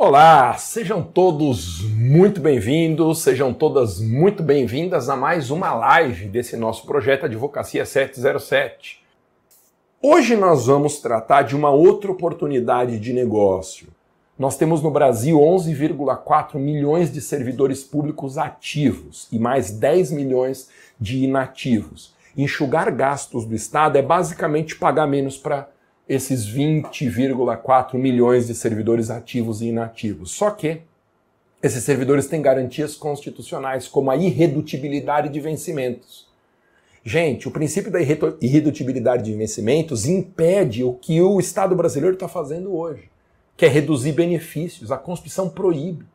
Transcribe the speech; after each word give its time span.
Olá, 0.00 0.54
sejam 0.54 1.02
todos 1.02 1.82
muito 1.82 2.40
bem-vindos, 2.40 3.18
sejam 3.20 3.52
todas 3.52 4.00
muito 4.00 4.44
bem-vindas 4.44 5.08
a 5.08 5.16
mais 5.16 5.50
uma 5.50 5.74
live 5.74 6.28
desse 6.28 6.56
nosso 6.56 6.86
projeto 6.86 7.26
Advocacia 7.26 7.84
707. 7.84 9.04
Hoje 10.00 10.36
nós 10.36 10.66
vamos 10.66 11.00
tratar 11.00 11.42
de 11.42 11.56
uma 11.56 11.70
outra 11.70 12.12
oportunidade 12.12 13.00
de 13.00 13.12
negócio. 13.12 13.88
Nós 14.38 14.56
temos 14.56 14.80
no 14.80 14.90
Brasil 14.92 15.36
11,4 15.40 16.54
milhões 16.60 17.12
de 17.12 17.20
servidores 17.20 17.82
públicos 17.82 18.38
ativos 18.38 19.26
e 19.32 19.38
mais 19.40 19.72
10 19.72 20.12
milhões 20.12 20.68
de 21.00 21.24
inativos. 21.24 22.14
Enxugar 22.36 22.92
gastos 22.92 23.44
do 23.44 23.52
Estado 23.52 23.98
é 23.98 24.02
basicamente 24.02 24.76
pagar 24.76 25.08
menos 25.08 25.36
para 25.36 25.68
esses 26.08 26.48
20,4 26.48 27.94
milhões 27.94 28.46
de 28.46 28.54
servidores 28.54 29.10
ativos 29.10 29.60
e 29.60 29.66
inativos. 29.66 30.30
Só 30.30 30.50
que 30.50 30.80
esses 31.62 31.84
servidores 31.84 32.26
têm 32.26 32.40
garantias 32.40 32.94
constitucionais, 32.94 33.88
como 33.88 34.10
a 34.10 34.16
irredutibilidade 34.16 35.28
de 35.28 35.40
vencimentos. 35.40 36.28
Gente, 37.04 37.48
o 37.48 37.50
princípio 37.50 37.90
da 37.90 38.00
irredutibilidade 38.00 39.24
de 39.24 39.34
vencimentos 39.34 40.06
impede 40.06 40.84
o 40.84 40.92
que 40.92 41.20
o 41.20 41.40
Estado 41.40 41.74
brasileiro 41.74 42.14
está 42.14 42.28
fazendo 42.28 42.74
hoje, 42.74 43.10
que 43.56 43.66
é 43.66 43.68
reduzir 43.68 44.12
benefícios. 44.12 44.92
A 44.92 44.96
Constituição 44.96 45.48
proíbe. 45.48 46.06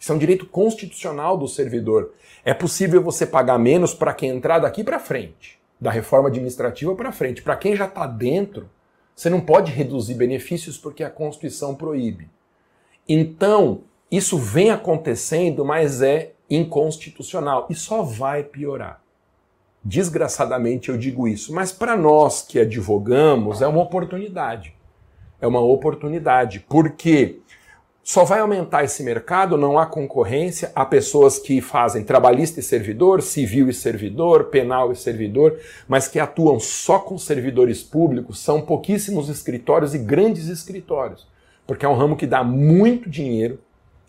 Isso 0.00 0.12
é 0.12 0.14
um 0.14 0.18
direito 0.18 0.46
constitucional 0.46 1.36
do 1.36 1.48
servidor. 1.48 2.12
É 2.44 2.54
possível 2.54 3.02
você 3.02 3.26
pagar 3.26 3.58
menos 3.58 3.94
para 3.94 4.14
quem 4.14 4.30
entrar 4.30 4.58
daqui 4.58 4.84
para 4.84 4.98
frente, 4.98 5.58
da 5.80 5.90
reforma 5.90 6.28
administrativa 6.28 6.94
para 6.94 7.12
frente. 7.12 7.42
Para 7.42 7.56
quem 7.56 7.76
já 7.76 7.86
está 7.86 8.06
dentro, 8.06 8.68
você 9.18 9.28
não 9.28 9.40
pode 9.40 9.72
reduzir 9.72 10.14
benefícios 10.14 10.78
porque 10.78 11.02
a 11.02 11.10
Constituição 11.10 11.74
proíbe. 11.74 12.30
Então, 13.08 13.80
isso 14.08 14.38
vem 14.38 14.70
acontecendo, 14.70 15.64
mas 15.64 16.00
é 16.02 16.34
inconstitucional 16.48 17.66
e 17.68 17.74
só 17.74 18.00
vai 18.00 18.44
piorar. 18.44 19.02
Desgraçadamente 19.82 20.88
eu 20.88 20.96
digo 20.96 21.26
isso, 21.26 21.52
mas 21.52 21.72
para 21.72 21.96
nós 21.96 22.42
que 22.42 22.60
advogamos 22.60 23.60
é 23.60 23.66
uma 23.66 23.82
oportunidade. 23.82 24.72
É 25.40 25.48
uma 25.48 25.60
oportunidade, 25.60 26.60
porque 26.68 27.40
só 28.08 28.24
vai 28.24 28.40
aumentar 28.40 28.84
esse 28.84 29.02
mercado, 29.02 29.58
não 29.58 29.78
há 29.78 29.84
concorrência, 29.84 30.72
há 30.74 30.82
pessoas 30.82 31.38
que 31.38 31.60
fazem 31.60 32.02
trabalhista 32.02 32.58
e 32.58 32.62
servidor, 32.62 33.20
civil 33.20 33.68
e 33.68 33.74
servidor, 33.74 34.44
penal 34.44 34.90
e 34.90 34.96
servidor, 34.96 35.58
mas 35.86 36.08
que 36.08 36.18
atuam 36.18 36.58
só 36.58 36.98
com 36.98 37.18
servidores 37.18 37.82
públicos, 37.82 38.38
são 38.38 38.62
pouquíssimos 38.62 39.28
escritórios 39.28 39.94
e 39.94 39.98
grandes 39.98 40.48
escritórios, 40.48 41.26
porque 41.66 41.84
é 41.84 41.88
um 41.88 41.96
ramo 41.98 42.16
que 42.16 42.26
dá 42.26 42.42
muito 42.42 43.10
dinheiro, 43.10 43.60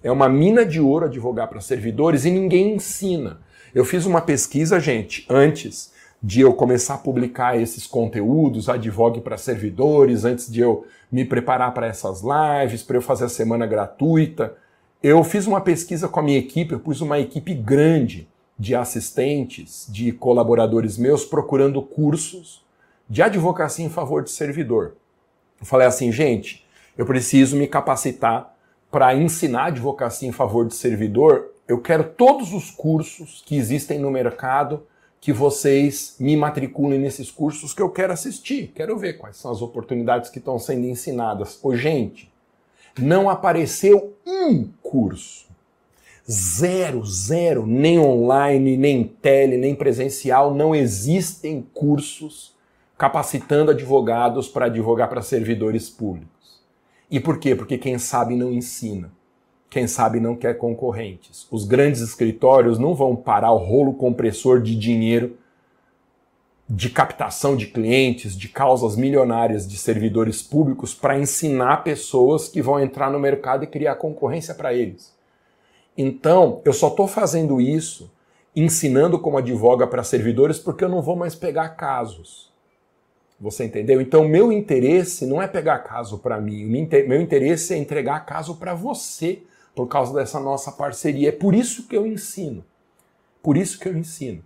é 0.02 0.09
uma 0.09 0.30
mina 0.30 0.66
de 0.66 0.80
ouro 0.80 1.08
advogar 1.08 1.50
para 1.50 1.59
servidores 1.59 2.23
e 2.23 2.31
ninguém 2.31 2.75
ensina. 2.75 3.41
Eu 3.75 3.84
fiz 3.84 4.06
uma 4.06 4.22
pesquisa, 4.22 4.80
gente, 4.80 5.25
antes 5.30 5.91
de 6.22 6.42
eu 6.42 6.53
começar 6.53 6.95
a 6.95 6.98
publicar 6.98 7.58
esses 7.59 7.88
conteúdos, 7.88 8.67
advogue 8.67 9.22
para 9.22 9.38
servidores, 9.38 10.25
antes 10.25 10.52
de 10.52 10.59
eu 10.59 10.86
me 11.12 11.23
preparar 11.23 11.73
para 11.73 11.88
essas 11.88 12.22
lives, 12.22 12.84
para 12.84 12.98
eu 12.98 13.02
fazer 13.02 13.25
a 13.25 13.30
semana 13.30 13.66
gratuita, 13.66 14.56
eu 15.02 15.23
fiz 15.23 15.47
uma 15.47 15.62
pesquisa 15.62 16.09
com 16.09 16.20
a 16.20 16.23
minha 16.23 16.38
equipe, 16.38 16.73
eu 16.73 16.80
pus 16.80 17.00
uma 17.00 17.20
equipe 17.20 17.53
grande 17.53 18.28
de 18.58 18.75
assistentes, 18.75 19.88
de 19.90 20.12
colaboradores 20.12 20.97
meus 20.97 21.23
procurando 21.23 21.81
cursos 21.81 22.66
de 23.09 23.22
advocacia 23.22 23.86
em 23.86 23.90
favor 23.90 24.22
de 24.22 24.30
servidor. 24.30 24.95
Eu 25.59 25.66
falei 25.66 25.88
assim, 25.88 26.12
gente, 26.12 26.67
eu 26.97 27.06
preciso 27.06 27.56
me 27.56 27.66
capacitar 27.66 28.53
para 28.92 29.16
ensinar 29.16 29.67
advocacia 29.67 30.28
em 30.28 30.34
favor 30.34 30.67
de 30.67 30.75
servidor. 30.75 31.52
Eu 31.66 31.80
quero 31.80 32.03
todos 32.03 32.53
os 32.53 32.70
cursos 32.70 33.42
que 33.45 33.56
existem 33.56 33.97
no 33.97 34.12
mercado 34.12 34.84
que 35.22 35.34
vocês 35.34 36.16
me 36.20 36.36
matriculem 36.38 37.00
nesses 37.00 37.30
cursos 37.30 37.74
que 37.74 37.81
eu 37.81 37.90
quero 37.90 38.13
assistir, 38.13 38.72
quero 38.74 38.97
ver 38.97 39.18
quais 39.18 39.38
são 39.38 39.52
as 39.52 39.62
oportunidades 39.62 40.30
que 40.30 40.40
estão 40.40 40.57
sendo 40.57 40.85
ensinadas. 40.85 41.59
Ô, 41.62 41.75
gente, 41.75 42.31
não 42.97 43.29
apareceu 43.29 44.16
um 44.25 44.69
curso. 44.81 45.47
Zero, 46.29 47.03
zero, 47.06 47.66
nem 47.66 48.00
online, 48.00 48.78
nem 48.78 49.03
tele, 49.03 49.58
nem 49.58 49.75
presencial, 49.75 50.53
não 50.53 50.75
existem 50.75 51.68
cursos 51.74 52.56
capacitando 52.97 53.72
advogados 53.72 54.47
para 54.47 54.66
advogar 54.66 55.09
para 55.09 55.22
servidores 55.22 55.90
públicos. 55.90 56.62
E 57.09 57.19
por 57.19 57.40
quê? 57.40 57.56
Porque 57.56 57.78
quem 57.78 57.97
sabe 57.97 58.35
não 58.35 58.52
ensina 58.52 59.12
quem 59.69 59.88
sabe 59.88 60.19
não 60.19 60.35
quer 60.35 60.57
concorrentes. 60.57 61.47
Os 61.52 61.66
grandes 61.66 62.02
escritórios 62.02 62.80
não 62.80 62.96
vão 62.96 63.16
parar 63.16 63.52
o 63.52 63.57
rolo 63.57 63.94
compressor 63.94 64.62
de 64.62 64.75
dinheiro 64.75 65.38
de 66.69 66.88
captação 66.88 67.56
de 67.56 67.66
clientes, 67.66 68.38
de 68.38 68.47
causas 68.47 68.96
milionárias 68.96 69.68
de 69.68 69.75
servidores 69.75 70.44
públicos 70.44 70.94
para 70.94 71.18
ensinar 71.18 71.84
pessoas 71.84 72.47
que 72.47 72.62
vão 72.62 72.79
entrar 72.79 73.09
no 73.12 73.19
mercado 73.19 73.63
e 73.63 73.68
criar 73.68 73.96
concorrência 73.96 74.53
para 74.53 74.72
eles. 74.72 75.12
Então, 75.97 76.62
eu 76.63 76.72
só 76.72 76.90
estou 76.90 77.08
fazendo 77.08 77.59
isso, 77.59 78.12
ensinando 78.56 79.18
como 79.18 79.40
advoga 79.40 79.88
para 79.88 80.03
servidores, 80.03 80.59
porque 80.59 80.84
eu 80.84 80.90
não 80.90 81.02
vou 81.02 81.16
mais 81.16 81.34
pegar 81.34 81.69
casos. 81.69 82.52
Você 83.40 83.66
entendeu? 83.66 84.00
Então, 84.00 84.28
meu 84.28 84.52
interesse 84.52 85.25
não 85.25 85.41
é 85.41 85.47
pegar 85.47 85.79
caso 85.79 86.19
para 86.19 86.40
mim, 86.40 86.66
meu 86.66 87.19
interesse 87.19 87.74
é 87.74 87.78
entregar 87.78 88.25
caso 88.28 88.58
para 88.58 88.75
você 88.75 89.41
por 89.75 89.88
causa 89.88 90.13
dessa 90.13 90.40
nossa 90.40 90.72
parceria. 90.72 91.30
É 91.30 91.31
por 91.31 91.53
isso 91.53 91.88
que 91.88 91.96
eu 91.96 92.06
ensino. 92.06 92.63
Por 93.41 93.57
isso 93.57 93.80
que 93.80 93.88
eu 93.88 93.97
ensino. 93.97 94.44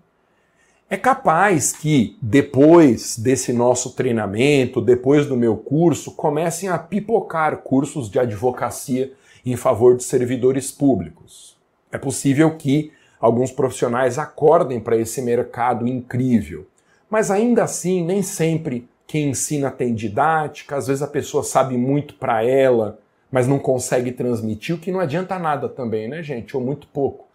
É 0.90 0.98
capaz 0.98 1.72
que 1.72 2.18
depois 2.22 3.18
desse 3.18 3.52
nosso 3.52 3.94
treinamento, 3.94 4.80
depois 4.80 5.26
do 5.26 5.36
meu 5.36 5.58
curso, 5.58 6.12
comecem 6.12 6.70
a 6.70 6.78
pipocar 6.78 7.58
cursos 7.58 8.10
de 8.12 8.20
advocacia 8.20 9.12
em 9.46 9.56
favor 9.56 9.98
de 9.98 10.04
servidores 10.04 10.72
públicos. 10.72 11.58
É 11.92 11.98
possível 11.98 12.56
que 12.58 12.92
alguns 13.20 13.52
profissionais 13.52 14.20
acordem 14.20 14.80
para 14.80 14.98
esse 14.98 15.22
mercado 15.22 15.88
incrível, 15.88 16.68
mas 17.10 17.32
ainda 17.32 17.64
assim, 17.64 18.04
nem 18.04 18.22
sempre 18.22 18.88
quem 19.08 19.30
ensina 19.30 19.72
tem 19.72 19.94
didática, 19.94 20.76
às 20.76 20.88
vezes 20.88 21.02
a 21.02 21.08
pessoa 21.08 21.44
sabe 21.44 21.78
muito 21.78 22.16
para 22.16 22.44
ela, 22.44 23.00
mas 23.34 23.48
não 23.48 23.58
consegue 23.58 24.12
transmitir, 24.12 24.76
o 24.76 24.78
que 24.78 24.92
não 24.92 25.00
adianta 25.00 25.40
nada 25.40 25.68
também, 25.68 26.08
né, 26.08 26.22
gente? 26.22 26.56
Ou 26.56 26.62
muito 26.62 26.86
pouco. 26.86 27.26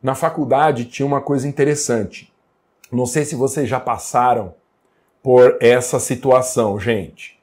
Na 0.00 0.14
faculdade 0.14 0.84
tinha 0.84 1.04
uma 1.04 1.20
coisa 1.20 1.48
interessante. 1.48 2.32
Não 2.92 3.04
sei 3.06 3.24
se 3.24 3.34
vocês 3.34 3.68
já 3.68 3.80
passaram 3.80 4.54
por 5.20 5.58
essa 5.60 5.98
situação, 5.98 6.78
gente. 6.78 7.36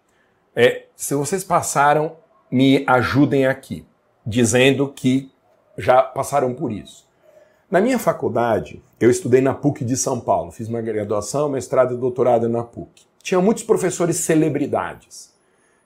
É, 0.56 0.86
se 0.96 1.14
vocês 1.14 1.44
passaram, 1.44 2.16
me 2.50 2.86
ajudem 2.88 3.48
aqui, 3.48 3.86
dizendo 4.26 4.88
que 4.88 5.30
já 5.78 6.02
passaram 6.02 6.54
por 6.54 6.72
isso. 6.72 7.06
Na 7.70 7.82
minha 7.82 8.00
faculdade, 8.00 8.82
eu 8.98 9.12
estudei 9.12 9.42
na 9.42 9.54
PUC 9.54 9.84
de 9.84 9.98
São 9.98 10.22
Paulo, 10.22 10.54
fiz 10.54 10.70
uma 10.70 10.82
graduação, 10.82 11.50
mestrado 11.50 11.96
e 11.96 11.98
doutorado 11.98 12.48
na 12.48 12.64
PUC. 12.64 13.06
Tinha 13.22 13.42
muitos 13.42 13.64
professores 13.64 14.16
celebridades. 14.16 15.33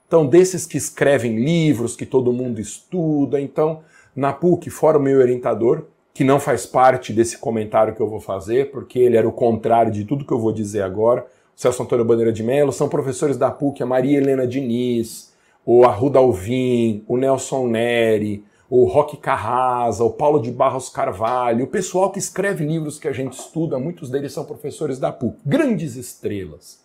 Então, 0.08 0.26
desses 0.26 0.64
que 0.64 0.78
escrevem 0.78 1.36
livros, 1.36 1.94
que 1.94 2.06
todo 2.06 2.32
mundo 2.32 2.60
estuda. 2.60 3.38
Então, 3.38 3.82
na 4.16 4.32
PUC, 4.32 4.70
fora 4.70 4.98
o 4.98 5.02
meu 5.02 5.20
orientador, 5.20 5.84
que 6.14 6.24
não 6.24 6.40
faz 6.40 6.64
parte 6.64 7.12
desse 7.12 7.36
comentário 7.36 7.94
que 7.94 8.00
eu 8.00 8.08
vou 8.08 8.18
fazer, 8.18 8.70
porque 8.70 8.98
ele 8.98 9.18
era 9.18 9.28
o 9.28 9.32
contrário 9.32 9.92
de 9.92 10.04
tudo 10.06 10.24
que 10.24 10.32
eu 10.32 10.40
vou 10.40 10.50
dizer 10.50 10.80
agora, 10.82 11.26
o 11.54 11.60
Celso 11.60 11.82
Antônio 11.82 12.06
Bandeira 12.06 12.32
de 12.32 12.42
Mello, 12.42 12.72
são 12.72 12.88
professores 12.88 13.36
da 13.36 13.50
PUC, 13.50 13.82
a 13.82 13.86
Maria 13.86 14.16
Helena 14.16 14.46
Diniz, 14.46 15.32
o 15.64 15.84
Arruda 15.84 16.18
Alvim, 16.18 17.04
o 17.06 17.18
Nelson 17.18 17.68
Neri, 17.68 18.42
o 18.70 18.84
Roque 18.86 19.16
Carrasa, 19.18 20.02
o 20.04 20.10
Paulo 20.10 20.40
de 20.40 20.50
Barros 20.50 20.88
Carvalho, 20.88 21.66
o 21.66 21.68
pessoal 21.68 22.10
que 22.10 22.18
escreve 22.18 22.64
livros 22.64 22.98
que 22.98 23.08
a 23.08 23.12
gente 23.12 23.34
estuda, 23.38 23.78
muitos 23.78 24.08
deles 24.08 24.32
são 24.32 24.44
professores 24.44 24.98
da 24.98 25.12
PUC, 25.12 25.36
grandes 25.44 25.96
estrelas. 25.96 26.80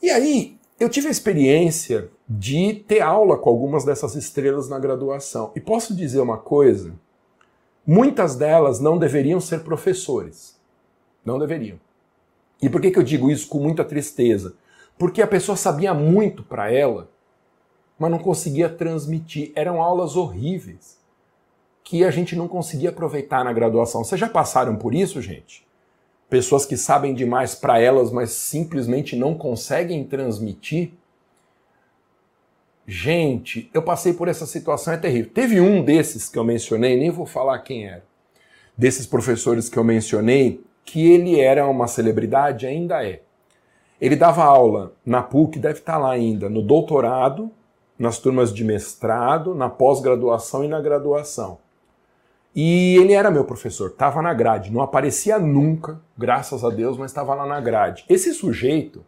E 0.00 0.10
aí, 0.10 0.56
eu 0.78 0.88
tive 0.88 1.08
a 1.08 1.10
experiência 1.10 2.10
de 2.28 2.74
ter 2.74 3.00
aula 3.00 3.38
com 3.38 3.48
algumas 3.48 3.84
dessas 3.84 4.14
estrelas 4.14 4.68
na 4.68 4.78
graduação. 4.78 5.52
E 5.54 5.60
posso 5.60 5.94
dizer 5.94 6.20
uma 6.20 6.38
coisa: 6.38 6.94
muitas 7.86 8.34
delas 8.34 8.80
não 8.80 8.98
deveriam 8.98 9.40
ser 9.40 9.60
professores. 9.60 10.58
Não 11.24 11.38
deveriam. 11.38 11.78
E 12.60 12.68
por 12.68 12.80
que, 12.80 12.90
que 12.90 12.98
eu 12.98 13.02
digo 13.02 13.30
isso 13.30 13.48
com 13.48 13.58
muita 13.58 13.84
tristeza? 13.84 14.56
Porque 14.98 15.22
a 15.22 15.26
pessoa 15.26 15.56
sabia 15.56 15.92
muito 15.94 16.42
para 16.42 16.72
ela, 16.72 17.10
mas 17.98 18.10
não 18.10 18.18
conseguia 18.18 18.68
transmitir. 18.68 19.52
Eram 19.54 19.82
aulas 19.82 20.16
horríveis 20.16 20.98
que 21.82 22.04
a 22.04 22.10
gente 22.10 22.34
não 22.34 22.48
conseguia 22.48 22.88
aproveitar 22.90 23.44
na 23.44 23.52
graduação. 23.52 24.02
Vocês 24.02 24.20
já 24.20 24.28
passaram 24.28 24.76
por 24.76 24.94
isso, 24.94 25.20
gente? 25.20 25.63
Pessoas 26.34 26.66
que 26.66 26.76
sabem 26.76 27.14
demais 27.14 27.54
para 27.54 27.78
elas, 27.78 28.10
mas 28.10 28.30
simplesmente 28.30 29.14
não 29.14 29.36
conseguem 29.36 30.02
transmitir. 30.02 30.90
Gente, 32.84 33.70
eu 33.72 33.80
passei 33.80 34.12
por 34.12 34.26
essa 34.26 34.44
situação, 34.44 34.94
é 34.94 34.96
terrível. 34.96 35.30
Teve 35.32 35.60
um 35.60 35.84
desses 35.84 36.28
que 36.28 36.36
eu 36.36 36.42
mencionei, 36.42 36.98
nem 36.98 37.08
vou 37.08 37.24
falar 37.24 37.60
quem 37.60 37.86
era, 37.86 38.02
desses 38.76 39.06
professores 39.06 39.68
que 39.68 39.78
eu 39.78 39.84
mencionei, 39.84 40.60
que 40.84 41.08
ele 41.08 41.38
era 41.38 41.68
uma 41.68 41.86
celebridade, 41.86 42.66
ainda 42.66 43.06
é. 43.06 43.22
Ele 44.00 44.16
dava 44.16 44.42
aula 44.42 44.92
na 45.06 45.22
PUC, 45.22 45.60
deve 45.60 45.78
estar 45.78 45.98
lá 45.98 46.10
ainda, 46.10 46.50
no 46.50 46.62
doutorado, 46.62 47.48
nas 47.96 48.18
turmas 48.18 48.52
de 48.52 48.64
mestrado, 48.64 49.54
na 49.54 49.70
pós-graduação 49.70 50.64
e 50.64 50.68
na 50.68 50.80
graduação. 50.80 51.58
E 52.54 52.96
ele 52.96 53.12
era 53.12 53.32
meu 53.32 53.44
professor, 53.44 53.90
estava 53.90 54.22
na 54.22 54.32
grade, 54.32 54.70
não 54.70 54.80
aparecia 54.80 55.38
nunca, 55.40 56.00
graças 56.16 56.64
a 56.64 56.70
Deus, 56.70 56.96
mas 56.96 57.10
estava 57.10 57.34
lá 57.34 57.44
na 57.44 57.60
grade. 57.60 58.04
Esse 58.08 58.32
sujeito, 58.32 59.04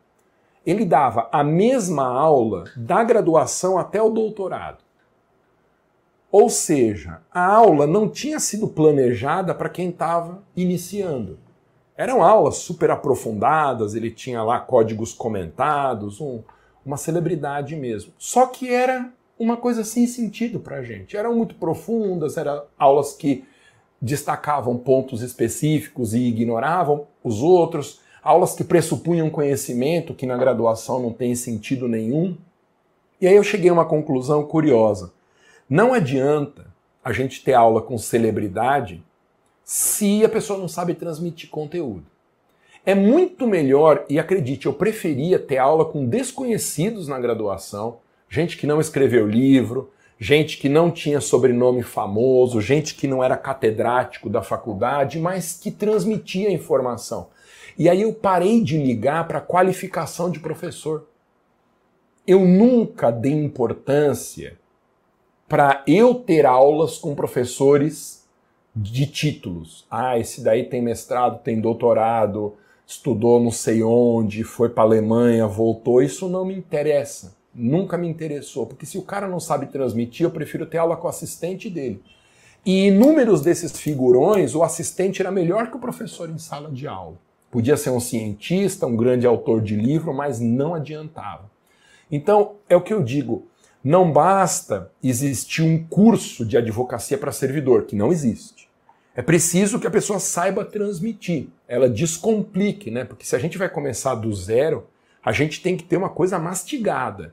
ele 0.64 0.84
dava 0.84 1.28
a 1.30 1.44
mesma 1.44 2.04
aula 2.04 2.64
da 2.76 3.04
graduação 3.04 3.78
até 3.78 4.02
o 4.02 4.10
doutorado. 4.10 4.78
Ou 6.30 6.50
seja, 6.50 7.20
a 7.32 7.46
aula 7.46 7.86
não 7.86 8.08
tinha 8.08 8.40
sido 8.40 8.66
planejada 8.66 9.54
para 9.54 9.68
quem 9.68 9.90
estava 9.90 10.42
iniciando. 10.56 11.38
Eram 11.96 12.22
aulas 12.22 12.56
super 12.56 12.90
aprofundadas, 12.90 13.94
ele 13.94 14.10
tinha 14.10 14.42
lá 14.42 14.58
códigos 14.58 15.14
comentados, 15.14 16.20
um, 16.20 16.42
uma 16.84 16.96
celebridade 16.96 17.76
mesmo. 17.76 18.12
Só 18.18 18.46
que 18.46 18.68
era 18.68 19.10
uma 19.38 19.56
coisa 19.56 19.84
sem 19.84 20.06
sentido 20.06 20.60
para 20.60 20.76
a 20.76 20.82
gente. 20.82 21.16
Eram 21.16 21.34
muito 21.34 21.54
profundas, 21.56 22.36
eram 22.36 22.62
aulas 22.78 23.12
que 23.12 23.44
destacavam 24.00 24.76
pontos 24.76 25.22
específicos 25.22 26.14
e 26.14 26.20
ignoravam 26.20 27.06
os 27.22 27.42
outros 27.42 28.00
aulas 28.22 28.54
que 28.54 28.64
pressupunham 28.64 29.30
conhecimento 29.30 30.14
que 30.14 30.26
na 30.26 30.36
graduação 30.36 31.00
não 31.00 31.12
tem 31.12 31.34
sentido 31.34 31.86
nenhum. 31.86 32.36
E 33.20 33.26
aí 33.26 33.36
eu 33.36 33.42
cheguei 33.42 33.70
a 33.70 33.72
uma 33.72 33.84
conclusão 33.84 34.44
curiosa. 34.44 35.12
Não 35.68 35.94
adianta 35.94 36.66
a 37.04 37.12
gente 37.12 37.42
ter 37.44 37.54
aula 37.54 37.80
com 37.80 37.96
celebridade 37.96 39.02
se 39.64 40.24
a 40.24 40.28
pessoa 40.28 40.58
não 40.58 40.68
sabe 40.68 40.94
transmitir 40.94 41.50
conteúdo. 41.50 42.04
É 42.84 42.94
muito 42.94 43.46
melhor, 43.46 44.04
e 44.08 44.18
acredite, 44.18 44.66
eu 44.66 44.72
preferia 44.72 45.38
ter 45.38 45.58
aula 45.58 45.84
com 45.84 46.06
desconhecidos 46.06 47.08
na 47.08 47.18
graduação, 47.18 47.98
gente 48.28 48.56
que 48.56 48.66
não 48.66 48.80
escreveu 48.80 49.26
livro, 49.26 49.90
gente 50.18 50.58
que 50.58 50.68
não 50.68 50.90
tinha 50.90 51.20
sobrenome 51.20 51.82
famoso, 51.82 52.60
gente 52.60 52.94
que 52.94 53.06
não 53.06 53.22
era 53.22 53.36
catedrático 53.36 54.28
da 54.28 54.42
faculdade, 54.42 55.18
mas 55.18 55.52
que 55.52 55.70
transmitia 55.70 56.50
informação. 56.50 57.28
E 57.78 57.88
aí 57.88 58.02
eu 58.02 58.12
parei 58.12 58.62
de 58.62 58.78
ligar 58.78 59.28
para 59.28 59.38
a 59.38 59.42
qualificação 59.42 60.30
de 60.30 60.40
professor. 60.40 61.06
Eu 62.26 62.40
nunca 62.40 63.10
dei 63.10 63.32
importância 63.32 64.58
para 65.46 65.84
eu 65.86 66.14
ter 66.14 66.46
aulas 66.46 66.98
com 66.98 67.14
professores 67.14 68.26
de 68.74 69.06
títulos. 69.06 69.86
Ah, 69.90 70.18
esse 70.18 70.42
daí 70.42 70.64
tem 70.64 70.82
mestrado, 70.82 71.42
tem 71.42 71.60
doutorado, 71.60 72.54
estudou 72.86 73.38
não 73.38 73.50
sei 73.50 73.82
onde, 73.82 74.42
foi 74.42 74.70
para 74.70 74.82
a 74.82 74.86
Alemanha, 74.86 75.46
voltou. 75.46 76.02
Isso 76.02 76.28
não 76.28 76.44
me 76.44 76.54
interessa. 76.56 77.35
Nunca 77.58 77.96
me 77.96 78.06
interessou, 78.06 78.66
porque 78.66 78.84
se 78.84 78.98
o 78.98 79.02
cara 79.02 79.26
não 79.26 79.40
sabe 79.40 79.66
transmitir, 79.66 80.26
eu 80.26 80.30
prefiro 80.30 80.66
ter 80.66 80.76
aula 80.76 80.94
com 80.94 81.06
o 81.06 81.10
assistente 81.10 81.70
dele. 81.70 82.02
E 82.66 82.88
inúmeros 82.88 83.40
desses 83.40 83.72
figurões, 83.72 84.54
o 84.54 84.62
assistente 84.62 85.22
era 85.22 85.30
melhor 85.30 85.70
que 85.70 85.76
o 85.76 85.80
professor 85.80 86.28
em 86.28 86.36
sala 86.36 86.70
de 86.70 86.86
aula. 86.86 87.16
Podia 87.50 87.76
ser 87.78 87.90
um 87.90 88.00
cientista, 88.00 88.86
um 88.86 88.96
grande 88.96 89.26
autor 89.26 89.62
de 89.62 89.74
livro, 89.74 90.12
mas 90.12 90.38
não 90.38 90.74
adiantava. 90.74 91.50
Então, 92.12 92.56
é 92.68 92.76
o 92.76 92.82
que 92.82 92.92
eu 92.92 93.02
digo. 93.02 93.46
Não 93.82 94.12
basta 94.12 94.90
existir 95.02 95.62
um 95.62 95.82
curso 95.82 96.44
de 96.44 96.58
advocacia 96.58 97.16
para 97.16 97.32
servidor, 97.32 97.84
que 97.84 97.96
não 97.96 98.12
existe. 98.12 98.68
É 99.14 99.22
preciso 99.22 99.80
que 99.80 99.86
a 99.86 99.90
pessoa 99.90 100.18
saiba 100.18 100.62
transmitir, 100.62 101.48
ela 101.66 101.88
descomplique, 101.88 102.90
né? 102.90 103.04
Porque 103.04 103.24
se 103.24 103.34
a 103.34 103.38
gente 103.38 103.56
vai 103.56 103.70
começar 103.70 104.14
do 104.14 104.30
zero, 104.34 104.86
a 105.24 105.32
gente 105.32 105.62
tem 105.62 105.74
que 105.74 105.84
ter 105.84 105.96
uma 105.96 106.10
coisa 106.10 106.38
mastigada. 106.38 107.32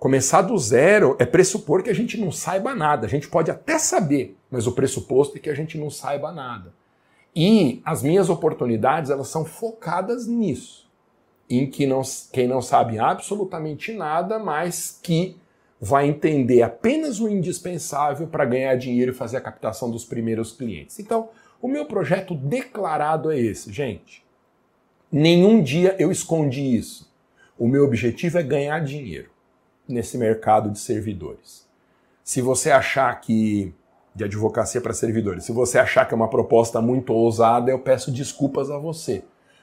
Começar 0.00 0.40
do 0.40 0.56
zero 0.56 1.14
é 1.18 1.26
pressupor 1.26 1.82
que 1.82 1.90
a 1.90 1.94
gente 1.94 2.18
não 2.18 2.32
saiba 2.32 2.74
nada. 2.74 3.06
A 3.06 3.08
gente 3.08 3.28
pode 3.28 3.50
até 3.50 3.78
saber, 3.78 4.34
mas 4.50 4.66
o 4.66 4.72
pressuposto 4.72 5.36
é 5.36 5.40
que 5.40 5.50
a 5.50 5.54
gente 5.54 5.76
não 5.76 5.90
saiba 5.90 6.32
nada. 6.32 6.72
E 7.36 7.82
as 7.84 8.02
minhas 8.02 8.30
oportunidades, 8.30 9.10
elas 9.10 9.28
são 9.28 9.44
focadas 9.44 10.26
nisso. 10.26 10.90
Em 11.50 11.68
que 11.70 11.86
não, 11.86 12.00
quem 12.32 12.48
não 12.48 12.62
sabe 12.62 12.98
absolutamente 12.98 13.92
nada, 13.92 14.38
mas 14.38 14.98
que 15.02 15.36
vai 15.78 16.08
entender 16.08 16.62
apenas 16.62 17.20
o 17.20 17.28
indispensável 17.28 18.26
para 18.26 18.46
ganhar 18.46 18.74
dinheiro 18.76 19.12
e 19.12 19.14
fazer 19.14 19.36
a 19.36 19.42
captação 19.42 19.90
dos 19.90 20.06
primeiros 20.06 20.50
clientes. 20.50 20.98
Então, 20.98 21.28
o 21.60 21.68
meu 21.68 21.84
projeto 21.84 22.34
declarado 22.34 23.30
é 23.30 23.38
esse, 23.38 23.70
gente. 23.70 24.24
Nenhum 25.12 25.62
dia 25.62 25.94
eu 25.98 26.10
escondi 26.10 26.74
isso. 26.74 27.12
O 27.58 27.68
meu 27.68 27.84
objetivo 27.84 28.38
é 28.38 28.42
ganhar 28.42 28.82
dinheiro 28.82 29.29
nesse 29.92 30.16
mercado 30.16 30.70
de 30.70 30.78
servidores. 30.78 31.68
Se 32.22 32.40
você 32.40 32.70
achar 32.70 33.20
que 33.20 33.74
de 34.14 34.24
advocacia 34.24 34.80
para 34.80 34.92
servidores. 34.92 35.44
Se 35.44 35.52
você 35.52 35.78
achar 35.78 36.06
que 36.06 36.14
é 36.14 36.16
uma 36.16 36.28
proposta 36.28 36.80
muito 36.80 37.12
ousada, 37.12 37.70
eu 37.70 37.78
peço 37.78 38.10
desculpas 38.10 38.70
a 38.70 38.78
você. 38.78 39.22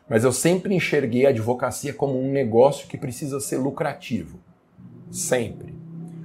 Mas 0.09 0.23
eu 0.23 0.31
sempre 0.31 0.73
enxerguei 0.73 1.25
a 1.25 1.29
advocacia 1.29 1.93
como 1.93 2.19
um 2.19 2.31
negócio 2.31 2.87
que 2.87 2.97
precisa 2.97 3.39
ser 3.39 3.57
lucrativo. 3.57 4.39
Sempre. 5.11 5.75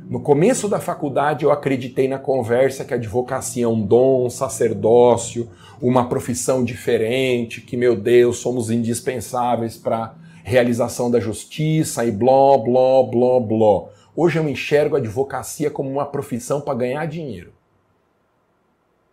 No 0.08 0.20
começo 0.20 0.68
da 0.68 0.78
faculdade, 0.78 1.44
eu 1.44 1.50
acreditei 1.50 2.06
na 2.06 2.18
conversa 2.18 2.84
que 2.84 2.92
a 2.92 2.96
advocacia 2.96 3.64
é 3.64 3.68
um 3.68 3.80
dom, 3.80 4.26
um 4.26 4.30
sacerdócio, 4.30 5.50
uma 5.80 6.08
profissão 6.08 6.64
diferente, 6.64 7.60
que, 7.60 7.76
meu 7.76 7.96
Deus, 7.96 8.36
somos 8.38 8.70
indispensáveis 8.70 9.76
para 9.76 10.14
realização 10.44 11.10
da 11.10 11.18
justiça 11.18 12.04
e 12.04 12.10
blá, 12.10 12.58
blá, 12.58 13.02
blá, 13.10 13.40
blá. 13.40 13.91
Hoje 14.14 14.38
eu 14.38 14.46
enxergo 14.46 14.94
a 14.94 14.98
advocacia 14.98 15.70
como 15.70 15.90
uma 15.90 16.04
profissão 16.04 16.60
para 16.60 16.78
ganhar 16.78 17.06
dinheiro. 17.06 17.52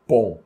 Ponto. 0.06 0.44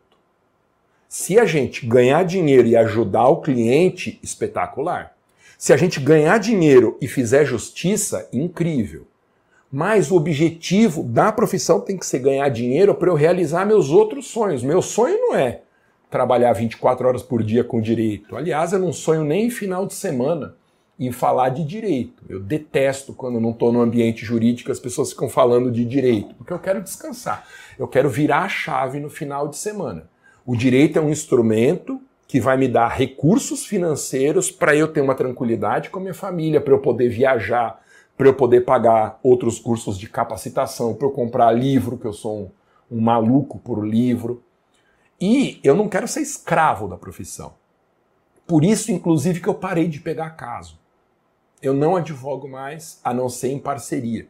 Se 1.09 1.39
a 1.39 1.45
gente 1.45 1.85
ganhar 1.85 2.23
dinheiro 2.23 2.67
e 2.67 2.75
ajudar 2.75 3.27
o 3.29 3.41
cliente, 3.41 4.19
espetacular. 4.21 5.15
Se 5.57 5.73
a 5.73 5.77
gente 5.77 5.99
ganhar 5.99 6.37
dinheiro 6.37 6.97
e 7.01 7.07
fizer 7.07 7.45
justiça, 7.45 8.27
incrível. 8.31 9.07
Mas 9.71 10.11
o 10.11 10.15
objetivo 10.15 11.01
da 11.01 11.31
profissão 11.31 11.79
tem 11.79 11.97
que 11.97 12.05
ser 12.05 12.19
ganhar 12.19 12.47
dinheiro 12.49 12.93
para 12.93 13.09
eu 13.09 13.15
realizar 13.15 13.65
meus 13.65 13.89
outros 13.89 14.27
sonhos. 14.27 14.61
Meu 14.61 14.83
sonho 14.83 15.17
não 15.19 15.35
é 15.35 15.61
trabalhar 16.11 16.53
24 16.53 17.07
horas 17.07 17.23
por 17.23 17.41
dia 17.41 17.63
com 17.63 17.81
direito. 17.81 18.35
Aliás, 18.35 18.71
eu 18.71 18.77
não 18.77 18.93
sonho 18.93 19.23
nem 19.23 19.47
em 19.47 19.49
final 19.49 19.87
de 19.87 19.95
semana 19.95 20.55
em 20.99 21.11
falar 21.11 21.49
de 21.49 21.63
direito. 21.63 22.23
Eu 22.29 22.39
detesto 22.39 23.13
quando 23.13 23.39
não 23.39 23.51
estou 23.51 23.71
no 23.71 23.81
ambiente 23.81 24.25
jurídico 24.25 24.71
as 24.71 24.79
pessoas 24.79 25.11
ficam 25.11 25.27
falando 25.27 25.71
de 25.71 25.83
direito, 25.83 26.35
porque 26.35 26.53
eu 26.53 26.59
quero 26.59 26.81
descansar. 26.81 27.45
Eu 27.77 27.87
quero 27.87 28.09
virar 28.09 28.43
a 28.43 28.49
chave 28.49 28.99
no 28.99 29.09
final 29.09 29.47
de 29.47 29.57
semana. 29.57 30.09
O 30.45 30.55
direito 30.55 30.99
é 30.99 31.01
um 31.01 31.09
instrumento 31.09 31.99
que 32.27 32.39
vai 32.39 32.57
me 32.57 32.67
dar 32.67 32.87
recursos 32.87 33.65
financeiros 33.65 34.51
para 34.51 34.75
eu 34.75 34.87
ter 34.87 35.01
uma 35.01 35.15
tranquilidade 35.15 35.89
com 35.89 35.99
a 35.99 36.01
minha 36.01 36.13
família, 36.13 36.61
para 36.61 36.73
eu 36.73 36.79
poder 36.79 37.09
viajar, 37.09 37.81
para 38.17 38.27
eu 38.27 38.33
poder 38.33 38.61
pagar 38.61 39.19
outros 39.23 39.59
cursos 39.59 39.97
de 39.97 40.07
capacitação, 40.09 40.93
para 40.93 41.07
eu 41.07 41.11
comprar 41.11 41.51
livro, 41.51 41.97
que 41.97 42.05
eu 42.05 42.13
sou 42.13 42.51
um, 42.91 42.97
um 42.97 43.01
maluco 43.01 43.59
por 43.59 43.85
livro. 43.85 44.43
E 45.19 45.59
eu 45.63 45.75
não 45.75 45.87
quero 45.87 46.07
ser 46.07 46.21
escravo 46.21 46.87
da 46.87 46.97
profissão. 46.97 47.53
Por 48.45 48.63
isso, 48.63 48.91
inclusive, 48.91 49.39
que 49.39 49.47
eu 49.47 49.53
parei 49.53 49.87
de 49.87 49.99
pegar 49.99 50.31
caso. 50.31 50.82
Eu 51.63 51.73
não 51.73 51.95
advogo 51.95 52.47
mais, 52.47 52.99
a 53.01 53.13
não 53.13 53.29
ser 53.29 53.47
em 53.47 53.57
parceria. 53.57 54.27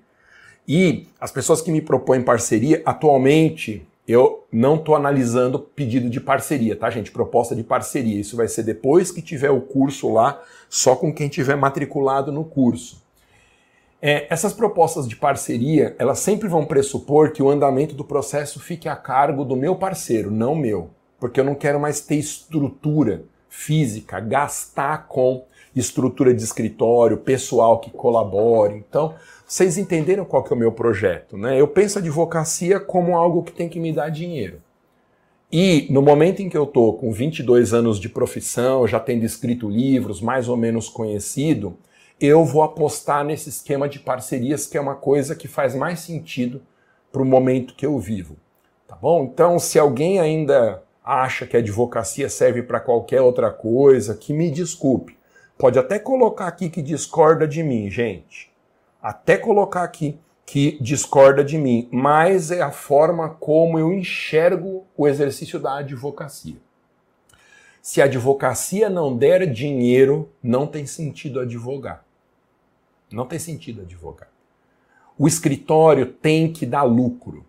E 0.68 1.08
as 1.20 1.32
pessoas 1.32 1.62
que 1.62 1.72
me 1.72 1.82
propõem 1.82 2.22
parceria, 2.22 2.82
atualmente 2.86 3.86
eu 4.08 4.46
não 4.52 4.76
estou 4.76 4.96
analisando 4.96 5.58
pedido 5.58 6.10
de 6.10 6.20
parceria, 6.20 6.76
tá, 6.76 6.90
gente? 6.90 7.12
Proposta 7.12 7.56
de 7.56 7.64
parceria. 7.64 8.20
Isso 8.20 8.38
vai 8.38 8.48
ser 8.48 8.64
depois 8.64 9.12
que 9.12 9.22
tiver 9.22 9.50
o 9.50 9.62
curso 9.62 10.14
lá, 10.14 10.42
só 10.70 10.96
com 10.96 11.14
quem 11.14 11.28
tiver 11.28 11.56
matriculado 11.56 12.32
no 12.32 12.44
curso. 12.44 13.02
É, 14.02 14.28
essas 14.30 14.54
propostas 14.54 15.08
de 15.08 15.16
parceria, 15.16 15.96
elas 15.98 16.20
sempre 16.20 16.50
vão 16.50 16.66
pressupor 16.66 17.32
que 17.32 17.42
o 17.42 17.50
andamento 17.50 17.96
do 17.96 18.04
processo 18.04 18.60
fique 18.60 18.88
a 18.88 18.96
cargo 18.96 19.46
do 19.46 19.56
meu 19.56 19.76
parceiro, 19.76 20.30
não 20.30 20.54
meu. 20.54 20.90
Porque 21.18 21.40
eu 21.40 21.46
não 21.46 21.56
quero 21.56 21.80
mais 21.80 22.02
ter 22.02 22.16
estrutura 22.16 23.24
física, 23.48 24.20
gastar 24.20 25.08
com 25.08 25.46
estrutura 25.76 26.34
de 26.34 26.44
escritório, 26.44 27.18
pessoal 27.18 27.80
que 27.80 27.90
colabore. 27.90 28.76
Então, 28.76 29.16
vocês 29.48 29.78
entenderam 29.78 30.26
qual 30.26 30.44
que 30.44 30.54
é 30.54 30.56
o 30.56 30.60
meu 30.60 30.72
projeto, 30.72 31.38
né? 31.38 31.60
Eu 31.60 31.68
penso 31.68 31.98
a 31.98 32.02
advocacia 32.02 32.80
como 32.80 33.18
algo 33.18 33.44
que 33.44 33.52
tem 33.52 33.70
que 33.70 33.80
me 33.80 33.92
dar 33.92 34.10
dinheiro. 34.10 34.62
E 35.52 35.86
no 35.92 36.02
momento 36.02 36.42
em 36.42 36.50
que 36.50 36.58
eu 36.58 36.64
estou 36.64 36.98
com 36.98 37.12
22 37.12 37.74
anos 37.74 38.00
de 38.00 38.10
profissão, 38.10 38.88
já 38.88 39.00
tendo 39.00 39.24
escrito 39.24 39.70
livros, 39.70 40.20
mais 40.20 40.50
ou 40.50 40.58
menos 40.58 40.90
conhecido, 40.90 41.78
eu 42.20 42.44
vou 42.44 42.64
apostar 42.64 43.24
nesse 43.24 43.50
esquema 43.50 43.88
de 43.88 44.00
parcerias, 44.00 44.66
que 44.66 44.78
é 44.78 44.82
uma 44.82 44.96
coisa 44.96 45.36
que 45.36 45.48
faz 45.48 45.76
mais 45.76 46.00
sentido 46.00 46.62
para 47.12 47.22
o 47.22 47.26
momento 47.26 47.76
que 47.76 47.86
eu 47.86 48.00
vivo. 48.00 48.36
Tá 48.88 48.96
bom? 48.96 49.26
Então, 49.26 49.60
se 49.60 49.78
alguém 49.78 50.20
ainda 50.20 50.82
acha 51.04 51.46
que 51.46 51.58
a 51.58 51.60
advocacia 51.60 52.30
serve 52.30 52.64
para 52.64 52.80
qualquer 52.80 53.22
outra 53.22 53.52
coisa, 53.52 54.16
que 54.16 54.34
me 54.34 54.50
desculpe. 54.50 55.18
Pode 55.58 55.78
até 55.78 56.00
colocar 56.00 56.48
aqui 56.48 56.70
que 56.70 56.82
discorda 56.82 57.48
de 57.48 57.64
mim, 57.64 57.90
gente. 57.90 58.52
Até 59.02 59.38
colocar 59.38 59.84
aqui 59.84 60.20
que 60.46 60.78
discorda 60.82 61.44
de 61.44 61.58
mim, 61.58 61.88
mas 61.92 62.52
é 62.52 62.62
a 62.62 62.72
forma 62.72 63.30
como 63.30 63.80
eu 63.80 63.94
enxergo 63.94 64.86
o 64.98 65.08
exercício 65.08 65.60
da 65.60 65.78
advocacia. 65.78 66.58
Se 67.82 68.02
a 68.02 68.06
advocacia 68.06 68.90
não 68.90 69.16
der 69.16 69.46
dinheiro, 69.52 70.30
não 70.42 70.68
tem 70.68 70.86
sentido 70.86 71.40
advogar. 71.40 72.06
Não 73.12 73.26
tem 73.26 73.38
sentido 73.40 73.82
advogar. 73.82 74.30
O 75.18 75.28
escritório 75.28 76.08
tem 76.08 76.52
que 76.52 76.66
dar 76.66 76.84
lucro. 76.84 77.46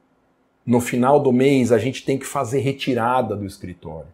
No 0.66 0.80
final 0.80 1.20
do 1.20 1.32
mês, 1.32 1.72
a 1.72 1.78
gente 1.78 2.04
tem 2.04 2.18
que 2.18 2.26
fazer 2.26 2.60
retirada 2.60 3.36
do 3.36 3.46
escritório. 3.46 4.13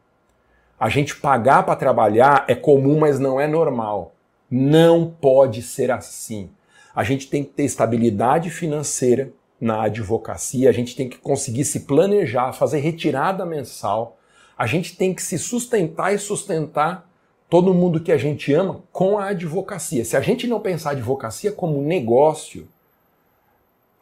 A 0.80 0.88
gente 0.88 1.14
pagar 1.16 1.62
para 1.64 1.76
trabalhar 1.76 2.46
é 2.49 2.54
comum, 2.54 2.99
mas 2.99 3.20
não 3.20 3.38
é 3.38 3.46
normal. 3.46 4.14
Não 4.50 5.10
pode 5.10 5.60
ser 5.60 5.90
assim. 5.90 6.49
A 6.94 7.04
gente 7.04 7.28
tem 7.28 7.44
que 7.44 7.50
ter 7.50 7.64
estabilidade 7.64 8.49
financeira 8.49 9.30
na 9.60 9.82
advocacia, 9.82 10.70
a 10.70 10.72
gente 10.72 10.96
tem 10.96 11.06
que 11.06 11.18
conseguir 11.18 11.66
se 11.66 11.80
planejar, 11.80 12.54
fazer 12.54 12.78
retirada 12.78 13.44
mensal, 13.44 14.16
a 14.56 14.66
gente 14.66 14.96
tem 14.96 15.12
que 15.12 15.22
se 15.22 15.38
sustentar 15.38 16.14
e 16.14 16.18
sustentar 16.18 17.06
todo 17.50 17.75
mundo 17.75 18.00
que 18.00 18.10
a 18.10 18.16
gente 18.16 18.50
ama 18.54 18.82
com 18.90 19.18
a 19.18 19.28
advocacia. 19.28 20.02
Se 20.02 20.16
a 20.16 20.20
gente 20.22 20.46
não 20.46 20.60
pensar 20.60 20.90
a 20.90 20.92
advocacia 20.92 21.52
como 21.52 21.82
negócio, 21.82 22.66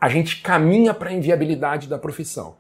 a 0.01 0.09
gente 0.09 0.43
caminha 0.43 0.95
para 0.95 1.11
a 1.11 1.13
inviabilidade 1.13 1.89
da 1.89 1.99
profissão, 1.99 2.55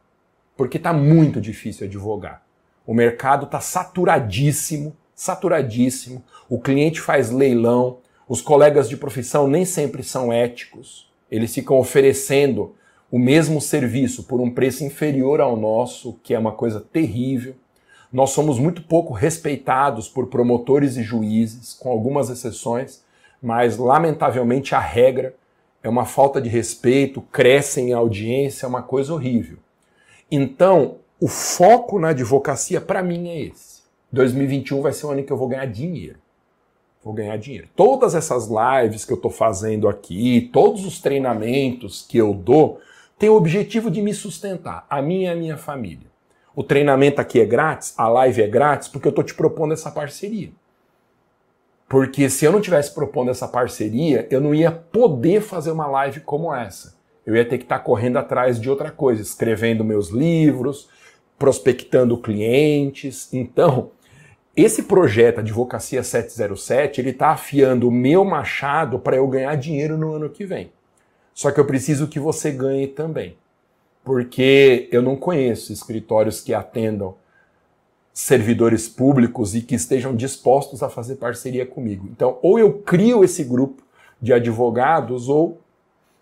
porque 0.56 0.76
está 0.76 0.92
muito 0.92 1.40
difícil 1.40 1.87
advogar. 1.87 2.47
O 2.88 2.95
mercado 2.95 3.45
está 3.45 3.61
saturadíssimo, 3.61 4.97
saturadíssimo. 5.14 6.25
O 6.49 6.59
cliente 6.59 7.02
faz 7.02 7.30
leilão, 7.30 7.99
os 8.26 8.40
colegas 8.40 8.88
de 8.88 8.97
profissão 8.97 9.47
nem 9.47 9.66
sempre 9.66 10.02
são 10.02 10.33
éticos. 10.33 11.07
Eles 11.30 11.54
ficam 11.54 11.76
oferecendo 11.78 12.75
o 13.12 13.18
mesmo 13.18 13.61
serviço 13.61 14.23
por 14.23 14.40
um 14.40 14.50
preço 14.50 14.85
inferior 14.85 15.38
ao 15.38 15.54
nosso, 15.54 16.18
que 16.23 16.33
é 16.33 16.38
uma 16.38 16.52
coisa 16.52 16.80
terrível. 16.80 17.54
Nós 18.11 18.30
somos 18.30 18.59
muito 18.59 18.80
pouco 18.80 19.12
respeitados 19.12 20.09
por 20.09 20.28
promotores 20.28 20.97
e 20.97 21.02
juízes, 21.02 21.75
com 21.75 21.90
algumas 21.90 22.30
exceções, 22.30 23.04
mas 23.42 23.76
lamentavelmente 23.76 24.75
a 24.75 24.80
regra 24.80 25.37
é 25.83 25.90
uma 25.90 26.07
falta 26.07 26.40
de 26.40 26.49
respeito, 26.49 27.21
crescem 27.21 27.90
em 27.90 27.92
audiência, 27.92 28.64
é 28.64 28.68
uma 28.68 28.83
coisa 28.83 29.12
horrível. 29.12 29.59
Então, 30.30 30.97
o 31.20 31.26
foco 31.26 31.98
na 31.98 32.08
advocacia 32.08 32.80
para 32.80 33.02
mim 33.02 33.28
é 33.28 33.40
esse. 33.42 33.82
2021 34.12 34.80
vai 34.80 34.92
ser 34.92 35.06
o 35.06 35.10
ano 35.10 35.22
que 35.22 35.32
eu 35.32 35.37
vou 35.37 35.48
ganhar 35.48 35.66
dinheiro. 35.66 36.18
Vou 37.02 37.12
ganhar 37.12 37.37
dinheiro. 37.37 37.68
Todas 37.75 38.14
essas 38.14 38.48
lives 38.48 39.04
que 39.04 39.12
eu 39.12 39.16
estou 39.16 39.30
fazendo 39.30 39.88
aqui, 39.88 40.50
todos 40.52 40.84
os 40.84 41.00
treinamentos 41.00 42.04
que 42.06 42.18
eu 42.18 42.32
dou, 42.32 42.80
têm 43.18 43.28
o 43.28 43.34
objetivo 43.34 43.90
de 43.90 44.00
me 44.00 44.14
sustentar, 44.14 44.87
a 44.88 45.02
minha 45.02 45.30
e 45.30 45.32
a 45.32 45.37
minha 45.37 45.56
família. 45.56 46.06
O 46.54 46.62
treinamento 46.62 47.20
aqui 47.20 47.40
é 47.40 47.44
grátis, 47.44 47.94
a 47.96 48.08
live 48.08 48.42
é 48.42 48.46
grátis, 48.46 48.88
porque 48.88 49.06
eu 49.06 49.10
estou 49.10 49.25
te 49.25 49.34
propondo 49.34 49.72
essa 49.72 49.90
parceria. 49.90 50.50
Porque 51.88 52.28
se 52.28 52.44
eu 52.44 52.52
não 52.52 52.60
tivesse 52.60 52.92
propondo 52.92 53.30
essa 53.30 53.48
parceria, 53.48 54.26
eu 54.30 54.40
não 54.40 54.54
ia 54.54 54.70
poder 54.70 55.40
fazer 55.40 55.70
uma 55.70 55.87
live 55.87 56.20
como 56.20 56.54
essa. 56.54 56.96
Eu 57.25 57.34
ia 57.37 57.44
ter 57.44 57.58
que 57.58 57.64
estar 57.64 57.78
correndo 57.78 58.18
atrás 58.18 58.60
de 58.60 58.68
outra 58.68 58.90
coisa, 58.90 59.22
escrevendo 59.22 59.84
meus 59.84 60.08
livros, 60.08 60.88
prospectando 61.38 62.18
clientes. 62.18 63.33
Então, 63.33 63.90
esse 64.57 64.83
projeto 64.83 65.38
Advocacia 65.38 66.02
707, 66.02 67.00
ele 67.00 67.11
está 67.11 67.30
afiando 67.30 67.88
o 67.88 67.92
meu 67.92 68.25
machado 68.25 68.99
para 68.99 69.16
eu 69.16 69.26
ganhar 69.28 69.54
dinheiro 69.57 69.97
no 69.97 70.12
ano 70.12 70.28
que 70.28 70.45
vem. 70.45 70.73
Só 71.33 71.52
que 71.52 71.61
eu 71.61 71.64
preciso 71.64 72.09
que 72.09 72.18
você 72.18 72.50
ganhe 72.50 72.88
também. 72.88 73.37
Porque 74.02 74.88
eu 74.90 75.00
não 75.00 75.14
conheço 75.14 75.73
escritórios 75.73 76.40
que 76.40 76.52
atendam 76.52 77.14
servidores 78.12 78.88
públicos 78.88 79.54
e 79.54 79.61
que 79.61 79.76
estejam 79.76 80.16
dispostos 80.16 80.83
a 80.83 80.88
fazer 80.88 81.16
parceria 81.16 81.64
comigo. 81.64 82.09
Então, 82.11 82.38
ou 82.42 82.59
eu 82.59 82.73
crio 82.80 83.23
esse 83.23 83.45
grupo 83.45 83.85
de 84.21 84.33
advogados, 84.33 85.28
ou 85.28 85.61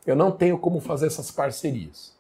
eu 0.06 0.14
não 0.14 0.30
tenho 0.30 0.58
como 0.58 0.78
fazer 0.78 1.06
essas 1.06 1.30
parcerias. 1.30 2.15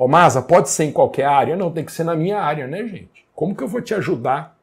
Ô, 0.00 0.08
Masa, 0.08 0.40
pode 0.40 0.70
ser 0.70 0.84
em 0.84 0.92
qualquer 0.92 1.26
área? 1.26 1.54
Não, 1.54 1.70
tem 1.70 1.84
que 1.84 1.92
ser 1.92 2.04
na 2.04 2.16
minha 2.16 2.40
área, 2.40 2.66
né, 2.66 2.86
gente? 2.86 3.26
Como 3.34 3.54
que 3.54 3.62
eu 3.62 3.68
vou 3.68 3.82
te 3.82 3.92
ajudar 3.92 4.56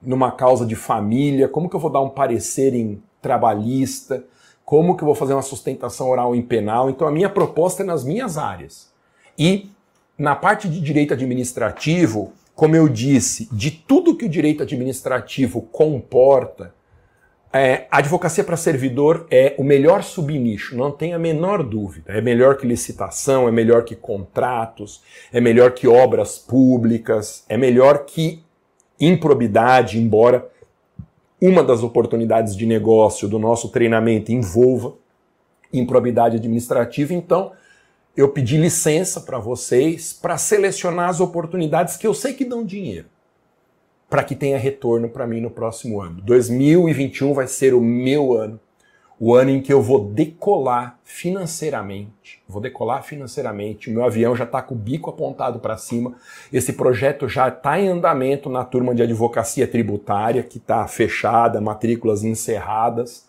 numa 0.00 0.32
causa 0.32 0.64
de 0.64 0.74
família? 0.74 1.46
Como 1.46 1.68
que 1.68 1.76
eu 1.76 1.80
vou 1.80 1.92
dar 1.92 2.00
um 2.00 2.08
parecer 2.08 2.72
em 2.72 3.02
trabalhista? 3.20 4.24
Como 4.64 4.96
que 4.96 5.02
eu 5.02 5.06
vou 5.06 5.14
fazer 5.14 5.34
uma 5.34 5.42
sustentação 5.42 6.08
oral 6.08 6.34
em 6.34 6.40
penal? 6.40 6.88
Então, 6.88 7.06
a 7.06 7.12
minha 7.12 7.28
proposta 7.28 7.82
é 7.82 7.84
nas 7.84 8.02
minhas 8.02 8.38
áreas. 8.38 8.90
E 9.38 9.70
na 10.16 10.34
parte 10.34 10.66
de 10.70 10.80
direito 10.80 11.12
administrativo, 11.12 12.32
como 12.54 12.74
eu 12.74 12.88
disse, 12.88 13.46
de 13.52 13.70
tudo 13.70 14.16
que 14.16 14.24
o 14.24 14.30
direito 14.30 14.62
administrativo 14.62 15.60
comporta, 15.60 16.72
é, 17.52 17.86
advocacia 17.90 18.44
para 18.44 18.56
servidor 18.56 19.26
é 19.30 19.54
o 19.58 19.64
melhor 19.64 20.02
subnicho, 20.02 20.76
não 20.76 20.90
tem 20.90 21.14
a 21.14 21.18
menor 21.18 21.62
dúvida. 21.62 22.12
É 22.12 22.20
melhor 22.20 22.56
que 22.56 22.66
licitação, 22.66 23.48
é 23.48 23.50
melhor 23.50 23.84
que 23.84 23.96
contratos, 23.96 25.02
é 25.32 25.40
melhor 25.40 25.72
que 25.72 25.88
obras 25.88 26.38
públicas, 26.38 27.44
é 27.48 27.56
melhor 27.56 28.04
que 28.04 28.42
improbidade, 29.00 29.98
embora 29.98 30.50
uma 31.40 31.62
das 31.62 31.82
oportunidades 31.82 32.56
de 32.56 32.66
negócio 32.66 33.28
do 33.28 33.38
nosso 33.38 33.70
treinamento 33.70 34.32
envolva 34.32 34.94
improbidade 35.72 36.36
administrativa. 36.36 37.14
Então, 37.14 37.52
eu 38.16 38.28
pedi 38.28 38.56
licença 38.56 39.20
para 39.20 39.38
vocês 39.38 40.12
para 40.12 40.36
selecionar 40.36 41.08
as 41.08 41.20
oportunidades 41.20 41.96
que 41.96 42.06
eu 42.06 42.12
sei 42.12 42.34
que 42.34 42.44
dão 42.44 42.64
dinheiro, 42.64 43.06
para 44.08 44.24
que 44.24 44.34
tenha 44.34 44.58
retorno 44.58 45.08
para 45.08 45.26
mim 45.26 45.40
no 45.40 45.50
próximo 45.50 46.00
ano. 46.00 46.20
2021 46.22 47.34
vai 47.34 47.46
ser 47.46 47.74
o 47.74 47.80
meu 47.80 48.32
ano, 48.34 48.58
o 49.20 49.34
ano 49.34 49.50
em 49.50 49.60
que 49.60 49.72
eu 49.72 49.82
vou 49.82 50.04
decolar 50.04 50.98
financeiramente. 51.04 52.40
Vou 52.48 52.62
decolar 52.62 53.02
financeiramente. 53.02 53.90
O 53.90 53.92
meu 53.92 54.04
avião 54.04 54.34
já 54.34 54.44
está 54.44 54.62
com 54.62 54.74
o 54.74 54.78
bico 54.78 55.10
apontado 55.10 55.58
para 55.58 55.76
cima. 55.76 56.14
Esse 56.52 56.72
projeto 56.72 57.28
já 57.28 57.48
está 57.48 57.78
em 57.78 57.88
andamento 57.88 58.48
na 58.48 58.64
turma 58.64 58.94
de 58.94 59.02
advocacia 59.02 59.66
tributária, 59.66 60.42
que 60.42 60.58
está 60.58 60.86
fechada, 60.86 61.60
matrículas 61.60 62.22
encerradas, 62.22 63.26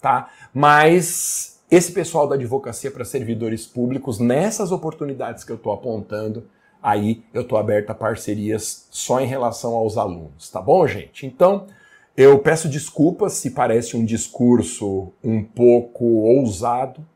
tá? 0.00 0.28
Mas 0.52 1.60
esse 1.70 1.90
pessoal 1.92 2.28
da 2.28 2.34
advocacia 2.34 2.90
para 2.90 3.04
servidores 3.04 3.66
públicos, 3.66 4.18
nessas 4.18 4.70
oportunidades 4.70 5.42
que 5.42 5.52
eu 5.52 5.56
estou 5.56 5.72
apontando, 5.72 6.44
aí 6.82 7.22
eu 7.32 7.42
estou 7.42 7.58
aberto 7.58 7.90
a 7.90 7.94
parcerias 7.94 8.86
só 8.90 9.20
em 9.20 9.26
relação 9.26 9.74
aos 9.74 9.96
alunos, 9.96 10.50
tá 10.50 10.60
bom, 10.60 10.86
gente? 10.86 11.26
Então, 11.26 11.66
eu 12.16 12.38
peço 12.38 12.68
desculpas 12.68 13.34
se 13.34 13.50
parece 13.50 13.96
um 13.96 14.04
discurso 14.04 15.12
um 15.22 15.42
pouco 15.42 16.04
ousado 16.04 17.06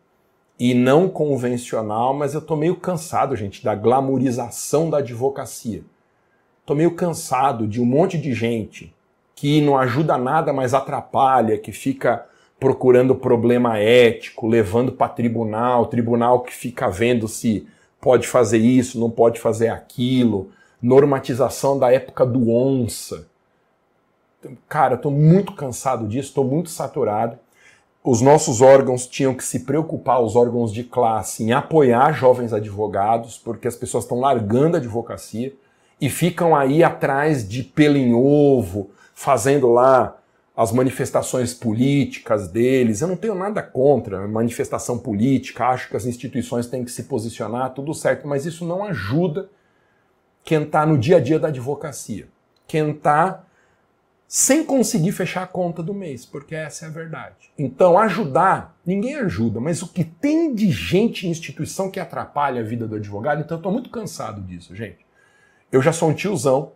e 0.59 0.73
não 0.73 1.09
convencional, 1.09 2.15
mas 2.15 2.33
eu 2.33 2.41
estou 2.41 2.57
meio 2.57 2.77
cansado, 2.77 3.37
gente, 3.37 3.63
da 3.63 3.75
glamorização 3.75 4.89
da 4.89 4.99
advocacia. 4.99 5.83
Estou 6.61 6.77
meio 6.77 6.93
cansado 6.93 7.67
de 7.67 7.83
um 7.83 7.85
monte 7.85 8.17
de 8.17 8.33
gente 8.33 8.95
que 9.35 9.61
não 9.61 9.77
ajuda 9.77 10.17
nada, 10.17 10.53
mas 10.53 10.73
atrapalha, 10.73 11.59
que 11.59 11.73
fica 11.73 12.25
procurando 12.59 13.15
problema 13.15 13.79
ético, 13.79 14.47
levando 14.47 14.93
para 14.93 15.13
tribunal, 15.13 15.87
tribunal 15.87 16.41
que 16.41 16.55
fica 16.55 16.89
vendo 16.89 17.29
se 17.29 17.67
pode 18.05 18.29
fazer 18.29 18.59
isso, 18.59 19.01
não 19.01 19.09
pode 19.09 19.41
fazer 19.41 19.69
aquilo, 19.69 20.51
normatização 20.83 21.79
da 21.79 21.91
época 21.91 22.27
do 22.27 22.51
onça. 22.51 23.27
Cara, 24.69 24.97
estou 24.97 25.11
muito 25.11 25.55
cansado 25.55 26.07
disso, 26.07 26.29
estou 26.29 26.45
muito 26.45 26.69
saturado. 26.69 27.39
Os 28.05 28.21
nossos 28.21 28.61
órgãos 28.61 29.07
tinham 29.07 29.33
que 29.33 29.43
se 29.43 29.61
preocupar, 29.61 30.21
os 30.21 30.37
órgãos 30.37 30.71
de 30.71 30.85
classe, 30.85 31.45
em 31.45 31.53
apoiar 31.53 32.13
jovens 32.13 32.53
advogados, 32.53 33.39
porque 33.39 33.67
as 33.67 33.75
pessoas 33.75 34.05
estão 34.05 34.21
largando 34.21 34.77
a 34.77 34.81
advocacia 34.81 35.55
e 35.99 36.11
ficam 36.11 36.55
aí 36.55 36.85
atrás 36.85 37.49
de 37.49 37.63
pelo 37.63 37.97
em 37.97 38.13
ovo, 38.13 38.91
fazendo 39.15 39.73
lá 39.73 40.15
as 40.57 40.71
manifestações 40.71 41.53
políticas 41.53 42.49
deles. 42.49 43.01
Eu 43.01 43.09
não 43.09 43.17
tenho 43.17 43.35
nada 43.35 43.63
contra 43.63 44.27
manifestação 44.29 44.99
política, 44.99 45.67
acho 45.67 45.89
que 45.89 45.97
as 45.97 46.07
instituições 46.07 46.67
têm 46.67 46.85
que 46.85 46.91
se 46.91 47.05
posicionar, 47.05 47.75
tudo 47.75 47.93
certo, 47.93 48.29
mas 48.29 48.47
isso 48.47 48.65
não 48.65 48.85
ajuda 48.85 49.49
quem 50.45 50.63
está 50.63 50.87
no 50.87 50.97
dia 50.97 51.17
a 51.17 51.21
dia 51.21 51.39
da 51.39 51.49
advocacia. 51.49 52.29
Quem 52.67 52.91
está 52.91 53.45
sem 54.27 54.65
conseguir 54.65 55.13
fechar 55.13 55.43
a 55.43 55.47
conta 55.47 55.83
do 55.83 55.95
mês, 55.95 56.25
porque 56.25 56.55
essa 56.55 56.87
é 56.87 56.89
a 56.89 56.91
verdade. 56.91 57.51
Então, 57.59 57.99
ajudar, 57.99 58.77
ninguém 58.85 59.17
ajuda, 59.17 59.61
mas 59.61 59.83
o 59.83 59.89
que 59.89 60.03
tem 60.03 60.55
de 60.55 60.71
gente 60.71 61.27
em 61.27 61.31
instituição 61.31 61.91
que 61.91 62.01
atrapalha 62.01 62.61
a 62.61 62.65
vida 62.65 62.87
do 62.87 62.97
advogado, 62.97 63.41
então 63.41 63.57
eu 63.57 63.61
estou 63.61 63.73
muito 63.73 63.91
cansado 63.91 64.41
disso, 64.41 64.75
gente. 64.75 65.05
Eu 65.71 65.81
já 65.83 65.93
sou 65.93 66.09
um 66.11 66.15
tiozão, 66.15 66.73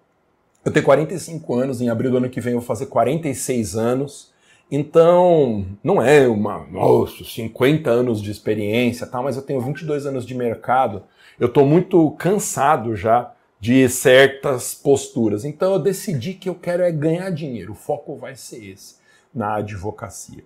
eu 0.65 0.73
tenho 0.73 0.85
45 0.85 1.55
anos, 1.55 1.81
em 1.81 1.89
abril 1.89 2.11
do 2.11 2.17
ano 2.19 2.31
que 2.31 2.41
vem 2.41 2.53
eu 2.53 2.61
vou 2.61 2.67
fazer 2.67 2.87
46 2.87 3.77
anos. 3.77 4.33
Então, 4.71 5.67
não 5.83 6.03
é 6.03 6.29
uma, 6.29 6.67
nossa, 6.67 7.25
50 7.25 7.89
anos 7.89 8.21
de 8.21 8.31
experiência, 8.31 9.07
tal, 9.07 9.23
mas 9.23 9.37
eu 9.37 9.43
tenho 9.43 9.61
22 9.61 10.05
anos 10.05 10.27
de 10.27 10.35
mercado. 10.35 11.05
Eu 11.41 11.47
estou 11.47 11.65
muito 11.65 12.11
cansado 12.13 12.95
já 12.95 13.33
de 13.61 13.89
certas 13.89 14.75
posturas. 14.75 15.45
Então 15.45 15.73
eu 15.73 15.79
decidi 15.79 16.35
que 16.35 16.49
eu 16.49 16.55
quero 16.55 16.83
é 16.83 16.93
ganhar 16.93 17.31
dinheiro. 17.31 17.73
O 17.73 17.77
foco 17.77 18.17
vai 18.17 18.37
ser 18.37 18.65
esse 18.65 18.97
na 19.35 19.57
advocacia. 19.57 20.45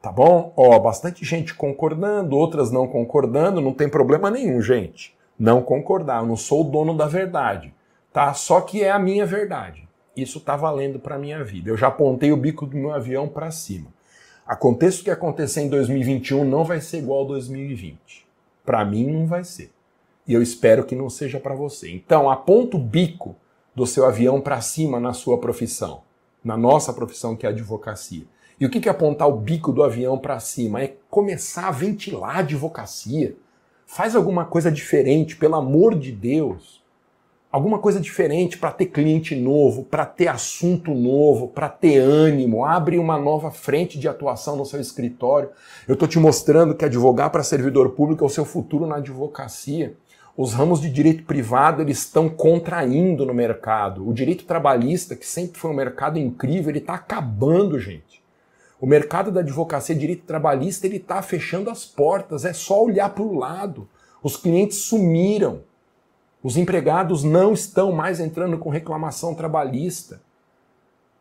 Tá 0.00 0.12
bom? 0.12 0.52
Ó, 0.56 0.78
bastante 0.78 1.24
gente 1.24 1.54
concordando, 1.54 2.36
outras 2.36 2.70
não 2.70 2.86
concordando, 2.86 3.60
não 3.60 3.72
tem 3.72 3.88
problema 3.88 4.30
nenhum, 4.30 4.60
gente. 4.60 5.14
Não 5.38 5.62
concordar, 5.62 6.22
eu 6.22 6.26
não 6.26 6.36
sou 6.36 6.60
o 6.60 6.70
dono 6.70 6.94
da 6.94 7.06
verdade, 7.06 7.74
tá? 8.14 8.32
Só 8.32 8.60
que 8.60 8.80
é 8.80 8.92
a 8.92 8.98
minha 8.98 9.26
verdade. 9.26 9.88
Isso 10.16 10.38
tá 10.38 10.54
valendo 10.54 11.00
para 11.00 11.18
minha 11.18 11.42
vida. 11.42 11.68
Eu 11.68 11.76
já 11.76 11.88
apontei 11.88 12.30
o 12.30 12.36
bico 12.36 12.64
do 12.64 12.76
meu 12.76 12.92
avião 12.92 13.28
para 13.28 13.50
cima. 13.50 13.92
Aconteça 14.46 15.00
o 15.00 15.04
que 15.04 15.10
acontecer 15.10 15.62
em 15.62 15.68
2021, 15.68 16.44
não 16.44 16.64
vai 16.64 16.80
ser 16.80 16.98
igual 16.98 17.24
a 17.24 17.28
2020. 17.28 18.24
Para 18.64 18.84
mim 18.84 19.10
não 19.10 19.26
vai 19.26 19.42
ser. 19.42 19.72
E 20.28 20.32
eu 20.32 20.40
espero 20.40 20.84
que 20.84 20.94
não 20.94 21.10
seja 21.10 21.40
para 21.40 21.56
você. 21.56 21.90
Então, 21.90 22.30
aponta 22.30 22.76
o 22.76 22.80
bico 22.80 23.34
do 23.74 23.84
seu 23.84 24.06
avião 24.06 24.40
para 24.40 24.60
cima 24.60 25.00
na 25.00 25.12
sua 25.12 25.38
profissão, 25.38 26.02
na 26.42 26.56
nossa 26.56 26.92
profissão 26.92 27.34
que 27.34 27.44
é 27.44 27.48
a 27.48 27.52
advocacia. 27.52 28.24
E 28.60 28.64
o 28.64 28.70
que 28.70 28.88
é 28.88 28.92
apontar 28.92 29.28
o 29.28 29.36
bico 29.36 29.72
do 29.72 29.82
avião 29.82 30.16
para 30.16 30.38
cima? 30.38 30.80
É 30.80 30.94
começar 31.10 31.66
a 31.66 31.72
ventilar 31.72 32.36
a 32.36 32.40
advocacia. 32.40 33.34
Faz 33.84 34.14
alguma 34.14 34.44
coisa 34.44 34.70
diferente, 34.70 35.36
pelo 35.36 35.56
amor 35.56 35.98
de 35.98 36.12
Deus. 36.12 36.83
Alguma 37.54 37.78
coisa 37.78 38.00
diferente 38.00 38.58
para 38.58 38.72
ter 38.72 38.86
cliente 38.86 39.36
novo, 39.36 39.84
para 39.84 40.04
ter 40.04 40.26
assunto 40.26 40.92
novo, 40.92 41.46
para 41.46 41.68
ter 41.68 41.98
ânimo. 41.98 42.64
Abre 42.64 42.98
uma 42.98 43.16
nova 43.16 43.52
frente 43.52 43.96
de 43.96 44.08
atuação 44.08 44.56
no 44.56 44.66
seu 44.66 44.80
escritório. 44.80 45.50
Eu 45.86 45.92
estou 45.92 46.08
te 46.08 46.18
mostrando 46.18 46.74
que 46.74 46.84
advogar 46.84 47.30
para 47.30 47.44
servidor 47.44 47.90
público 47.90 48.24
é 48.24 48.26
o 48.26 48.28
seu 48.28 48.44
futuro 48.44 48.88
na 48.88 48.96
advocacia. 48.96 49.94
Os 50.36 50.52
ramos 50.52 50.80
de 50.80 50.90
direito 50.90 51.22
privado 51.22 51.80
eles 51.80 51.98
estão 51.98 52.28
contraindo 52.28 53.24
no 53.24 53.32
mercado. 53.32 54.04
O 54.04 54.12
direito 54.12 54.44
trabalhista, 54.46 55.14
que 55.14 55.24
sempre 55.24 55.56
foi 55.56 55.70
um 55.70 55.74
mercado 55.74 56.18
incrível, 56.18 56.72
ele 56.72 56.80
está 56.80 56.94
acabando, 56.94 57.78
gente. 57.78 58.20
O 58.80 58.86
mercado 58.86 59.30
da 59.30 59.42
advocacia 59.42 59.94
direito 59.94 60.24
trabalhista 60.24 60.88
ele 60.88 60.96
está 60.96 61.22
fechando 61.22 61.70
as 61.70 61.84
portas. 61.84 62.44
É 62.44 62.52
só 62.52 62.82
olhar 62.82 63.10
para 63.10 63.22
o 63.22 63.38
lado. 63.38 63.88
Os 64.24 64.36
clientes 64.36 64.78
sumiram. 64.78 65.60
Os 66.44 66.58
empregados 66.58 67.24
não 67.24 67.54
estão 67.54 67.90
mais 67.90 68.20
entrando 68.20 68.58
com 68.58 68.68
reclamação 68.68 69.34
trabalhista. 69.34 70.20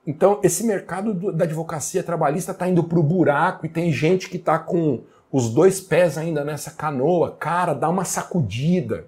Então, 0.06 0.42
esse 0.44 0.66
mercado 0.66 1.14
da 1.32 1.46
advocacia 1.46 2.04
trabalhista 2.04 2.52
está 2.52 2.68
indo 2.68 2.84
para 2.84 3.00
o 3.00 3.04
buraco 3.04 3.66
e 3.66 3.70
tem 3.70 3.90
gente 3.90 4.30
que 4.30 4.36
está 4.36 4.60
com 4.60 5.02
os 5.32 5.50
dois 5.50 5.80
pés 5.80 6.18
ainda 6.18 6.44
nessa 6.44 6.72
canoa, 6.72 7.32
cara, 7.40 7.74
dá 7.74 7.90
uma 7.90 8.04
sacudida. 8.04 9.06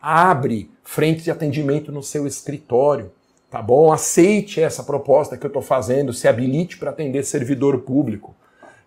Abre 0.00 0.70
frente 0.82 1.22
de 1.22 1.30
atendimento 1.30 1.92
no 1.92 2.02
seu 2.02 2.26
escritório, 2.26 3.12
tá 3.50 3.60
bom? 3.60 3.92
Aceite 3.92 4.62
essa 4.62 4.82
proposta 4.82 5.36
que 5.36 5.44
eu 5.44 5.48
estou 5.48 5.62
fazendo, 5.62 6.14
se 6.14 6.26
habilite 6.26 6.78
para 6.78 6.90
atender 6.90 7.24
servidor 7.24 7.80
público. 7.80 8.34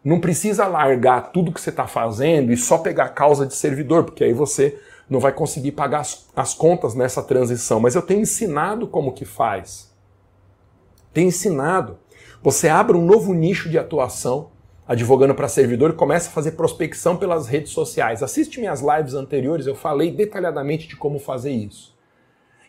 Não 0.03 0.19
precisa 0.19 0.65
largar 0.65 1.31
tudo 1.31 1.51
que 1.51 1.61
você 1.61 1.69
está 1.69 1.85
fazendo 1.85 2.51
e 2.51 2.57
só 2.57 2.79
pegar 2.79 3.09
causa 3.09 3.45
de 3.45 3.53
servidor, 3.53 4.03
porque 4.03 4.23
aí 4.23 4.33
você 4.33 4.81
não 5.11 5.19
vai 5.19 5.33
conseguir 5.33 5.73
pagar 5.73 5.99
as, 5.99 6.25
as 6.33 6.53
contas 6.53 6.95
nessa 6.95 7.21
transição. 7.21 7.81
Mas 7.81 7.95
eu 7.95 8.01
tenho 8.01 8.21
ensinado 8.21 8.87
como 8.87 9.11
que 9.11 9.25
faz. 9.25 9.93
Tenho 11.13 11.27
ensinado. 11.27 11.99
Você 12.41 12.69
abre 12.69 12.95
um 12.95 13.05
novo 13.05 13.33
nicho 13.33 13.69
de 13.69 13.77
atuação 13.77 14.49
advogando 14.87 15.35
para 15.35 15.47
servidor, 15.47 15.93
começa 15.93 16.29
a 16.29 16.33
fazer 16.33 16.51
prospecção 16.51 17.15
pelas 17.15 17.47
redes 17.47 17.71
sociais. 17.71 18.23
Assiste 18.23 18.59
minhas 18.59 18.81
lives 18.81 19.13
anteriores, 19.13 19.67
eu 19.67 19.75
falei 19.75 20.11
detalhadamente 20.11 20.87
de 20.87 20.95
como 20.95 21.19
fazer 21.19 21.51
isso. 21.51 21.95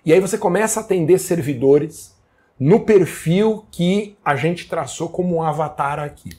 E 0.04 0.12
aí 0.12 0.20
você 0.20 0.36
começa 0.36 0.78
a 0.78 0.82
atender 0.82 1.18
servidores 1.18 2.16
no 2.58 2.80
perfil 2.80 3.66
que 3.70 4.16
a 4.24 4.36
gente 4.36 4.68
traçou 4.68 5.08
como 5.08 5.36
um 5.36 5.42
avatar 5.42 5.98
aqui. 5.98 6.30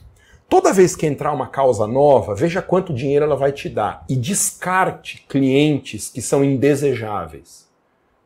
Toda 0.54 0.72
vez 0.72 0.96
que 0.96 1.08
entrar 1.08 1.34
uma 1.34 1.48
causa 1.48 1.88
nova, 1.88 2.36
veja 2.36 2.62
quanto 2.62 2.94
dinheiro 2.94 3.26
ela 3.26 3.36
vai 3.36 3.52
te 3.52 3.68
dar 3.68 4.06
e 4.08 4.16
descarte 4.16 5.26
clientes 5.28 6.12
que 6.12 6.22
são 6.22 6.46
indesejáveis. 6.46 7.68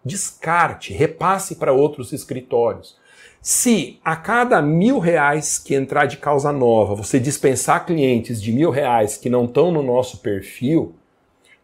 Descarte, 0.03 0.91
repasse 0.91 1.55
para 1.55 1.71
outros 1.71 2.11
escritórios. 2.11 2.97
Se 3.41 3.97
a 4.03 4.17
cada 4.17 4.61
mil 4.61 4.99
reais 4.99 5.57
que 5.57 5.73
entrar 5.73 6.05
de 6.05 6.17
causa 6.17 6.51
nova 6.51 6.95
você 6.95 7.17
dispensar 7.17 7.85
clientes 7.85 8.41
de 8.41 8.51
mil 8.51 8.71
reais 8.71 9.15
que 9.15 9.29
não 9.29 9.45
estão 9.45 9.71
no 9.71 9.81
nosso 9.81 10.17
perfil, 10.17 10.95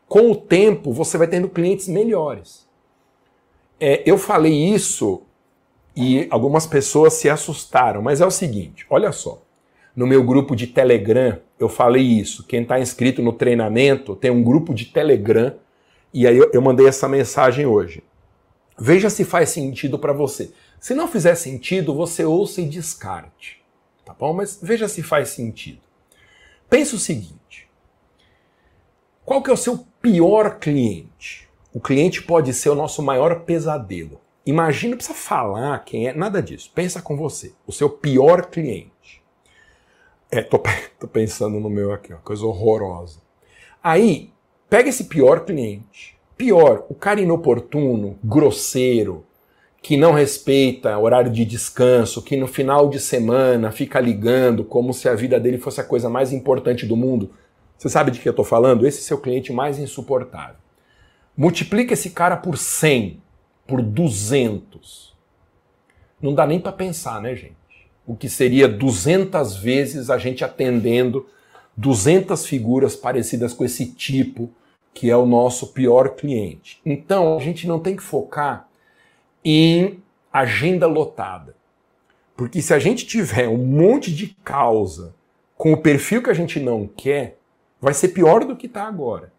com 0.07 0.31
o 0.31 0.35
tempo 0.35 0.93
você 0.93 1.17
vai 1.17 1.27
tendo 1.27 1.49
clientes 1.49 1.89
melhores. 1.89 2.65
É, 3.81 4.01
eu 4.05 4.17
falei 4.17 4.53
isso 4.73 5.23
e 5.93 6.25
algumas 6.31 6.65
pessoas 6.65 7.11
se 7.15 7.29
assustaram, 7.29 8.01
mas 8.01 8.21
é 8.21 8.25
o 8.25 8.31
seguinte: 8.31 8.85
olha 8.89 9.11
só. 9.11 9.41
No 9.95 10.07
meu 10.07 10.23
grupo 10.23 10.55
de 10.55 10.67
Telegram, 10.67 11.39
eu 11.59 11.69
falei 11.69 12.03
isso. 12.03 12.43
Quem 12.45 12.63
está 12.63 12.79
inscrito 12.79 13.21
no 13.21 13.33
treinamento 13.33 14.15
tem 14.15 14.31
um 14.31 14.43
grupo 14.43 14.73
de 14.73 14.85
Telegram 14.85 15.53
e 16.13 16.27
aí 16.27 16.37
eu, 16.37 16.49
eu 16.53 16.61
mandei 16.61 16.87
essa 16.87 17.07
mensagem 17.07 17.65
hoje. 17.65 18.03
Veja 18.77 19.09
se 19.09 19.23
faz 19.23 19.49
sentido 19.49 19.99
para 19.99 20.13
você. 20.13 20.51
Se 20.79 20.93
não 20.93 21.07
fizer 21.07 21.35
sentido, 21.35 21.93
você 21.93 22.25
ouça 22.25 22.61
e 22.61 22.67
descarte. 22.67 23.61
Tá 24.03 24.13
bom? 24.13 24.33
Mas 24.33 24.59
veja 24.61 24.87
se 24.87 25.01
faz 25.01 25.29
sentido. 25.29 25.79
Pense 26.69 26.95
o 26.95 26.99
seguinte: 26.99 27.69
qual 29.23 29.41
que 29.41 29.49
é 29.49 29.53
o 29.53 29.57
seu 29.57 29.85
pior 30.01 30.59
cliente? 30.59 31.47
O 31.73 31.79
cliente 31.79 32.21
pode 32.21 32.53
ser 32.53 32.69
o 32.69 32.75
nosso 32.75 33.01
maior 33.01 33.41
pesadelo. 33.41 34.19
Imagina, 34.45 34.91
não 34.91 34.97
precisa 34.97 35.17
falar 35.17 35.79
quem 35.85 36.07
é, 36.07 36.13
nada 36.13 36.41
disso. 36.41 36.71
Pensa 36.75 37.01
com 37.01 37.15
você. 37.15 37.53
O 37.65 37.71
seu 37.71 37.89
pior 37.89 38.47
cliente. 38.47 38.92
É, 40.33 40.41
tô, 40.41 40.57
tô 40.99 41.07
pensando 41.07 41.59
no 41.59 41.69
meu 41.69 41.93
aqui, 41.93 42.11
uma 42.11 42.19
coisa 42.21 42.43
horrorosa. 42.43 43.19
Aí, 43.83 44.31
pega 44.67 44.89
esse 44.89 45.03
pior 45.03 45.45
cliente. 45.45 46.17
Pior, 46.35 46.87
o 46.89 46.95
cara 46.95 47.21
inoportuno, 47.21 48.17
grosseiro, 48.23 49.23
que 49.79 49.95
não 49.95 50.11
respeita 50.11 50.97
horário 50.97 51.31
de 51.31 51.45
descanso, 51.45 52.23
que 52.23 52.35
no 52.35 52.47
final 52.47 52.89
de 52.89 52.99
semana 52.99 53.69
fica 53.69 53.99
ligando 53.99 54.63
como 54.63 54.91
se 54.91 55.07
a 55.07 55.13
vida 55.13 55.39
dele 55.39 55.59
fosse 55.59 55.79
a 55.79 55.83
coisa 55.83 56.09
mais 56.09 56.33
importante 56.33 56.83
do 56.83 56.97
mundo. 56.97 57.29
Você 57.77 57.87
sabe 57.87 58.09
de 58.09 58.19
que 58.19 58.27
eu 58.27 58.31
estou 58.31 58.45
falando? 58.45 58.87
Esse 58.87 59.01
é 59.01 59.03
seu 59.03 59.19
cliente 59.19 59.53
mais 59.53 59.77
insuportável. 59.77 60.55
Multiplica 61.37 61.93
esse 61.93 62.09
cara 62.09 62.37
por 62.37 62.57
100, 62.57 63.21
por 63.67 63.83
200. 63.83 65.15
Não 66.19 66.33
dá 66.33 66.47
nem 66.47 66.59
para 66.59 66.71
pensar, 66.71 67.21
né, 67.21 67.35
gente? 67.35 67.62
O 68.05 68.15
que 68.15 68.29
seria 68.29 68.67
200 68.67 69.55
vezes 69.55 70.09
a 70.09 70.17
gente 70.17 70.43
atendendo 70.43 71.27
200 71.75 72.45
figuras 72.45 72.95
parecidas 72.95 73.53
com 73.53 73.63
esse 73.63 73.85
tipo, 73.85 74.49
que 74.93 75.09
é 75.09 75.17
o 75.17 75.25
nosso 75.25 75.67
pior 75.67 76.09
cliente. 76.09 76.79
Então, 76.85 77.37
a 77.37 77.39
gente 77.39 77.67
não 77.67 77.79
tem 77.79 77.95
que 77.95 78.03
focar 78.03 78.67
em 79.43 79.99
agenda 80.31 80.87
lotada. 80.87 81.55
Porque 82.35 82.61
se 82.61 82.73
a 82.73 82.79
gente 82.79 83.05
tiver 83.05 83.47
um 83.47 83.57
monte 83.57 84.13
de 84.13 84.35
causa 84.43 85.13
com 85.55 85.73
o 85.73 85.77
perfil 85.77 86.21
que 86.21 86.29
a 86.29 86.33
gente 86.33 86.59
não 86.59 86.87
quer, 86.87 87.37
vai 87.79 87.93
ser 87.93 88.09
pior 88.09 88.43
do 88.43 88.55
que 88.55 88.65
está 88.65 88.87
agora. 88.87 89.31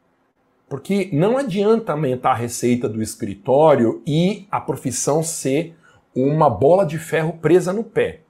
Porque 0.69 1.09
não 1.13 1.37
adianta 1.37 1.93
aumentar 1.93 2.33
a 2.33 2.37
receita 2.37 2.89
do 2.89 3.03
escritório 3.03 4.03
e 4.07 4.47
a 4.51 4.61
profissão 4.61 5.23
ser 5.23 5.77
uma 6.15 6.49
bola 6.49 6.87
de 6.87 6.99
ferro 6.99 7.35
presa 7.35 7.73
no 7.73 7.85
pé. 7.85 8.24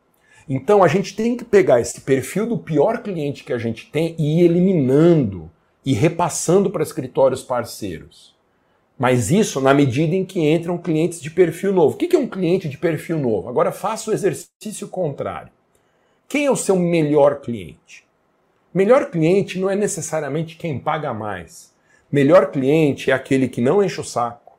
Então 0.48 0.83
a 0.83 0.88
gente 0.88 1.16
tem 1.16 1.37
que 1.37 1.44
pegar 1.44 1.80
esse 1.80 2.00
perfil 2.02 2.46
do 2.46 2.59
pior 2.59 3.02
cliente 3.02 3.44
que 3.44 3.52
a 3.52 3.59
gente 3.59 3.90
tem 3.90 4.14
e 4.18 4.40
ir 4.40 4.44
eliminando 4.44 5.50
e 5.85 5.92
repassando 5.92 6.70
para 6.70 6.83
escritórios 6.83 7.42
parceiros. 7.42 8.35
Mas 8.98 9.30
isso 9.30 9.61
na 9.61 9.74
medida 9.74 10.14
em 10.14 10.24
que 10.24 10.40
entram 10.40 10.78
clientes 10.78 11.20
de 11.20 11.30
perfil 11.30 11.72
novo. 11.72 11.94
O 11.94 11.98
que 11.98 12.14
é 12.14 12.18
um 12.18 12.28
cliente 12.28 12.68
de 12.68 12.78
perfil 12.78 13.18
novo? 13.18 13.48
Agora 13.48 13.72
faça 13.72 14.11
o 14.11 14.14
exercício 14.14 14.87
contrário. 14.88 15.50
Quem 16.28 16.46
é 16.46 16.50
o 16.50 16.57
seu 16.57 16.76
melhor 16.76 17.40
cliente? 17.40 18.04
Melhor 18.72 19.11
cliente 19.11 19.59
não 19.59 19.70
é 19.70 19.76
necessariamente 19.76 20.57
quem 20.57 20.78
paga 20.78 21.12
mais. 21.12 21.72
Melhor 22.11 22.50
cliente 22.50 23.11
é 23.11 23.14
aquele 23.14 23.48
que 23.48 23.61
não 23.61 23.83
enche 23.83 24.00
o 24.00 24.04
saco, 24.04 24.59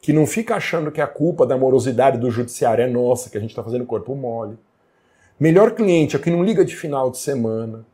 que 0.00 0.12
não 0.12 0.26
fica 0.26 0.56
achando 0.56 0.90
que 0.90 1.00
a 1.00 1.06
culpa 1.06 1.46
da 1.46 1.56
morosidade 1.56 2.18
do 2.18 2.30
judiciário 2.30 2.84
é 2.84 2.86
nossa, 2.86 3.30
que 3.30 3.38
a 3.38 3.40
gente 3.40 3.50
está 3.50 3.62
fazendo 3.62 3.86
corpo 3.86 4.14
mole, 4.14 4.58
Melhor 5.40 5.70
cliente 5.70 6.14
é 6.14 6.18
o 6.18 6.22
que 6.22 6.30
não 6.30 6.44
liga 6.44 6.62
de 6.62 6.76
final 6.76 7.10
de 7.10 7.16
semana, 7.16 7.86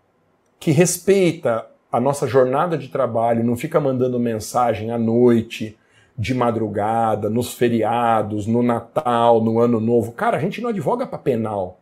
que 0.58 0.72
respeita 0.72 1.64
a 1.92 2.00
nossa 2.00 2.26
jornada 2.26 2.76
de 2.76 2.88
trabalho, 2.88 3.44
não 3.44 3.56
fica 3.56 3.78
mandando 3.78 4.18
mensagem 4.18 4.90
à 4.90 4.98
noite, 4.98 5.78
de 6.18 6.34
madrugada, 6.34 7.30
nos 7.30 7.54
feriados, 7.54 8.48
no 8.48 8.64
Natal, 8.64 9.40
no 9.40 9.60
Ano 9.60 9.78
Novo. 9.78 10.10
Cara, 10.10 10.36
a 10.36 10.40
gente 10.40 10.60
não 10.60 10.70
advoga 10.70 11.06
para 11.06 11.18
penal. 11.18 11.78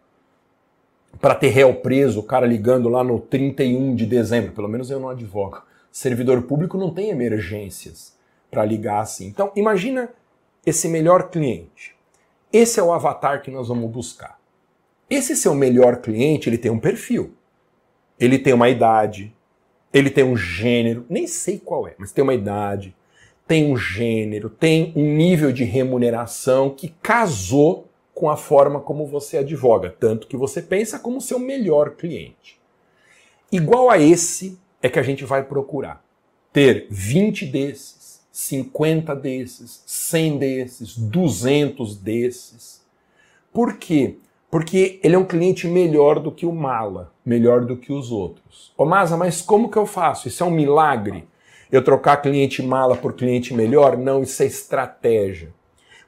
Para 1.19 1.35
ter 1.35 1.49
réu 1.49 1.75
preso, 1.77 2.21
o 2.21 2.25
cara 2.25 2.47
ligando 2.47 2.91
lá 2.91 3.03
no 3.03 3.19
31 3.19 3.95
de 3.95 4.05
dezembro. 4.05 4.53
Pelo 4.53 4.69
menos 4.69 4.91
eu 4.91 5.01
não 5.01 5.09
advogo. 5.09 5.63
Servidor 5.91 6.43
público 6.43 6.77
não 6.77 6.93
tem 6.93 7.09
emergências 7.09 8.15
para 8.51 8.67
ligar 8.67 9.01
assim. 9.01 9.29
Então, 9.29 9.51
imagina 9.57 10.11
esse 10.67 10.89
melhor 10.89 11.31
cliente. 11.31 11.97
Esse 12.53 12.79
é 12.79 12.83
o 12.83 12.93
avatar 12.93 13.41
que 13.41 13.51
nós 13.51 13.69
vamos 13.69 13.91
buscar. 13.91 14.34
Esse 15.15 15.37
seu 15.37 15.55
melhor 15.55 15.99
cliente, 15.99 16.49
ele 16.49 16.59
tem 16.59 16.73
um 16.73 16.81
perfil. 16.81 17.35
Ele 18.19 18.37
tem 18.37 18.53
uma 18.53 18.69
idade, 18.69 19.33
ele 19.93 20.11
tem 20.11 20.25
um 20.25 20.37
gênero, 20.37 21.07
nem 21.09 21.25
sei 21.27 21.59
qual 21.59 21.87
é, 21.87 21.95
mas 21.99 22.11
tem 22.11 22.23
uma 22.23 22.35
idade, 22.35 22.95
tem 23.47 23.71
um 23.71 23.77
gênero, 23.77 24.51
tem 24.51 24.93
um 24.97 25.15
nível 25.15 25.53
de 25.53 25.63
remuneração 25.63 26.71
que 26.71 26.89
casou 27.01 27.89
com 28.13 28.29
a 28.29 28.37
forma 28.37 28.81
como 28.81 29.07
você 29.07 29.39
advoga, 29.39 29.95
tanto 30.01 30.27
que 30.27 30.37
você 30.37 30.61
pensa 30.61 30.99
como 30.99 31.21
seu 31.21 31.39
melhor 31.39 31.91
cliente. 31.91 32.61
Igual 33.53 33.91
a 33.91 33.99
esse 33.99 34.59
é 34.83 34.89
que 34.89 34.99
a 34.99 35.03
gente 35.03 35.25
vai 35.25 35.45
procurar. 35.45 36.05
Ter 36.53 36.89
20 36.91 37.47
desses, 37.47 38.21
50 38.33 39.15
desses, 39.15 39.83
100 39.87 40.39
desses, 40.39 40.97
200 40.97 41.97
desses. 41.97 42.85
Por 43.53 43.77
quê? 43.77 44.17
Porque 44.55 45.01
ele 45.03 45.17
é 45.17 45.19
um 45.19 45.25
cliente 45.25 45.67
melhor 45.67 46.21
do 46.21 46.31
que 46.31 46.47
o 46.47 46.53
mala, 46.53 47.13
melhor 47.27 47.65
do 47.65 47.77
que 47.77 47.93
os 47.93 48.13
outros. 48.13 48.73
Ô 48.79 48.85
Masa, 48.85 49.17
mas 49.17 49.43
como 49.43 49.69
que 49.69 49.77
eu 49.77 49.85
faço? 49.85 50.29
Isso 50.29 50.45
é 50.45 50.47
um 50.47 50.51
milagre? 50.53 51.27
Eu 51.73 51.83
trocar 51.83 52.19
cliente 52.19 52.63
mala 52.63 52.97
por 52.97 53.15
cliente 53.15 53.53
melhor? 53.53 53.97
Não, 53.97 54.23
isso 54.23 54.41
é 54.45 54.47
estratégia. 54.47 55.53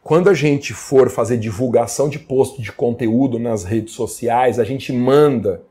Quando 0.01 0.31
a 0.31 0.33
gente 0.33 0.73
for 0.73 1.11
fazer 1.11 1.39
divulgação 1.39 2.09
de 2.09 2.21
post 2.21 2.63
de 2.63 2.71
conteúdo 2.71 3.37
nas 3.37 3.65
redes 3.65 3.95
sociais, 3.95 4.61
a 4.61 4.65
gente 4.65 4.93
manda, 4.93 5.63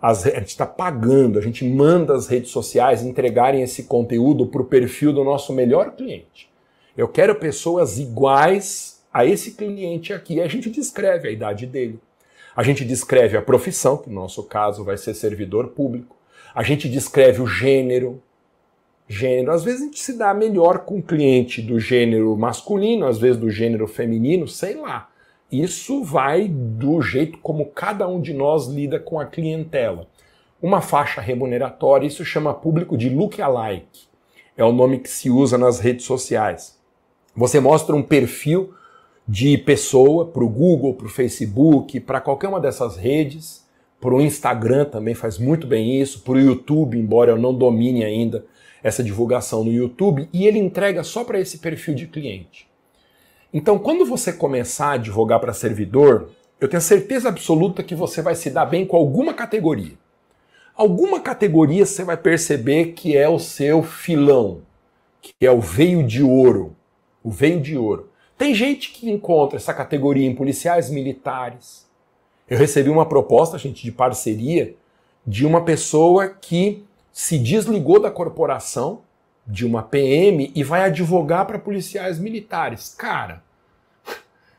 as, 0.00 0.24
a 0.26 0.38
gente 0.38 0.48
está 0.48 0.64
pagando, 0.64 1.38
a 1.38 1.42
gente 1.42 1.66
manda 1.66 2.14
as 2.14 2.28
redes 2.28 2.50
sociais 2.50 3.02
entregarem 3.02 3.60
esse 3.60 3.82
conteúdo 3.82 4.46
para 4.46 4.62
o 4.62 4.64
perfil 4.64 5.12
do 5.12 5.22
nosso 5.22 5.52
melhor 5.52 5.90
cliente. 5.90 6.50
Eu 6.96 7.08
quero 7.08 7.34
pessoas 7.34 7.98
iguais 7.98 9.02
a 9.12 9.26
esse 9.26 9.50
cliente 9.50 10.14
aqui. 10.14 10.40
A 10.40 10.48
gente 10.48 10.70
descreve 10.70 11.28
a 11.28 11.30
idade 11.30 11.66
dele, 11.66 12.00
a 12.54 12.62
gente 12.62 12.84
descreve 12.84 13.36
a 13.36 13.42
profissão, 13.42 13.96
que 13.96 14.08
no 14.08 14.16
nosso 14.16 14.42
caso 14.42 14.84
vai 14.84 14.96
ser 14.96 15.14
servidor 15.14 15.68
público. 15.68 16.16
A 16.54 16.62
gente 16.62 16.88
descreve 16.88 17.40
o 17.40 17.46
gênero. 17.46 18.22
Gênero. 19.08 19.52
Às 19.52 19.64
vezes 19.64 19.80
a 19.80 19.84
gente 19.84 20.00
se 20.00 20.16
dá 20.16 20.32
melhor 20.34 20.80
com 20.80 20.98
o 20.98 21.02
cliente 21.02 21.60
do 21.62 21.80
gênero 21.80 22.36
masculino, 22.36 23.06
às 23.06 23.18
vezes 23.18 23.38
do 23.38 23.50
gênero 23.50 23.86
feminino, 23.86 24.46
sei 24.46 24.76
lá. 24.76 25.08
Isso 25.50 26.02
vai 26.02 26.48
do 26.48 27.02
jeito 27.02 27.38
como 27.38 27.66
cada 27.66 28.08
um 28.08 28.20
de 28.20 28.32
nós 28.32 28.66
lida 28.66 28.98
com 28.98 29.20
a 29.20 29.26
clientela. 29.26 30.06
Uma 30.60 30.80
faixa 30.80 31.20
remuneratória, 31.20 32.06
isso 32.06 32.24
chama 32.24 32.54
público 32.54 32.96
de 32.96 33.10
look-alike. 33.10 34.06
É 34.56 34.64
o 34.64 34.72
nome 34.72 34.98
que 34.98 35.10
se 35.10 35.28
usa 35.28 35.58
nas 35.58 35.80
redes 35.80 36.06
sociais. 36.06 36.78
Você 37.34 37.60
mostra 37.60 37.96
um 37.96 38.02
perfil 38.02 38.74
de 39.32 39.56
pessoa 39.56 40.26
para 40.26 40.44
o 40.44 40.48
Google, 40.48 40.92
para 40.92 41.06
o 41.06 41.10
Facebook, 41.10 41.98
para 42.00 42.20
qualquer 42.20 42.48
uma 42.48 42.60
dessas 42.60 42.98
redes, 42.98 43.66
para 43.98 44.14
o 44.14 44.20
Instagram 44.20 44.84
também 44.84 45.14
faz 45.14 45.38
muito 45.38 45.66
bem 45.66 45.98
isso, 46.02 46.20
para 46.20 46.34
o 46.34 46.38
YouTube, 46.38 46.98
embora 46.98 47.30
eu 47.30 47.38
não 47.38 47.54
domine 47.54 48.04
ainda 48.04 48.44
essa 48.82 49.02
divulgação 49.02 49.64
no 49.64 49.72
YouTube, 49.72 50.28
e 50.34 50.46
ele 50.46 50.58
entrega 50.58 51.02
só 51.02 51.24
para 51.24 51.40
esse 51.40 51.56
perfil 51.56 51.94
de 51.94 52.08
cliente. 52.08 52.68
Então, 53.54 53.78
quando 53.78 54.04
você 54.04 54.34
começar 54.34 54.88
a 54.88 54.92
advogar 54.92 55.40
para 55.40 55.54
servidor, 55.54 56.28
eu 56.60 56.68
tenho 56.68 56.82
certeza 56.82 57.30
absoluta 57.30 57.82
que 57.82 57.94
você 57.94 58.20
vai 58.20 58.34
se 58.34 58.50
dar 58.50 58.66
bem 58.66 58.84
com 58.84 58.98
alguma 58.98 59.32
categoria. 59.32 59.94
Alguma 60.76 61.20
categoria 61.20 61.86
você 61.86 62.04
vai 62.04 62.18
perceber 62.18 62.92
que 62.92 63.16
é 63.16 63.30
o 63.30 63.38
seu 63.38 63.82
filão, 63.82 64.60
que 65.22 65.32
é 65.40 65.50
o 65.50 65.58
veio 65.58 66.02
de 66.02 66.22
ouro. 66.22 66.76
O 67.24 67.30
veio 67.30 67.58
de 67.58 67.78
ouro. 67.78 68.11
Tem 68.42 68.56
gente 68.56 68.90
que 68.90 69.08
encontra 69.08 69.56
essa 69.56 69.72
categoria 69.72 70.26
em 70.26 70.34
policiais 70.34 70.90
militares. 70.90 71.86
Eu 72.50 72.58
recebi 72.58 72.90
uma 72.90 73.06
proposta, 73.06 73.56
gente, 73.56 73.84
de 73.84 73.92
parceria 73.92 74.74
de 75.24 75.46
uma 75.46 75.60
pessoa 75.64 76.28
que 76.28 76.84
se 77.12 77.38
desligou 77.38 78.00
da 78.00 78.10
corporação, 78.10 79.02
de 79.46 79.64
uma 79.64 79.80
PM, 79.80 80.50
e 80.56 80.64
vai 80.64 80.82
advogar 80.82 81.46
para 81.46 81.56
policiais 81.56 82.18
militares. 82.18 82.92
Cara, 82.98 83.44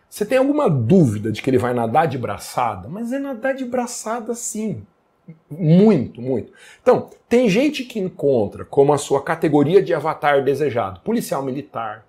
você 0.10 0.26
tem 0.26 0.38
alguma 0.38 0.70
dúvida 0.70 1.30
de 1.30 1.42
que 1.42 1.50
ele 1.50 1.58
vai 1.58 1.74
nadar 1.74 2.08
de 2.08 2.18
braçada? 2.18 2.88
Mas 2.88 3.12
é 3.12 3.20
nadar 3.20 3.54
de 3.54 3.66
braçada 3.66 4.34
sim. 4.34 4.82
Muito, 5.52 6.22
muito. 6.22 6.54
Então, 6.82 7.10
tem 7.28 7.50
gente 7.50 7.84
que 7.84 8.00
encontra 8.00 8.64
como 8.64 8.94
a 8.94 8.98
sua 8.98 9.22
categoria 9.22 9.84
de 9.84 9.94
avatar 9.94 10.42
desejado 10.42 11.02
policial 11.02 11.44
militar, 11.44 12.06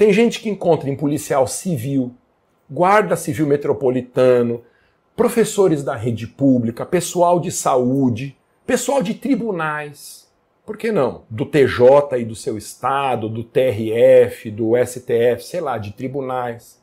tem 0.00 0.14
gente 0.14 0.40
que 0.40 0.48
encontra 0.48 0.88
em 0.88 0.96
policial 0.96 1.46
civil, 1.46 2.14
guarda 2.70 3.16
civil 3.16 3.46
metropolitano, 3.46 4.62
professores 5.14 5.84
da 5.84 5.94
rede 5.94 6.26
pública, 6.26 6.86
pessoal 6.86 7.38
de 7.38 7.52
saúde, 7.52 8.34
pessoal 8.66 9.02
de 9.02 9.12
tribunais. 9.12 10.26
Por 10.64 10.78
que 10.78 10.90
não? 10.90 11.24
Do 11.28 11.44
TJ 11.44 12.18
e 12.18 12.24
do 12.24 12.34
seu 12.34 12.56
estado, 12.56 13.28
do 13.28 13.44
TRF, 13.44 14.50
do 14.50 14.72
STF, 14.74 15.44
sei 15.44 15.60
lá, 15.60 15.76
de 15.76 15.92
tribunais. 15.92 16.80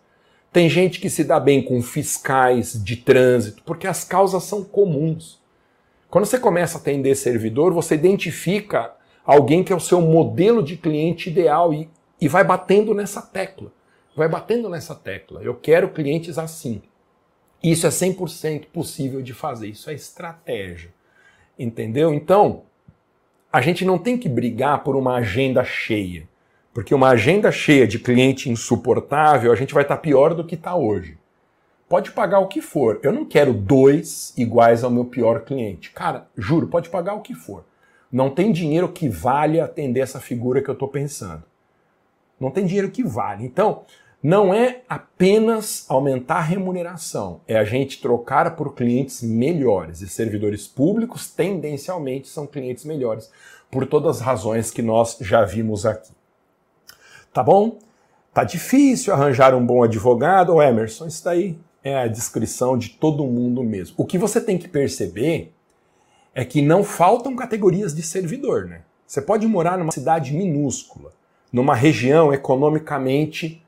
Tem 0.53 0.69
gente 0.69 0.99
que 0.99 1.09
se 1.09 1.23
dá 1.23 1.39
bem 1.39 1.63
com 1.63 1.81
fiscais 1.81 2.79
de 2.83 2.97
trânsito, 2.97 3.63
porque 3.65 3.87
as 3.87 4.03
causas 4.03 4.43
são 4.43 4.63
comuns. 4.63 5.41
Quando 6.07 6.25
você 6.25 6.37
começa 6.37 6.77
a 6.77 6.81
atender 6.81 7.15
servidor, 7.15 7.73
você 7.73 7.95
identifica 7.95 8.93
alguém 9.25 9.63
que 9.63 9.73
é 9.73 9.75
o 9.75 9.79
seu 9.79 10.01
modelo 10.01 10.61
de 10.61 10.77
cliente 10.77 11.31
ideal 11.31 11.73
e 11.73 11.89
e 12.19 12.27
vai 12.27 12.43
batendo 12.43 12.93
nessa 12.93 13.21
tecla. 13.21 13.71
Vai 14.15 14.27
batendo 14.27 14.69
nessa 14.69 14.95
tecla. 14.95 15.41
Eu 15.43 15.55
quero 15.55 15.89
clientes 15.89 16.37
assim. 16.37 16.81
Isso 17.61 17.85
é 17.85 17.89
100% 17.89 18.65
possível 18.73 19.21
de 19.21 19.33
fazer. 19.33 19.67
Isso 19.67 19.89
é 19.89 19.93
estratégia. 19.93 20.91
Entendeu? 21.57 22.13
Então, 22.13 22.63
a 23.51 23.61
gente 23.61 23.85
não 23.85 23.97
tem 23.97 24.17
que 24.17 24.29
brigar 24.29 24.83
por 24.83 24.95
uma 24.95 25.15
agenda 25.15 25.63
cheia. 25.63 26.27
Porque 26.73 26.93
uma 26.93 27.09
agenda 27.09 27.51
cheia 27.51 27.87
de 27.87 27.97
cliente 27.97 28.49
insuportável, 28.49 29.51
a 29.51 29.55
gente 29.55 29.73
vai 29.73 29.83
estar 29.83 29.97
pior 29.97 30.35
do 30.35 30.43
que 30.43 30.55
está 30.55 30.75
hoje. 30.75 31.17
Pode 31.89 32.11
pagar 32.11 32.39
o 32.39 32.47
que 32.47 32.61
for. 32.61 32.99
Eu 33.01 33.13
não 33.13 33.25
quero 33.25 33.53
dois 33.53 34.33
iguais 34.37 34.83
ao 34.83 34.91
meu 34.91 35.05
pior 35.05 35.41
cliente. 35.41 35.91
Cara, 35.91 36.27
juro, 36.37 36.67
pode 36.67 36.89
pagar 36.89 37.13
o 37.13 37.21
que 37.21 37.33
for. 37.33 37.63
Não 38.11 38.29
tem 38.29 38.51
dinheiro 38.51 38.89
que 38.89 39.07
valha 39.07 39.65
atender 39.65 40.01
essa 40.01 40.19
figura 40.19 40.61
que 40.61 40.69
eu 40.69 40.73
estou 40.73 40.87
pensando. 40.87 41.43
Não 42.39 42.51
tem 42.51 42.65
dinheiro 42.65 42.91
que 42.91 43.03
vale. 43.03 43.45
Então, 43.45 43.83
não 44.21 44.53
é 44.53 44.81
apenas 44.89 45.85
aumentar 45.87 46.37
a 46.37 46.41
remuneração, 46.41 47.41
é 47.47 47.57
a 47.57 47.63
gente 47.63 48.01
trocar 48.01 48.55
por 48.55 48.73
clientes 48.73 49.21
melhores. 49.21 50.01
E 50.01 50.07
servidores 50.07 50.67
públicos 50.67 51.29
tendencialmente 51.29 52.27
são 52.27 52.47
clientes 52.47 52.83
melhores, 52.83 53.31
por 53.69 53.85
todas 53.85 54.17
as 54.17 54.21
razões 54.21 54.71
que 54.71 54.81
nós 54.81 55.17
já 55.21 55.43
vimos 55.43 55.85
aqui. 55.85 56.11
Tá 57.31 57.43
bom? 57.43 57.77
Tá 58.33 58.43
difícil 58.43 59.13
arranjar 59.13 59.53
um 59.53 59.65
bom 59.65 59.83
advogado, 59.83 60.55
Ô 60.55 60.61
Emerson, 60.61 61.07
isso 61.07 61.23
daí 61.23 61.57
é 61.83 61.95
a 61.95 62.07
descrição 62.07 62.77
de 62.77 62.89
todo 62.89 63.25
mundo 63.25 63.63
mesmo. 63.63 63.95
O 63.97 64.05
que 64.05 64.17
você 64.17 64.41
tem 64.41 64.57
que 64.57 64.67
perceber 64.67 65.53
é 66.33 66.43
que 66.43 66.61
não 66.61 66.83
faltam 66.83 67.35
categorias 67.35 67.95
de 67.95 68.01
servidor, 68.01 68.65
né? 68.65 68.81
Você 69.05 69.21
pode 69.21 69.47
morar 69.47 69.77
numa 69.77 69.91
cidade 69.91 70.33
minúscula, 70.33 71.13
numa 71.57 71.73
região 71.73 72.31
economicamente 72.31 73.63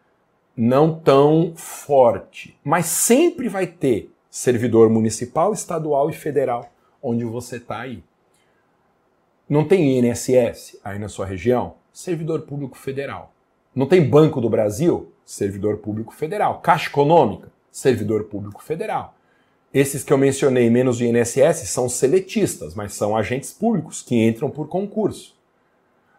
não 0.56 0.94
tão 0.94 1.54
forte. 1.56 2.56
Mas 2.64 2.86
sempre 2.86 3.50
vai 3.50 3.66
ter 3.66 4.12
servidor 4.30 4.92
municipal, 4.92 5.52
estadual 5.52 6.08
e 6.08 6.14
federal 6.14 6.72
onde 7.02 7.26
você 7.26 7.56
está 7.56 7.80
aí. 7.80 8.04
Não 9.50 9.68
tem 9.68 9.98
INSS 9.98 10.80
aí 10.84 11.00
na 11.00 11.10
sua 11.10 11.26
região? 11.26 11.78
Servidor 11.92 12.42
público 12.42 12.78
federal. 12.78 13.34
Não 13.74 13.88
tem 13.88 14.08
Banco 14.08 14.40
do 14.40 14.50
Brasil? 14.50 15.12
Servidor 15.26 15.78
público 15.78 16.14
federal. 16.14 16.60
Caixa 16.60 16.90
Econômica? 16.90 17.52
Servidor 17.72 18.26
público 18.26 18.62
federal. 18.62 19.16
Esses 19.74 20.04
que 20.04 20.14
eu 20.14 20.18
mencionei, 20.18 20.70
menos 20.70 21.00
o 21.00 21.04
INSS, 21.04 21.70
são 21.70 21.90
seletistas, 21.90 22.76
mas 22.76 22.94
são 22.94 23.18
agentes 23.18 23.52
públicos 23.52 24.04
que 24.04 24.16
entram 24.16 24.48
por 24.52 24.68
concurso. 24.68 25.36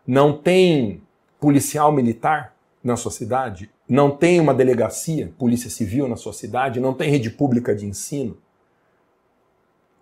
Não 0.04 0.36
tem 0.36 1.02
policial 1.40 1.90
militar 1.90 2.54
na 2.84 2.96
sua 2.96 3.10
cidade? 3.10 3.70
Não 3.88 4.10
tem 4.10 4.38
uma 4.40 4.54
delegacia, 4.54 5.32
polícia 5.38 5.70
civil 5.70 6.06
na 6.06 6.16
sua 6.16 6.32
cidade? 6.32 6.78
Não 6.78 6.94
tem 6.94 7.10
rede 7.10 7.30
pública 7.30 7.74
de 7.74 7.86
ensino? 7.86 8.36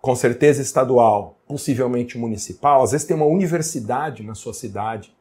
com 0.01 0.15
certeza 0.15 0.61
estadual, 0.61 1.37
possivelmente 1.47 2.17
municipal, 2.17 2.81
às 2.81 2.91
vezes 2.91 3.05
tem 3.05 3.15
uma 3.15 3.25
universidade 3.25 4.23
na 4.23 4.33
sua 4.33 4.53
cidade, 4.53 5.13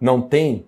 não 0.00 0.20
tem 0.20 0.66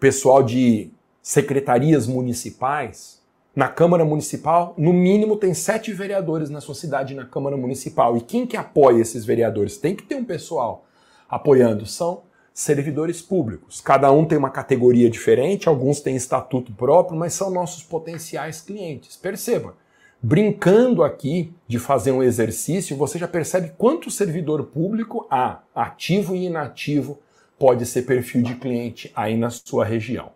pessoal 0.00 0.42
de 0.42 0.90
secretarias 1.22 2.06
municipais. 2.06 3.22
Na 3.54 3.68
Câmara 3.68 4.02
Municipal, 4.02 4.74
no 4.78 4.94
mínimo, 4.94 5.36
tem 5.36 5.52
sete 5.52 5.92
vereadores 5.92 6.48
na 6.48 6.60
sua 6.60 6.74
cidade 6.74 7.14
na 7.14 7.26
Câmara 7.26 7.54
Municipal. 7.54 8.16
E 8.16 8.22
quem 8.22 8.46
que 8.46 8.56
apoia 8.56 9.02
esses 9.02 9.26
vereadores? 9.26 9.76
Tem 9.76 9.94
que 9.94 10.04
ter 10.04 10.14
um 10.14 10.24
pessoal 10.24 10.86
apoiando. 11.28 11.84
São 11.84 12.22
servidores 12.52 13.22
públicos. 13.22 13.80
Cada 13.80 14.10
um 14.12 14.24
tem 14.24 14.36
uma 14.36 14.50
categoria 14.50 15.08
diferente, 15.08 15.68
alguns 15.68 16.00
têm 16.00 16.16
estatuto 16.16 16.72
próprio, 16.72 17.18
mas 17.18 17.32
são 17.32 17.50
nossos 17.50 17.82
potenciais 17.82 18.60
clientes. 18.60 19.16
Perceba, 19.16 19.74
brincando 20.22 21.02
aqui 21.02 21.52
de 21.66 21.78
fazer 21.78 22.12
um 22.12 22.22
exercício, 22.22 22.96
você 22.96 23.18
já 23.18 23.26
percebe 23.26 23.72
quanto 23.76 24.10
servidor 24.10 24.64
público 24.66 25.26
há, 25.30 25.60
ativo 25.74 26.36
e 26.36 26.44
inativo, 26.44 27.18
pode 27.58 27.86
ser 27.86 28.02
perfil 28.02 28.42
de 28.42 28.54
cliente 28.56 29.10
aí 29.14 29.36
na 29.36 29.50
sua 29.50 29.84
região. 29.84 30.30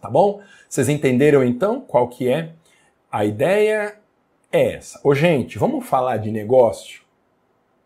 Tá 0.00 0.08
bom? 0.10 0.40
Vocês 0.68 0.88
entenderam 0.88 1.44
então 1.44 1.80
qual 1.80 2.08
que 2.08 2.28
é 2.28 2.52
a 3.10 3.24
ideia? 3.24 3.96
É 4.52 4.74
essa. 4.74 5.00
Ô, 5.04 5.14
gente, 5.14 5.58
vamos 5.58 5.86
falar 5.86 6.16
de 6.16 6.30
negócio? 6.30 7.02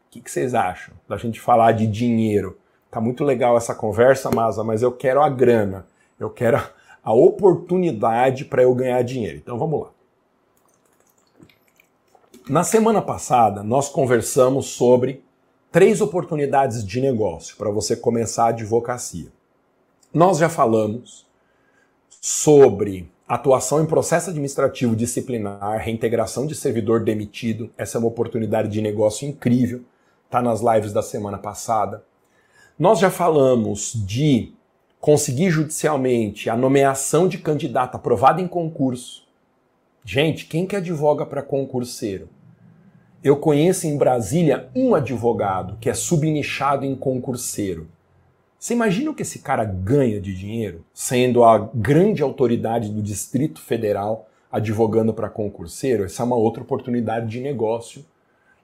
O 0.07 0.11
que, 0.11 0.21
que 0.21 0.31
vocês 0.31 0.55
acham 0.55 0.95
da 1.07 1.19
gente 1.19 1.41
falar 1.41 1.73
de 1.73 1.87
dinheiro? 1.87 2.59
Tá 2.95 3.01
muito 3.01 3.25
legal 3.25 3.57
essa 3.57 3.75
conversa, 3.75 4.31
Masa, 4.31 4.63
mas 4.63 4.81
eu 4.81 4.93
quero 4.93 5.21
a 5.21 5.29
grana. 5.29 5.85
Eu 6.17 6.31
quero 6.31 6.63
a 7.03 7.13
oportunidade 7.13 8.45
para 8.45 8.63
eu 8.63 8.73
ganhar 8.73 9.03
dinheiro. 9.03 9.37
Então 9.37 9.59
vamos 9.59 9.81
lá. 9.81 9.91
Na 12.49 12.63
semana 12.63 13.03
passada, 13.03 13.65
nós 13.65 13.89
conversamos 13.89 14.67
sobre 14.67 15.25
três 15.73 16.01
oportunidades 16.01 16.87
de 16.87 17.01
negócio 17.01 17.57
para 17.57 17.69
você 17.69 17.97
começar 17.97 18.45
a 18.45 18.49
advocacia. 18.51 19.27
Nós 20.13 20.39
já 20.39 20.49
falamos 20.49 21.27
sobre 22.21 23.11
atuação 23.27 23.83
em 23.83 23.87
processo 23.87 24.31
administrativo 24.31 24.95
disciplinar, 24.95 25.81
reintegração 25.81 26.47
de 26.47 26.55
servidor 26.55 27.03
demitido. 27.03 27.73
Essa 27.77 27.99
é 27.99 27.99
uma 27.99 28.07
oportunidade 28.07 28.69
de 28.69 28.81
negócio 28.81 29.27
incrível, 29.27 29.83
está 30.27 30.41
nas 30.41 30.61
lives 30.61 30.93
da 30.93 31.03
semana 31.03 31.39
passada. 31.39 32.05
Nós 32.77 32.99
já 32.99 33.09
falamos 33.09 33.93
de 33.95 34.53
conseguir 35.01 35.49
judicialmente 35.49 36.51
a 36.51 36.57
nomeação 36.57 37.29
de 37.29 37.39
candidato 37.39 37.95
aprovado 37.95 38.41
em 38.41 38.49
concurso. 38.49 39.23
Gente, 40.05 40.47
quem 40.47 40.67
que 40.67 40.75
advoga 40.75 41.25
para 41.25 41.41
concurseiro? 41.41 42.29
Eu 43.23 43.37
conheço 43.37 43.87
em 43.87 43.97
Brasília 43.97 44.69
um 44.75 44.93
advogado 44.93 45.79
que 45.81 45.89
é 45.89 45.95
subnichado 45.95 46.85
em 46.85 46.97
concurseiro. 46.97 47.87
Você 48.59 48.75
imagina 48.75 49.13
o 49.13 49.15
que 49.15 49.23
esse 49.23 49.39
cara 49.39 49.65
ganha 49.65 50.21
de 50.21 50.35
dinheiro 50.35 50.85
sendo 50.93 51.45
a 51.45 51.71
grande 51.73 52.25
autoridade 52.25 52.91
do 52.91 53.01
Distrito 53.01 53.61
Federal 53.61 54.29
advogando 54.51 55.15
para 55.15 55.31
concurseiro? 55.31 56.05
Essa 56.05 56.25
é 56.25 56.27
uma 56.27 56.35
outra 56.35 56.65
oportunidade 56.65 57.29
de 57.29 57.39
negócio 57.39 58.05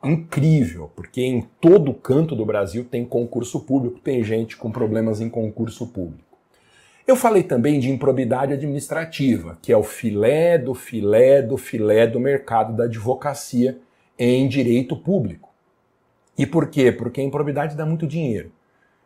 incrível, 0.03 0.91
porque 0.97 1.23
em 1.23 1.43
todo 1.61 1.93
canto 1.93 2.35
do 2.35 2.47
Brasil 2.47 2.85
tem 2.85 3.05
concurso 3.05 3.61
público, 3.61 4.01
tem 4.01 4.25
gente 4.25 4.57
com 4.57 4.71
problemas 4.71 5.21
em 5.21 5.29
concurso 5.29 5.87
público. 5.87 6.31
Eu 7.07 7.17
falei 7.17 7.43
também 7.43 7.81
de 7.81 7.91
improbidade 7.91 8.53
administrativa, 8.53 9.59
que 9.61 9.73
é 9.73 9.77
o 9.77 9.83
filé 9.83 10.57
do 10.57 10.75
filé 10.75 11.43
do 11.43 11.57
filé 11.57 12.07
do 12.07 12.21
mercado 12.21 12.75
da 12.75 12.85
advocacia 12.85 13.79
em 14.19 14.47
direito 14.47 14.97
público. 14.97 15.51
E 16.39 16.47
por 16.47 16.69
quê? 16.69 16.93
Porque 16.93 17.21
improbidade 17.21 17.77
dá 17.77 17.85
muito 17.85 18.07
dinheiro. 18.07 18.53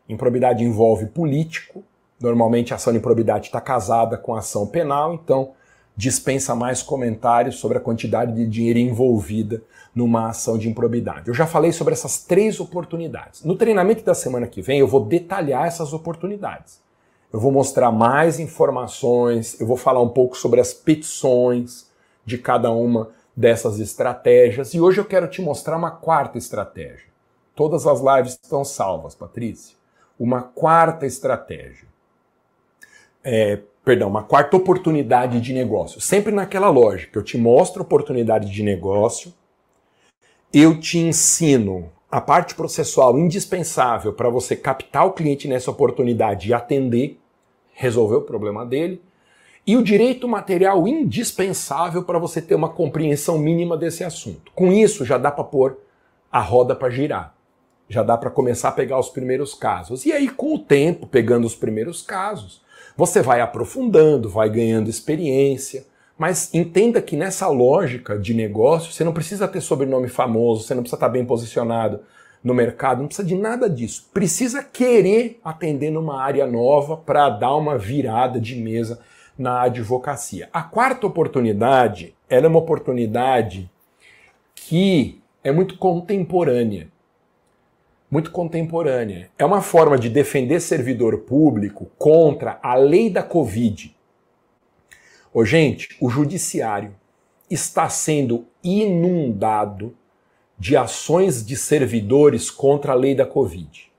Improbidade 0.08 0.62
envolve 0.62 1.06
político, 1.06 1.82
normalmente 2.20 2.72
a 2.72 2.76
ação 2.76 2.92
de 2.92 2.98
improbidade 2.98 3.46
está 3.46 3.60
casada 3.60 4.18
com 4.18 4.34
a 4.34 4.38
ação 4.38 4.66
penal, 4.66 5.14
então 5.14 5.52
dispensa 5.96 6.54
mais 6.54 6.82
comentários 6.82 7.56
sobre 7.56 7.78
a 7.78 7.80
quantidade 7.80 8.34
de 8.34 8.46
dinheiro 8.46 8.78
envolvida 8.78 9.62
numa 9.94 10.28
ação 10.28 10.58
de 10.58 10.68
improbidade. 10.68 11.28
Eu 11.28 11.34
já 11.34 11.46
falei 11.46 11.72
sobre 11.72 11.94
essas 11.94 12.24
três 12.24 12.58
oportunidades. 12.58 13.44
No 13.44 13.54
treinamento 13.54 14.02
da 14.02 14.14
semana 14.14 14.46
que 14.46 14.60
vem, 14.60 14.80
eu 14.80 14.88
vou 14.88 15.04
detalhar 15.04 15.66
essas 15.66 15.92
oportunidades. 15.92 16.82
Eu 17.32 17.38
vou 17.40 17.52
mostrar 17.52 17.92
mais 17.92 18.40
informações, 18.40 19.60
eu 19.60 19.66
vou 19.66 19.76
falar 19.76 20.00
um 20.00 20.08
pouco 20.08 20.36
sobre 20.36 20.60
as 20.60 20.72
petições 20.72 21.90
de 22.24 22.38
cada 22.38 22.70
uma 22.70 23.10
dessas 23.36 23.78
estratégias. 23.78 24.74
E 24.74 24.80
hoje 24.80 25.00
eu 25.00 25.04
quero 25.04 25.28
te 25.28 25.42
mostrar 25.42 25.76
uma 25.76 25.90
quarta 25.90 26.38
estratégia. 26.38 27.08
Todas 27.54 27.86
as 27.86 28.00
lives 28.00 28.38
estão 28.40 28.64
salvas, 28.64 29.14
Patrícia. 29.14 29.76
Uma 30.18 30.42
quarta 30.42 31.06
estratégia. 31.06 31.88
É, 33.22 33.60
perdão, 33.84 34.08
uma 34.08 34.22
quarta 34.22 34.56
oportunidade 34.56 35.40
de 35.40 35.52
negócio. 35.52 36.00
Sempre 36.00 36.32
naquela 36.32 36.68
lógica. 36.68 37.18
Eu 37.18 37.22
te 37.22 37.36
mostro 37.36 37.82
oportunidade 37.82 38.50
de 38.50 38.62
negócio, 38.62 39.32
eu 40.52 40.80
te 40.80 40.98
ensino 40.98 41.90
a 42.10 42.20
parte 42.20 42.54
processual 42.54 43.18
indispensável 43.18 44.12
para 44.12 44.30
você 44.30 44.54
captar 44.54 45.04
o 45.04 45.12
cliente 45.12 45.48
nessa 45.48 45.70
oportunidade 45.70 46.48
e 46.48 46.54
atender, 46.54 47.18
resolver 47.72 48.16
o 48.16 48.22
problema 48.22 48.64
dele 48.64 49.02
e 49.66 49.76
o 49.76 49.82
direito 49.82 50.28
material 50.28 50.86
indispensável 50.86 52.04
para 52.04 52.18
você 52.18 52.40
ter 52.40 52.54
uma 52.54 52.68
compreensão 52.68 53.38
mínima 53.38 53.76
desse 53.76 54.04
assunto. 54.04 54.52
Com 54.54 54.72
isso, 54.72 55.04
já 55.04 55.18
dá 55.18 55.30
para 55.30 55.42
pôr 55.42 55.78
a 56.30 56.40
roda 56.40 56.76
para 56.76 56.90
girar. 56.90 57.34
Já 57.88 58.02
dá 58.02 58.16
para 58.16 58.30
começar 58.30 58.68
a 58.68 58.72
pegar 58.72 58.98
os 58.98 59.08
primeiros 59.08 59.54
casos. 59.54 60.06
E 60.06 60.12
aí, 60.12 60.28
com 60.28 60.54
o 60.54 60.58
tempo, 60.58 61.06
pegando 61.06 61.46
os 61.46 61.54
primeiros 61.54 62.00
casos, 62.00 62.63
você 62.96 63.20
vai 63.22 63.40
aprofundando, 63.40 64.28
vai 64.28 64.48
ganhando 64.48 64.90
experiência. 64.90 65.84
Mas 66.16 66.54
entenda 66.54 67.02
que 67.02 67.16
nessa 67.16 67.48
lógica 67.48 68.18
de 68.18 68.34
negócio, 68.34 68.92
você 68.92 69.02
não 69.02 69.12
precisa 69.12 69.48
ter 69.48 69.60
sobrenome 69.60 70.08
famoso, 70.08 70.62
você 70.62 70.74
não 70.74 70.82
precisa 70.82 70.96
estar 70.96 71.08
bem 71.08 71.24
posicionado 71.24 72.00
no 72.42 72.54
mercado, 72.54 73.00
não 73.00 73.08
precisa 73.08 73.26
de 73.26 73.34
nada 73.34 73.68
disso. 73.68 74.08
Precisa 74.12 74.62
querer 74.62 75.40
atender 75.44 75.90
numa 75.90 76.22
área 76.22 76.46
nova 76.46 76.96
para 76.96 77.30
dar 77.30 77.56
uma 77.56 77.76
virada 77.76 78.40
de 78.40 78.54
mesa 78.54 79.00
na 79.36 79.62
advocacia. 79.62 80.48
A 80.52 80.62
quarta 80.62 81.06
oportunidade, 81.06 82.14
é 82.28 82.38
uma 82.46 82.58
oportunidade 82.58 83.70
que 84.54 85.20
é 85.42 85.52
muito 85.52 85.76
contemporânea. 85.76 86.88
Muito 88.14 88.30
contemporânea. 88.30 89.28
É 89.36 89.44
uma 89.44 89.60
forma 89.60 89.98
de 89.98 90.08
defender 90.08 90.60
servidor 90.60 91.22
público 91.22 91.90
contra 91.98 92.60
a 92.62 92.76
lei 92.76 93.10
da 93.10 93.24
Covid. 93.24 93.92
Ô, 95.32 95.44
gente, 95.44 95.96
o 96.00 96.08
judiciário 96.08 96.94
está 97.50 97.88
sendo 97.88 98.46
inundado 98.62 99.96
de 100.56 100.76
ações 100.76 101.44
de 101.44 101.56
servidores 101.56 102.52
contra 102.52 102.92
a 102.92 102.94
lei 102.94 103.16
da 103.16 103.26
Covid. 103.26 103.90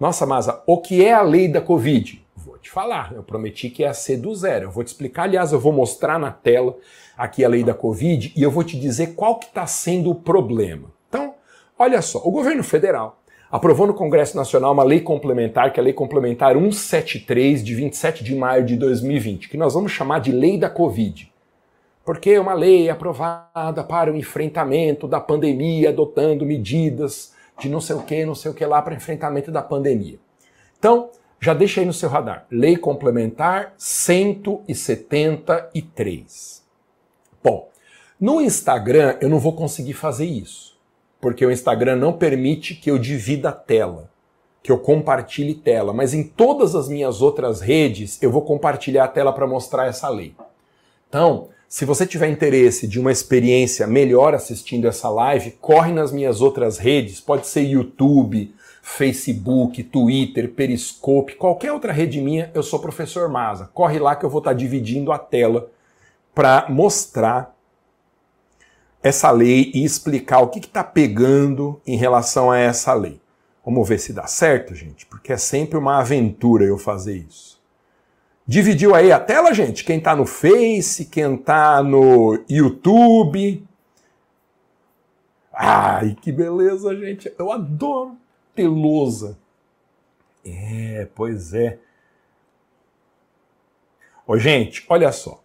Nossa, 0.00 0.24
Masa, 0.24 0.62
o 0.66 0.80
que 0.80 1.04
é 1.04 1.12
a 1.12 1.20
lei 1.20 1.48
da 1.48 1.60
Covid? 1.60 2.26
te 2.62 2.70
falar. 2.70 3.12
Eu 3.12 3.22
prometi 3.22 3.68
que 3.68 3.82
ia 3.82 3.92
ser 3.92 4.16
do 4.16 4.34
zero. 4.34 4.64
Eu 4.64 4.70
vou 4.70 4.82
te 4.82 4.88
explicar, 4.88 5.24
aliás, 5.24 5.52
eu 5.52 5.60
vou 5.60 5.72
mostrar 5.72 6.18
na 6.18 6.32
tela 6.32 6.78
aqui 7.16 7.44
a 7.44 7.48
lei 7.48 7.62
da 7.62 7.74
Covid 7.74 8.32
e 8.34 8.42
eu 8.42 8.50
vou 8.50 8.64
te 8.64 8.80
dizer 8.80 9.14
qual 9.14 9.38
que 9.38 9.46
está 9.46 9.66
sendo 9.66 10.10
o 10.10 10.14
problema. 10.14 10.90
Então, 11.08 11.34
olha 11.78 12.00
só, 12.00 12.20
o 12.24 12.30
governo 12.30 12.64
federal 12.64 13.17
aprovou 13.50 13.86
no 13.86 13.94
Congresso 13.94 14.36
Nacional 14.36 14.72
uma 14.72 14.84
lei 14.84 15.00
complementar, 15.00 15.72
que 15.72 15.80
é 15.80 15.82
a 15.82 15.84
Lei 15.84 15.92
Complementar 15.92 16.54
173, 16.54 17.64
de 17.64 17.74
27 17.74 18.22
de 18.22 18.34
maio 18.34 18.64
de 18.64 18.76
2020, 18.76 19.48
que 19.48 19.56
nós 19.56 19.74
vamos 19.74 19.92
chamar 19.92 20.20
de 20.20 20.32
Lei 20.32 20.58
da 20.58 20.68
Covid. 20.68 21.32
Porque 22.04 22.30
é 22.30 22.40
uma 22.40 22.54
lei 22.54 22.88
aprovada 22.88 23.84
para 23.84 24.12
o 24.12 24.16
enfrentamento 24.16 25.06
da 25.06 25.20
pandemia, 25.20 25.90
adotando 25.90 26.46
medidas 26.46 27.34
de 27.58 27.68
não 27.68 27.80
sei 27.80 27.96
o 27.96 28.02
que, 28.02 28.24
não 28.24 28.34
sei 28.34 28.50
o 28.50 28.54
que 28.54 28.64
lá 28.64 28.80
para 28.80 28.94
enfrentamento 28.94 29.50
da 29.50 29.62
pandemia. 29.62 30.18
Então, 30.78 31.10
já 31.40 31.54
deixa 31.54 31.80
aí 31.80 31.86
no 31.86 31.92
seu 31.92 32.08
radar. 32.08 32.46
Lei 32.50 32.76
Complementar 32.76 33.72
173. 33.76 36.66
Bom, 37.42 37.68
no 38.20 38.40
Instagram 38.40 39.16
eu 39.20 39.28
não 39.28 39.38
vou 39.38 39.52
conseguir 39.52 39.92
fazer 39.92 40.26
isso, 40.26 40.67
porque 41.20 41.44
o 41.44 41.50
Instagram 41.50 41.96
não 41.96 42.12
permite 42.12 42.74
que 42.74 42.90
eu 42.90 42.98
divida 42.98 43.48
a 43.48 43.52
tela, 43.52 44.10
que 44.62 44.70
eu 44.70 44.78
compartilhe 44.78 45.54
tela, 45.54 45.92
mas 45.92 46.14
em 46.14 46.22
todas 46.22 46.74
as 46.74 46.88
minhas 46.88 47.22
outras 47.22 47.60
redes 47.60 48.22
eu 48.22 48.30
vou 48.30 48.42
compartilhar 48.42 49.04
a 49.04 49.08
tela 49.08 49.32
para 49.32 49.46
mostrar 49.46 49.86
essa 49.86 50.08
lei. 50.08 50.34
Então, 51.08 51.48
se 51.68 51.84
você 51.84 52.06
tiver 52.06 52.28
interesse 52.28 52.86
de 52.86 52.98
uma 52.98 53.12
experiência 53.12 53.86
melhor 53.86 54.34
assistindo 54.34 54.88
essa 54.88 55.08
live, 55.08 55.50
corre 55.60 55.92
nas 55.92 56.10
minhas 56.10 56.40
outras 56.40 56.78
redes, 56.78 57.20
pode 57.20 57.46
ser 57.46 57.62
YouTube, 57.62 58.54
Facebook, 58.82 59.82
Twitter, 59.82 60.50
Periscope, 60.50 61.34
qualquer 61.34 61.72
outra 61.72 61.92
rede 61.92 62.22
minha, 62.22 62.50
eu 62.54 62.62
sou 62.62 62.78
professor 62.78 63.28
Maza. 63.28 63.70
Corre 63.74 63.98
lá 63.98 64.16
que 64.16 64.24
eu 64.24 64.30
vou 64.30 64.38
estar 64.38 64.54
dividindo 64.54 65.12
a 65.12 65.18
tela 65.18 65.70
para 66.34 66.66
mostrar 66.70 67.54
essa 69.02 69.30
lei 69.30 69.70
e 69.74 69.84
explicar 69.84 70.40
o 70.40 70.48
que 70.48 70.58
está 70.58 70.82
pegando 70.82 71.80
em 71.86 71.96
relação 71.96 72.50
a 72.50 72.58
essa 72.58 72.92
lei. 72.94 73.20
Vamos 73.64 73.88
ver 73.88 73.98
se 73.98 74.12
dá 74.12 74.26
certo, 74.26 74.74
gente, 74.74 75.06
porque 75.06 75.32
é 75.32 75.36
sempre 75.36 75.78
uma 75.78 75.98
aventura 75.98 76.64
eu 76.64 76.78
fazer 76.78 77.16
isso. 77.16 77.60
Dividiu 78.46 78.94
aí 78.94 79.12
a 79.12 79.20
tela, 79.20 79.52
gente? 79.52 79.84
Quem 79.84 79.98
está 79.98 80.16
no 80.16 80.24
Face, 80.24 81.04
quem 81.04 81.34
está 81.34 81.82
no 81.82 82.42
YouTube. 82.48 83.62
Ai, 85.52 86.16
que 86.20 86.32
beleza, 86.32 86.96
gente. 86.96 87.30
Eu 87.38 87.52
adoro 87.52 88.16
ter. 88.54 88.68
É, 90.44 91.06
pois 91.14 91.52
é. 91.52 91.78
Ô, 94.26 94.38
gente, 94.38 94.84
olha 94.88 95.12
só. 95.12 95.42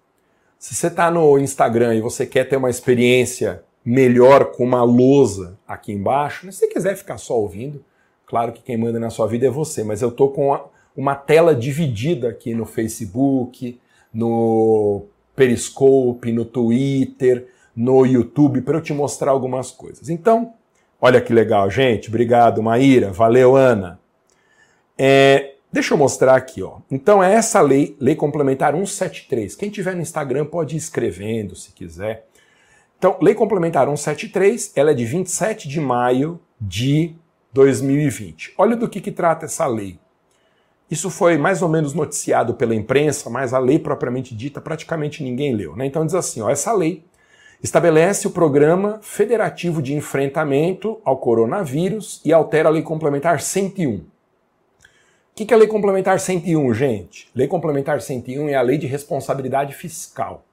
Se 0.63 0.73
você 0.73 0.88
está 0.88 1.12
no 1.12 1.38
Instagram 1.38 1.93
e 1.93 1.99
você 1.99 2.26
quer 2.26 2.47
ter 2.47 2.56
uma 2.56 2.69
experiência 2.69 3.62
melhor 3.84 4.54
com 4.54 4.63
uma 4.63 4.82
lousa 4.82 5.60
aqui 5.67 5.91
embaixo, 5.91 6.49
se 6.49 6.60
você 6.60 6.67
quiser 6.67 6.95
ficar 6.95 7.17
só 7.17 7.38
ouvindo, 7.38 7.84
claro 8.26 8.54
que 8.54 8.63
quem 8.63 8.78
manda 8.78 8.97
na 8.97 9.10
sua 9.10 9.28
vida 9.28 9.45
é 9.45 9.49
você, 9.49 9.84
mas 9.84 10.02
eu 10.02 10.10
tô 10.10 10.30
com 10.30 10.58
uma 10.95 11.15
tela 11.15 11.54
dividida 11.54 12.30
aqui 12.30 12.54
no 12.54 12.65
Facebook, 12.65 13.78
no 14.13 15.04
Periscope, 15.36 16.32
no 16.32 16.45
Twitter, 16.45 17.45
no 17.76 18.06
YouTube, 18.06 18.62
para 18.62 18.78
eu 18.78 18.82
te 18.82 18.93
mostrar 18.93 19.32
algumas 19.32 19.69
coisas. 19.69 20.08
Então, 20.08 20.54
olha 21.02 21.19
que 21.19 21.34
legal, 21.34 21.69
gente. 21.69 22.08
Obrigado, 22.08 22.63
Maíra. 22.63 23.12
Valeu, 23.12 23.58
Ana. 23.58 23.99
É, 24.97 25.53
Deixa 25.74 25.96
eu 25.96 25.98
mostrar 25.98 26.36
aqui, 26.36 26.62
ó. 26.62 26.78
Então 26.92 27.24
é 27.24 27.34
essa 27.34 27.60
lei, 27.60 27.98
lei 28.00 28.16
complementar 28.16 28.74
173. 28.74 29.56
Quem 29.56 29.72
tiver 29.72 29.96
no 29.96 30.04
Instagram 30.04 30.46
pode 30.46 30.76
ir 30.76 30.78
escrevendo 30.78 31.56
se 31.56 31.72
quiser. 31.72 32.28
Então, 33.00 33.18
lei 33.20 33.34
complementar 33.34 33.88
173, 33.88 34.72
ela 34.76 34.92
é 34.92 34.94
de 34.94 35.04
27 35.04 35.68
de 35.68 35.82
maio 35.82 36.40
de 36.62 37.16
2020. 37.52 38.54
Olha 38.56 38.76
do 38.76 38.88
que, 38.88 39.02
que 39.02 39.12
trata 39.12 39.46
essa 39.46 39.66
lei. 39.66 40.00
Isso 40.92 41.10
foi 41.10 41.40
mais 41.40 41.64
ou 41.64 41.70
menos 41.70 41.96
noticiado 41.96 42.54
pela 42.54 42.76
imprensa, 42.76 43.28
mas 43.28 43.52
a 43.52 43.58
lei 43.58 43.80
propriamente 43.80 44.36
dita 44.36 44.62
praticamente 44.62 45.24
ninguém 45.24 45.56
leu. 45.56 45.76
Né? 45.76 45.88
Então 45.88 46.06
diz 46.06 46.14
assim: 46.14 46.40
ó, 46.40 46.52
essa 46.52 46.72
lei 46.72 47.04
estabelece 47.64 48.28
o 48.28 48.32
Programa 48.32 49.00
Federativo 49.02 49.82
de 49.82 49.96
Enfrentamento 49.96 51.02
ao 51.04 51.18
Coronavírus 51.18 52.22
e 52.24 52.32
altera 52.32 52.70
a 52.70 52.72
Lei 52.72 52.84
Complementar 52.84 53.42
101. 53.42 54.12
O 55.34 55.36
que, 55.36 55.48
que 55.48 55.54
é 55.54 55.58
a 55.58 55.60
Lei 55.60 55.67
Complementar 55.67 56.19
101, 56.19 56.76
gente? 56.76 57.28
Lei 57.34 57.48
Complementar 57.48 58.00
101 58.00 58.50
é 58.50 58.54
a 58.54 58.62
lei 58.62 58.78
de 58.78 58.86
responsabilidade 58.86 59.74
fiscal. 59.74 60.46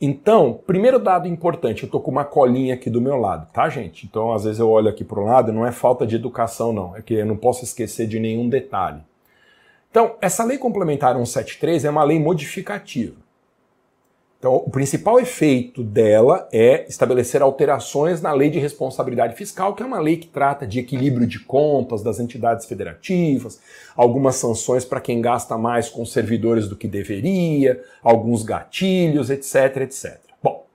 Então, 0.00 0.60
primeiro 0.64 1.00
dado 1.00 1.26
importante, 1.26 1.82
eu 1.82 1.90
tô 1.90 1.98
com 1.98 2.12
uma 2.12 2.24
colinha 2.24 2.74
aqui 2.74 2.88
do 2.88 3.00
meu 3.00 3.16
lado, 3.16 3.50
tá, 3.52 3.68
gente? 3.68 4.06
Então, 4.06 4.32
às 4.32 4.44
vezes 4.44 4.60
eu 4.60 4.70
olho 4.70 4.88
aqui 4.88 5.02
para 5.02 5.18
o 5.18 5.24
lado, 5.24 5.52
não 5.52 5.66
é 5.66 5.72
falta 5.72 6.06
de 6.06 6.14
educação, 6.14 6.72
não, 6.72 6.96
é 6.96 7.02
que 7.02 7.14
eu 7.14 7.26
não 7.26 7.36
posso 7.36 7.64
esquecer 7.64 8.06
de 8.06 8.20
nenhum 8.20 8.48
detalhe. 8.48 9.00
Então, 9.90 10.14
essa 10.20 10.44
lei 10.44 10.58
complementar 10.58 11.16
173 11.16 11.84
é 11.84 11.90
uma 11.90 12.04
lei 12.04 12.20
modificativa. 12.20 13.16
Então, 14.44 14.56
o 14.56 14.68
principal 14.68 15.18
efeito 15.18 15.82
dela 15.82 16.46
é 16.52 16.84
estabelecer 16.86 17.40
alterações 17.40 18.20
na 18.20 18.30
Lei 18.30 18.50
de 18.50 18.58
Responsabilidade 18.58 19.34
Fiscal, 19.34 19.74
que 19.74 19.82
é 19.82 19.86
uma 19.86 19.98
lei 19.98 20.18
que 20.18 20.26
trata 20.26 20.66
de 20.66 20.78
equilíbrio 20.78 21.26
de 21.26 21.38
contas 21.38 22.02
das 22.02 22.20
entidades 22.20 22.66
federativas, 22.66 23.58
algumas 23.96 24.36
sanções 24.36 24.84
para 24.84 25.00
quem 25.00 25.22
gasta 25.22 25.56
mais 25.56 25.88
com 25.88 26.04
servidores 26.04 26.68
do 26.68 26.76
que 26.76 26.86
deveria, 26.86 27.82
alguns 28.02 28.42
gatilhos, 28.42 29.30
etc, 29.30 29.78
etc. 29.78 30.20
Bom, 30.42 30.66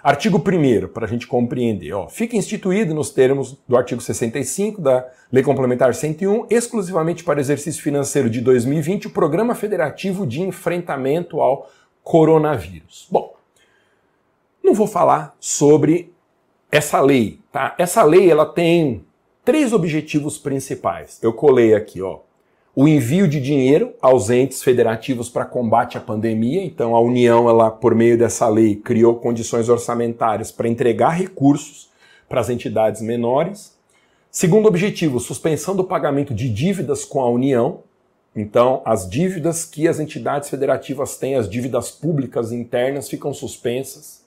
artigo 0.00 0.38
1 0.38 0.86
para 0.92 1.06
a 1.06 1.08
gente 1.08 1.26
compreender, 1.26 1.92
ó, 1.92 2.06
fica 2.06 2.36
instituído 2.36 2.94
nos 2.94 3.10
termos 3.10 3.58
do 3.66 3.76
artigo 3.76 4.00
65 4.00 4.80
da 4.80 5.08
Lei 5.32 5.42
Complementar 5.42 5.92
101, 5.92 6.46
exclusivamente 6.48 7.24
para 7.24 7.40
exercício 7.40 7.82
financeiro 7.82 8.30
de 8.30 8.40
2020, 8.40 9.08
o 9.08 9.10
Programa 9.10 9.56
Federativo 9.56 10.24
de 10.24 10.40
Enfrentamento 10.40 11.40
ao 11.40 11.68
coronavírus. 12.02 13.06
Bom, 13.10 13.34
não 14.62 14.74
vou 14.74 14.86
falar 14.86 15.36
sobre 15.40 16.12
essa 16.70 17.00
lei, 17.00 17.40
tá? 17.50 17.74
Essa 17.78 18.02
lei 18.02 18.30
ela 18.30 18.46
tem 18.46 19.04
três 19.44 19.72
objetivos 19.72 20.38
principais. 20.38 21.18
Eu 21.22 21.32
colei 21.32 21.74
aqui, 21.74 22.00
ó. 22.00 22.20
O 22.74 22.86
envio 22.86 23.26
de 23.26 23.40
dinheiro 23.40 23.92
aos 24.00 24.30
entes 24.30 24.62
federativos 24.62 25.28
para 25.28 25.44
combate 25.44 25.98
à 25.98 26.00
pandemia. 26.00 26.62
Então 26.64 26.94
a 26.94 27.00
União, 27.00 27.48
ela 27.48 27.70
por 27.70 27.94
meio 27.94 28.16
dessa 28.16 28.48
lei 28.48 28.76
criou 28.76 29.16
condições 29.16 29.68
orçamentárias 29.68 30.52
para 30.52 30.68
entregar 30.68 31.10
recursos 31.10 31.90
para 32.28 32.40
as 32.40 32.48
entidades 32.48 33.02
menores. 33.02 33.76
Segundo 34.30 34.68
objetivo, 34.68 35.18
suspensão 35.18 35.74
do 35.74 35.82
pagamento 35.82 36.32
de 36.32 36.48
dívidas 36.48 37.04
com 37.04 37.20
a 37.20 37.28
União. 37.28 37.82
Então, 38.34 38.80
as 38.84 39.08
dívidas 39.08 39.64
que 39.64 39.88
as 39.88 39.98
entidades 39.98 40.48
federativas 40.48 41.16
têm, 41.16 41.34
as 41.34 41.48
dívidas 41.48 41.90
públicas 41.90 42.52
internas, 42.52 43.08
ficam 43.08 43.34
suspensas 43.34 44.24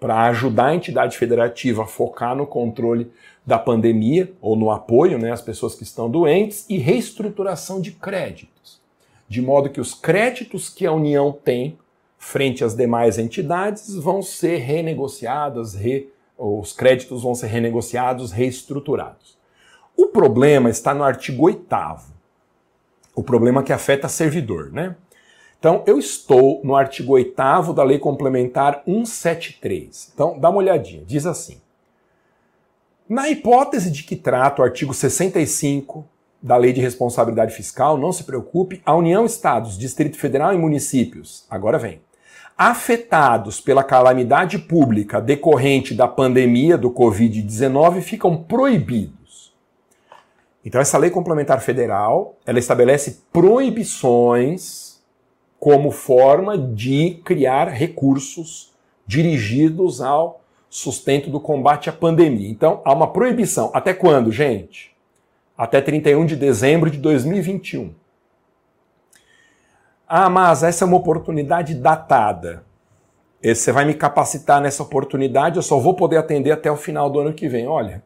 para 0.00 0.24
ajudar 0.26 0.66
a 0.66 0.74
entidade 0.74 1.16
federativa 1.16 1.82
a 1.82 1.86
focar 1.86 2.34
no 2.34 2.46
controle 2.46 3.10
da 3.44 3.58
pandemia 3.58 4.32
ou 4.40 4.56
no 4.56 4.70
apoio 4.70 5.18
né, 5.18 5.32
às 5.32 5.40
pessoas 5.40 5.74
que 5.74 5.82
estão 5.82 6.10
doentes 6.10 6.66
e 6.68 6.78
reestruturação 6.78 7.80
de 7.80 7.92
créditos, 7.92 8.80
de 9.28 9.40
modo 9.40 9.70
que 9.70 9.80
os 9.80 9.94
créditos 9.94 10.68
que 10.68 10.86
a 10.86 10.92
União 10.92 11.32
tem 11.32 11.78
frente 12.18 12.64
às 12.64 12.74
demais 12.74 13.18
entidades 13.18 13.94
vão 13.94 14.22
ser 14.22 14.58
renegociados, 14.58 15.74
re, 15.74 16.10
os 16.36 16.72
créditos 16.72 17.22
vão 17.22 17.34
ser 17.34 17.46
renegociados, 17.46 18.32
reestruturados. 18.32 19.36
O 19.96 20.08
problema 20.08 20.68
está 20.68 20.92
no 20.92 21.04
artigo 21.04 21.44
8 21.44 21.64
o 23.16 23.22
problema 23.22 23.62
que 23.62 23.72
afeta 23.72 24.08
servidor, 24.08 24.70
né? 24.70 24.94
Então, 25.58 25.82
eu 25.86 25.98
estou 25.98 26.60
no 26.62 26.76
artigo 26.76 27.14
8 27.14 27.72
da 27.74 27.82
Lei 27.82 27.98
Complementar 27.98 28.82
173. 28.84 30.12
Então, 30.14 30.38
dá 30.38 30.50
uma 30.50 30.58
olhadinha. 30.58 31.02
Diz 31.04 31.24
assim: 31.24 31.60
Na 33.08 33.30
hipótese 33.30 33.90
de 33.90 34.04
que 34.04 34.14
trata 34.14 34.60
o 34.60 34.64
artigo 34.64 34.92
65 34.92 36.06
da 36.42 36.58
Lei 36.58 36.74
de 36.74 36.80
Responsabilidade 36.82 37.54
Fiscal, 37.54 37.96
não 37.96 38.12
se 38.12 38.22
preocupe, 38.22 38.82
a 38.84 38.94
União, 38.94 39.24
Estados, 39.24 39.78
Distrito 39.78 40.18
Federal 40.18 40.52
e 40.52 40.58
municípios, 40.58 41.46
agora 41.50 41.78
vem, 41.78 42.00
afetados 42.56 43.58
pela 43.58 43.82
calamidade 43.82 44.58
pública 44.58 45.20
decorrente 45.22 45.94
da 45.94 46.06
pandemia 46.06 46.76
do 46.76 46.90
Covid-19 46.90 48.02
ficam 48.02 48.36
proibidos 48.36 49.15
então 50.66 50.80
essa 50.80 50.98
lei 50.98 51.10
complementar 51.10 51.60
federal, 51.60 52.34
ela 52.44 52.58
estabelece 52.58 53.22
proibições 53.32 55.00
como 55.60 55.92
forma 55.92 56.58
de 56.58 57.20
criar 57.24 57.68
recursos 57.68 58.74
dirigidos 59.06 60.00
ao 60.00 60.40
sustento 60.68 61.30
do 61.30 61.38
combate 61.38 61.88
à 61.88 61.92
pandemia. 61.92 62.50
Então 62.50 62.82
há 62.84 62.92
uma 62.92 63.12
proibição. 63.12 63.70
Até 63.72 63.94
quando, 63.94 64.32
gente? 64.32 64.92
Até 65.56 65.80
31 65.80 66.26
de 66.26 66.34
dezembro 66.34 66.90
de 66.90 66.98
2021. 66.98 67.94
Ah, 70.08 70.28
mas 70.28 70.64
essa 70.64 70.84
é 70.84 70.86
uma 70.86 70.96
oportunidade 70.96 71.76
datada. 71.76 72.64
Você 73.40 73.70
vai 73.70 73.84
me 73.84 73.94
capacitar 73.94 74.60
nessa 74.60 74.82
oportunidade, 74.82 75.58
eu 75.58 75.62
só 75.62 75.78
vou 75.78 75.94
poder 75.94 76.16
atender 76.16 76.50
até 76.50 76.72
o 76.72 76.76
final 76.76 77.08
do 77.08 77.20
ano 77.20 77.32
que 77.32 77.48
vem. 77.48 77.68
Olha, 77.68 78.02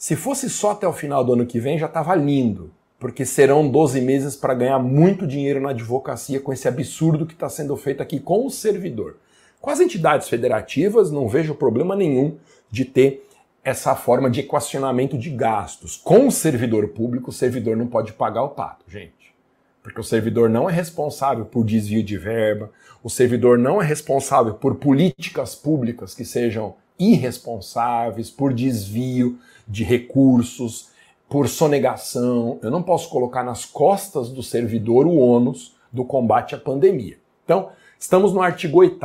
se 0.00 0.16
fosse 0.16 0.48
só 0.48 0.70
até 0.70 0.88
o 0.88 0.94
final 0.94 1.22
do 1.22 1.34
ano 1.34 1.44
que 1.44 1.60
vem, 1.60 1.78
já 1.78 1.84
estava 1.84 2.14
lindo, 2.14 2.72
porque 2.98 3.26
serão 3.26 3.70
12 3.70 4.00
meses 4.00 4.34
para 4.34 4.54
ganhar 4.54 4.78
muito 4.78 5.26
dinheiro 5.26 5.60
na 5.60 5.70
advocacia 5.70 6.40
com 6.40 6.54
esse 6.54 6.66
absurdo 6.66 7.26
que 7.26 7.34
está 7.34 7.50
sendo 7.50 7.76
feito 7.76 8.02
aqui 8.02 8.18
com 8.18 8.46
o 8.46 8.50
servidor. 8.50 9.18
Com 9.60 9.68
as 9.68 9.78
entidades 9.78 10.26
federativas, 10.26 11.10
não 11.10 11.28
vejo 11.28 11.54
problema 11.54 11.94
nenhum 11.94 12.38
de 12.70 12.86
ter 12.86 13.28
essa 13.62 13.94
forma 13.94 14.30
de 14.30 14.40
equacionamento 14.40 15.18
de 15.18 15.28
gastos. 15.28 15.98
Com 15.98 16.28
o 16.28 16.32
servidor 16.32 16.88
público, 16.88 17.28
o 17.28 17.34
servidor 17.34 17.76
não 17.76 17.86
pode 17.86 18.14
pagar 18.14 18.44
o 18.44 18.48
pato, 18.48 18.86
gente. 18.88 19.34
Porque 19.82 20.00
o 20.00 20.04
servidor 20.04 20.48
não 20.48 20.68
é 20.68 20.72
responsável 20.72 21.44
por 21.44 21.62
desvio 21.62 22.02
de 22.02 22.16
verba, 22.16 22.70
o 23.02 23.10
servidor 23.10 23.58
não 23.58 23.82
é 23.82 23.84
responsável 23.84 24.54
por 24.54 24.76
políticas 24.76 25.54
públicas 25.54 26.14
que 26.14 26.24
sejam 26.24 26.74
irresponsáveis, 26.98 28.30
por 28.30 28.54
desvio 28.54 29.38
de 29.70 29.84
recursos, 29.84 30.90
por 31.30 31.48
sonegação. 31.48 32.58
Eu 32.60 32.70
não 32.70 32.82
posso 32.82 33.08
colocar 33.08 33.44
nas 33.44 33.64
costas 33.64 34.30
do 34.30 34.42
servidor 34.42 35.06
o 35.06 35.16
ônus 35.16 35.76
do 35.92 36.04
combate 36.04 36.56
à 36.56 36.58
pandemia. 36.58 37.18
Então, 37.44 37.70
estamos 37.98 38.32
no 38.32 38.42
artigo 38.42 38.78
8. 38.80 38.98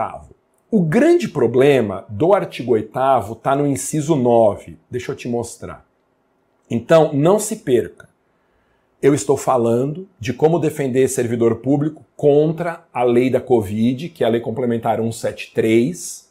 O 0.72 0.82
grande 0.82 1.28
problema 1.28 2.04
do 2.10 2.34
artigo 2.34 2.74
8 2.74 2.88
está 3.32 3.56
no 3.56 3.68
inciso 3.68 4.16
9. 4.16 4.78
Deixa 4.90 5.12
eu 5.12 5.16
te 5.16 5.28
mostrar. 5.28 5.86
Então, 6.70 7.14
não 7.14 7.38
se 7.38 7.58
perca. 7.58 8.10
Eu 9.02 9.14
estou 9.14 9.38
falando 9.38 10.10
de 10.20 10.34
como 10.34 10.58
defender 10.58 11.08
servidor 11.08 11.58
público 11.58 12.04
contra 12.18 12.84
a 12.92 13.04
lei 13.04 13.30
da 13.30 13.40
Covid, 13.40 14.10
que 14.10 14.24
é 14.24 14.28
a 14.28 14.30
Lei 14.30 14.42
Complementar 14.42 14.98
173, 14.98 16.25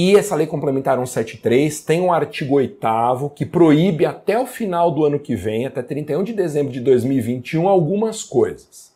E 0.00 0.14
essa 0.14 0.36
lei 0.36 0.46
complementar 0.46 0.96
173 0.96 1.80
tem 1.80 2.00
um 2.00 2.12
artigo 2.12 2.54
8 2.54 3.32
que 3.34 3.44
proíbe 3.44 4.06
até 4.06 4.38
o 4.38 4.46
final 4.46 4.92
do 4.92 5.04
ano 5.04 5.18
que 5.18 5.34
vem, 5.34 5.66
até 5.66 5.82
31 5.82 6.22
de 6.22 6.32
dezembro 6.32 6.72
de 6.72 6.78
2021, 6.78 7.66
algumas 7.66 8.22
coisas. 8.22 8.94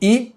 E 0.00 0.34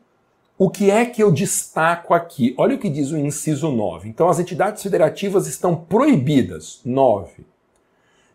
o 0.57 0.69
que 0.69 0.91
é 0.91 1.05
que 1.05 1.23
eu 1.23 1.31
destaco 1.31 2.13
aqui? 2.13 2.53
Olha 2.57 2.75
o 2.75 2.77
que 2.77 2.89
diz 2.89 3.11
o 3.11 3.17
inciso 3.17 3.71
9. 3.71 4.09
Então, 4.09 4.27
as 4.27 4.37
entidades 4.37 4.83
federativas 4.83 5.47
estão 5.47 5.73
proibidas, 5.73 6.81
9, 6.83 7.45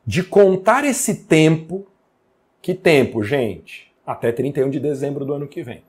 de 0.07 0.23
contar 0.23 0.87
esse 0.87 1.27
tempo. 1.27 1.87
Que 2.63 2.73
tempo, 2.73 3.23
gente? 3.23 3.93
Até 4.07 4.33
31 4.33 4.71
de 4.71 4.81
dezembro 4.81 5.27
do 5.27 5.35
ano 5.35 5.47
que 5.47 5.63
vem. 5.63 5.83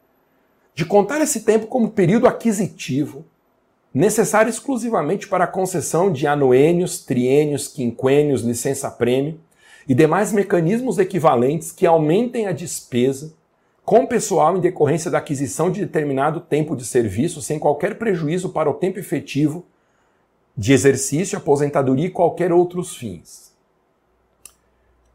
De 0.75 0.83
contar 0.83 1.21
esse 1.21 1.45
tempo 1.45 1.65
como 1.67 1.91
período 1.91 2.27
aquisitivo, 2.27 3.23
necessário 3.93 4.49
exclusivamente 4.49 5.27
para 5.27 5.43
a 5.43 5.47
concessão 5.47 6.11
de 6.11 6.25
anuênios, 6.25 7.03
triênios, 7.03 7.67
quinquênios, 7.67 8.41
licença-prêmio 8.41 9.39
e 9.87 9.93
demais 9.93 10.31
mecanismos 10.31 10.97
equivalentes 10.97 11.71
que 11.71 11.85
aumentem 11.85 12.47
a 12.47 12.51
despesa 12.51 13.33
com 13.83 14.05
pessoal 14.05 14.55
em 14.55 14.61
decorrência 14.61 15.11
da 15.11 15.17
aquisição 15.17 15.69
de 15.69 15.81
determinado 15.81 16.39
tempo 16.39 16.75
de 16.75 16.85
serviço 16.85 17.41
sem 17.41 17.59
qualquer 17.59 17.97
prejuízo 17.97 18.49
para 18.49 18.69
o 18.69 18.75
tempo 18.75 18.99
efetivo 18.99 19.65
de 20.55 20.73
exercício, 20.73 21.37
aposentadoria 21.37 22.05
e 22.05 22.11
qualquer 22.11 22.51
outros 22.53 22.95
fins. 22.95 23.51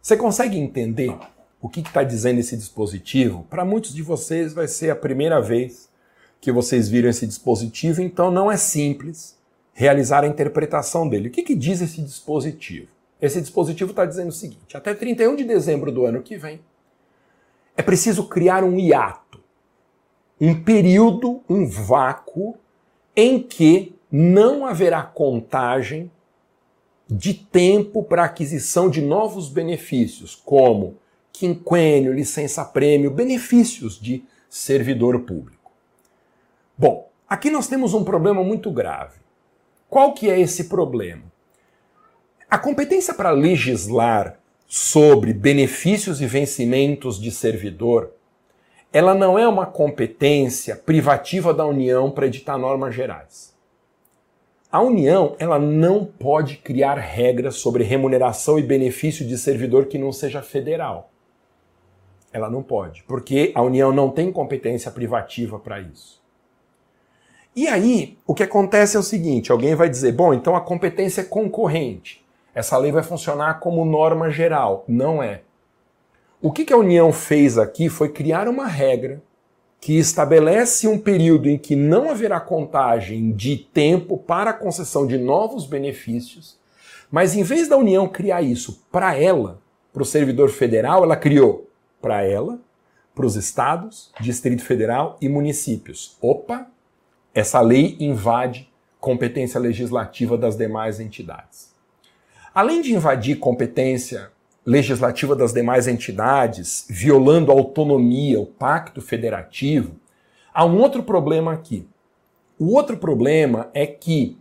Você 0.02 0.16
consegue 0.16 0.58
entender 0.58 1.16
o 1.60 1.68
que 1.68 1.80
está 1.80 2.02
dizendo 2.02 2.40
esse 2.40 2.56
dispositivo? 2.56 3.46
Para 3.48 3.64
muitos 3.64 3.94
de 3.94 4.02
vocês 4.02 4.52
vai 4.52 4.68
ser 4.68 4.90
a 4.90 4.96
primeira 4.96 5.40
vez 5.40 5.85
que 6.46 6.52
vocês 6.52 6.88
viram 6.88 7.10
esse 7.10 7.26
dispositivo, 7.26 8.00
então 8.00 8.30
não 8.30 8.48
é 8.48 8.56
simples 8.56 9.36
realizar 9.72 10.22
a 10.22 10.28
interpretação 10.28 11.08
dele. 11.08 11.26
O 11.26 11.30
que, 11.32 11.42
que 11.42 11.56
diz 11.56 11.80
esse 11.80 12.00
dispositivo? 12.00 12.86
Esse 13.20 13.40
dispositivo 13.40 13.90
está 13.90 14.06
dizendo 14.06 14.28
o 14.28 14.32
seguinte: 14.32 14.76
até 14.76 14.94
31 14.94 15.34
de 15.34 15.42
dezembro 15.42 15.90
do 15.90 16.06
ano 16.06 16.22
que 16.22 16.36
vem, 16.36 16.60
é 17.76 17.82
preciso 17.82 18.28
criar 18.28 18.62
um 18.62 18.78
hiato, 18.78 19.40
um 20.40 20.62
período, 20.62 21.42
um 21.50 21.66
vácuo 21.66 22.54
em 23.16 23.42
que 23.42 23.96
não 24.08 24.64
haverá 24.64 25.02
contagem 25.02 26.08
de 27.08 27.34
tempo 27.34 28.04
para 28.04 28.22
aquisição 28.22 28.88
de 28.88 29.02
novos 29.02 29.48
benefícios, 29.48 30.36
como 30.36 30.96
quinquênio, 31.32 32.12
licença-prêmio, 32.12 33.10
benefícios 33.10 34.00
de 34.00 34.22
servidor 34.48 35.22
público. 35.22 35.55
Bom, 36.78 37.08
aqui 37.26 37.48
nós 37.48 37.68
temos 37.68 37.94
um 37.94 38.04
problema 38.04 38.44
muito 38.44 38.70
grave. 38.70 39.18
Qual 39.88 40.12
que 40.12 40.28
é 40.28 40.38
esse 40.38 40.64
problema? 40.64 41.22
A 42.50 42.58
competência 42.58 43.14
para 43.14 43.30
legislar 43.30 44.38
sobre 44.66 45.32
benefícios 45.32 46.20
e 46.20 46.26
vencimentos 46.26 47.18
de 47.18 47.30
servidor, 47.30 48.12
ela 48.92 49.14
não 49.14 49.38
é 49.38 49.48
uma 49.48 49.64
competência 49.64 50.76
privativa 50.76 51.54
da 51.54 51.64
União 51.64 52.10
para 52.10 52.26
editar 52.26 52.58
normas 52.58 52.94
gerais. 52.94 53.56
A 54.70 54.82
União, 54.82 55.34
ela 55.38 55.58
não 55.58 56.04
pode 56.04 56.58
criar 56.58 56.98
regras 56.98 57.56
sobre 57.56 57.84
remuneração 57.84 58.58
e 58.58 58.62
benefício 58.62 59.26
de 59.26 59.38
servidor 59.38 59.86
que 59.86 59.96
não 59.96 60.12
seja 60.12 60.42
federal. 60.42 61.10
Ela 62.30 62.50
não 62.50 62.62
pode, 62.62 63.02
porque 63.04 63.50
a 63.54 63.62
União 63.62 63.92
não 63.92 64.10
tem 64.10 64.30
competência 64.30 64.90
privativa 64.90 65.58
para 65.58 65.80
isso. 65.80 66.25
E 67.56 67.66
aí, 67.66 68.18
o 68.26 68.34
que 68.34 68.42
acontece 68.42 68.96
é 68.96 69.00
o 69.00 69.02
seguinte: 69.02 69.50
alguém 69.50 69.74
vai 69.74 69.88
dizer, 69.88 70.12
bom, 70.12 70.32
então 70.34 70.54
a 70.54 70.60
competência 70.60 71.22
é 71.22 71.24
concorrente 71.24 72.26
essa 72.56 72.78
lei 72.78 72.90
vai 72.90 73.02
funcionar 73.02 73.60
como 73.60 73.84
norma 73.84 74.30
geral. 74.30 74.82
Não 74.88 75.22
é. 75.22 75.42
O 76.40 76.50
que, 76.50 76.72
a 76.72 76.76
União 76.78 77.12
fez 77.12 77.58
aqui 77.58 77.90
foi 77.90 78.08
criar 78.08 78.48
uma 78.48 78.66
regra 78.66 79.22
que 79.78 79.98
estabelece 79.98 80.88
um 80.88 80.98
período 80.98 81.50
em 81.50 81.58
que 81.58 81.76
não 81.76 82.10
haverá 82.10 82.40
contagem 82.40 83.30
de 83.32 83.58
tempo 83.58 84.16
para 84.16 84.52
a 84.52 84.54
concessão 84.54 85.06
de 85.06 85.18
novos 85.18 85.66
benefícios, 85.66 86.58
mas 87.10 87.36
em 87.36 87.42
vez 87.42 87.68
da 87.68 87.76
União 87.76 88.08
criar 88.08 88.40
isso 88.40 88.82
para 88.90 89.14
ela, 89.14 89.60
para 89.92 90.02
o 90.02 90.06
servidor 90.06 90.48
federal, 90.48 91.04
ela 91.04 91.14
criou 91.14 91.68
para 92.00 92.22
ela, 92.22 92.58
para 93.14 93.26
os 93.26 93.36
estados, 93.36 94.10
Distrito 94.18 94.62
Federal 94.62 95.18
e 95.20 95.28
municípios. 95.28 96.16
Opa! 96.22 96.66
Essa 97.36 97.60
lei 97.60 97.98
invade 98.00 98.66
competência 98.98 99.60
legislativa 99.60 100.38
das 100.38 100.56
demais 100.56 100.98
entidades. 100.98 101.70
Além 102.54 102.80
de 102.80 102.94
invadir 102.94 103.38
competência 103.38 104.30
legislativa 104.64 105.36
das 105.36 105.52
demais 105.52 105.86
entidades, 105.86 106.86
violando 106.88 107.52
a 107.52 107.54
autonomia, 107.54 108.40
o 108.40 108.46
pacto 108.46 109.02
federativo, 109.02 109.96
há 110.54 110.64
um 110.64 110.80
outro 110.80 111.02
problema 111.02 111.52
aqui. 111.52 111.86
O 112.58 112.72
outro 112.72 112.96
problema 112.96 113.68
é 113.74 113.84
que 113.86 114.38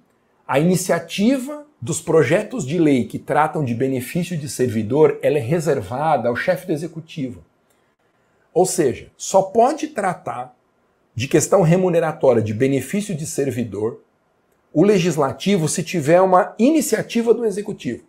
a 0.48 0.58
iniciativa 0.58 1.66
dos 1.82 2.00
projetos 2.00 2.66
de 2.66 2.80
lei 2.80 3.04
que 3.04 3.20
tratam 3.20 3.66
de 3.66 3.76
benefício 3.76 4.38
de 4.38 4.48
servidor, 4.48 5.20
ela 5.22 5.38
é 5.38 5.42
reservada 5.42 6.30
ao 6.30 6.36
chefe 6.38 6.66
do 6.66 6.72
executivo. 6.72 7.44
Ou 8.54 8.66
seja, 8.66 9.12
só 9.18 9.42
pode 9.42 9.88
tratar 9.90 10.55
de 11.16 11.28
questão 11.28 11.62
remuneratória 11.62 12.42
de 12.42 12.54
benefício 12.54 13.16
de 13.16 13.26
servidor 13.26 14.02
o 14.76 14.84
legislativo 14.84 15.70
se 15.70 15.82
tiver 15.82 16.20
uma 16.20 16.54
iniciativa 16.60 17.34
do 17.34 17.46
executivo. 17.46 18.04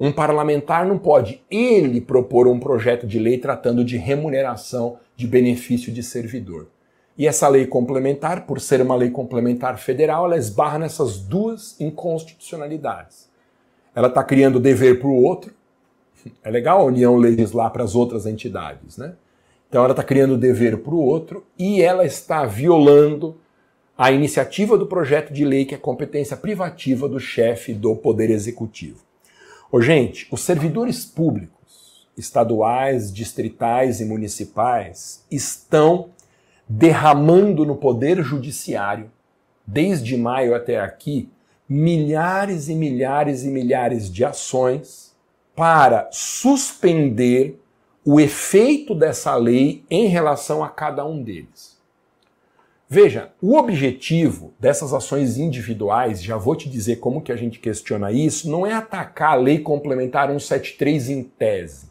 Um 0.00 0.10
parlamentar 0.10 0.84
não 0.84 0.98
pode 0.98 1.40
ele 1.48 2.00
propor 2.00 2.48
um 2.48 2.58
projeto 2.58 3.06
de 3.06 3.20
lei 3.20 3.38
tratando 3.38 3.84
de 3.84 3.96
remuneração 3.96 4.98
de 5.14 5.28
benefício 5.28 5.92
de 5.92 6.02
servidor. 6.02 6.66
E 7.16 7.28
essa 7.28 7.46
lei 7.46 7.68
complementar, 7.68 8.46
por 8.46 8.60
ser 8.60 8.80
uma 8.80 8.96
lei 8.96 9.10
complementar 9.10 9.78
federal, 9.78 10.24
ela 10.24 10.36
esbarra 10.36 10.80
nessas 10.80 11.20
duas 11.20 11.80
inconstitucionalidades. 11.80 13.30
Ela 13.94 14.08
está 14.08 14.24
criando 14.24 14.58
dever 14.58 14.98
para 14.98 15.08
o 15.08 15.22
outro. 15.22 15.54
É 16.42 16.50
legal 16.50 16.80
a 16.80 16.84
União 16.84 17.14
legislar 17.14 17.70
para 17.70 17.84
as 17.84 17.94
outras 17.94 18.26
entidades, 18.26 18.98
né? 18.98 19.14
Então 19.72 19.84
ela 19.84 19.94
está 19.94 20.04
criando 20.04 20.36
dever 20.36 20.76
para 20.82 20.92
o 20.92 21.02
outro 21.02 21.46
e 21.58 21.80
ela 21.80 22.04
está 22.04 22.44
violando 22.44 23.38
a 23.96 24.12
iniciativa 24.12 24.76
do 24.76 24.86
projeto 24.86 25.32
de 25.32 25.46
lei 25.46 25.64
que 25.64 25.74
é 25.74 25.78
competência 25.78 26.36
privativa 26.36 27.08
do 27.08 27.18
chefe 27.18 27.72
do 27.72 27.96
Poder 27.96 28.28
Executivo. 28.28 28.98
Ô, 29.70 29.80
gente, 29.80 30.28
os 30.30 30.42
servidores 30.42 31.06
públicos, 31.06 32.06
estaduais, 32.18 33.10
distritais 33.10 33.98
e 34.02 34.04
municipais, 34.04 35.24
estão 35.30 36.10
derramando 36.68 37.64
no 37.64 37.76
Poder 37.76 38.22
Judiciário, 38.22 39.10
desde 39.66 40.18
maio 40.18 40.54
até 40.54 40.78
aqui, 40.78 41.30
milhares 41.66 42.68
e 42.68 42.74
milhares 42.74 43.42
e 43.42 43.48
milhares 43.48 44.12
de 44.12 44.22
ações 44.22 45.16
para 45.56 46.10
suspender 46.12 47.61
o 48.04 48.20
efeito 48.20 48.94
dessa 48.94 49.34
lei 49.36 49.84
em 49.90 50.06
relação 50.06 50.62
a 50.62 50.68
cada 50.68 51.04
um 51.04 51.22
deles. 51.22 51.80
Veja, 52.88 53.32
o 53.40 53.56
objetivo 53.56 54.52
dessas 54.60 54.92
ações 54.92 55.38
individuais, 55.38 56.22
já 56.22 56.36
vou 56.36 56.54
te 56.54 56.68
dizer 56.68 56.96
como 56.96 57.22
que 57.22 57.32
a 57.32 57.36
gente 57.36 57.58
questiona 57.58 58.12
isso, 58.12 58.50
não 58.50 58.66
é 58.66 58.74
atacar 58.74 59.32
a 59.32 59.40
lei 59.40 59.60
complementar 59.60 60.26
173 60.28 61.08
em 61.08 61.22
tese. 61.22 61.90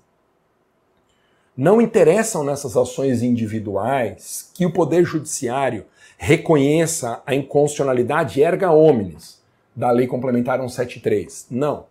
Não 1.57 1.81
interessam 1.81 2.43
nessas 2.43 2.77
ações 2.77 3.23
individuais 3.23 4.51
que 4.53 4.65
o 4.65 4.71
Poder 4.71 5.03
Judiciário 5.03 5.85
reconheça 6.17 7.21
a 7.25 7.33
inconstitucionalidade 7.33 8.41
erga 8.41 8.71
omnes 8.71 9.41
da 9.75 9.89
lei 9.89 10.05
complementar 10.05 10.59
173. 10.59 11.47
Não. 11.49 11.90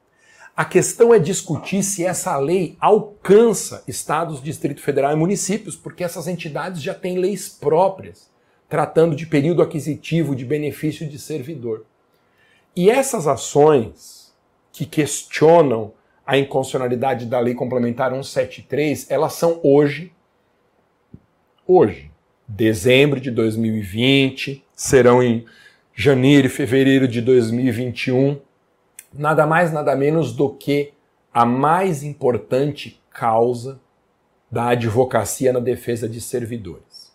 A 0.56 0.64
questão 0.64 1.14
é 1.14 1.18
discutir 1.18 1.82
se 1.82 2.04
essa 2.04 2.36
lei 2.36 2.76
alcança 2.80 3.82
estados, 3.88 4.42
Distrito 4.42 4.80
Federal 4.80 5.12
e 5.12 5.16
municípios, 5.16 5.76
porque 5.76 6.04
essas 6.04 6.26
entidades 6.26 6.82
já 6.82 6.94
têm 6.94 7.18
leis 7.18 7.48
próprias 7.48 8.30
tratando 8.70 9.16
de 9.16 9.26
período 9.26 9.62
aquisitivo 9.62 10.34
de 10.36 10.44
benefício 10.44 11.06
de 11.06 11.18
servidor. 11.18 11.84
E 12.74 12.88
essas 12.88 13.26
ações 13.26 14.32
que 14.72 14.86
questionam 14.86 15.92
a 16.24 16.38
inconstitucionalidade 16.38 17.26
da 17.26 17.40
Lei 17.40 17.52
Complementar 17.52 18.12
173, 18.12 19.10
elas 19.10 19.32
são 19.32 19.58
hoje, 19.64 20.12
hoje, 21.66 22.12
dezembro 22.46 23.20
de 23.20 23.32
2020, 23.32 24.64
serão 24.72 25.20
em 25.20 25.44
janeiro 25.92 26.46
e 26.46 26.50
fevereiro 26.50 27.08
de 27.08 27.20
2021, 27.20 28.40
nada 29.12 29.46
mais, 29.46 29.72
nada 29.72 29.94
menos 29.96 30.32
do 30.32 30.50
que 30.50 30.92
a 31.32 31.44
mais 31.44 32.02
importante 32.02 33.00
causa 33.10 33.80
da 34.50 34.68
advocacia 34.68 35.52
na 35.52 35.60
defesa 35.60 36.08
de 36.08 36.20
servidores. 36.20 37.10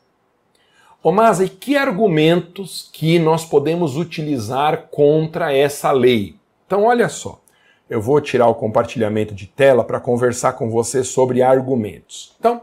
Ô 1.03 1.11
Masa, 1.11 1.45
e 1.45 1.49
que 1.49 1.77
argumentos 1.77 2.89
que 2.91 3.19
nós 3.19 3.45
podemos 3.45 3.97
utilizar 3.97 4.87
contra 4.89 5.53
essa 5.53 5.91
lei? 5.91 6.35
Então, 6.65 6.83
olha 6.83 7.09
só. 7.09 7.41
Eu 7.87 8.01
vou 8.01 8.19
tirar 8.19 8.47
o 8.47 8.55
compartilhamento 8.55 9.35
de 9.35 9.45
tela 9.45 9.83
para 9.83 9.99
conversar 9.99 10.53
com 10.53 10.67
você 10.69 11.03
sobre 11.03 11.43
argumentos. 11.43 12.35
Então, 12.39 12.61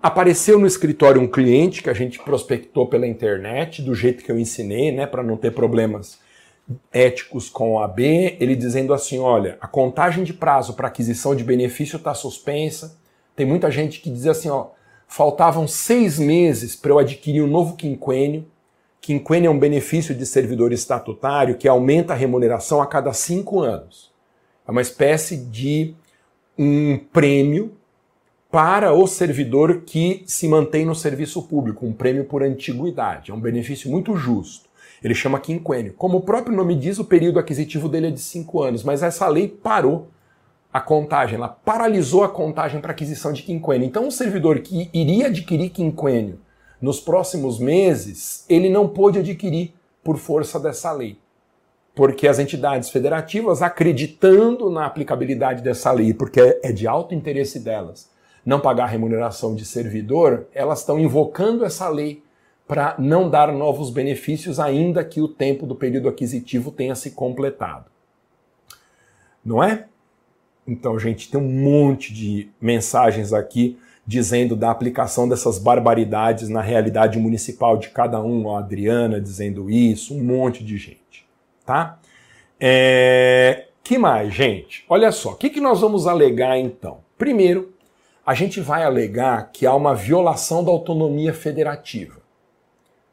apareceu 0.00 0.58
no 0.58 0.66
escritório 0.66 1.20
um 1.20 1.26
cliente 1.26 1.82
que 1.82 1.90
a 1.90 1.94
gente 1.94 2.20
prospectou 2.20 2.86
pela 2.86 3.06
internet, 3.08 3.82
do 3.82 3.94
jeito 3.94 4.22
que 4.22 4.30
eu 4.30 4.38
ensinei, 4.38 4.92
né, 4.92 5.06
para 5.06 5.24
não 5.24 5.36
ter 5.36 5.50
problemas 5.50 6.20
éticos 6.92 7.48
com 7.48 7.78
a 7.78 7.84
AB, 7.84 8.36
ele 8.40 8.56
dizendo 8.56 8.94
assim: 8.94 9.18
olha, 9.18 9.58
a 9.60 9.66
contagem 9.66 10.24
de 10.24 10.32
prazo 10.32 10.74
para 10.74 10.88
aquisição 10.88 11.34
de 11.34 11.44
benefício 11.44 11.96
está 11.96 12.14
suspensa. 12.14 12.98
Tem 13.36 13.44
muita 13.44 13.70
gente 13.70 14.00
que 14.00 14.10
diz 14.10 14.26
assim: 14.26 14.48
ó, 14.48 14.68
faltavam 15.06 15.66
seis 15.66 16.18
meses 16.18 16.74
para 16.74 16.90
eu 16.90 16.98
adquirir 16.98 17.42
um 17.42 17.46
novo 17.46 17.76
quinquênio. 17.76 18.46
Quinquênio 19.00 19.48
é 19.48 19.50
um 19.50 19.58
benefício 19.58 20.14
de 20.14 20.24
servidor 20.24 20.72
estatutário 20.72 21.58
que 21.58 21.68
aumenta 21.68 22.14
a 22.14 22.16
remuneração 22.16 22.80
a 22.80 22.86
cada 22.86 23.12
cinco 23.12 23.60
anos. 23.60 24.10
É 24.66 24.70
uma 24.70 24.80
espécie 24.80 25.36
de 25.36 25.94
um 26.58 26.98
prêmio 27.12 27.76
para 28.50 28.94
o 28.94 29.06
servidor 29.06 29.82
que 29.82 30.22
se 30.26 30.46
mantém 30.46 30.86
no 30.86 30.94
serviço 30.94 31.42
público, 31.42 31.84
um 31.84 31.92
prêmio 31.92 32.24
por 32.24 32.42
antiguidade. 32.42 33.30
É 33.30 33.34
um 33.34 33.40
benefício 33.40 33.90
muito 33.90 34.16
justo. 34.16 34.63
Ele 35.04 35.14
chama 35.14 35.38
quinquênio. 35.38 35.92
Como 35.92 36.18
o 36.18 36.22
próprio 36.22 36.56
nome 36.56 36.74
diz, 36.74 36.98
o 36.98 37.04
período 37.04 37.38
aquisitivo 37.38 37.88
dele 37.88 38.06
é 38.06 38.10
de 38.10 38.20
cinco 38.20 38.62
anos, 38.62 38.82
mas 38.82 39.02
essa 39.02 39.28
lei 39.28 39.46
parou 39.46 40.08
a 40.72 40.80
contagem, 40.80 41.36
ela 41.36 41.48
paralisou 41.48 42.24
a 42.24 42.28
contagem 42.28 42.80
para 42.80 42.92
aquisição 42.92 43.32
de 43.32 43.42
quinquênio. 43.42 43.86
Então, 43.86 44.06
um 44.06 44.10
servidor 44.10 44.58
que 44.60 44.88
iria 44.92 45.26
adquirir 45.26 45.70
quinquênio 45.70 46.40
nos 46.80 46.98
próximos 46.98 47.60
meses, 47.60 48.44
ele 48.48 48.68
não 48.68 48.88
pôde 48.88 49.18
adquirir 49.20 49.74
por 50.02 50.16
força 50.16 50.58
dessa 50.58 50.90
lei 50.90 51.18
porque 51.94 52.26
as 52.26 52.40
entidades 52.40 52.90
federativas, 52.90 53.62
acreditando 53.62 54.68
na 54.68 54.84
aplicabilidade 54.84 55.62
dessa 55.62 55.92
lei, 55.92 56.12
porque 56.12 56.58
é 56.62 56.72
de 56.72 56.88
alto 56.88 57.14
interesse 57.14 57.60
delas 57.60 58.12
não 58.44 58.60
pagar 58.60 58.86
remuneração 58.86 59.54
de 59.54 59.64
servidor, 59.64 60.46
elas 60.52 60.80
estão 60.80 60.98
invocando 60.98 61.64
essa 61.64 61.88
lei 61.88 62.22
para 62.66 62.94
não 62.98 63.28
dar 63.28 63.52
novos 63.52 63.90
benefícios, 63.90 64.58
ainda 64.58 65.04
que 65.04 65.20
o 65.20 65.28
tempo 65.28 65.66
do 65.66 65.74
período 65.74 66.08
aquisitivo 66.08 66.70
tenha 66.70 66.94
se 66.94 67.10
completado. 67.10 67.86
Não 69.44 69.62
é? 69.62 69.86
Então, 70.66 70.98
gente, 70.98 71.30
tem 71.30 71.38
um 71.38 71.62
monte 71.62 72.12
de 72.12 72.48
mensagens 72.60 73.32
aqui 73.32 73.78
dizendo 74.06 74.56
da 74.56 74.70
aplicação 74.70 75.28
dessas 75.28 75.58
barbaridades 75.58 76.48
na 76.48 76.62
realidade 76.62 77.18
municipal 77.18 77.76
de 77.76 77.90
cada 77.90 78.22
um. 78.22 78.54
A 78.54 78.60
Adriana 78.60 79.20
dizendo 79.20 79.70
isso, 79.70 80.14
um 80.14 80.22
monte 80.22 80.64
de 80.64 80.78
gente 80.78 81.04
tá? 81.64 81.98
É... 82.60 83.66
Que 83.82 83.98
mais, 83.98 84.32
gente? 84.32 84.84
Olha 84.88 85.12
só, 85.12 85.32
o 85.32 85.36
que, 85.36 85.50
que 85.50 85.60
nós 85.60 85.80
vamos 85.80 86.06
alegar 86.06 86.58
então? 86.58 86.98
Primeiro, 87.18 87.74
a 88.24 88.32
gente 88.32 88.60
vai 88.60 88.82
alegar 88.82 89.50
que 89.52 89.66
há 89.66 89.74
uma 89.74 89.94
violação 89.94 90.64
da 90.64 90.70
autonomia 90.70 91.34
federativa. 91.34 92.23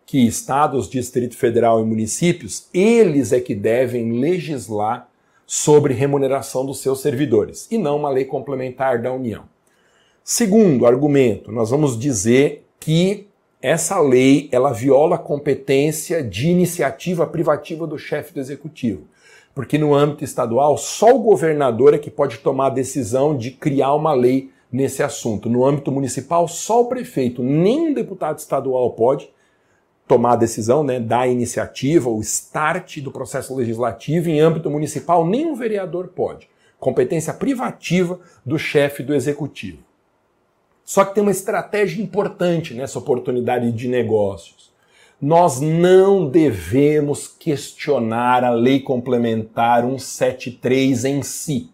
Que 0.06 0.26
estados, 0.28 0.90
Distrito 0.90 1.38
Federal 1.38 1.82
e 1.82 1.86
municípios, 1.86 2.68
eles 2.74 3.32
é 3.32 3.40
que 3.40 3.56
devem 3.56 4.20
legislar 4.20 5.10
sobre 5.46 5.94
remuneração 5.94 6.66
dos 6.66 6.80
seus 6.80 7.02
servidores, 7.02 7.68
e 7.70 7.78
não 7.78 7.98
uma 7.98 8.10
lei 8.10 8.26
complementar 8.26 9.02
da 9.02 9.12
União. 9.12 9.44
Segundo 10.24 10.86
argumento, 10.86 11.52
nós 11.52 11.70
vamos 11.70 12.00
dizer 12.00 12.66
que 12.80 13.28
essa 13.62 14.00
lei 14.00 14.50
ela 14.52 14.72
viola 14.72 15.16
a 15.16 15.20
competência 15.20 16.24
de 16.24 16.50
iniciativa 16.50 17.28
privativa 17.28 17.86
do 17.86 17.98
chefe 17.98 18.34
do 18.34 18.40
executivo. 18.40 19.08
Porque 19.54 19.78
no 19.78 19.94
âmbito 19.94 20.24
estadual, 20.24 20.78
só 20.78 21.14
o 21.14 21.20
governador 21.20 21.94
é 21.94 21.98
que 21.98 22.10
pode 22.10 22.38
tomar 22.38 22.68
a 22.68 22.72
decisão 22.72 23.36
de 23.38 23.52
criar 23.52 23.94
uma 23.94 24.14
lei 24.14 24.50
nesse 24.72 25.04
assunto. 25.04 25.50
No 25.50 25.66
âmbito 25.66 25.92
municipal, 25.92 26.48
só 26.48 26.82
o 26.82 26.88
prefeito, 26.88 27.44
nem 27.44 27.90
um 27.90 27.94
deputado 27.94 28.40
estadual 28.40 28.92
pode 28.92 29.30
tomar 30.12 30.34
a 30.34 30.36
decisão, 30.36 30.84
né, 30.84 31.00
dar 31.00 31.22
a 31.22 31.28
iniciativa, 31.30 32.10
o 32.10 32.20
start 32.20 33.00
do 33.00 33.14
processo 33.14 33.56
legislativo. 33.56 34.28
Em 34.28 34.42
âmbito 34.42 34.70
municipal, 34.70 35.26
nem 35.26 35.46
um 35.46 35.56
vereador 35.56 36.10
pode. 36.10 36.50
Competência 36.78 37.34
privativa 37.34 38.20
do 38.46 38.60
chefe 38.60 39.04
do 39.04 39.14
executivo. 39.14 39.78
Só 40.84 41.06
que 41.06 41.16
tem 41.16 41.22
uma 41.22 41.32
estratégia 41.32 42.04
importante 42.04 42.74
nessa 42.74 43.00
oportunidade 43.00 43.72
de 43.72 43.88
negócios. 43.88 44.70
Nós 45.22 45.62
não 45.62 46.28
devemos 46.28 47.30
questionar 47.30 48.44
a 48.44 48.50
lei 48.50 48.82
complementar 48.82 49.84
173 49.84 51.06
em 51.06 51.24
si. 51.24 51.70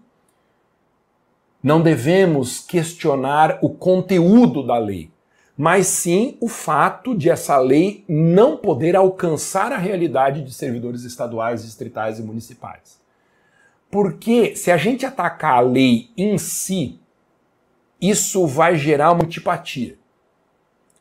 Não 1.63 1.81
devemos 1.81 2.59
questionar 2.59 3.57
o 3.63 3.69
conteúdo 3.71 4.61
da 4.61 4.77
lei, 4.77 5.09
mas 5.57 5.87
sim 5.87 6.37
o 6.39 6.47
fato 6.47 7.17
de 7.17 7.31
essa 7.31 7.57
lei 7.57 8.05
não 8.07 8.55
poder 8.55 8.95
alcançar 8.95 9.71
a 9.71 9.77
realidade 9.77 10.43
de 10.43 10.53
servidores 10.53 11.03
estaduais, 11.03 11.63
distritais 11.63 12.19
e 12.19 12.21
municipais. 12.21 12.99
Porque 13.89 14.55
se 14.55 14.69
a 14.69 14.77
gente 14.77 15.03
atacar 15.03 15.55
a 15.55 15.61
lei 15.61 16.11
em 16.15 16.37
si, 16.37 16.99
isso 17.99 18.45
vai 18.45 18.75
gerar 18.75 19.11
uma 19.13 19.23
antipatia. 19.23 19.97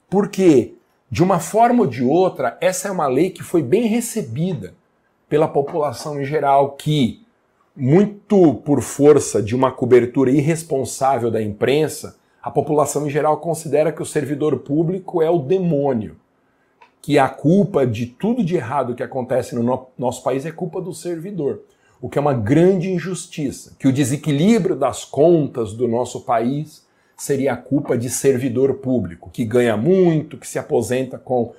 Porque, 0.09 0.75
de 1.11 1.23
uma 1.23 1.39
forma 1.39 1.83
ou 1.83 1.87
de 1.87 2.03
outra, 2.03 2.57
essa 2.59 2.89
é 2.89 2.91
uma 2.91 3.07
lei 3.07 3.29
que 3.29 3.43
foi 3.43 3.63
bem 3.63 3.87
recebida 3.87 4.75
pela 5.29 5.49
população 5.49 6.19
em 6.19 6.25
geral, 6.25 6.73
que, 6.73 7.27
muito 7.75 8.55
por 8.55 8.81
força 8.81 9.43
de 9.43 9.55
uma 9.55 9.71
cobertura 9.71 10.31
irresponsável 10.31 11.31
da 11.31 11.43
imprensa, 11.43 12.17
a 12.47 12.51
população 12.53 13.09
em 13.09 13.11
geral 13.11 13.39
considera 13.39 13.91
que 13.91 14.01
o 14.01 14.07
servidor 14.07 14.61
público 14.61 15.21
é 15.21 15.29
o 15.29 15.41
demônio, 15.41 16.15
que 17.03 17.19
a 17.19 17.29
culpa 17.29 17.85
de 17.85 18.07
tudo 18.07 18.45
de 18.45 18.55
errado 18.55 18.95
que 18.95 19.03
acontece 19.03 19.53
no 19.57 19.89
nosso 19.99 20.23
país 20.23 20.47
é 20.47 20.53
culpa 20.53 20.81
do 20.81 20.95
servidor, 20.95 21.63
o 22.01 22.09
que 22.09 22.19
é 22.19 22.21
uma 22.21 22.33
grande 22.33 22.89
injustiça, 22.89 23.75
que 23.77 23.89
o 23.89 23.93
desequilíbrio 23.93 24.77
das 24.77 25.05
contas 25.05 25.73
do 25.73 25.89
nosso 25.89 26.21
país 26.21 26.87
seria 27.17 27.55
a 27.55 27.57
culpa 27.57 27.99
de 27.99 28.09
servidor 28.09 28.75
público, 28.75 29.29
que 29.29 29.45
ganha 29.45 29.77
muito, 29.77 30.39
que 30.39 30.47
se 30.47 30.57
aposenta 30.57 31.19
com 31.19 31.53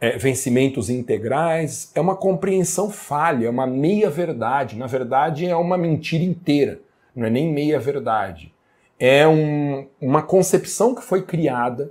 é, 0.00 0.16
vencimentos 0.16 0.88
integrais. 0.88 1.92
É 1.94 2.00
uma 2.00 2.16
compreensão 2.16 2.88
falha, 2.88 3.44
é 3.44 3.50
uma 3.50 3.66
meia-verdade. 3.66 4.74
Na 4.78 4.86
verdade, 4.86 5.44
é 5.44 5.54
uma 5.54 5.76
mentira 5.76 6.24
inteira, 6.24 6.80
não 7.14 7.26
é 7.26 7.30
nem 7.30 7.52
meia-verdade. 7.52 8.54
É 9.00 9.26
um, 9.26 9.88
uma 9.98 10.22
concepção 10.22 10.94
que 10.94 11.02
foi 11.02 11.22
criada 11.22 11.90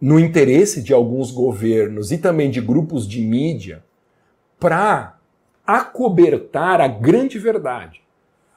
no 0.00 0.18
interesse 0.18 0.82
de 0.82 0.92
alguns 0.92 1.30
governos 1.30 2.10
e 2.10 2.18
também 2.18 2.50
de 2.50 2.60
grupos 2.60 3.06
de 3.06 3.20
mídia 3.20 3.84
para 4.58 5.18
acobertar 5.64 6.80
a 6.80 6.88
grande 6.88 7.38
verdade. 7.38 8.02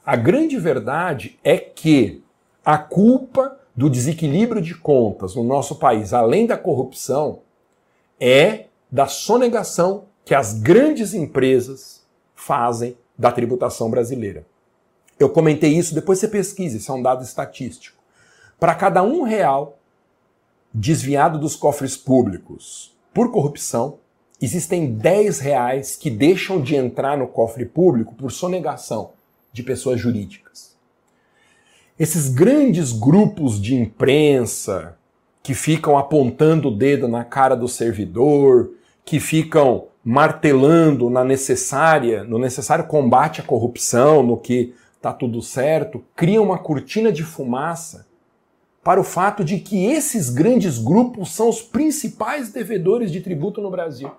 A 0.04 0.16
grande 0.16 0.58
verdade 0.58 1.38
é 1.44 1.58
que 1.58 2.24
a 2.66 2.78
culpa 2.78 3.60
do 3.76 3.90
desequilíbrio 3.90 4.62
de 4.62 4.76
contas 4.76 5.36
no 5.36 5.44
nosso 5.44 5.76
país, 5.76 6.14
além 6.14 6.48
da 6.48 6.58
corrupção, 6.58 7.42
é 8.20 8.66
da 8.92 9.08
sonegação 9.08 10.06
que 10.26 10.34
as 10.34 10.54
grandes 10.60 11.14
empresas 11.14 12.04
fazem 12.34 12.98
da 13.18 13.32
tributação 13.32 13.90
brasileira. 13.90 14.46
Eu 15.24 15.30
comentei 15.30 15.74
isso, 15.76 15.96
depois 15.96 16.20
você 16.20 16.28
pesquisa, 16.28 16.78
isso 16.78 16.92
é 16.92 16.96
um 16.96 17.02
dado 17.02 17.24
estatístico. 17.24 18.02
Para 18.60 18.76
cada 18.76 19.04
um 19.04 19.24
real 19.24 19.78
desviado 20.74 21.38
dos 21.40 21.56
cofres 21.56 21.96
públicos 21.96 22.96
por 23.14 23.32
corrupção, 23.32 24.00
existem 24.42 24.94
10 24.94 25.40
reais 25.40 25.96
que 25.96 26.10
deixam 26.10 26.62
de 26.62 26.76
entrar 26.76 27.18
no 27.18 27.28
cofre 27.28 27.66
público 27.66 28.16
por 28.16 28.32
sonegação 28.32 29.12
de 29.52 29.64
pessoas 29.64 30.00
jurídicas 30.00 30.74
esses 31.98 32.28
grandes 32.30 32.92
grupos 32.92 33.62
de 33.62 33.76
imprensa 33.76 34.98
que 35.42 35.54
ficam 35.54 35.98
apontando 35.98 36.70
o 36.70 36.76
dedo 36.76 37.08
na 37.08 37.24
cara 37.24 37.56
do 37.56 37.68
servidor, 37.68 38.72
que 39.06 39.20
ficam 39.20 39.86
martelando 40.04 41.10
na 41.10 41.24
necessária, 41.24 42.24
no 42.24 42.40
necessário 42.40 42.86
combate 42.86 43.42
à 43.42 43.44
corrupção, 43.44 44.24
no 44.24 44.38
que 44.38 44.74
está 45.04 45.12
tudo 45.12 45.42
certo, 45.42 46.02
criam 46.16 46.46
uma 46.46 46.58
cortina 46.58 47.12
de 47.12 47.24
fumaça 47.24 48.08
para 48.82 49.02
o 49.02 49.04
fato 49.04 49.44
de 49.44 49.60
que 49.60 49.86
esses 49.86 50.30
grandes 50.30 50.78
grupos 50.78 51.34
são 51.34 51.50
os 51.50 51.62
principais 51.62 52.54
devedores 52.54 53.12
de 53.12 53.20
tributo 53.20 53.62
no 53.62 53.70
Brasil. 53.70 54.10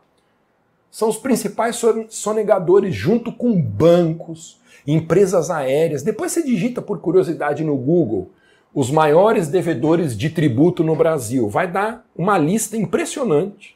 São 0.91 1.09
os 1.09 1.17
principais 1.17 1.81
sonegadores 2.11 2.95
junto 2.95 3.33
com 3.33 3.59
bancos, 3.59 4.61
empresas 4.87 5.51
aéreas. 5.51 6.03
Depois 6.03 6.33
você 6.33 6.43
digita 6.43 6.83
por 6.83 7.01
curiosidade 7.01 7.65
no 7.65 7.77
Google 7.77 8.31
os 8.75 8.91
maiores 8.91 9.49
devedores 9.49 10.17
de 10.17 10.29
tributo 10.29 10.85
no 10.85 10.95
Brasil. 10.95 11.49
Vai 11.49 11.67
dar 11.67 12.07
uma 12.15 12.37
lista 12.37 12.77
impressionante 12.77 13.75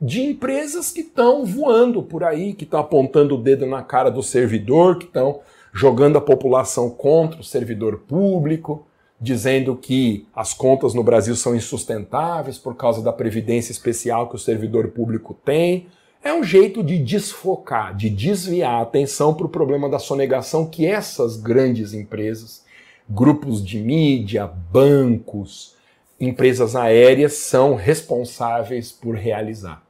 de 0.00 0.20
empresas 0.20 0.90
que 0.90 1.00
estão 1.00 1.46
voando 1.46 2.02
por 2.02 2.22
aí, 2.22 2.52
que 2.52 2.64
estão 2.64 2.80
apontando 2.80 3.36
o 3.36 3.42
dedo 3.42 3.64
na 3.64 3.82
cara 3.82 4.10
do 4.10 4.22
servidor, 4.22 4.98
que 4.98 5.06
estão 5.06 5.40
jogando 5.72 6.18
a 6.18 6.20
população 6.20 6.90
contra 6.90 7.40
o 7.40 7.44
servidor 7.44 8.00
público, 8.00 8.86
dizendo 9.20 9.76
que 9.76 10.26
as 10.34 10.52
contas 10.52 10.94
no 10.94 11.02
Brasil 11.02 11.34
são 11.34 11.54
insustentáveis 11.54 12.58
por 12.58 12.76
causa 12.76 13.00
da 13.00 13.12
previdência 13.12 13.72
especial 13.72 14.28
que 14.28 14.36
o 14.36 14.38
servidor 14.38 14.88
público 14.88 15.32
tem. 15.44 15.86
É 16.22 16.32
um 16.34 16.44
jeito 16.44 16.82
de 16.82 16.98
desfocar, 16.98 17.96
de 17.96 18.10
desviar 18.10 18.80
a 18.80 18.82
atenção 18.82 19.32
para 19.32 19.46
o 19.46 19.50
problema 19.50 19.88
da 19.88 19.98
sonegação 19.98 20.66
que 20.66 20.86
essas 20.86 21.36
grandes 21.36 21.94
empresas, 21.94 22.64
grupos 23.08 23.64
de 23.64 23.80
mídia, 23.80 24.46
bancos, 24.46 25.74
empresas 26.20 26.76
aéreas 26.76 27.32
são 27.34 27.74
responsáveis 27.74 28.92
por 28.92 29.16
realizar. 29.16 29.84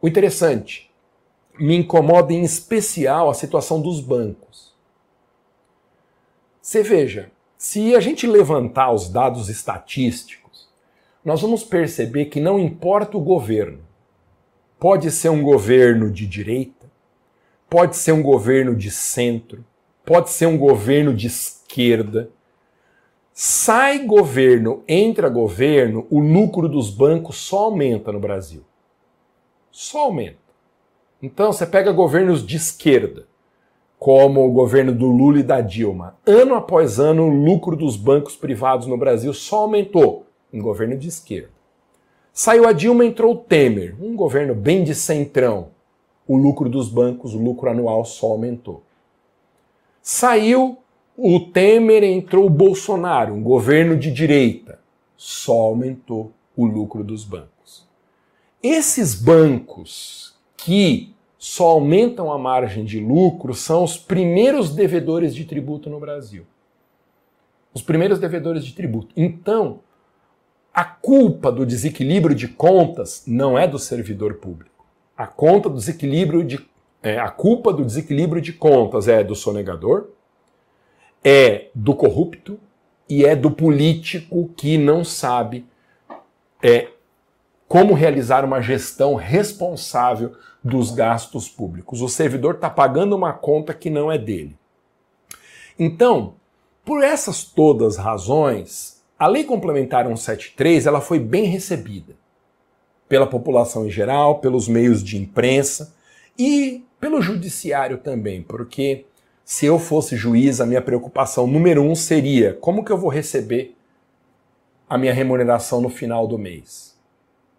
O 0.00 0.08
interessante, 0.08 0.90
me 1.58 1.76
incomoda 1.76 2.32
em 2.32 2.42
especial 2.42 3.30
a 3.30 3.34
situação 3.34 3.80
dos 3.80 4.00
bancos. 4.00 4.43
Você 6.64 6.82
veja, 6.82 7.30
se 7.58 7.94
a 7.94 8.00
gente 8.00 8.26
levantar 8.26 8.90
os 8.90 9.10
dados 9.10 9.50
estatísticos, 9.50 10.66
nós 11.22 11.42
vamos 11.42 11.62
perceber 11.62 12.24
que 12.24 12.40
não 12.40 12.58
importa 12.58 13.18
o 13.18 13.20
governo. 13.20 13.80
Pode 14.80 15.10
ser 15.10 15.28
um 15.28 15.42
governo 15.42 16.10
de 16.10 16.26
direita, 16.26 16.90
pode 17.68 17.96
ser 17.96 18.12
um 18.12 18.22
governo 18.22 18.74
de 18.74 18.90
centro, 18.90 19.62
pode 20.06 20.30
ser 20.30 20.46
um 20.46 20.56
governo 20.56 21.12
de 21.12 21.26
esquerda. 21.26 22.30
Sai 23.34 23.98
governo, 24.06 24.82
entra 24.88 25.28
governo, 25.28 26.06
o 26.08 26.18
lucro 26.18 26.66
dos 26.66 26.88
bancos 26.88 27.36
só 27.36 27.64
aumenta 27.64 28.10
no 28.10 28.20
Brasil 28.20 28.64
só 29.74 30.04
aumenta. 30.04 30.38
Então 31.20 31.52
você 31.52 31.66
pega 31.66 31.90
governos 31.90 32.46
de 32.46 32.56
esquerda, 32.56 33.26
como 34.04 34.46
o 34.46 34.52
governo 34.52 34.92
do 34.92 35.06
Lula 35.06 35.38
e 35.38 35.42
da 35.42 35.62
Dilma. 35.62 36.18
Ano 36.26 36.56
após 36.56 37.00
ano, 37.00 37.22
o 37.22 37.30
lucro 37.30 37.74
dos 37.74 37.96
bancos 37.96 38.36
privados 38.36 38.86
no 38.86 38.98
Brasil 38.98 39.32
só 39.32 39.60
aumentou 39.60 40.26
em 40.52 40.60
governo 40.60 40.94
de 40.94 41.08
esquerda. 41.08 41.48
Saiu 42.30 42.68
a 42.68 42.72
Dilma, 42.72 43.06
entrou 43.06 43.32
o 43.32 43.38
Temer, 43.38 43.96
um 43.98 44.14
governo 44.14 44.54
bem 44.54 44.84
de 44.84 44.94
centrão. 44.94 45.68
O 46.28 46.36
lucro 46.36 46.68
dos 46.68 46.90
bancos, 46.90 47.34
o 47.34 47.38
lucro 47.38 47.70
anual 47.70 48.04
só 48.04 48.26
aumentou. 48.26 48.82
Saiu 50.02 50.76
o 51.16 51.40
Temer, 51.40 52.04
entrou 52.04 52.44
o 52.44 52.50
Bolsonaro, 52.50 53.32
um 53.32 53.42
governo 53.42 53.96
de 53.96 54.12
direita. 54.12 54.80
Só 55.16 55.62
aumentou 55.62 56.30
o 56.54 56.66
lucro 56.66 57.02
dos 57.02 57.24
bancos. 57.24 57.88
Esses 58.62 59.14
bancos 59.14 60.36
que 60.58 61.13
só 61.44 61.66
aumentam 61.66 62.32
a 62.32 62.38
margem 62.38 62.86
de 62.86 62.98
lucro 62.98 63.52
são 63.52 63.84
os 63.84 63.98
primeiros 63.98 64.74
devedores 64.74 65.34
de 65.34 65.44
tributo 65.44 65.90
no 65.90 66.00
Brasil. 66.00 66.46
Os 67.74 67.82
primeiros 67.82 68.18
devedores 68.18 68.64
de 68.64 68.72
tributo. 68.72 69.12
Então, 69.14 69.80
a 70.72 70.86
culpa 70.86 71.52
do 71.52 71.66
desequilíbrio 71.66 72.34
de 72.34 72.48
contas 72.48 73.24
não 73.26 73.58
é 73.58 73.68
do 73.68 73.78
servidor 73.78 74.36
público. 74.36 74.86
A 75.14 75.26
conta 75.26 75.68
do 75.68 75.74
desequilíbrio 75.74 76.42
de 76.42 76.66
é, 77.02 77.18
a 77.18 77.28
culpa 77.28 77.74
do 77.74 77.84
desequilíbrio 77.84 78.40
de 78.40 78.54
contas 78.54 79.06
é 79.06 79.22
do 79.22 79.34
sonegador, 79.34 80.06
é 81.22 81.68
do 81.74 81.94
corrupto 81.94 82.58
e 83.06 83.22
é 83.22 83.36
do 83.36 83.50
político 83.50 84.48
que 84.56 84.78
não 84.78 85.04
sabe 85.04 85.66
é, 86.62 86.88
como 87.68 87.92
realizar 87.92 88.46
uma 88.46 88.62
gestão 88.62 89.14
responsável 89.14 90.34
dos 90.64 90.90
gastos 90.90 91.48
públicos. 91.48 92.00
O 92.00 92.08
servidor 92.08 92.54
está 92.54 92.70
pagando 92.70 93.14
uma 93.14 93.34
conta 93.34 93.74
que 93.74 93.90
não 93.90 94.10
é 94.10 94.16
dele. 94.16 94.56
Então, 95.78 96.34
por 96.84 97.04
essas 97.04 97.44
todas 97.44 97.96
razões, 97.96 99.04
a 99.18 99.26
Lei 99.26 99.44
Complementar 99.44 100.06
173 100.06 100.86
ela 100.86 101.00
foi 101.00 101.18
bem 101.18 101.44
recebida 101.44 102.16
pela 103.06 103.26
população 103.26 103.86
em 103.86 103.90
geral, 103.90 104.38
pelos 104.38 104.66
meios 104.66 105.04
de 105.04 105.18
imprensa 105.18 105.94
e 106.38 106.84
pelo 106.98 107.20
judiciário 107.20 107.98
também, 107.98 108.42
porque 108.42 109.04
se 109.44 109.66
eu 109.66 109.78
fosse 109.78 110.16
juiz, 110.16 110.60
a 110.60 110.66
minha 110.66 110.80
preocupação 110.80 111.46
número 111.46 111.82
um 111.82 111.94
seria 111.94 112.54
como 112.54 112.82
que 112.82 112.90
eu 112.90 112.96
vou 112.96 113.10
receber 113.10 113.76
a 114.88 114.96
minha 114.96 115.12
remuneração 115.12 115.82
no 115.82 115.90
final 115.90 116.26
do 116.26 116.38
mês. 116.38 116.98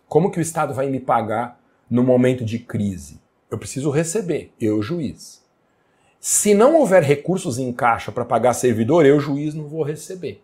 Como 0.07 0.31
que 0.31 0.39
o 0.39 0.41
Estado 0.41 0.73
vai 0.73 0.89
me 0.89 0.99
pagar 0.99 1.59
no 1.89 2.03
momento 2.03 2.43
de 2.43 2.59
crise? 2.59 3.19
Eu 3.49 3.57
preciso 3.57 3.89
receber, 3.89 4.51
eu, 4.59 4.81
juiz. 4.81 5.43
Se 6.19 6.53
não 6.53 6.75
houver 6.75 7.03
recursos 7.03 7.59
em 7.59 7.71
caixa 7.71 8.11
para 8.11 8.25
pagar 8.25 8.53
servidor, 8.53 9.05
eu, 9.05 9.19
juiz, 9.19 9.53
não 9.53 9.67
vou 9.67 9.83
receber. 9.83 10.41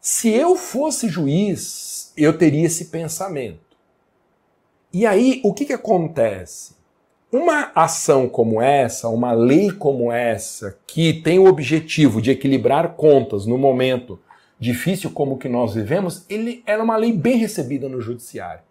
Se 0.00 0.30
eu 0.30 0.56
fosse 0.56 1.08
juiz, 1.08 2.12
eu 2.16 2.38
teria 2.38 2.66
esse 2.66 2.86
pensamento. 2.86 3.76
E 4.92 5.04
aí, 5.04 5.40
o 5.44 5.52
que, 5.52 5.64
que 5.64 5.72
acontece? 5.72 6.74
Uma 7.32 7.72
ação 7.74 8.28
como 8.28 8.62
essa, 8.62 9.08
uma 9.08 9.32
lei 9.32 9.70
como 9.70 10.10
essa, 10.10 10.78
que 10.86 11.12
tem 11.12 11.38
o 11.38 11.46
objetivo 11.46 12.22
de 12.22 12.30
equilibrar 12.30 12.94
contas 12.94 13.46
no 13.46 13.58
momento 13.58 14.18
difícil 14.58 15.10
como 15.10 15.38
que 15.38 15.48
nós 15.48 15.74
vivemos, 15.74 16.24
ele 16.28 16.62
era 16.66 16.82
uma 16.82 16.96
lei 16.96 17.12
bem 17.12 17.36
recebida 17.36 17.88
no 17.88 18.00
judiciário 18.00 18.62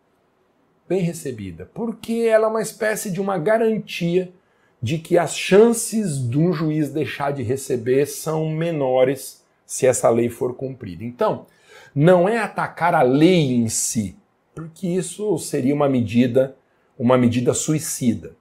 bem 0.90 1.02
recebida, 1.02 1.70
porque 1.72 2.28
ela 2.28 2.48
é 2.48 2.50
uma 2.50 2.64
espécie 2.64 3.12
de 3.12 3.22
uma 3.22 3.38
garantia 3.38 4.34
de 4.82 4.98
que 4.98 5.20
as 5.20 5.38
chances 5.38 6.18
de 6.28 6.40
um 6.40 6.52
juiz 6.52 6.90
deixar 6.90 7.32
de 7.32 7.44
receber 7.44 8.08
são 8.08 8.50
menores 8.50 9.44
se 9.68 9.86
essa 9.86 10.10
lei 10.10 10.30
for 10.30 10.56
cumprida. 10.56 11.04
Então, 11.04 11.46
não 11.94 12.28
é 12.28 12.40
atacar 12.40 12.96
a 12.96 13.04
lei 13.04 13.54
em 13.54 13.70
si, 13.70 14.18
porque 14.56 14.88
isso 14.88 15.38
seria 15.38 15.76
uma 15.76 15.88
medida, 15.88 16.56
uma 16.98 17.18
medida 17.18 17.54
suicida. 17.54 18.36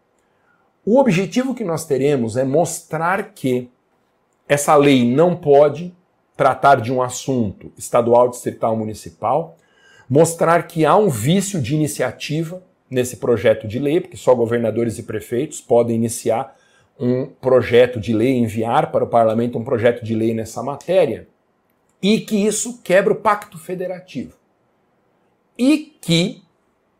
O 0.87 0.99
objetivo 0.99 1.55
que 1.55 1.65
nós 1.65 1.85
teremos 1.85 2.39
é 2.39 2.45
mostrar 2.45 3.35
que 3.35 3.69
essa 4.49 4.75
lei 4.75 5.05
não 5.05 5.37
pode 5.37 5.95
tratar 6.35 6.81
de 6.81 6.91
um 6.91 7.03
assunto 7.03 7.71
estadual, 7.77 8.31
distrital, 8.31 8.75
municipal, 8.75 9.59
mostrar 10.09 10.67
que 10.67 10.87
há 10.87 10.97
um 10.97 11.09
vício 11.09 11.61
de 11.61 11.75
iniciativa 11.75 12.63
nesse 12.91 13.17
projeto 13.19 13.69
de 13.69 13.79
lei, 13.79 14.01
porque 14.01 14.17
só 14.17 14.35
governadores 14.35 14.99
e 14.99 15.03
prefeitos 15.03 15.61
podem 15.61 15.97
iniciar 15.97 16.57
um 16.99 17.27
projeto 17.27 18.01
de 18.01 18.13
lei, 18.13 18.37
enviar 18.37 18.91
para 18.91 19.05
o 19.05 19.09
parlamento 19.09 19.59
um 19.59 19.65
projeto 19.65 20.05
de 20.05 20.15
lei 20.15 20.35
nessa 20.35 20.63
matéria, 20.63 21.29
e 22.03 22.21
que 22.21 22.37
isso 22.37 22.81
quebra 22.83 23.13
o 23.13 23.17
pacto 23.17 23.59
federativo. 23.59 24.37
E 25.57 25.97
que, 26.01 26.43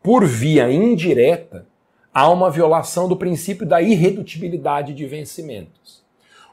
por 0.03 0.25
via 0.25 0.71
indireta, 0.71 1.65
há 2.13 2.29
uma 2.29 2.51
violação 2.51 3.07
do 3.07 3.17
princípio 3.17 3.65
da 3.65 3.81
irredutibilidade 3.81 4.93
de 4.93 5.05
vencimentos. 5.05 6.03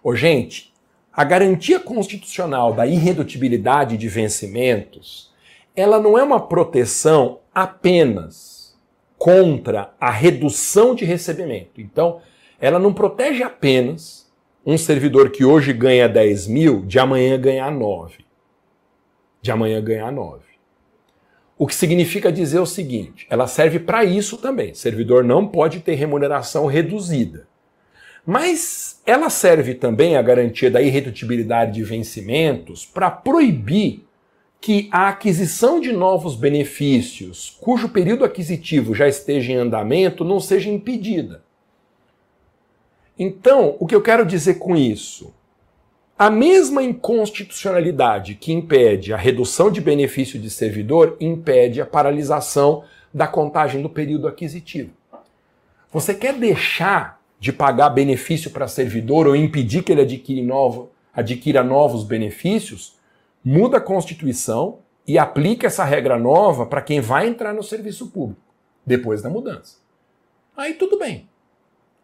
Ô, 0.02 0.14
gente, 0.14 0.72
a 1.12 1.24
garantia 1.24 1.80
constitucional 1.80 2.72
da 2.72 2.86
irredutibilidade 2.86 3.96
de 3.96 4.08
vencimentos 4.08 5.32
ela 5.76 6.00
não 6.00 6.16
é 6.18 6.22
uma 6.22 6.40
proteção 6.40 7.40
apenas 7.54 8.76
contra 9.18 9.94
a 10.00 10.10
redução 10.10 10.94
de 10.94 11.04
recebimento. 11.04 11.80
Então, 11.80 12.20
ela 12.58 12.78
não 12.78 12.92
protege 12.92 13.42
apenas 13.42 14.26
um 14.64 14.76
servidor 14.76 15.30
que 15.30 15.44
hoje 15.44 15.72
ganha 15.72 16.08
10 16.08 16.48
mil, 16.48 16.82
de 16.84 16.98
amanhã 16.98 17.38
ganhar 17.38 17.70
9. 17.70 18.24
De 19.40 19.50
amanhã 19.50 19.82
ganhar 19.82 20.10
9. 20.10 20.40
O 21.58 21.66
que 21.66 21.74
significa 21.74 22.32
dizer 22.32 22.58
o 22.58 22.66
seguinte: 22.66 23.26
ela 23.30 23.46
serve 23.46 23.78
para 23.78 24.04
isso 24.04 24.36
também. 24.36 24.74
Servidor 24.74 25.24
não 25.24 25.46
pode 25.46 25.80
ter 25.80 25.94
remuneração 25.94 26.66
reduzida. 26.66 27.46
Mas 28.24 29.00
ela 29.06 29.30
serve 29.30 29.74
também 29.74 30.16
a 30.16 30.22
garantia 30.22 30.70
da 30.70 30.82
irredutibilidade 30.82 31.74
de 31.74 31.84
vencimentos 31.84 32.84
para 32.84 33.08
proibir 33.08 34.05
que 34.66 34.88
a 34.90 35.06
aquisição 35.10 35.80
de 35.80 35.92
novos 35.92 36.34
benefícios, 36.34 37.56
cujo 37.60 37.88
período 37.88 38.24
aquisitivo 38.24 38.96
já 38.96 39.06
esteja 39.06 39.52
em 39.52 39.54
andamento, 39.54 40.24
não 40.24 40.40
seja 40.40 40.68
impedida. 40.68 41.44
Então, 43.16 43.76
o 43.78 43.86
que 43.86 43.94
eu 43.94 44.02
quero 44.02 44.26
dizer 44.26 44.54
com 44.54 44.74
isso? 44.74 45.32
A 46.18 46.28
mesma 46.28 46.82
inconstitucionalidade 46.82 48.34
que 48.34 48.52
impede 48.52 49.12
a 49.12 49.16
redução 49.16 49.70
de 49.70 49.80
benefício 49.80 50.36
de 50.36 50.50
servidor 50.50 51.16
impede 51.20 51.80
a 51.80 51.86
paralisação 51.86 52.82
da 53.14 53.28
contagem 53.28 53.80
do 53.80 53.88
período 53.88 54.26
aquisitivo. 54.26 54.90
Você 55.92 56.12
quer 56.12 56.34
deixar 56.34 57.22
de 57.38 57.52
pagar 57.52 57.90
benefício 57.90 58.50
para 58.50 58.66
servidor 58.66 59.28
ou 59.28 59.36
impedir 59.36 59.84
que 59.84 59.92
ele 59.92 60.42
novo, 60.42 60.90
adquira 61.14 61.62
novos 61.62 62.02
benefícios? 62.02 62.95
Muda 63.46 63.76
a 63.76 63.80
Constituição 63.80 64.80
e 65.06 65.16
aplica 65.16 65.68
essa 65.68 65.84
regra 65.84 66.18
nova 66.18 66.66
para 66.66 66.82
quem 66.82 67.00
vai 67.00 67.28
entrar 67.28 67.54
no 67.54 67.62
serviço 67.62 68.08
público. 68.08 68.40
depois 68.84 69.22
da 69.22 69.28
mudança. 69.28 69.78
Aí 70.56 70.74
tudo 70.74 70.98
bem. 70.98 71.28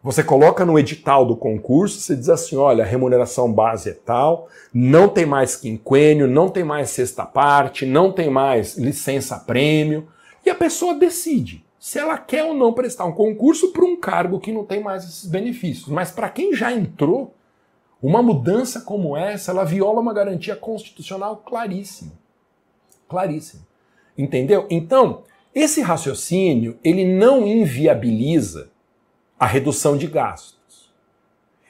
Você 0.01 0.21
coloca 0.21 0.65
no 0.65 0.77
edital 0.77 1.25
do 1.25 1.35
concurso, 1.35 1.99
você 1.99 2.13
diz 2.13 2.27
assim: 2.27 2.57
olha, 2.57 2.83
a 2.83 2.87
remuneração 2.87 3.51
base 3.51 3.89
é 3.89 3.93
tal, 3.93 4.49
não 4.73 5.07
tem 5.07 5.25
mais 5.25 5.55
quinquênio, 5.55 6.27
não 6.27 6.49
tem 6.49 6.63
mais 6.63 6.89
sexta 6.89 7.25
parte, 7.25 7.85
não 7.85 8.11
tem 8.11 8.29
mais 8.29 8.77
licença 8.77 9.39
prêmio, 9.39 10.07
e 10.45 10.49
a 10.49 10.55
pessoa 10.55 10.93
decide 10.93 11.63
se 11.79 11.99
ela 11.99 12.17
quer 12.17 12.43
ou 12.43 12.53
não 12.53 12.73
prestar 12.73 13.05
um 13.05 13.13
concurso 13.13 13.71
para 13.71 13.85
um 13.85 13.95
cargo 13.95 14.39
que 14.41 14.51
não 14.51 14.65
tem 14.65 14.81
mais 14.81 15.05
esses 15.05 15.25
benefícios. 15.25 15.87
Mas 15.87 16.11
para 16.11 16.29
quem 16.29 16.53
já 16.53 16.71
entrou, 16.71 17.33
uma 18.03 18.21
mudança 18.21 18.81
como 18.81 19.15
essa, 19.15 19.51
ela 19.51 19.63
viola 19.63 20.01
uma 20.01 20.13
garantia 20.13 20.57
constitucional 20.57 21.37
claríssima. 21.37 22.11
Claríssima. 23.07 23.65
Entendeu? 24.17 24.67
Então, 24.69 25.23
esse 25.55 25.81
raciocínio, 25.81 26.77
ele 26.83 27.05
não 27.05 27.47
inviabiliza 27.47 28.69
a 29.39 29.45
redução 29.45 29.97
de 29.97 30.05
gastos. 30.05 30.91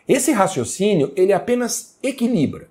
Esse 0.07 0.31
raciocínio, 0.31 1.13
ele 1.15 1.31
apenas 1.31 1.97
equilibra 2.01 2.67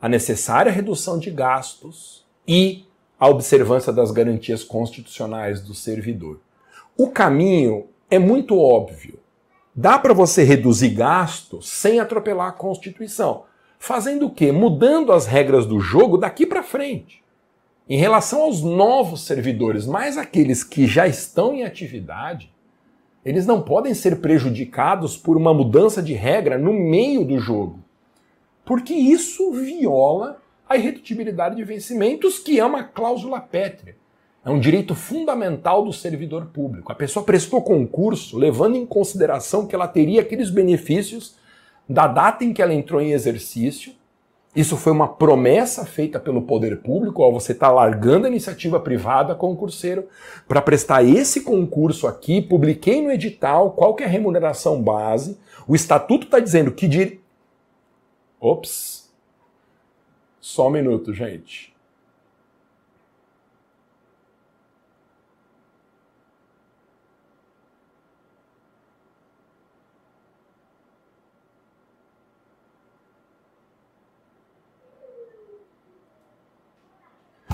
a 0.00 0.08
necessária 0.08 0.72
redução 0.72 1.18
de 1.18 1.30
gastos 1.30 2.26
e 2.46 2.84
a 3.18 3.28
observância 3.28 3.92
das 3.92 4.10
garantias 4.10 4.64
constitucionais 4.64 5.62
do 5.62 5.72
servidor. 5.72 6.40
O 6.96 7.08
caminho 7.10 7.86
é 8.10 8.18
muito 8.18 8.58
óbvio. 8.58 9.18
Dá 9.76 9.98
para 9.98 10.14
você 10.14 10.44
reduzir 10.44 10.90
gastos 10.90 11.68
sem 11.68 11.98
atropelar 11.98 12.48
a 12.48 12.52
Constituição. 12.52 13.42
Fazendo 13.76 14.26
o 14.26 14.30
quê? 14.30 14.52
Mudando 14.52 15.10
as 15.12 15.26
regras 15.26 15.66
do 15.66 15.80
jogo 15.80 16.16
daqui 16.16 16.46
para 16.46 16.62
frente. 16.62 17.24
Em 17.88 17.98
relação 17.98 18.42
aos 18.42 18.62
novos 18.62 19.26
servidores, 19.26 19.84
mais 19.84 20.16
aqueles 20.16 20.62
que 20.62 20.86
já 20.86 21.08
estão 21.08 21.52
em 21.52 21.64
atividade, 21.64 22.54
eles 23.24 23.46
não 23.46 23.60
podem 23.60 23.94
ser 23.94 24.20
prejudicados 24.20 25.16
por 25.16 25.36
uma 25.36 25.52
mudança 25.52 26.00
de 26.00 26.12
regra 26.12 26.56
no 26.56 26.72
meio 26.72 27.24
do 27.24 27.40
jogo. 27.40 27.80
Porque 28.64 28.94
isso 28.94 29.50
viola 29.50 30.40
a 30.68 30.76
irredutibilidade 30.76 31.56
de 31.56 31.64
vencimentos, 31.64 32.38
que 32.38 32.60
é 32.60 32.64
uma 32.64 32.84
cláusula 32.84 33.40
pétrea. 33.40 33.96
É 34.44 34.50
um 34.50 34.60
direito 34.60 34.94
fundamental 34.94 35.84
do 35.84 35.92
servidor 35.92 36.46
público. 36.46 36.92
A 36.92 36.94
pessoa 36.94 37.24
prestou 37.24 37.62
concurso 37.62 38.36
levando 38.36 38.76
em 38.76 38.84
consideração 38.84 39.66
que 39.66 39.74
ela 39.74 39.88
teria 39.88 40.20
aqueles 40.20 40.50
benefícios 40.50 41.36
da 41.88 42.06
data 42.06 42.44
em 42.44 42.52
que 42.52 42.60
ela 42.60 42.74
entrou 42.74 43.00
em 43.00 43.12
exercício 43.12 43.94
isso 44.54 44.76
foi 44.76 44.92
uma 44.92 45.08
promessa 45.08 45.84
feita 45.84 46.20
pelo 46.20 46.42
poder 46.42 46.80
público, 46.80 47.22
ó, 47.22 47.30
você 47.30 47.50
está 47.50 47.72
largando 47.72 48.26
a 48.26 48.30
iniciativa 48.30 48.78
privada, 48.78 49.34
concurseiro, 49.34 50.06
para 50.46 50.62
prestar 50.62 51.02
esse 51.02 51.40
concurso 51.40 52.06
aqui, 52.06 52.40
publiquei 52.40 53.02
no 53.02 53.10
edital 53.10 53.72
qual 53.72 53.94
que 53.96 54.04
é 54.04 54.06
a 54.06 54.08
remuneração 54.08 54.80
base, 54.80 55.36
o 55.66 55.74
estatuto 55.74 56.26
está 56.26 56.38
dizendo 56.38 56.70
que... 56.70 56.86
Dir... 56.86 57.20
Ops! 58.38 59.12
Só 60.40 60.68
um 60.68 60.70
minuto, 60.70 61.12
gente. 61.12 61.73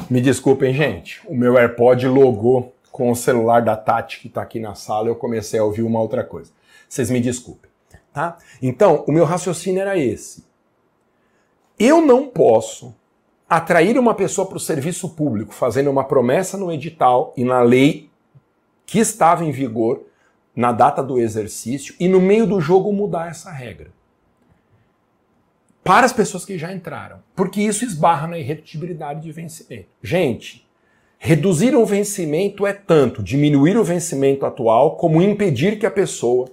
Me 0.09 0.20
desculpem, 0.20 0.74
gente. 0.74 1.20
O 1.26 1.34
meu 1.34 1.57
AirPod 1.57 2.07
logou 2.07 2.74
com 2.91 3.11
o 3.11 3.16
celular 3.16 3.62
da 3.62 3.76
Tati 3.76 4.20
que 4.20 4.28
está 4.28 4.43
aqui 4.43 4.59
na 4.59 4.74
sala. 4.74 5.09
Eu 5.09 5.16
comecei 5.16 5.59
a 5.59 5.64
ouvir 5.64 5.82
uma 5.82 6.01
outra 6.01 6.24
coisa. 6.24 6.53
Vocês 6.88 7.11
me 7.11 7.20
desculpem, 7.20 7.70
tá? 8.12 8.36
Então, 8.61 9.05
o 9.07 9.12
meu 9.12 9.24
raciocínio 9.24 9.80
era 9.80 9.97
esse. 9.97 10.45
Eu 11.78 12.01
não 12.01 12.26
posso 12.26 12.95
atrair 13.49 13.99
uma 13.99 14.14
pessoa 14.14 14.47
para 14.47 14.57
o 14.57 14.61
serviço 14.61 15.09
público 15.11 15.53
fazendo 15.53 15.91
uma 15.91 16.05
promessa 16.05 16.57
no 16.57 16.72
edital 16.72 17.32
e 17.36 17.45
na 17.45 17.62
lei 17.62 18.11
que 18.84 18.99
estava 18.99 19.45
em 19.45 19.51
vigor 19.51 20.03
na 20.55 20.72
data 20.72 21.03
do 21.03 21.18
exercício 21.18 21.95
e 21.99 22.09
no 22.09 22.20
meio 22.20 22.47
do 22.47 22.61
jogo 22.61 22.93
mudar 22.93 23.28
essa 23.28 23.51
regra 23.51 23.93
para 25.83 26.07
as 26.07 26.12
pessoas 26.12 26.45
que 26.45 26.59
já 26.59 26.72
entraram, 26.72 27.20
porque 27.35 27.61
isso 27.61 27.85
esbarra 27.85 28.26
na 28.26 28.39
irredutibilidade 28.39 29.22
de 29.22 29.33
vencimento. 29.33 29.89
Gente, 30.03 30.66
reduzir 31.18 31.74
o 31.74 31.87
vencimento 31.87 32.66
é 32.66 32.72
tanto 32.72 33.22
diminuir 33.22 33.76
o 33.76 33.85
vencimento 33.85 34.45
atual 34.45 34.97
como 34.97 35.22
impedir 35.22 35.78
que 35.78 35.87
a 35.87 35.91
pessoa 35.91 36.49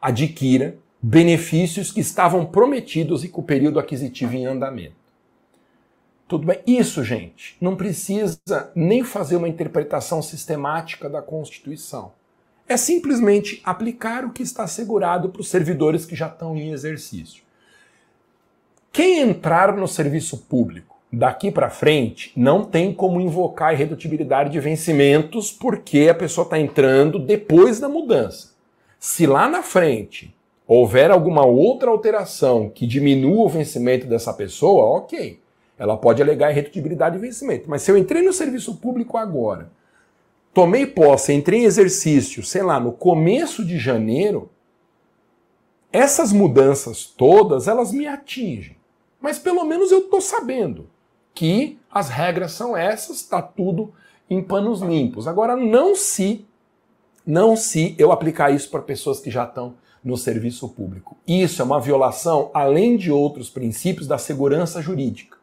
adquira 0.00 0.76
benefícios 1.00 1.92
que 1.92 2.00
estavam 2.00 2.44
prometidos 2.44 3.24
e 3.24 3.28
com 3.28 3.40
o 3.40 3.44
período 3.44 3.78
aquisitivo 3.78 4.34
em 4.34 4.46
andamento. 4.46 4.96
Tudo 6.26 6.46
bem? 6.46 6.58
Isso, 6.66 7.02
gente, 7.02 7.56
não 7.60 7.74
precisa 7.74 8.38
nem 8.74 9.02
fazer 9.02 9.36
uma 9.36 9.48
interpretação 9.48 10.20
sistemática 10.20 11.08
da 11.08 11.22
Constituição. 11.22 12.12
É 12.68 12.76
simplesmente 12.76 13.62
aplicar 13.64 14.26
o 14.26 14.30
que 14.30 14.42
está 14.42 14.64
assegurado 14.64 15.30
para 15.30 15.40
os 15.40 15.48
servidores 15.48 16.04
que 16.04 16.14
já 16.14 16.26
estão 16.26 16.54
em 16.54 16.70
exercício. 16.70 17.47
Quem 18.92 19.20
entrar 19.20 19.76
no 19.76 19.86
serviço 19.86 20.38
público 20.38 20.96
daqui 21.12 21.50
para 21.50 21.70
frente 21.70 22.32
não 22.36 22.64
tem 22.64 22.92
como 22.92 23.20
invocar 23.20 23.72
irredutibilidade 23.72 24.50
de 24.50 24.60
vencimentos 24.60 25.50
porque 25.50 26.08
a 26.10 26.14
pessoa 26.14 26.44
está 26.44 26.58
entrando 26.58 27.18
depois 27.18 27.80
da 27.80 27.88
mudança. 27.88 28.54
Se 28.98 29.26
lá 29.26 29.48
na 29.48 29.62
frente 29.62 30.34
houver 30.66 31.10
alguma 31.10 31.46
outra 31.46 31.90
alteração 31.90 32.68
que 32.68 32.86
diminua 32.86 33.44
o 33.44 33.48
vencimento 33.48 34.06
dessa 34.06 34.34
pessoa, 34.34 34.98
ok. 34.98 35.40
Ela 35.78 35.96
pode 35.96 36.20
alegar 36.20 36.50
irredutibilidade 36.50 37.16
de 37.16 37.22
vencimento. 37.22 37.70
Mas 37.70 37.82
se 37.82 37.90
eu 37.90 37.96
entrei 37.96 38.20
no 38.20 38.32
serviço 38.32 38.74
público 38.76 39.16
agora, 39.16 39.70
tomei 40.52 40.86
posse, 40.86 41.32
entrei 41.32 41.60
em 41.60 41.64
exercício, 41.64 42.42
sei 42.42 42.62
lá, 42.62 42.80
no 42.80 42.92
começo 42.92 43.64
de 43.64 43.78
janeiro, 43.78 44.50
essas 45.92 46.32
mudanças 46.32 47.06
todas, 47.06 47.68
elas 47.68 47.92
me 47.92 48.06
atingem. 48.06 48.76
Mas 49.20 49.38
pelo 49.38 49.64
menos 49.64 49.90
eu 49.90 50.00
estou 50.00 50.20
sabendo 50.20 50.86
que 51.34 51.78
as 51.90 52.08
regras 52.08 52.52
são 52.52 52.76
essas, 52.76 53.16
está 53.16 53.40
tudo 53.42 53.92
em 54.28 54.42
panos 54.42 54.80
limpos. 54.80 55.26
Agora, 55.26 55.56
não 55.56 55.94
se, 55.94 56.44
não 57.26 57.56
se 57.56 57.94
eu 57.98 58.12
aplicar 58.12 58.50
isso 58.50 58.70
para 58.70 58.82
pessoas 58.82 59.20
que 59.20 59.30
já 59.30 59.44
estão 59.44 59.74
no 60.04 60.16
serviço 60.16 60.68
público. 60.68 61.16
Isso 61.26 61.60
é 61.60 61.64
uma 61.64 61.80
violação, 61.80 62.50
além 62.54 62.96
de 62.96 63.10
outros 63.10 63.50
princípios, 63.50 64.06
da 64.06 64.18
segurança 64.18 64.80
jurídica. 64.80 65.36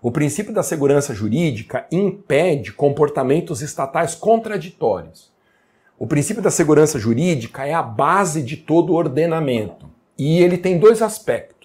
O 0.00 0.12
princípio 0.12 0.52
da 0.52 0.62
segurança 0.62 1.12
jurídica 1.12 1.86
impede 1.90 2.72
comportamentos 2.72 3.62
estatais 3.62 4.14
contraditórios. 4.14 5.32
O 5.98 6.06
princípio 6.06 6.40
da 6.40 6.52
segurança 6.52 6.98
jurídica 6.98 7.66
é 7.66 7.74
a 7.74 7.82
base 7.82 8.40
de 8.40 8.56
todo 8.56 8.94
ordenamento. 8.94 9.90
E 10.16 10.40
ele 10.40 10.56
tem 10.56 10.78
dois 10.78 11.02
aspectos 11.02 11.57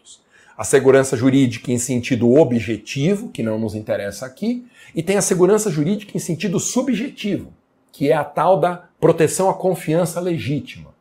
a 0.58 0.64
segurança 0.64 1.18
jurídica 1.18 1.72
em 1.72 1.78
sentido 1.78 2.34
objetivo, 2.36 3.30
que 3.30 3.42
não 3.42 3.58
nos 3.58 3.76
interessa 3.76 4.26
aqui, 4.26 4.66
e 4.94 5.02
tem 5.02 5.18
a 5.18 5.22
segurança 5.22 5.72
jurídica 5.72 6.16
em 6.16 6.20
sentido 6.20 6.60
subjetivo, 6.60 7.52
que 7.92 8.12
é 8.12 8.14
a 8.14 8.24
tal 8.24 8.60
da 8.60 8.88
proteção 9.00 9.50
à 9.50 9.54
confiança 9.54 10.20
legítima. 10.20 10.94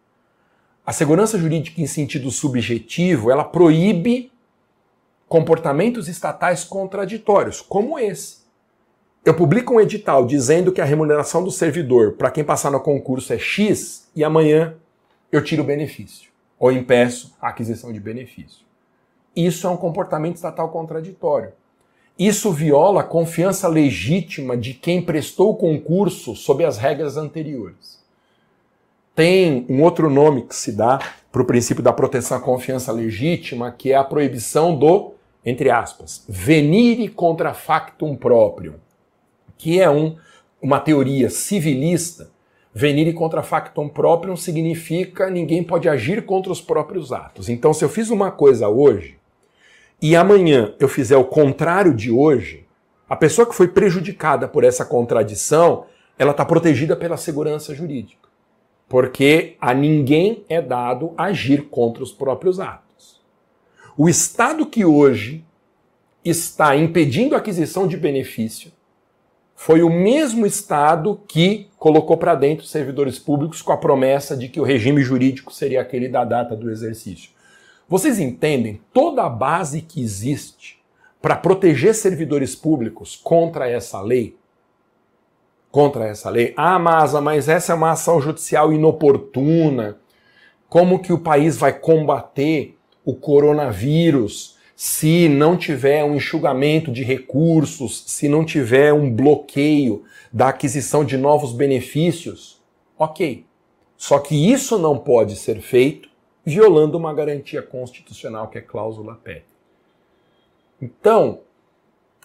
A 0.84 0.92
segurança 0.92 1.38
jurídica 1.38 1.80
em 1.80 1.86
sentido 1.86 2.30
subjetivo, 2.30 3.30
ela 3.30 3.44
proíbe 3.44 4.32
comportamentos 5.28 6.08
estatais 6.08 6.64
contraditórios, 6.64 7.60
como 7.60 7.98
esse. 7.98 8.42
Eu 9.24 9.34
publico 9.34 9.74
um 9.74 9.80
edital 9.80 10.26
dizendo 10.26 10.72
que 10.72 10.80
a 10.80 10.84
remuneração 10.84 11.44
do 11.44 11.50
servidor 11.50 12.14
para 12.14 12.30
quem 12.30 12.42
passar 12.42 12.70
no 12.70 12.80
concurso 12.80 13.32
é 13.32 13.38
X 13.38 14.10
e 14.16 14.24
amanhã 14.24 14.74
eu 15.30 15.42
tiro 15.42 15.62
o 15.62 15.66
benefício 15.66 16.30
ou 16.58 16.72
impeço 16.72 17.34
a 17.40 17.48
aquisição 17.48 17.92
de 17.92 18.00
benefício. 18.00 18.66
Isso 19.34 19.66
é 19.66 19.70
um 19.70 19.76
comportamento 19.76 20.36
estatal 20.36 20.68
contraditório. 20.68 21.52
Isso 22.18 22.52
viola 22.52 23.00
a 23.00 23.04
confiança 23.04 23.66
legítima 23.66 24.56
de 24.56 24.74
quem 24.74 25.00
prestou 25.00 25.50
o 25.50 25.56
concurso 25.56 26.36
sob 26.36 26.64
as 26.64 26.76
regras 26.76 27.16
anteriores. 27.16 28.00
Tem 29.14 29.66
um 29.68 29.82
outro 29.82 30.10
nome 30.10 30.42
que 30.42 30.54
se 30.54 30.72
dá 30.72 30.98
para 31.30 31.42
o 31.42 31.46
princípio 31.46 31.82
da 31.82 31.92
proteção 31.92 32.36
à 32.36 32.40
confiança 32.40 32.92
legítima, 32.92 33.72
que 33.72 33.92
é 33.92 33.96
a 33.96 34.04
proibição 34.04 34.78
do, 34.78 35.14
entre 35.44 35.70
aspas, 35.70 36.24
venire 36.28 37.08
contra 37.08 37.54
factum 37.54 38.14
próprio, 38.14 38.74
que 39.56 39.80
é 39.80 39.90
um, 39.90 40.16
uma 40.60 40.78
teoria 40.78 41.30
civilista. 41.30 42.30
Venire 42.74 43.12
contra 43.12 43.42
factum 43.42 43.88
próprio 43.88 44.36
significa 44.36 45.28
ninguém 45.28 45.62
pode 45.62 45.88
agir 45.88 46.24
contra 46.24 46.52
os 46.52 46.60
próprios 46.60 47.12
atos. 47.12 47.48
Então, 47.48 47.74
se 47.74 47.84
eu 47.84 47.88
fiz 47.88 48.08
uma 48.08 48.30
coisa 48.30 48.68
hoje, 48.68 49.18
e 50.02 50.16
amanhã 50.16 50.74
eu 50.80 50.88
fizer 50.88 51.16
o 51.16 51.24
contrário 51.24 51.94
de 51.94 52.10
hoje, 52.10 52.66
a 53.08 53.14
pessoa 53.14 53.48
que 53.48 53.54
foi 53.54 53.68
prejudicada 53.68 54.48
por 54.48 54.64
essa 54.64 54.84
contradição, 54.84 55.86
ela 56.18 56.32
está 56.32 56.44
protegida 56.44 56.96
pela 56.96 57.16
segurança 57.16 57.72
jurídica. 57.74 58.20
porque 58.88 59.56
a 59.58 59.72
ninguém 59.72 60.44
é 60.50 60.60
dado 60.60 61.14
agir 61.16 61.62
contra 61.70 62.02
os 62.02 62.12
próprios 62.12 62.60
atos. 62.60 63.22
O 63.96 64.06
Estado 64.06 64.66
que 64.66 64.84
hoje 64.84 65.46
está 66.22 66.76
impedindo 66.76 67.34
a 67.34 67.38
aquisição 67.38 67.86
de 67.86 67.96
benefício 67.96 68.70
foi 69.54 69.82
o 69.82 69.88
mesmo 69.88 70.44
Estado 70.44 71.18
que 71.26 71.70
colocou 71.78 72.18
para 72.18 72.34
dentro 72.34 72.66
servidores 72.66 73.18
públicos 73.18 73.62
com 73.62 73.72
a 73.72 73.78
promessa 73.78 74.36
de 74.36 74.50
que 74.50 74.60
o 74.60 74.64
regime 74.64 75.00
jurídico 75.00 75.54
seria 75.54 75.80
aquele 75.80 76.08
da 76.10 76.22
data 76.22 76.54
do 76.54 76.70
exercício. 76.70 77.30
Vocês 77.92 78.18
entendem 78.18 78.80
toda 78.90 79.22
a 79.22 79.28
base 79.28 79.82
que 79.82 80.00
existe 80.00 80.80
para 81.20 81.36
proteger 81.36 81.94
servidores 81.94 82.56
públicos 82.56 83.20
contra 83.22 83.68
essa 83.68 84.00
lei? 84.00 84.34
Contra 85.70 86.06
essa 86.06 86.30
lei? 86.30 86.54
Ah, 86.56 86.78
Masa, 86.78 87.20
mas 87.20 87.50
essa 87.50 87.70
é 87.70 87.74
uma 87.74 87.90
ação 87.90 88.18
judicial 88.18 88.72
inoportuna. 88.72 89.98
Como 90.70 91.00
que 91.00 91.12
o 91.12 91.18
país 91.18 91.58
vai 91.58 91.78
combater 91.78 92.78
o 93.04 93.14
coronavírus 93.14 94.56
se 94.74 95.28
não 95.28 95.54
tiver 95.54 96.02
um 96.02 96.14
enxugamento 96.14 96.90
de 96.90 97.04
recursos, 97.04 98.04
se 98.06 98.26
não 98.26 98.42
tiver 98.42 98.94
um 98.94 99.12
bloqueio 99.14 100.02
da 100.32 100.48
aquisição 100.48 101.04
de 101.04 101.18
novos 101.18 101.52
benefícios? 101.52 102.58
Ok. 102.98 103.44
Só 103.98 104.18
que 104.18 104.50
isso 104.50 104.78
não 104.78 104.96
pode 104.96 105.36
ser 105.36 105.60
feito 105.60 106.10
violando 106.44 106.98
uma 106.98 107.14
garantia 107.14 107.62
constitucional 107.62 108.48
que 108.48 108.58
é 108.58 108.60
cláusula 108.60 109.14
PET. 109.22 109.44
Então, 110.80 111.40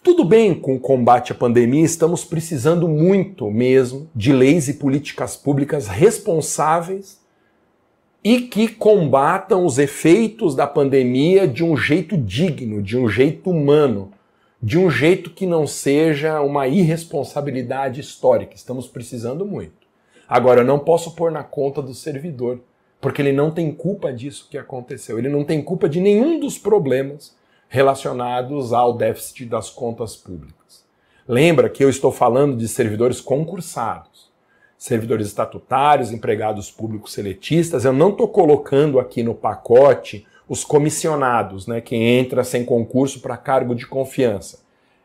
tudo 0.03 0.23
bem 0.23 0.55
com 0.55 0.75
o 0.75 0.79
combate 0.79 1.31
à 1.31 1.35
pandemia, 1.35 1.83
estamos 1.83 2.23
precisando 2.23 2.87
muito 2.87 3.51
mesmo 3.51 4.09
de 4.15 4.31
leis 4.31 4.67
e 4.67 4.75
políticas 4.75 5.35
públicas 5.35 5.87
responsáveis 5.87 7.19
e 8.23 8.41
que 8.41 8.67
combatam 8.67 9.65
os 9.65 9.77
efeitos 9.77 10.55
da 10.55 10.65
pandemia 10.65 11.47
de 11.47 11.63
um 11.63 11.77
jeito 11.77 12.17
digno, 12.17 12.81
de 12.81 12.97
um 12.97 13.07
jeito 13.07 13.49
humano, 13.49 14.11
de 14.61 14.77
um 14.77 14.89
jeito 14.89 15.29
que 15.29 15.45
não 15.45 15.67
seja 15.67 16.41
uma 16.41 16.67
irresponsabilidade 16.67 18.01
histórica. 18.01 18.55
Estamos 18.55 18.87
precisando 18.87 19.45
muito. 19.45 19.87
Agora, 20.27 20.61
eu 20.61 20.65
não 20.65 20.79
posso 20.79 21.15
pôr 21.15 21.31
na 21.31 21.43
conta 21.43 21.81
do 21.81 21.93
servidor, 21.93 22.59
porque 22.99 23.21
ele 23.21 23.31
não 23.31 23.51
tem 23.51 23.71
culpa 23.71 24.11
disso 24.11 24.47
que 24.49 24.57
aconteceu. 24.57 25.17
Ele 25.17 25.29
não 25.29 25.43
tem 25.43 25.61
culpa 25.61 25.87
de 25.87 25.99
nenhum 25.99 26.39
dos 26.39 26.57
problemas 26.57 27.35
relacionados 27.69 28.73
ao 28.73 28.93
déficit 28.93 29.45
das 29.45 29.69
contas 29.69 30.15
públicas. 30.15 30.85
Lembra 31.27 31.69
que 31.69 31.83
eu 31.83 31.89
estou 31.89 32.11
falando 32.11 32.55
de 32.55 32.67
servidores 32.67 33.19
concursados, 33.19 34.31
servidores 34.77 35.27
estatutários, 35.27 36.11
empregados 36.11 36.71
públicos 36.71 37.11
seletistas. 37.11 37.83
Eu 37.83 37.93
não 37.93 38.09
estou 38.09 38.27
colocando 38.29 38.99
aqui 38.99 39.21
no 39.21 39.35
pacote 39.35 40.25
os 40.47 40.63
comissionados, 40.63 41.67
né, 41.67 41.81
que 41.81 41.95
entra 41.95 42.43
sem 42.43 42.63
concurso 42.63 43.19
para 43.19 43.35
cargo 43.35 43.75
de 43.75 43.85
confiança. 43.85 44.61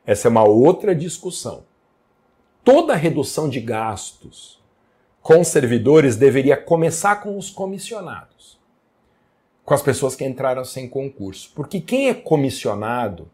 Essa 0.06 0.28
é 0.28 0.30
uma 0.30 0.44
outra 0.44 0.94
discussão. 0.94 1.64
Toda 2.64 2.94
redução 2.94 3.48
de 3.48 3.60
gastos 3.60 4.61
com 5.22 5.44
servidores 5.44 6.16
deveria 6.16 6.56
começar 6.56 7.16
com 7.16 7.38
os 7.38 7.48
comissionados 7.48 8.32
com 9.64 9.74
as 9.74 9.82
pessoas 9.82 10.14
que 10.14 10.24
entraram 10.24 10.64
sem 10.64 10.88
concurso. 10.88 11.52
Porque 11.54 11.80
quem 11.80 12.08
é 12.08 12.14
comissionado, 12.14 13.30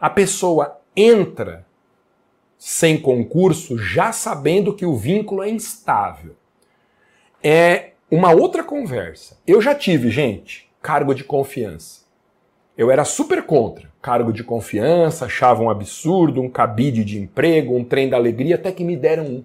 a 0.00 0.10
pessoa 0.10 0.78
entra 0.96 1.66
sem 2.58 3.00
concurso 3.00 3.78
já 3.78 4.12
sabendo 4.12 4.74
que 4.74 4.84
o 4.84 4.96
vínculo 4.96 5.42
é 5.42 5.48
instável. 5.48 6.36
É 7.42 7.92
uma 8.10 8.32
outra 8.32 8.62
conversa. 8.62 9.38
Eu 9.46 9.62
já 9.62 9.74
tive, 9.74 10.10
gente, 10.10 10.68
cargo 10.82 11.14
de 11.14 11.24
confiança. 11.24 12.00
Eu 12.76 12.90
era 12.90 13.04
super 13.04 13.42
contra 13.44 13.90
cargo 14.00 14.32
de 14.32 14.42
confiança, 14.42 15.26
achava 15.26 15.62
um 15.62 15.68
absurdo, 15.68 16.40
um 16.40 16.48
cabide 16.48 17.04
de 17.04 17.18
emprego, 17.18 17.76
um 17.76 17.84
trem 17.84 18.08
da 18.08 18.16
alegria, 18.16 18.54
até 18.54 18.72
que 18.72 18.82
me 18.82 18.96
deram 18.96 19.24
um 19.24 19.44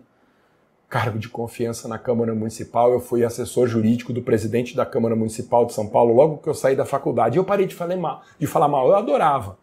cargo 0.90 1.20
de 1.20 1.30
confiança 1.30 1.88
na 1.88 1.98
Câmara 1.98 2.34
Municipal. 2.34 2.92
Eu 2.92 3.00
fui 3.00 3.24
assessor 3.24 3.68
jurídico 3.68 4.14
do 4.14 4.22
presidente 4.22 4.76
da 4.76 4.86
Câmara 4.86 5.16
Municipal 5.16 5.66
de 5.66 5.74
São 5.74 5.88
Paulo 5.88 6.14
logo 6.14 6.38
que 6.38 6.48
eu 6.48 6.54
saí 6.54 6.76
da 6.76 6.86
faculdade. 6.86 7.38
Eu 7.38 7.44
parei 7.44 7.66
de 7.66 7.76
falar 7.76 7.98
mal, 7.98 8.22
de 8.40 8.48
falar 8.48 8.68
mal, 8.68 8.88
eu 8.88 8.96
adorava. 8.96 9.58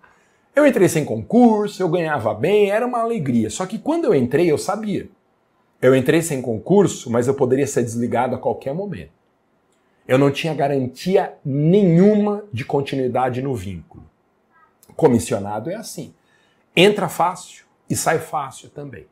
Eu 0.55 0.67
entrei 0.67 0.89
sem 0.89 1.05
concurso, 1.05 1.83
eu 1.83 1.89
ganhava 1.89 2.35
bem, 2.35 2.71
era 2.71 2.87
uma 2.87 3.01
alegria. 3.01 3.49
Só 3.49 3.65
que 3.65 3.79
quando 3.79 4.05
eu 4.05 4.15
entrei, 4.15 4.51
eu 4.51 4.59
sabia. 4.59 5.09
Eu 5.81 5.97
entrei 5.97 6.23
sem 6.23 6.43
concurso, 6.43 7.11
mas 7.11 7.27
eu 7.27 7.35
poderia 7.35 7.67
ser 7.67 7.83
desligado 7.83 8.35
a 8.35 8.39
qualquer 8.39 8.75
momento. 8.75 9.11
Eu 10.07 10.19
não 10.19 10.31
tinha 10.31 10.53
garantia 10.53 11.35
nenhuma 11.45 12.45
de 12.53 12.65
continuidade 12.65 13.41
no 13.41 13.55
vínculo. 13.55 14.05
Comissionado 14.95 15.71
é 15.71 15.75
assim. 15.75 16.13
Entra 16.77 17.09
fácil 17.09 17.65
e 17.89 17.97
sai 17.97 18.19
fácil 18.19 18.69
também. 18.71 19.07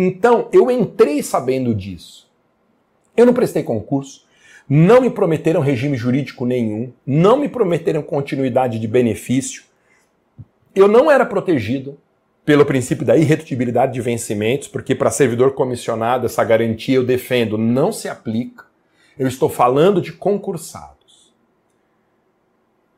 Então, 0.00 0.48
eu 0.52 0.70
entrei 0.70 1.24
sabendo 1.24 1.74
disso. 1.74 2.30
Eu 3.16 3.26
não 3.26 3.34
prestei 3.34 3.64
concurso, 3.64 4.24
não 4.68 5.00
me 5.00 5.10
prometeram 5.10 5.60
regime 5.60 5.96
jurídico 5.96 6.46
nenhum, 6.46 6.92
não 7.04 7.36
me 7.36 7.48
prometeram 7.48 8.00
continuidade 8.00 8.78
de 8.78 8.86
benefício. 8.86 9.64
Eu 10.72 10.86
não 10.86 11.10
era 11.10 11.26
protegido 11.26 11.98
pelo 12.44 12.64
princípio 12.64 13.04
da 13.04 13.16
irredutibilidade 13.16 13.94
de 13.94 14.00
vencimentos, 14.00 14.68
porque 14.68 14.94
para 14.94 15.10
servidor 15.10 15.54
comissionado 15.54 16.26
essa 16.26 16.44
garantia 16.44 16.94
eu 16.94 17.04
defendo 17.04 17.58
não 17.58 17.90
se 17.90 18.08
aplica. 18.08 18.66
Eu 19.18 19.26
estou 19.26 19.48
falando 19.48 20.00
de 20.00 20.12
concursados. 20.12 21.34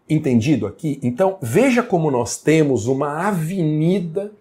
Entendido 0.07 0.66
aqui? 0.66 1.01
Então, 1.03 1.38
veja 1.40 1.82
como 1.82 2.11
nós 2.11 2.36
temos 2.36 2.86
uma 2.86 3.26
avenida 3.26 4.32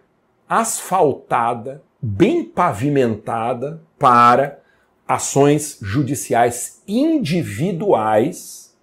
asfaltada 0.50 1.82
bem 2.02 2.44
pavimentada 2.44 3.82
para 3.98 4.60
ações 5.08 5.80
judiciais 5.82 6.82
individuais 6.88 8.76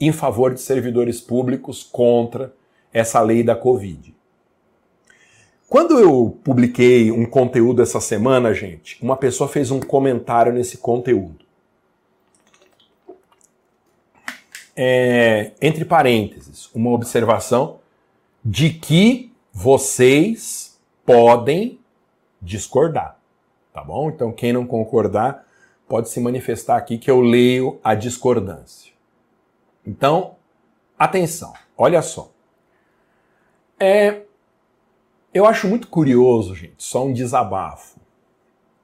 em 0.00 0.12
favor 0.12 0.52
de 0.52 0.60
servidores 0.60 1.20
públicos 1.20 1.82
contra 1.82 2.54
essa 2.92 3.20
lei 3.20 3.42
da 3.42 3.54
Covid. 3.54 4.14
Quando 5.68 5.98
eu 5.98 6.38
publiquei 6.44 7.10
um 7.10 7.26
conteúdo 7.26 7.82
essa 7.82 8.00
semana, 8.00 8.54
gente, 8.54 9.02
uma 9.02 9.16
pessoa 9.16 9.48
fez 9.48 9.70
um 9.70 9.80
comentário 9.80 10.52
nesse 10.52 10.78
conteúdo. 10.78 11.44
É, 14.76 15.52
entre 15.60 15.84
parênteses, 15.84 16.70
uma 16.74 16.90
observação 16.90 17.80
de 18.44 18.70
que 18.70 19.32
vocês 19.52 20.78
podem 21.04 21.80
discordar, 22.40 23.18
tá 23.72 23.82
bom? 23.82 24.10
Então, 24.10 24.32
quem 24.32 24.52
não 24.52 24.66
concordar 24.66 25.46
pode 25.88 26.08
se 26.08 26.20
manifestar 26.20 26.76
aqui 26.76 26.98
que 26.98 27.10
eu 27.10 27.20
leio 27.20 27.78
a 27.82 27.94
discordância. 27.94 28.92
Então, 29.86 30.36
atenção, 30.98 31.52
olha 31.76 32.02
só. 32.02 32.30
É, 33.78 34.22
eu 35.32 35.46
acho 35.46 35.68
muito 35.68 35.88
curioso, 35.88 36.54
gente, 36.54 36.76
só 36.78 37.04
um 37.04 37.12
desabafo. 37.12 38.00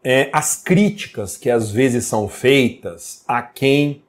É, 0.04 0.30
as 0.32 0.56
críticas 0.56 1.36
que 1.36 1.48
às 1.50 1.70
vezes 1.70 2.04
são 2.04 2.28
feitas 2.28 3.24
a 3.26 3.40
quem 3.40 4.02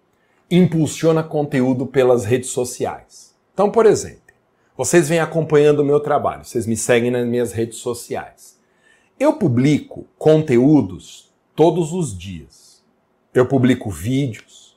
impulsiona 0.50 1.24
conteúdo 1.24 1.86
pelas 1.86 2.26
redes 2.26 2.50
sociais. 2.50 3.34
Então, 3.54 3.72
por 3.72 3.86
exemplo, 3.86 4.22
vocês 4.76 5.08
vêm 5.08 5.20
acompanhando 5.20 5.80
o 5.80 5.86
meu 5.86 6.00
trabalho, 6.00 6.44
vocês 6.44 6.66
me 6.66 6.76
seguem 6.76 7.12
nas 7.12 7.28
minhas 7.28 7.54
redes 7.54 7.78
sociais. 7.78 8.60
Eu 9.20 9.34
publico 9.34 10.08
conteúdos 10.18 11.32
todos 11.56 11.94
os 11.94 12.18
dias. 12.18 12.84
Eu 13.32 13.46
publico 13.46 13.90
vídeos, 13.90 14.76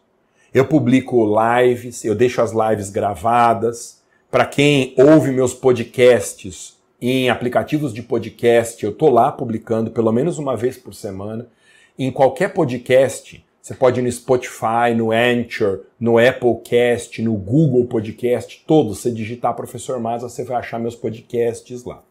eu 0.53 0.67
publico 0.67 1.27
lives, 1.27 2.05
eu 2.05 2.15
deixo 2.15 2.43
as 2.43 2.53
lives 2.53 2.91
gravadas. 2.91 4.03
Para 4.31 4.45
quem 4.45 4.95
ouve 4.99 5.31
meus 5.31 5.55
podcasts 5.55 6.77
em 7.01 7.31
aplicativos 7.31 7.95
de 7.95 8.03
podcast, 8.03 8.85
eu 8.85 8.93
tô 8.93 9.09
lá 9.09 9.33
publicando 9.33 9.91
pelo 9.91 10.13
menos 10.13 10.39
uma 10.39 10.55
vez 10.55 10.77
por 10.77 10.95
semana. 10.95 11.49
Em 11.99 12.11
qualquer 12.11 12.53
podcast, 12.53 13.43
você 13.63 13.75
pode 13.75 14.01
ir 14.01 14.03
no 14.03 14.13
Spotify, 14.13 14.95
no 14.95 15.13
Anchor, 15.13 15.81
no 15.99 16.19
Applecast, 16.19 17.23
no 17.23 17.35
Google 17.35 17.87
Podcast, 17.87 18.63
todos. 18.67 18.99
Você 18.99 19.11
digitar 19.11 19.57
Professor 19.57 19.99
Maza, 19.99 20.29
você 20.29 20.45
vai 20.45 20.59
achar 20.59 20.79
meus 20.79 20.95
podcasts 20.95 21.85
lá. 21.85 22.06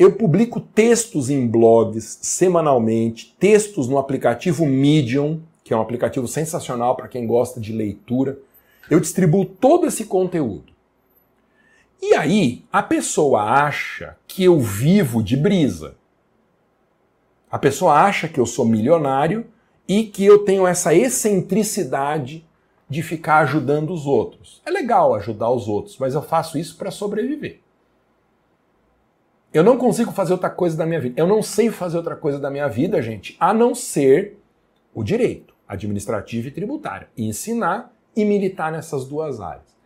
Eu 0.00 0.10
publico 0.10 0.60
textos 0.60 1.28
em 1.28 1.46
blogs 1.46 2.20
semanalmente, 2.22 3.36
textos 3.38 3.86
no 3.86 3.98
aplicativo 3.98 4.64
Medium, 4.64 5.42
que 5.62 5.74
é 5.74 5.76
um 5.76 5.82
aplicativo 5.82 6.26
sensacional 6.26 6.96
para 6.96 7.06
quem 7.06 7.26
gosta 7.26 7.60
de 7.60 7.70
leitura. 7.70 8.38
Eu 8.88 8.98
distribuo 8.98 9.44
todo 9.44 9.86
esse 9.86 10.06
conteúdo. 10.06 10.72
E 12.00 12.14
aí, 12.14 12.64
a 12.72 12.82
pessoa 12.82 13.42
acha 13.42 14.16
que 14.26 14.42
eu 14.42 14.58
vivo 14.58 15.22
de 15.22 15.36
brisa. 15.36 15.96
A 17.50 17.58
pessoa 17.58 17.92
acha 17.92 18.26
que 18.26 18.40
eu 18.40 18.46
sou 18.46 18.64
milionário 18.64 19.44
e 19.86 20.04
que 20.04 20.24
eu 20.24 20.46
tenho 20.46 20.66
essa 20.66 20.94
excentricidade 20.94 22.42
de 22.88 23.02
ficar 23.02 23.40
ajudando 23.40 23.92
os 23.92 24.06
outros. 24.06 24.62
É 24.64 24.70
legal 24.70 25.14
ajudar 25.14 25.50
os 25.50 25.68
outros, 25.68 25.98
mas 25.98 26.14
eu 26.14 26.22
faço 26.22 26.56
isso 26.56 26.78
para 26.78 26.90
sobreviver. 26.90 27.60
Eu 29.52 29.64
não 29.64 29.76
consigo 29.76 30.12
fazer 30.12 30.32
outra 30.32 30.50
coisa 30.50 30.76
da 30.76 30.86
minha 30.86 31.00
vida. 31.00 31.20
Eu 31.20 31.26
não 31.26 31.42
sei 31.42 31.70
fazer 31.70 31.96
outra 31.96 32.16
coisa 32.16 32.38
da 32.38 32.50
minha 32.50 32.68
vida, 32.68 33.02
gente, 33.02 33.36
a 33.40 33.52
não 33.52 33.74
ser 33.74 34.38
o 34.94 35.02
direito 35.02 35.54
administrativo 35.66 36.48
e 36.48 36.50
tributário. 36.50 37.06
ensinar 37.16 37.92
e 38.16 38.24
militar 38.24 38.72
nessas 38.72 39.04
duas 39.04 39.40
áreas. 39.40 39.76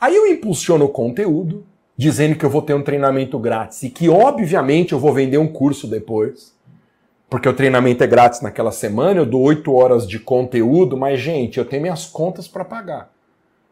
Aí 0.00 0.14
eu 0.14 0.26
impulsiono 0.26 0.86
o 0.86 0.88
conteúdo, 0.88 1.66
dizendo 1.96 2.36
que 2.36 2.44
eu 2.44 2.50
vou 2.50 2.62
ter 2.62 2.74
um 2.74 2.82
treinamento 2.82 3.38
grátis 3.38 3.82
e 3.82 3.90
que, 3.90 4.08
obviamente, 4.08 4.92
eu 4.92 4.98
vou 4.98 5.12
vender 5.12 5.38
um 5.38 5.46
curso 5.46 5.86
depois 5.86 6.54
porque 7.34 7.48
o 7.48 7.52
treinamento 7.52 8.04
é 8.04 8.06
grátis 8.06 8.40
naquela 8.42 8.70
semana, 8.70 9.18
eu 9.18 9.26
dou 9.26 9.42
8 9.42 9.72
horas 9.72 10.06
de 10.06 10.20
conteúdo, 10.20 10.96
mas, 10.96 11.18
gente, 11.18 11.58
eu 11.58 11.64
tenho 11.64 11.82
minhas 11.82 12.06
contas 12.06 12.46
para 12.46 12.64
pagar. 12.64 13.12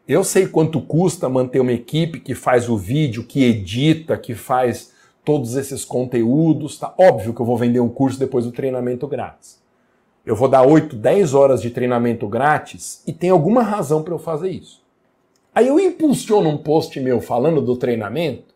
Eu 0.09 0.25
sei 0.25 0.49
quanto 0.49 0.81
custa 0.81 1.29
manter 1.29 1.61
uma 1.61 1.73
equipe 1.73 2.19
que 2.19 2.35
faz 2.35 2.69
o 2.69 2.77
vídeo, 2.77 3.23
que 3.23 3.45
edita, 3.45 4.19
que 4.19 4.35
faz 4.35 4.92
todos 5.25 5.57
esses 5.57 5.85
conteúdos. 5.85 6.79
Tá 6.79 6.95
óbvio 6.99 7.35
que 7.35 7.41
eu 7.41 7.47
vou 7.47 7.57
vender 7.57 7.81
um 7.81 7.89
curso 7.89 8.19
depois 8.19 8.45
do 8.45 8.53
treinamento 8.53 9.07
grátis. 9.07 9.61
Eu 10.25 10.37
vou 10.37 10.49
dar 10.49 10.63
8, 10.63 10.95
10 10.95 11.35
horas 11.35 11.61
de 11.61 11.71
treinamento 11.71 12.29
grátis 12.29 13.03
e 13.07 13.13
tem 13.13 13.31
alguma 13.31 13.63
razão 13.63 14.03
para 14.03 14.15
eu 14.15 14.19
fazer 14.19 14.51
isso. 14.51 14.81
Aí 15.55 15.69
eu 15.69 15.79
impulsiono 15.79 16.49
um 16.49 16.57
post 16.57 16.99
meu 17.01 17.21
falando 17.21 17.61
do 17.61 17.77
treinamento 17.77 18.55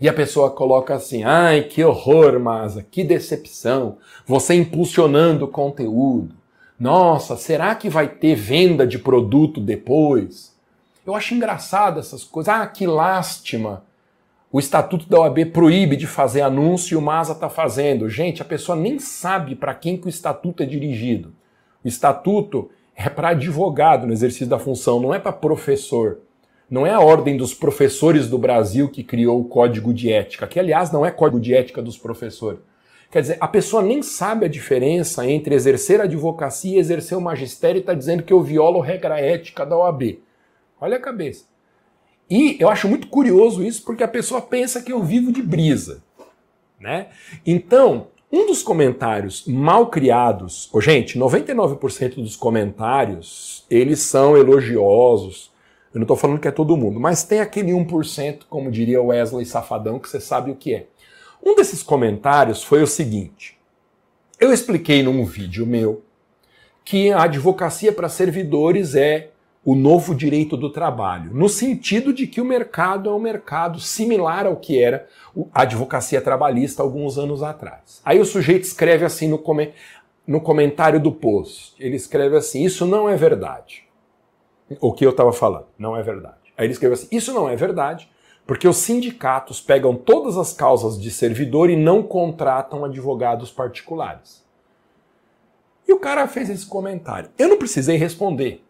e 0.00 0.08
a 0.08 0.12
pessoa 0.12 0.50
coloca 0.50 0.94
assim: 0.94 1.24
ai, 1.24 1.62
que 1.62 1.82
horror, 1.82 2.38
Masa, 2.38 2.86
que 2.88 3.02
decepção. 3.02 3.96
Você 4.26 4.54
impulsionando 4.54 5.46
o 5.46 5.48
conteúdo. 5.48 6.34
Nossa, 6.78 7.36
será 7.36 7.74
que 7.74 7.88
vai 7.88 8.06
ter 8.06 8.36
venda 8.36 8.86
de 8.86 8.98
produto 8.98 9.60
depois? 9.60 10.54
Eu 11.04 11.14
acho 11.14 11.34
engraçado 11.34 11.98
essas 11.98 12.22
coisas. 12.22 12.54
Ah, 12.54 12.66
que 12.66 12.86
lástima. 12.86 13.82
O 14.50 14.58
estatuto 14.58 15.06
da 15.06 15.20
OAB 15.20 15.44
proíbe 15.52 15.94
de 15.94 16.06
fazer 16.06 16.40
anúncio 16.40 16.94
e 16.94 16.96
o 16.96 17.02
Masa 17.02 17.34
está 17.34 17.50
fazendo. 17.50 18.08
Gente, 18.08 18.40
a 18.40 18.46
pessoa 18.46 18.74
nem 18.74 18.98
sabe 18.98 19.54
para 19.54 19.74
quem 19.74 19.94
que 19.94 20.06
o 20.06 20.08
estatuto 20.08 20.62
é 20.62 20.66
dirigido. 20.66 21.34
O 21.84 21.88
estatuto 21.88 22.70
é 22.96 23.10
para 23.10 23.28
advogado 23.28 24.06
no 24.06 24.12
exercício 24.12 24.46
da 24.46 24.58
função, 24.58 25.00
não 25.00 25.12
é 25.12 25.18
para 25.18 25.32
professor. 25.32 26.20
Não 26.70 26.86
é 26.86 26.90
a 26.90 27.00
Ordem 27.00 27.36
dos 27.36 27.52
Professores 27.52 28.26
do 28.26 28.38
Brasil 28.38 28.88
que 28.88 29.04
criou 29.04 29.38
o 29.38 29.44
Código 29.44 29.92
de 29.92 30.10
Ética, 30.10 30.46
que 30.46 30.58
aliás 30.58 30.90
não 30.90 31.04
é 31.04 31.10
Código 31.10 31.40
de 31.40 31.54
Ética 31.54 31.82
dos 31.82 31.98
professores. 31.98 32.60
Quer 33.10 33.20
dizer, 33.20 33.36
a 33.40 33.48
pessoa 33.48 33.82
nem 33.82 34.02
sabe 34.02 34.46
a 34.46 34.48
diferença 34.48 35.26
entre 35.26 35.54
exercer 35.54 36.00
a 36.00 36.04
advocacia 36.04 36.76
e 36.76 36.78
exercer 36.78 37.16
o 37.16 37.22
magistério 37.22 37.78
e 37.78 37.80
está 37.80 37.92
dizendo 37.92 38.22
que 38.22 38.32
eu 38.32 38.42
violo 38.42 38.80
regra 38.80 39.20
ética 39.20 39.64
da 39.64 39.76
OAB. 39.76 40.20
Olha 40.80 40.96
a 40.96 41.00
cabeça. 41.00 41.44
E 42.30 42.56
eu 42.60 42.68
acho 42.68 42.88
muito 42.88 43.08
curioso 43.08 43.62
isso 43.64 43.82
porque 43.82 44.02
a 44.02 44.08
pessoa 44.08 44.40
pensa 44.40 44.82
que 44.82 44.92
eu 44.92 45.02
vivo 45.02 45.32
de 45.32 45.42
brisa. 45.42 46.02
Né? 46.78 47.08
Então, 47.46 48.08
um 48.30 48.46
dos 48.46 48.62
comentários 48.62 49.44
mal 49.46 49.86
criados, 49.86 50.68
oh, 50.72 50.80
gente, 50.80 51.18
99% 51.18 52.16
dos 52.16 52.36
comentários, 52.36 53.64
eles 53.70 54.00
são 54.00 54.36
elogiosos, 54.36 55.50
eu 55.92 55.98
não 55.98 56.04
estou 56.04 56.16
falando 56.16 56.38
que 56.38 56.46
é 56.46 56.52
todo 56.52 56.76
mundo, 56.76 57.00
mas 57.00 57.24
tem 57.24 57.40
aquele 57.40 57.72
1%, 57.72 58.40
como 58.48 58.70
diria 58.70 59.02
Wesley 59.02 59.46
Safadão, 59.46 59.98
que 59.98 60.08
você 60.08 60.20
sabe 60.20 60.50
o 60.50 60.54
que 60.54 60.74
é. 60.74 60.86
Um 61.42 61.54
desses 61.54 61.82
comentários 61.82 62.62
foi 62.62 62.82
o 62.82 62.86
seguinte: 62.86 63.58
eu 64.38 64.52
expliquei 64.52 65.02
num 65.02 65.24
vídeo 65.24 65.66
meu 65.66 66.02
que 66.84 67.10
a 67.10 67.22
advocacia 67.22 67.92
para 67.92 68.08
servidores 68.08 68.94
é 68.94 69.30
o 69.68 69.74
novo 69.74 70.14
direito 70.14 70.56
do 70.56 70.70
trabalho, 70.70 71.34
no 71.34 71.48
sentido 71.48 72.12
de 72.12 72.26
que 72.26 72.40
o 72.40 72.44
mercado 72.44 73.10
é 73.10 73.12
um 73.12 73.18
mercado 73.18 73.80
similar 73.80 74.46
ao 74.46 74.56
que 74.56 74.82
era 74.82 75.06
a 75.52 75.62
advocacia 75.62 76.20
trabalhista 76.20 76.82
alguns 76.82 77.18
anos 77.18 77.42
atrás. 77.42 78.00
Aí 78.04 78.20
o 78.20 78.24
sujeito 78.24 78.64
escreve 78.64 79.04
assim 79.04 79.28
no, 79.28 79.38
come 79.38 79.72
no 80.26 80.40
comentário 80.40 80.98
do 80.98 81.12
post: 81.12 81.74
ele 81.78 81.96
escreve 81.96 82.36
assim, 82.36 82.64
isso 82.64 82.86
não 82.86 83.08
é 83.08 83.16
verdade 83.16 83.88
o 84.80 84.92
que 84.92 85.04
eu 85.04 85.10
estava 85.10 85.32
falando. 85.32 85.66
Não 85.78 85.96
é 85.96 86.02
verdade. 86.02 86.36
Aí 86.56 86.66
ele 86.66 86.72
escreveu 86.72 86.94
assim: 86.94 87.08
Isso 87.10 87.32
não 87.32 87.48
é 87.48 87.56
verdade, 87.56 88.10
porque 88.46 88.68
os 88.68 88.76
sindicatos 88.76 89.60
pegam 89.60 89.94
todas 89.94 90.36
as 90.36 90.52
causas 90.52 91.00
de 91.00 91.10
servidor 91.10 91.70
e 91.70 91.76
não 91.76 92.02
contratam 92.02 92.84
advogados 92.84 93.50
particulares. 93.50 94.46
E 95.86 95.92
o 95.92 95.98
cara 95.98 96.28
fez 96.28 96.50
esse 96.50 96.66
comentário. 96.66 97.30
Eu 97.38 97.48
não 97.48 97.56
precisei 97.56 97.96
responder. 97.96 98.64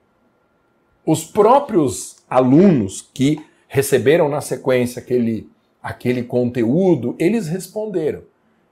Os 1.11 1.25
próprios 1.25 2.17
alunos 2.29 3.01
que 3.15 3.43
receberam 3.67 4.29
na 4.29 4.43
sequência 4.43 5.01
aquele, 5.01 5.51
aquele 5.83 6.23
conteúdo, 6.23 7.17
eles 7.19 7.49
responderam. 7.49 8.25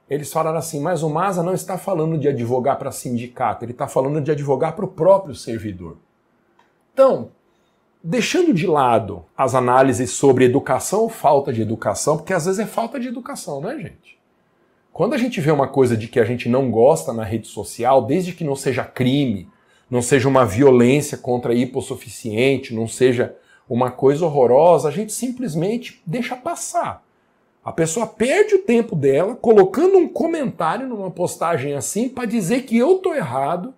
Eles 0.07 0.31
falaram 0.31 0.59
assim, 0.59 0.79
mas 0.79 1.01
o 1.01 1.09
Masa 1.09 1.41
não 1.41 1.55
está 1.55 1.79
falando 1.79 2.15
de 2.15 2.27
advogar 2.27 2.77
para 2.77 2.91
sindicato, 2.91 3.65
ele 3.65 3.71
está 3.71 3.87
falando 3.87 4.21
de 4.21 4.29
advogar 4.29 4.75
para 4.75 4.85
o 4.85 4.87
próprio 4.87 5.33
servidor. 5.33 5.97
Então, 6.93 7.31
deixando 8.03 8.53
de 8.53 8.67
lado 8.67 9.25
as 9.35 9.55
análises 9.55 10.11
sobre 10.11 10.45
educação 10.45 11.01
ou 11.01 11.09
falta 11.09 11.51
de 11.51 11.63
educação, 11.63 12.17
porque 12.17 12.33
às 12.33 12.45
vezes 12.45 12.59
é 12.59 12.67
falta 12.67 12.99
de 12.99 13.07
educação, 13.07 13.61
né, 13.61 13.79
gente? 13.79 14.19
Quando 14.93 15.15
a 15.15 15.17
gente 15.17 15.41
vê 15.41 15.49
uma 15.49 15.67
coisa 15.67 15.97
de 15.97 16.07
que 16.07 16.19
a 16.19 16.23
gente 16.23 16.47
não 16.47 16.69
gosta 16.69 17.11
na 17.11 17.23
rede 17.23 17.47
social, 17.47 18.05
desde 18.05 18.31
que 18.31 18.43
não 18.43 18.55
seja 18.55 18.83
crime, 18.83 19.49
não 19.89 20.01
seja 20.01 20.27
uma 20.27 20.45
violência 20.45 21.17
contra 21.17 21.53
hipossuficiente, 21.53 22.73
não 22.73 22.87
seja 22.87 23.35
uma 23.69 23.91
coisa 23.91 24.25
horrorosa, 24.25 24.87
a 24.87 24.91
gente 24.91 25.11
simplesmente 25.11 26.01
deixa 26.05 26.35
passar. 26.35 27.03
A 27.63 27.71
pessoa 27.71 28.07
perde 28.07 28.55
o 28.55 28.59
tempo 28.59 28.95
dela 28.95 29.35
colocando 29.35 29.97
um 29.97 30.07
comentário 30.07 30.87
numa 30.87 31.11
postagem 31.11 31.73
assim 31.73 32.07
para 32.07 32.25
dizer 32.25 32.61
que 32.61 32.77
eu 32.77 32.99
tô 32.99 33.13
errado, 33.13 33.73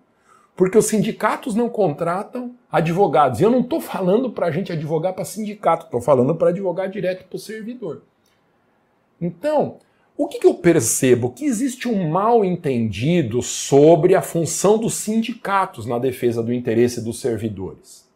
porque 0.56 0.78
os 0.78 0.86
sindicatos 0.86 1.54
não 1.54 1.68
contratam 1.68 2.54
advogados. 2.70 3.40
E 3.40 3.42
eu 3.42 3.50
não 3.50 3.60
estou 3.60 3.80
falando 3.80 4.30
para 4.30 4.46
a 4.46 4.50
gente 4.50 4.70
advogar 4.70 5.12
para 5.12 5.24
sindicato, 5.24 5.86
estou 5.86 6.00
falando 6.00 6.36
para 6.36 6.50
advogar 6.50 6.88
direto 6.88 7.26
para 7.26 7.36
o 7.36 7.40
servidor. 7.40 8.02
Então, 9.20 9.78
o 10.22 10.28
que, 10.28 10.38
que 10.38 10.46
eu 10.46 10.52
percebo? 10.52 11.30
Que 11.30 11.46
existe 11.46 11.88
um 11.88 12.10
mal 12.10 12.44
entendido 12.44 13.40
sobre 13.40 14.14
a 14.14 14.20
função 14.20 14.76
dos 14.76 14.92
sindicatos 14.92 15.86
na 15.86 15.98
defesa 15.98 16.42
do 16.42 16.52
interesse 16.52 17.00
dos 17.00 17.18
servidores. 17.18 18.06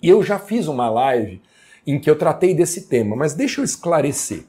E 0.00 0.08
eu 0.08 0.22
já 0.22 0.38
fiz 0.38 0.68
uma 0.68 0.88
live 0.88 1.42
em 1.84 1.98
que 1.98 2.08
eu 2.08 2.16
tratei 2.16 2.54
desse 2.54 2.82
tema, 2.82 3.16
mas 3.16 3.34
deixa 3.34 3.60
eu 3.60 3.64
esclarecer. 3.64 4.44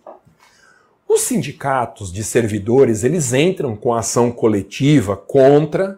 Os 1.10 1.22
sindicatos 1.22 2.14
de 2.14 2.24
servidores, 2.24 3.04
eles 3.04 3.34
entram 3.34 3.76
com 3.76 3.92
ação 3.92 4.32
coletiva 4.32 5.18
contra 5.18 5.98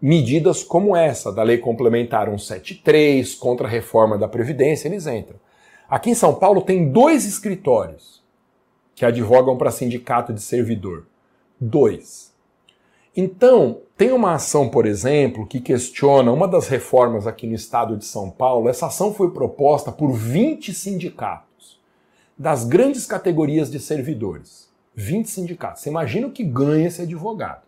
medidas 0.00 0.62
como 0.62 0.94
essa 0.94 1.32
da 1.32 1.42
Lei 1.42 1.58
Complementar 1.58 2.26
173, 2.26 3.34
contra 3.34 3.66
a 3.66 3.70
reforma 3.70 4.16
da 4.16 4.28
Previdência, 4.28 4.86
eles 4.86 5.08
entram. 5.08 5.40
Aqui 5.90 6.10
em 6.10 6.14
São 6.14 6.36
Paulo 6.36 6.62
tem 6.62 6.88
dois 6.88 7.24
escritórios 7.24 8.17
que 8.98 9.04
advogam 9.04 9.56
para 9.56 9.70
sindicato 9.70 10.32
de 10.32 10.40
servidor. 10.40 11.06
Dois. 11.60 12.34
Então, 13.16 13.80
tem 13.96 14.10
uma 14.10 14.34
ação, 14.34 14.68
por 14.68 14.86
exemplo, 14.86 15.46
que 15.46 15.60
questiona 15.60 16.32
uma 16.32 16.48
das 16.48 16.66
reformas 16.66 17.26
aqui 17.26 17.46
no 17.46 17.54
estado 17.54 17.96
de 17.96 18.04
São 18.04 18.28
Paulo. 18.28 18.68
Essa 18.68 18.86
ação 18.86 19.14
foi 19.14 19.30
proposta 19.30 19.92
por 19.92 20.12
20 20.12 20.74
sindicatos 20.74 21.80
das 22.36 22.64
grandes 22.64 23.06
categorias 23.06 23.70
de 23.70 23.78
servidores. 23.78 24.68
20 24.96 25.26
sindicatos. 25.30 25.82
Você 25.82 25.90
imagina 25.90 26.26
o 26.26 26.32
que 26.32 26.42
ganha 26.42 26.88
esse 26.88 27.02
advogado. 27.02 27.62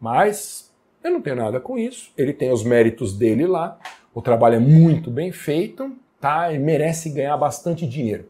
Mas 0.00 0.70
eu 1.04 1.10
não 1.10 1.20
tenho 1.20 1.36
nada 1.36 1.60
com 1.60 1.78
isso. 1.78 2.10
Ele 2.16 2.32
tem 2.32 2.50
os 2.50 2.64
méritos 2.64 3.16
dele 3.16 3.46
lá. 3.46 3.78
O 4.14 4.22
trabalho 4.22 4.56
é 4.56 4.60
muito 4.60 5.10
bem 5.10 5.32
feito, 5.32 5.94
tá? 6.18 6.50
E 6.50 6.58
merece 6.58 7.10
ganhar 7.10 7.36
bastante 7.36 7.86
dinheiro. 7.86 8.26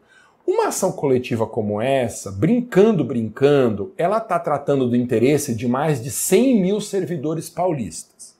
Uma 0.47 0.69
ação 0.69 0.93
coletiva 0.93 1.45
como 1.45 1.81
essa, 1.81 2.31
brincando, 2.31 3.03
brincando, 3.03 3.93
ela 3.97 4.17
está 4.17 4.39
tratando 4.39 4.89
do 4.89 4.95
interesse 4.95 5.53
de 5.53 5.67
mais 5.67 6.01
de 6.01 6.09
100 6.09 6.61
mil 6.61 6.79
servidores 6.79 7.49
paulistas. 7.49 8.37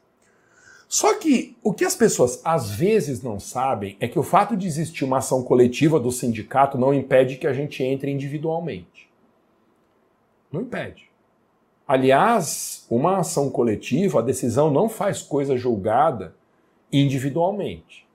Só 0.87 1.15
que 1.15 1.57
o 1.61 1.73
que 1.73 1.83
as 1.83 1.95
pessoas 1.95 2.39
às 2.45 2.71
vezes 2.71 3.21
não 3.21 3.41
sabem 3.41 3.97
é 3.99 4.07
que 4.07 4.17
o 4.17 4.23
fato 4.23 4.55
de 4.55 4.65
existir 4.65 5.03
uma 5.03 5.17
ação 5.17 5.43
coletiva 5.43 5.99
do 5.99 6.09
sindicato 6.09 6.77
não 6.77 6.93
impede 6.93 7.35
que 7.35 7.45
a 7.45 7.51
gente 7.51 7.83
entre 7.83 8.09
individualmente. 8.09 9.09
Não 10.49 10.61
impede. 10.61 11.09
Aliás, 11.85 12.85
uma 12.89 13.17
ação 13.17 13.49
coletiva, 13.49 14.19
a 14.19 14.23
decisão 14.23 14.71
não 14.71 14.87
faz 14.87 15.21
coisa 15.21 15.57
julgada 15.57 16.33
individualmente. 16.89 18.06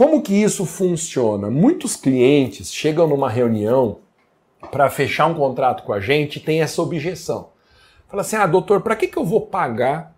Como 0.00 0.22
que 0.22 0.32
isso 0.32 0.64
funciona? 0.64 1.50
Muitos 1.50 1.94
clientes 1.94 2.72
chegam 2.72 3.06
numa 3.06 3.28
reunião 3.28 3.98
para 4.70 4.88
fechar 4.88 5.26
um 5.26 5.34
contrato 5.34 5.82
com 5.82 5.92
a 5.92 6.00
gente 6.00 6.36
e 6.36 6.40
tem 6.40 6.62
essa 6.62 6.80
objeção. 6.80 7.50
Fala 8.08 8.22
assim: 8.22 8.36
ah, 8.36 8.46
doutor, 8.46 8.80
para 8.80 8.96
que, 8.96 9.06
que 9.06 9.18
eu 9.18 9.26
vou 9.26 9.42
pagar 9.42 10.16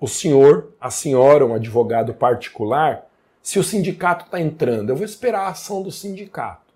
o 0.00 0.08
senhor, 0.08 0.74
a 0.80 0.90
senhora, 0.90 1.46
um 1.46 1.54
advogado 1.54 2.12
particular, 2.12 3.06
se 3.40 3.56
o 3.60 3.62
sindicato 3.62 4.24
está 4.24 4.40
entrando. 4.40 4.90
Eu 4.90 4.96
vou 4.96 5.04
esperar 5.04 5.42
a 5.42 5.50
ação 5.50 5.80
do 5.80 5.92
sindicato. 5.92 6.74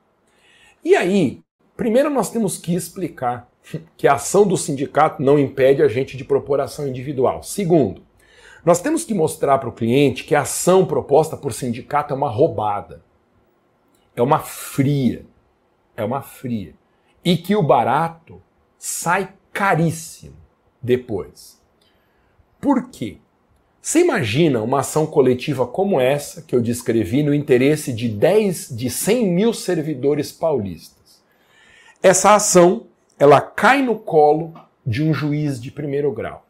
E 0.84 0.94
aí, 0.94 1.40
primeiro 1.76 2.08
nós 2.08 2.30
temos 2.30 2.56
que 2.56 2.72
explicar 2.72 3.48
que 3.98 4.06
a 4.06 4.14
ação 4.14 4.46
do 4.46 4.56
sindicato 4.56 5.20
não 5.20 5.40
impede 5.40 5.82
a 5.82 5.88
gente 5.88 6.16
de 6.16 6.22
propor 6.22 6.60
ação 6.60 6.86
individual. 6.86 7.42
Segundo, 7.42 8.00
nós 8.64 8.80
temos 8.80 9.04
que 9.04 9.12
mostrar 9.12 9.58
para 9.58 9.68
o 9.68 9.72
cliente 9.72 10.24
que 10.24 10.34
a 10.34 10.40
ação 10.40 10.86
proposta 10.86 11.36
por 11.36 11.52
sindicato 11.52 12.14
é 12.14 12.16
uma 12.16 12.30
roubada, 12.30 13.02
é 14.16 14.22
uma 14.22 14.38
fria, 14.38 15.26
é 15.96 16.04
uma 16.04 16.22
fria. 16.22 16.74
E 17.24 17.36
que 17.36 17.54
o 17.54 17.62
barato 17.62 18.40
sai 18.78 19.34
caríssimo 19.52 20.36
depois. 20.80 21.60
Por 22.60 22.88
quê? 22.90 23.18
Você 23.80 24.00
imagina 24.00 24.62
uma 24.62 24.80
ação 24.80 25.06
coletiva 25.06 25.66
como 25.66 26.00
essa 26.00 26.40
que 26.40 26.56
eu 26.56 26.62
descrevi 26.62 27.22
no 27.22 27.34
interesse 27.34 27.92
de 27.92 28.08
10, 28.08 28.70
de 28.74 28.88
100 28.88 29.28
mil 29.28 29.52
servidores 29.52 30.32
paulistas. 30.32 31.22
Essa 32.02 32.34
ação, 32.34 32.86
ela 33.18 33.42
cai 33.42 33.82
no 33.82 33.98
colo 33.98 34.54
de 34.86 35.02
um 35.02 35.12
juiz 35.12 35.60
de 35.60 35.70
primeiro 35.70 36.10
grau. 36.12 36.43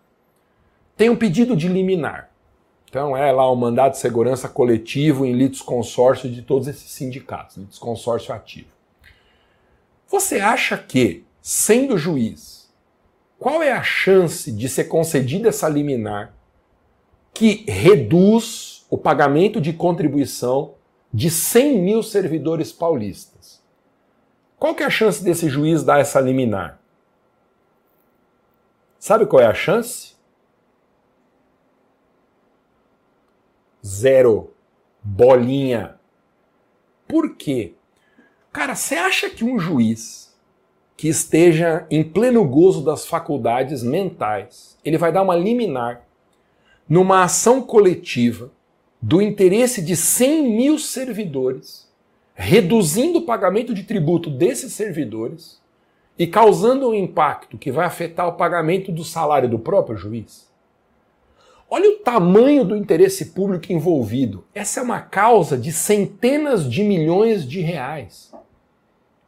Tem 0.97 1.11
um 1.11 1.17
pedido 1.17 1.57
de 1.57 1.69
liminar. 1.69 2.31
Então 2.89 3.17
é 3.17 3.33
lá 3.33 3.51
o 3.51 3.57
mandado 3.57 3.93
de 3.93 3.99
segurança 3.99 4.49
coletivo 4.49 5.27
em 5.27 5.33
litisconsórcio 5.33 6.31
de 6.31 6.43
todos 6.43 6.69
esses 6.69 6.91
sindicatos, 6.91 7.57
litisconsórcio 7.57 8.33
ativo. 8.33 8.69
Você 10.07 10.39
acha 10.39 10.79
que, 10.79 11.25
sendo 11.43 11.99
juiz, 11.99 12.73
qual 13.39 13.63
é 13.63 13.73
a 13.73 13.83
chance 13.83 14.53
de 14.53 14.69
ser 14.69 14.85
concedida 14.85 15.49
essa 15.49 15.69
liminar 15.69 16.33
que 17.35 17.65
reduz 17.69 18.87
o 18.89 18.97
pagamento 18.97 19.61
de 19.61 19.73
contribuição 19.73 20.75
de 21.13 21.29
100 21.29 21.79
mil 21.81 22.03
servidores 22.03 22.73
paulistas. 22.73 23.61
Qual 24.57 24.75
que 24.75 24.85
é 24.85 24.87
a 24.87 24.91
chance 24.91 25.23
desse 25.23 25.49
juiz 25.49 25.83
dar 25.83 26.01
essa 26.01 26.21
liminar? 26.21 26.81
Sabe 28.99 29.27
qual 29.27 29.43
é 29.43 29.47
a 29.47 29.55
chance? 29.55 30.14
Zero. 33.85 34.51
Bolinha. 35.03 35.97
Por 37.07 37.37
quê? 37.37 37.75
Cara, 38.51 38.75
você 38.75 38.95
acha 38.95 39.29
que 39.29 39.45
um 39.45 39.59
juiz 39.59 40.35
que 40.97 41.09
esteja 41.09 41.87
em 41.91 42.03
pleno 42.03 42.43
gozo 42.47 42.83
das 42.83 43.05
faculdades 43.05 43.83
mentais, 43.83 44.79
ele 44.83 44.97
vai 44.97 45.13
dar 45.13 45.23
uma 45.23 45.37
liminar 45.37 46.07
numa 46.89 47.25
ação 47.25 47.61
coletiva 47.61 48.51
do 49.03 49.21
interesse 49.21 49.83
de 49.83 49.95
100 49.97 50.57
mil 50.57 50.79
servidores, 50.79 51.87
reduzindo 52.35 53.19
o 53.19 53.27
pagamento 53.27 53.75
de 53.75 53.83
tributo 53.83 54.31
desses 54.31 54.73
servidores 54.73 55.61
e 56.19 56.27
causando 56.27 56.89
um 56.89 56.95
impacto 56.95 57.59
que 57.59 57.71
vai 57.71 57.85
afetar 57.85 58.27
o 58.29 58.37
pagamento 58.37 58.91
do 58.91 59.05
salário 59.05 59.49
do 59.49 59.59
próprio 59.59 59.97
juiz? 59.97 60.44
Olha 61.77 61.91
o 61.91 61.99
tamanho 61.99 62.65
do 62.65 62.77
interesse 62.77 63.33
público 63.33 63.73
envolvido. 63.73 64.45
Essa 64.55 64.79
é 64.79 64.83
uma 64.85 65.01
causa 65.01 65.59
de 65.59 65.73
centenas 65.73 66.71
de 66.71 66.85
milhões 66.85 67.45
de 67.45 67.61
reais. 67.61 68.33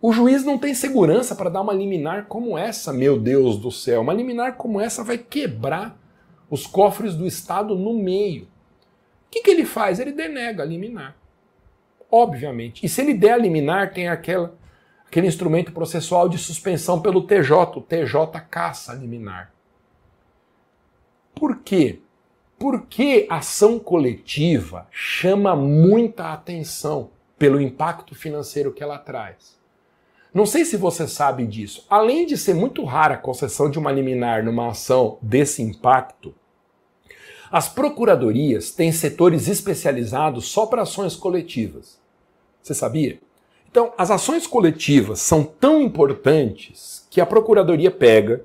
O 0.01 0.13
juiz 0.13 0.45
não 0.45 0.57
tem 0.57 0.73
segurança 0.73 1.35
para 1.35 1.51
dar 1.51 1.63
uma 1.63 1.73
liminar 1.73 2.27
como 2.27 2.57
essa, 2.57 2.93
meu 2.93 3.19
Deus 3.19 3.59
do 3.59 3.73
céu. 3.73 4.01
Uma 4.01 4.15
liminar 4.15 4.55
como 4.55 4.81
essa 4.81 5.03
vai 5.03 5.19
quebrar 5.19 5.99
os 6.49 6.69
cofres 6.69 7.17
do 7.17 7.27
Estado 7.27 7.75
no 7.75 7.93
meio. 7.93 8.45
O 8.45 8.49
que, 9.29 9.43
que 9.43 9.51
ele 9.51 9.65
faz? 9.65 9.99
Ele 9.99 10.13
denega 10.13 10.63
a 10.63 10.67
liminar. 10.67 11.17
Obviamente. 12.09 12.87
E 12.87 12.89
se 12.89 13.01
ele 13.01 13.15
der 13.15 13.33
a 13.33 13.39
liminar, 13.39 13.93
tem 13.93 14.07
aquela, 14.07 14.57
aquele 15.05 15.27
instrumento 15.27 15.73
processual 15.73 16.29
de 16.29 16.39
suspensão 16.39 17.03
pelo 17.03 17.27
TJ. 17.27 17.77
O 17.77 17.83
TJ 17.83 18.41
caça 18.49 18.93
a 18.93 18.95
liminar. 18.95 19.53
Por 21.35 21.57
quê? 21.57 22.03
Porque 22.59 23.27
ação 23.29 23.79
coletiva 23.79 24.87
chama 24.91 25.55
muita 25.55 26.33
atenção 26.33 27.11
pelo 27.39 27.61
impacto 27.61 28.15
financeiro 28.15 28.73
que 28.73 28.83
ela 28.83 28.99
traz. 28.99 29.57
Não 30.33 30.47
sei 30.47 30.65
se 30.65 30.77
você 30.77 31.07
sabe 31.07 31.47
disso. 31.47 31.87
Além 31.89 32.27
de 32.27 32.37
ser 32.37 32.55
muito 32.55 32.85
rara 32.85 33.15
a 33.15 33.19
concessão 33.19 33.71
de 33.71 33.79
uma 33.79 33.93
liminar 33.93 34.45
numa 34.45 34.69
ação 34.69 35.19
desse 35.21 35.63
impacto, 35.63 36.35
as 37.51 37.69
procuradorias 37.69 38.71
têm 38.71 38.91
setores 38.91 39.49
especializados 39.49 40.47
só 40.47 40.67
para 40.67 40.83
ações 40.83 41.15
coletivas. 41.15 41.99
Você 42.63 42.75
sabia? 42.75 43.21
Então, 43.71 43.93
as 43.97 44.11
ações 44.11 44.47
coletivas 44.47 45.21
são 45.21 45.45
tão 45.45 45.81
importantes 45.81 47.07
que 47.11 47.21
a 47.21 47.27
procuradoria 47.27 47.91
pega 47.91 48.45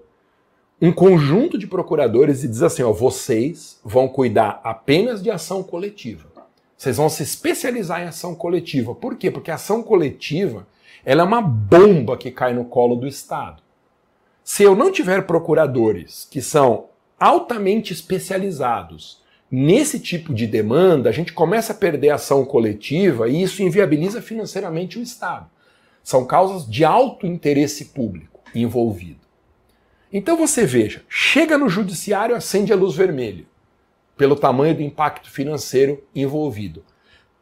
um 0.82 0.92
conjunto 0.92 1.58
de 1.58 1.68
procuradores 1.68 2.44
e 2.44 2.48
diz 2.48 2.64
assim: 2.64 2.82
ó, 2.82 2.92
vocês 2.92 3.80
vão 3.86 4.08
cuidar 4.08 4.60
apenas 4.64 5.22
de 5.22 5.30
ação 5.30 5.62
coletiva. 5.62 6.32
Vocês 6.76 6.98
vão 6.98 7.10
se 7.10 7.22
especializar 7.22 8.02
em 8.02 8.08
ação 8.08 8.34
coletiva. 8.34 8.96
Por 8.96 9.16
quê? 9.16 9.30
Porque 9.30 9.52
a 9.52 9.56
ação 9.56 9.84
coletiva 9.84 10.68
ela 11.06 11.22
é 11.22 11.26
uma 11.26 11.42
bomba 11.42 12.18
que 12.18 12.32
cai 12.32 12.54
no 12.54 12.66
colo 12.66 12.96
do 12.96 13.08
Estado. 13.08 13.62
Se 14.44 14.64
eu 14.64 14.76
não 14.76 14.92
tiver 14.92 15.28
procuradores 15.28 16.28
que 16.30 16.42
são 16.42 16.86
altamente 17.20 17.94
especializados 17.94 19.22
nesse 19.50 20.00
tipo 20.00 20.34
de 20.34 20.48
demanda, 20.48 21.10
a 21.10 21.12
gente 21.12 21.34
começa 21.34 21.74
a 21.74 21.76
perder 21.76 22.10
a 22.10 22.16
ação 22.16 22.44
coletiva 22.44 23.30
e 23.30 23.44
isso 23.44 23.62
inviabiliza 23.62 24.20
financeiramente 24.20 24.98
o 24.98 25.04
Estado. 25.04 25.48
São 26.04 26.26
causas 26.26 26.68
de 26.68 26.84
alto 26.84 27.28
interesse 27.28 27.86
público 27.86 28.40
envolvido. 28.56 29.21
Então 30.14 30.36
você 30.36 30.66
veja, 30.66 31.04
chega 31.08 31.58
no 31.58 31.70
judiciário, 31.70 32.36
acende 32.36 32.74
a 32.74 32.76
luz 32.76 32.96
vermelha, 32.96 33.46
pelo 34.18 34.36
tamanho 34.36 34.76
do 34.76 34.82
impacto 34.82 35.32
financeiro 35.32 36.04
envolvido. 36.14 36.84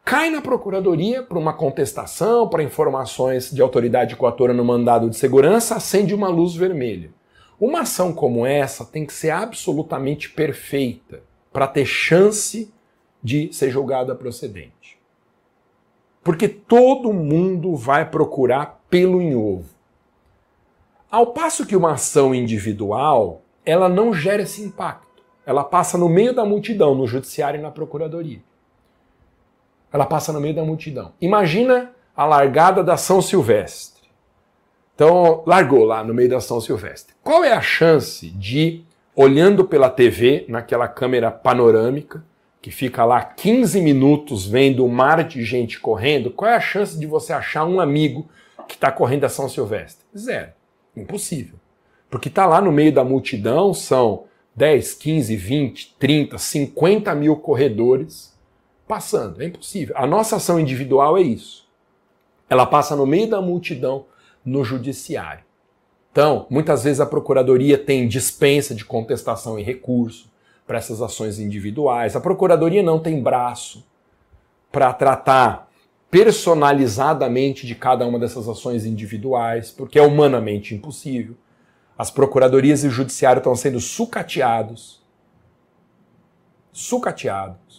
Cai 0.05 0.29
na 0.29 0.41
procuradoria 0.41 1.23
para 1.23 1.37
uma 1.37 1.53
contestação, 1.53 2.47
para 2.47 2.63
informações 2.63 3.49
de 3.51 3.61
autoridade 3.61 4.15
coatora 4.15 4.53
no 4.53 4.63
mandado 4.63 5.09
de 5.09 5.17
segurança, 5.17 5.75
acende 5.75 6.13
uma 6.13 6.29
luz 6.29 6.55
vermelha. 6.55 7.11
Uma 7.59 7.81
ação 7.81 8.13
como 8.13 8.45
essa 8.45 8.85
tem 8.85 9.05
que 9.05 9.13
ser 9.13 9.31
absolutamente 9.31 10.29
perfeita 10.29 11.23
para 11.51 11.67
ter 11.67 11.85
chance 11.85 12.71
de 13.21 13.51
ser 13.51 13.69
julgada 13.69 14.15
procedente. 14.15 14.97
Porque 16.23 16.47
todo 16.47 17.11
mundo 17.11 17.75
vai 17.75 18.09
procurar 18.09 18.81
pelo 18.89 19.21
em 19.21 19.35
ovo. 19.35 19.78
Ao 21.11 21.27
passo 21.27 21.65
que 21.65 21.75
uma 21.75 21.93
ação 21.93 22.35
individual, 22.35 23.41
ela 23.65 23.89
não 23.89 24.13
gera 24.13 24.43
esse 24.43 24.61
impacto. 24.61 25.23
Ela 25.43 25.63
passa 25.63 25.97
no 25.97 26.07
meio 26.07 26.33
da 26.33 26.45
multidão, 26.45 26.93
no 26.93 27.07
judiciário 27.07 27.59
e 27.59 27.63
na 27.63 27.71
procuradoria. 27.71 28.39
Ela 29.91 30.05
passa 30.05 30.31
no 30.31 30.39
meio 30.39 30.53
da 30.53 30.63
multidão. 30.63 31.13
Imagina 31.19 31.91
a 32.15 32.25
largada 32.25 32.83
da 32.83 32.95
São 32.95 33.23
Silvestre. 33.23 34.07
Então, 34.93 35.41
largou 35.47 35.83
lá 35.83 36.03
no 36.03 36.13
meio 36.13 36.29
da 36.29 36.39
São 36.39 36.61
Silvestre. 36.61 37.15
Qual 37.23 37.43
é 37.43 37.53
a 37.53 37.61
chance 37.61 38.29
de, 38.29 38.83
olhando 39.15 39.65
pela 39.65 39.89
TV, 39.89 40.45
naquela 40.47 40.87
câmera 40.87 41.31
panorâmica, 41.31 42.23
que 42.61 42.69
fica 42.69 43.03
lá 43.03 43.23
15 43.23 43.81
minutos 43.81 44.45
vendo 44.45 44.85
um 44.85 44.89
mar 44.89 45.23
de 45.23 45.43
gente 45.43 45.79
correndo, 45.79 46.29
qual 46.29 46.51
é 46.51 46.55
a 46.55 46.61
chance 46.61 46.99
de 46.99 47.07
você 47.07 47.33
achar 47.33 47.65
um 47.65 47.79
amigo 47.79 48.29
que 48.67 48.75
está 48.75 48.91
correndo 48.91 49.23
a 49.23 49.29
São 49.29 49.49
Silvestre? 49.49 50.05
Zero. 50.15 50.58
Impossível. 51.01 51.59
Porque 52.09 52.27
está 52.29 52.45
lá 52.45 52.59
no 52.59 52.71
meio 52.71 52.91
da 52.91 53.03
multidão, 53.03 53.73
são 53.73 54.25
10, 54.55 54.93
15, 54.95 55.35
20, 55.35 55.95
30, 55.99 56.37
50 56.37 57.15
mil 57.15 57.35
corredores 57.37 58.37
passando. 58.87 59.41
É 59.41 59.45
impossível. 59.45 59.95
A 59.97 60.07
nossa 60.07 60.37
ação 60.37 60.59
individual 60.59 61.17
é 61.17 61.21
isso. 61.21 61.67
Ela 62.49 62.65
passa 62.65 62.95
no 62.95 63.05
meio 63.05 63.29
da 63.29 63.41
multidão 63.41 64.05
no 64.43 64.63
judiciário. 64.63 65.43
Então, 66.11 66.47
muitas 66.49 66.83
vezes 66.83 66.99
a 66.99 67.05
procuradoria 67.05 67.77
tem 67.77 68.07
dispensa 68.07 68.73
de 68.73 68.83
contestação 68.83 69.59
e 69.59 69.63
recurso 69.63 70.29
para 70.65 70.79
essas 70.79 71.01
ações 71.01 71.39
individuais. 71.39 72.15
A 72.15 72.19
procuradoria 72.19 72.81
não 72.81 72.99
tem 72.99 73.21
braço 73.21 73.85
para 74.71 74.91
tratar 74.91 75.68
personalizadamente 76.09 77.67
de 77.67 77.75
cada 77.75 78.05
uma 78.05 78.17
dessas 78.17 78.47
ações 78.47 78.85
individuais, 78.85 79.71
porque 79.71 79.99
é 79.99 80.01
humanamente 80.01 80.73
impossível. 80.73 81.35
As 81.97 82.09
procuradorias 82.09 82.83
e 82.83 82.87
o 82.87 82.91
judiciário 82.91 83.39
estão 83.39 83.55
sendo 83.55 83.79
sucateados. 83.79 85.03
Sucateados 86.71 87.69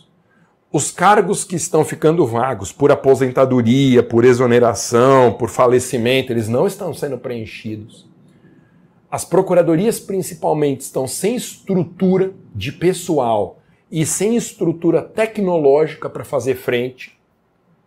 os 0.73 0.93
cargos 0.93 1.43
que 1.43 1.57
estão 1.57 1.85
ficando 1.85 2.25
vagos 2.25 2.71
por 2.71 2.93
aposentadoria, 2.93 4.05
por 4.05 4.25
exoneração, 4.25 5.33
por 5.33 5.49
falecimento, 5.49 6.33
eles 6.33 6.49
não 6.49 6.65
estão 6.65 6.95
sendo 6.95 7.19
preenchidos. 7.19 8.09
As 9.11 9.25
procuradorias, 9.25 9.99
principalmente, 9.99 10.83
estão 10.83 11.09
sem 11.09 11.35
estrutura 11.35 12.33
de 12.55 12.71
pessoal 12.71 13.59
e 13.91 14.07
sem 14.07 14.37
estrutura 14.37 15.03
tecnológica 15.03 16.09
para 16.09 16.25
fazer 16.25 16.55
frente 16.55 17.20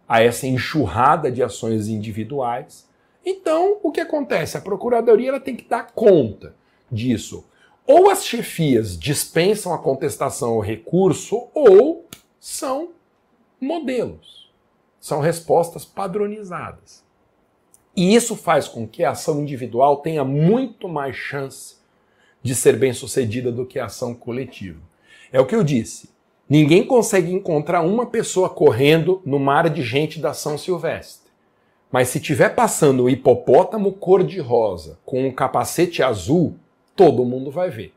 a 0.08 0.22
essa 0.22 0.48
enxurrada 0.48 1.32
de 1.32 1.42
ações 1.42 1.88
individuais. 1.88 2.88
Então, 3.26 3.78
o 3.82 3.92
que 3.92 4.02
acontece? 4.02 4.58
A 4.58 4.62
procuradoria 4.62 5.30
ela 5.30 5.40
tem 5.40 5.56
que 5.56 5.68
dar 5.68 5.92
conta 5.92 6.56
disso. 6.92 7.46
Ou 7.86 8.10
as 8.10 8.26
chefias 8.26 8.98
dispensam 8.98 9.74
a 9.74 9.78
contestação 9.78 10.54
ou 10.54 10.62
recurso, 10.62 11.48
ou 11.54 12.08
são 12.40 12.92
modelos. 13.60 14.52
São 15.00 15.20
respostas 15.20 15.84
padronizadas. 15.84 17.04
E 17.96 18.16
isso 18.16 18.36
faz 18.36 18.68
com 18.68 18.88
que 18.88 19.04
a 19.04 19.12
ação 19.12 19.42
individual 19.42 19.98
tenha 19.98 20.24
muito 20.24 20.88
mais 20.88 21.16
chance 21.16 21.78
de 22.42 22.56
ser 22.56 22.78
bem 22.78 22.94
sucedida 22.94 23.52
do 23.52 23.66
que 23.66 23.80
a 23.80 23.86
ação 23.86 24.14
coletiva. 24.14 24.82
É 25.32 25.40
o 25.40 25.46
que 25.46 25.56
eu 25.56 25.64
disse. 25.64 26.12
Ninguém 26.49 26.86
consegue 26.86 27.32
encontrar 27.32 27.82
uma 27.82 28.06
pessoa 28.06 28.49
correndo 28.49 29.22
no 29.26 29.40
mar 29.40 29.70
de 29.70 29.82
gente 29.82 30.20
da 30.20 30.32
ação 30.32 30.57
silvestre. 30.57 31.32
Mas 31.91 32.10
se 32.10 32.20
tiver 32.20 32.49
passando 32.49 33.03
o 33.03 33.10
hipopótamo 33.10 33.94
cor-de-rosa 33.94 34.98
com 35.06 35.26
um 35.26 35.32
capacete 35.32 36.03
azul, 36.03 36.56
todo 36.95 37.26
mundo 37.26 37.52
vai 37.52 37.70
ver. 37.70 37.94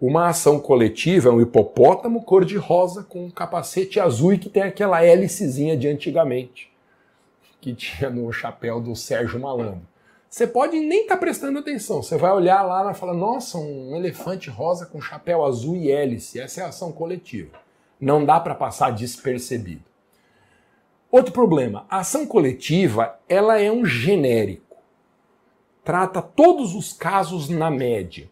Uma 0.00 0.28
ação 0.28 0.60
coletiva 0.60 1.28
é 1.28 1.32
um 1.32 1.40
hipopótamo 1.40 2.22
cor-de-rosa 2.22 3.02
com 3.02 3.24
um 3.24 3.30
capacete 3.30 3.98
azul 3.98 4.32
e 4.32 4.38
que 4.38 4.48
tem 4.48 4.62
aquela 4.62 5.02
hélicezinha 5.02 5.76
de 5.76 5.88
antigamente, 5.88 6.70
que 7.60 7.74
tinha 7.74 8.08
no 8.08 8.32
chapéu 8.32 8.80
do 8.80 8.94
Sérgio 8.94 9.40
Malandro. 9.40 9.82
Você 10.28 10.46
pode 10.46 10.78
nem 10.78 11.02
estar 11.02 11.14
tá 11.14 11.20
prestando 11.20 11.58
atenção, 11.58 12.02
você 12.02 12.18
vai 12.18 12.30
olhar 12.32 12.62
lá 12.62 12.90
e 12.90 12.94
falar: 12.94 13.14
nossa, 13.14 13.56
um 13.56 13.96
elefante 13.96 14.50
rosa 14.50 14.84
com 14.84 15.00
chapéu 15.00 15.44
azul 15.44 15.74
e 15.74 15.90
hélice. 15.90 16.38
Essa 16.38 16.60
é 16.60 16.64
a 16.64 16.68
ação 16.68 16.92
coletiva. 16.92 17.58
Não 17.98 18.24
dá 18.24 18.38
para 18.38 18.54
passar 18.54 18.92
despercebido. 18.92 19.84
Outro 21.10 21.32
problema: 21.32 21.86
a 21.88 22.00
ação 22.00 22.26
coletiva 22.26 23.18
ela 23.26 23.58
é 23.58 23.72
um 23.72 23.86
genérico. 23.86 24.76
Trata 25.82 26.20
todos 26.20 26.74
os 26.74 26.92
casos 26.92 27.48
na 27.48 27.70
média. 27.70 28.30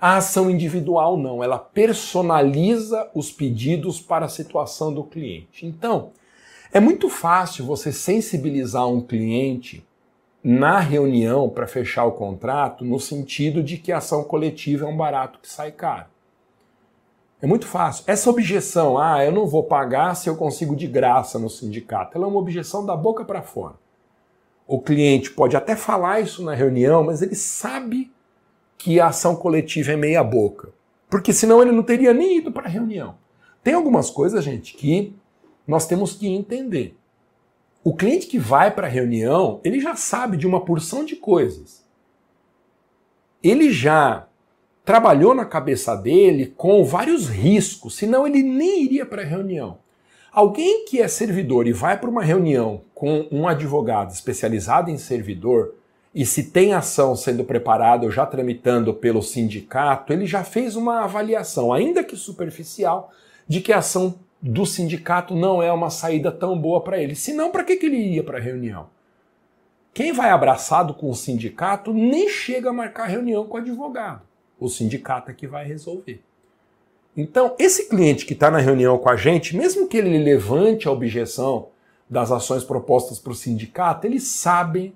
A 0.00 0.16
ação 0.16 0.50
individual 0.50 1.16
não, 1.16 1.42
ela 1.42 1.58
personaliza 1.58 3.08
os 3.14 3.30
pedidos 3.30 4.00
para 4.00 4.26
a 4.26 4.28
situação 4.28 4.92
do 4.92 5.04
cliente. 5.04 5.66
Então, 5.66 6.12
é 6.72 6.78
muito 6.78 7.08
fácil 7.08 7.64
você 7.64 7.92
sensibilizar 7.92 8.86
um 8.88 9.00
cliente 9.00 9.84
na 10.42 10.78
reunião 10.78 11.48
para 11.48 11.66
fechar 11.66 12.04
o 12.04 12.12
contrato 12.12 12.84
no 12.84 13.00
sentido 13.00 13.62
de 13.62 13.76
que 13.76 13.92
a 13.92 13.98
ação 13.98 14.22
coletiva 14.24 14.86
é 14.86 14.88
um 14.88 14.96
barato 14.96 15.38
que 15.40 15.48
sai 15.48 15.72
caro. 15.72 16.06
É 17.40 17.46
muito 17.46 17.66
fácil. 17.66 18.04
Essa 18.06 18.30
objeção, 18.30 18.98
ah, 18.98 19.24
eu 19.24 19.30
não 19.30 19.46
vou 19.46 19.62
pagar 19.62 20.14
se 20.14 20.28
eu 20.28 20.36
consigo 20.36 20.74
de 20.74 20.86
graça 20.86 21.38
no 21.38 21.48
sindicato, 21.48 22.16
ela 22.16 22.26
é 22.26 22.28
uma 22.28 22.40
objeção 22.40 22.84
da 22.84 22.96
boca 22.96 23.24
para 23.24 23.42
fora. 23.42 23.74
O 24.66 24.80
cliente 24.80 25.30
pode 25.30 25.56
até 25.56 25.74
falar 25.76 26.20
isso 26.20 26.44
na 26.44 26.54
reunião, 26.54 27.04
mas 27.04 27.22
ele 27.22 27.34
sabe 27.34 28.12
que 28.76 29.00
a 29.00 29.06
ação 29.06 29.36
coletiva 29.36 29.92
é 29.92 29.96
meia 29.96 30.22
boca. 30.22 30.70
Porque 31.08 31.32
senão 31.32 31.62
ele 31.62 31.72
não 31.72 31.82
teria 31.82 32.12
nem 32.12 32.38
ido 32.38 32.52
para 32.52 32.66
a 32.66 32.70
reunião. 32.70 33.14
Tem 33.62 33.72
algumas 33.72 34.10
coisas, 34.10 34.44
gente, 34.44 34.74
que 34.74 35.14
nós 35.66 35.86
temos 35.86 36.14
que 36.14 36.28
entender. 36.28 36.97
O 37.88 37.94
cliente 37.94 38.26
que 38.26 38.38
vai 38.38 38.70
para 38.70 38.86
a 38.86 38.90
reunião, 38.90 39.62
ele 39.64 39.80
já 39.80 39.96
sabe 39.96 40.36
de 40.36 40.46
uma 40.46 40.62
porção 40.62 41.06
de 41.06 41.16
coisas. 41.16 41.86
Ele 43.42 43.72
já 43.72 44.28
trabalhou 44.84 45.34
na 45.34 45.46
cabeça 45.46 45.96
dele 45.96 46.52
com 46.54 46.84
vários 46.84 47.30
riscos, 47.30 47.96
senão 47.96 48.26
ele 48.26 48.42
nem 48.42 48.84
iria 48.84 49.06
para 49.06 49.22
a 49.22 49.24
reunião. 49.24 49.78
Alguém 50.30 50.84
que 50.84 51.00
é 51.00 51.08
servidor 51.08 51.66
e 51.66 51.72
vai 51.72 51.98
para 51.98 52.10
uma 52.10 52.22
reunião 52.22 52.82
com 52.94 53.26
um 53.32 53.48
advogado 53.48 54.10
especializado 54.10 54.90
em 54.90 54.98
servidor, 54.98 55.74
e 56.14 56.26
se 56.26 56.50
tem 56.50 56.74
ação 56.74 57.16
sendo 57.16 57.42
preparada 57.42 58.04
ou 58.04 58.10
já 58.10 58.26
tramitando 58.26 58.92
pelo 58.92 59.22
sindicato, 59.22 60.12
ele 60.12 60.26
já 60.26 60.44
fez 60.44 60.76
uma 60.76 61.04
avaliação, 61.04 61.72
ainda 61.72 62.04
que 62.04 62.16
superficial, 62.16 63.10
de 63.48 63.62
que 63.62 63.72
a 63.72 63.78
ação 63.78 64.14
do 64.40 64.64
sindicato 64.64 65.34
não 65.34 65.62
é 65.62 65.72
uma 65.72 65.90
saída 65.90 66.30
tão 66.30 66.58
boa 66.58 66.80
para 66.82 66.98
ele. 66.98 67.14
Senão, 67.14 67.50
para 67.50 67.64
que, 67.64 67.76
que 67.76 67.86
ele 67.86 67.96
ia 67.96 68.22
para 68.22 68.38
a 68.38 68.40
reunião? 68.40 68.88
Quem 69.92 70.12
vai 70.12 70.30
abraçado 70.30 70.94
com 70.94 71.10
o 71.10 71.14
sindicato 71.14 71.92
nem 71.92 72.28
chega 72.28 72.70
a 72.70 72.72
marcar 72.72 73.06
reunião 73.06 73.46
com 73.46 73.56
o 73.56 73.60
advogado. 73.60 74.22
O 74.58 74.68
sindicato 74.68 75.30
é 75.30 75.34
que 75.34 75.46
vai 75.46 75.66
resolver. 75.66 76.22
Então, 77.16 77.56
esse 77.58 77.88
cliente 77.88 78.24
que 78.24 78.32
está 78.32 78.50
na 78.50 78.58
reunião 78.58 78.96
com 78.98 79.08
a 79.08 79.16
gente, 79.16 79.56
mesmo 79.56 79.88
que 79.88 79.96
ele 79.96 80.18
levante 80.18 80.86
a 80.86 80.92
objeção 80.92 81.68
das 82.08 82.30
ações 82.30 82.62
propostas 82.62 83.18
para 83.18 83.32
o 83.32 83.34
sindicato, 83.34 84.06
ele 84.06 84.20
sabe 84.20 84.94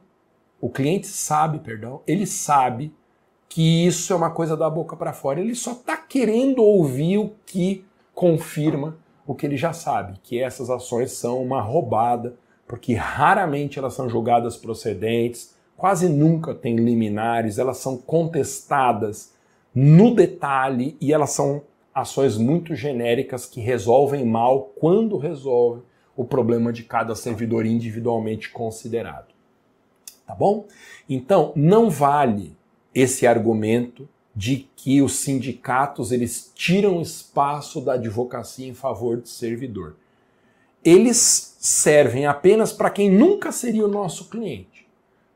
o 0.62 0.70
cliente 0.70 1.08
sabe, 1.08 1.58
perdão, 1.58 2.02
ele 2.06 2.24
sabe 2.24 2.94
que 3.48 3.84
isso 3.84 4.12
é 4.12 4.16
uma 4.16 4.30
coisa 4.30 4.56
da 4.56 4.70
boca 4.70 4.94
para 4.94 5.12
fora. 5.12 5.40
Ele 5.40 5.56
só 5.56 5.72
está 5.72 5.96
querendo 5.96 6.62
ouvir 6.62 7.18
o 7.18 7.34
que 7.44 7.84
confirma 8.14 8.96
o 9.26 9.34
que 9.34 9.46
ele 9.46 9.56
já 9.56 9.72
sabe, 9.72 10.18
que 10.22 10.40
essas 10.40 10.70
ações 10.70 11.12
são 11.12 11.42
uma 11.42 11.60
roubada, 11.60 12.34
porque 12.66 12.94
raramente 12.94 13.78
elas 13.78 13.94
são 13.94 14.08
julgadas 14.08 14.56
procedentes, 14.56 15.54
quase 15.76 16.08
nunca 16.08 16.54
tem 16.54 16.76
liminares, 16.76 17.58
elas 17.58 17.78
são 17.78 17.96
contestadas 17.96 19.34
no 19.74 20.14
detalhe 20.14 20.96
e 21.00 21.12
elas 21.12 21.30
são 21.30 21.62
ações 21.94 22.36
muito 22.36 22.74
genéricas 22.74 23.46
que 23.46 23.60
resolvem 23.60 24.24
mal 24.24 24.72
quando 24.78 25.18
resolvem 25.18 25.82
o 26.16 26.24
problema 26.24 26.72
de 26.72 26.84
cada 26.84 27.14
servidor 27.14 27.64
individualmente 27.64 28.50
considerado 28.50 29.32
tá 30.32 30.34
bom? 30.34 30.66
Então, 31.08 31.52
não 31.54 31.90
vale 31.90 32.56
esse 32.94 33.26
argumento 33.26 34.08
de 34.34 34.68
que 34.76 35.02
os 35.02 35.16
sindicatos 35.16 36.10
eles 36.10 36.50
tiram 36.54 37.00
espaço 37.00 37.80
da 37.80 37.94
advocacia 37.94 38.66
em 38.66 38.74
favor 38.74 39.20
de 39.20 39.28
servidor. 39.28 39.96
Eles 40.84 41.56
servem 41.60 42.26
apenas 42.26 42.72
para 42.72 42.90
quem 42.90 43.10
nunca 43.10 43.52
seria 43.52 43.84
o 43.84 43.90
nosso 43.90 44.28
cliente. 44.28 44.88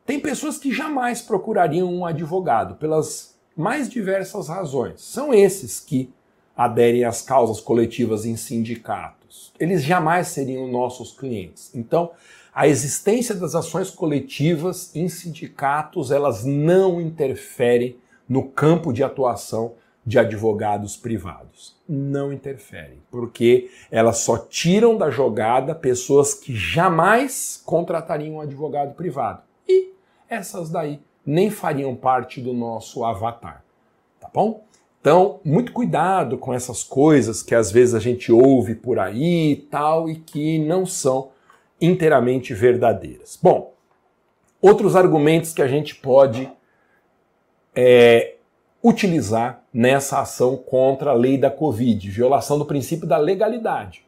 Tem 0.05 0.19
pessoas 0.19 0.59
que 0.59 0.73
jamais 0.73 1.21
procurariam 1.21 1.93
um 1.93 2.07
advogado 2.07 2.77
pelas 2.77 3.37
mais 3.57 3.89
diversas 3.89 4.49
razões. 4.49 5.03
São 5.03 5.33
esses 5.35 5.81
que 5.81 6.11
aderem 6.57 7.05
às 7.05 7.21
causas 7.21 7.61
coletivas 7.61 8.25
em 8.25 8.37
sindicatos. 8.37 9.53
Eles 9.59 9.83
jamais 9.83 10.29
seriam 10.29 10.69
nossos 10.69 11.13
clientes. 11.13 11.71
Então, 11.75 12.11
a 12.55 12.67
existência 12.67 13.35
das 13.35 13.55
ações 13.55 13.91
coletivas 13.91 14.95
em 14.97 15.09
sindicatos, 15.09 16.11
elas 16.11 16.45
não 16.45 17.01
interferem 17.01 17.97
no 18.29 18.49
campo 18.49 18.93
de 18.93 19.03
atuação 19.03 19.75
de 20.05 20.19
advogados 20.19 20.97
privados. 20.97 21.77
Não 21.89 22.33
interferem, 22.33 23.01
porque 23.11 23.69
elas 23.91 24.19
só 24.19 24.39
tiram 24.39 24.97
da 24.97 25.11
jogada 25.11 25.75
pessoas 25.75 26.33
que 26.33 26.55
jamais 26.55 27.61
contratariam 27.65 28.37
um 28.37 28.41
advogado 28.41 28.95
privado. 28.95 29.43
E 29.69 29.93
essas 30.29 30.71
daí 30.71 31.01
nem 31.25 31.51
fariam 31.51 31.97
parte 31.97 32.41
do 32.41 32.53
nosso 32.53 33.05
avatar. 33.05 33.65
Tá 34.21 34.31
bom? 34.33 34.65
Então, 35.01 35.41
muito 35.45 35.73
cuidado 35.73 36.39
com 36.39 36.55
essas 36.55 36.83
coisas 36.83 37.43
que 37.43 37.55
às 37.55 37.71
vezes 37.71 37.95
a 37.95 38.01
gente 38.01 38.33
ouve 38.33 38.75
por 38.75 38.99
aí 38.99 39.53
e 39.53 39.57
tal 39.57 40.09
e 40.09 40.17
que 40.17 40.59
não 40.59 40.87
são 40.87 41.31
inteiramente 41.81 42.55
verdadeiras. 42.55 43.39
Bom, 43.41 43.73
outros 44.61 44.97
argumentos 44.97 45.53
que 45.53 45.63
a 45.63 45.69
gente 45.69 45.95
pode 45.95 46.51
é, 47.77 48.37
utilizar 48.83 49.63
nessa 49.73 50.21
ação 50.21 50.57
contra 50.57 51.11
a 51.11 51.15
lei 51.15 51.37
da 51.37 51.51
Covid, 51.51 52.09
violação 52.09 52.59
do 52.59 52.65
princípio 52.65 53.07
da 53.07 53.19
legalidade. 53.19 54.07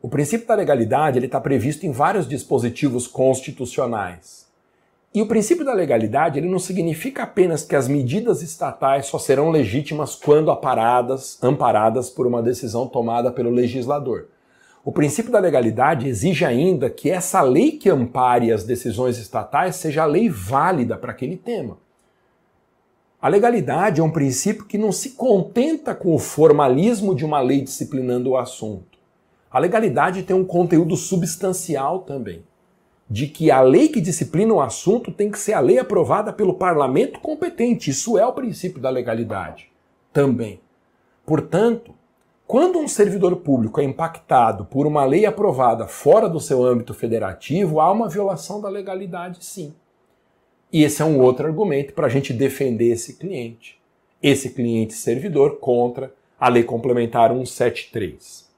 O 0.00 0.08
princípio 0.08 0.46
da 0.46 0.54
legalidade 0.54 1.18
está 1.24 1.40
previsto 1.40 1.84
em 1.84 1.92
vários 1.92 2.26
dispositivos 2.26 3.06
constitucionais. 3.06 4.50
E 5.14 5.20
o 5.20 5.26
princípio 5.26 5.64
da 5.64 5.74
legalidade 5.74 6.38
ele 6.38 6.48
não 6.48 6.58
significa 6.58 7.24
apenas 7.24 7.62
que 7.62 7.76
as 7.76 7.86
medidas 7.86 8.42
estatais 8.42 9.06
só 9.06 9.18
serão 9.18 9.50
legítimas 9.50 10.14
quando 10.14 10.50
aparadas, 10.50 11.38
amparadas 11.42 12.08
por 12.08 12.26
uma 12.26 12.42
decisão 12.42 12.88
tomada 12.88 13.30
pelo 13.30 13.50
legislador. 13.50 14.28
O 14.82 14.90
princípio 14.90 15.30
da 15.30 15.38
legalidade 15.38 16.08
exige 16.08 16.44
ainda 16.44 16.88
que 16.88 17.10
essa 17.10 17.42
lei 17.42 17.72
que 17.72 17.90
ampare 17.90 18.50
as 18.50 18.64
decisões 18.64 19.18
estatais 19.18 19.76
seja 19.76 20.02
a 20.02 20.06
lei 20.06 20.30
válida 20.30 20.96
para 20.96 21.12
aquele 21.12 21.36
tema. 21.36 21.76
A 23.22 23.28
legalidade 23.28 24.00
é 24.00 24.04
um 24.04 24.10
princípio 24.10 24.64
que 24.64 24.76
não 24.76 24.90
se 24.90 25.10
contenta 25.10 25.94
com 25.94 26.12
o 26.12 26.18
formalismo 26.18 27.14
de 27.14 27.24
uma 27.24 27.40
lei 27.40 27.60
disciplinando 27.60 28.30
o 28.30 28.36
assunto. 28.36 28.98
A 29.48 29.60
legalidade 29.60 30.24
tem 30.24 30.34
um 30.34 30.44
conteúdo 30.44 30.96
substancial 30.96 32.00
também, 32.00 32.42
de 33.08 33.28
que 33.28 33.48
a 33.48 33.60
lei 33.60 33.88
que 33.88 34.00
disciplina 34.00 34.52
o 34.52 34.60
assunto 34.60 35.12
tem 35.12 35.30
que 35.30 35.38
ser 35.38 35.52
a 35.52 35.60
lei 35.60 35.78
aprovada 35.78 36.32
pelo 36.32 36.54
parlamento 36.54 37.20
competente. 37.20 37.90
Isso 37.90 38.18
é 38.18 38.26
o 38.26 38.32
princípio 38.32 38.82
da 38.82 38.90
legalidade 38.90 39.70
também. 40.12 40.60
Portanto, 41.24 41.94
Quando 42.52 42.78
um 42.78 42.86
servidor 42.86 43.36
público 43.36 43.80
é 43.80 43.84
impactado 43.84 44.66
por 44.66 44.86
uma 44.86 45.06
lei 45.06 45.24
aprovada 45.24 45.86
fora 45.86 46.28
do 46.28 46.38
seu 46.38 46.62
âmbito 46.62 46.92
federativo, 46.92 47.80
há 47.80 47.90
uma 47.90 48.10
violação 48.10 48.60
da 48.60 48.68
legalidade, 48.68 49.42
sim. 49.42 49.74
E 50.72 50.82
esse 50.82 51.02
é 51.02 51.04
um 51.04 51.20
outro 51.20 51.46
argumento 51.46 51.92
para 51.92 52.06
a 52.06 52.10
gente 52.10 52.32
defender 52.32 52.92
esse 52.92 53.14
cliente, 53.14 53.78
esse 54.22 54.50
cliente 54.50 54.94
servidor, 54.94 55.58
contra 55.58 56.14
a 56.40 56.48
Lei 56.48 56.64
Complementar 56.64 57.30
173. 57.30 58.50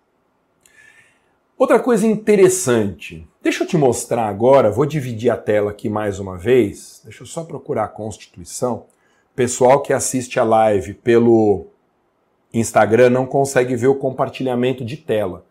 Outra 1.59 1.81
coisa 1.81 2.07
interessante, 2.07 3.27
deixa 3.43 3.65
eu 3.65 3.69
te 3.69 3.77
mostrar 3.77 4.29
agora, 4.29 4.71
vou 4.71 4.87
dividir 4.87 5.31
a 5.31 5.37
tela 5.37 5.71
aqui 5.71 5.89
mais 5.89 6.19
uma 6.19 6.39
vez, 6.39 7.01
deixa 7.05 7.23
eu 7.23 7.27
só 7.27 7.43
procurar 7.45 7.85
a 7.85 7.89
Constituição. 7.89 8.87
Pessoal 9.35 9.83
que 9.83 9.93
assiste 9.93 10.39
a 10.39 10.45
live 10.45 10.95
pelo 10.95 11.67
Instagram 12.53 13.11
não 13.11 13.27
consegue 13.27 13.75
ver 13.75 13.89
o 13.89 13.95
compartilhamento 13.97 14.85
de 14.85 14.97
tela, 14.97 15.45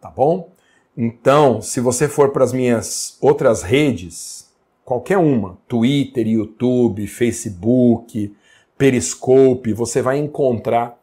tá 0.00 0.10
bom? 0.10 0.50
Então, 0.96 1.62
se 1.62 1.80
você 1.80 2.08
for 2.08 2.30
para 2.32 2.42
as 2.42 2.52
minhas 2.52 3.16
outras 3.20 3.62
redes, 3.62 4.49
qualquer 4.90 5.18
uma, 5.18 5.56
Twitter, 5.68 6.26
YouTube, 6.26 7.06
Facebook, 7.06 8.36
Periscope, 8.76 9.72
você 9.72 10.02
vai 10.02 10.18
encontrar 10.18 10.98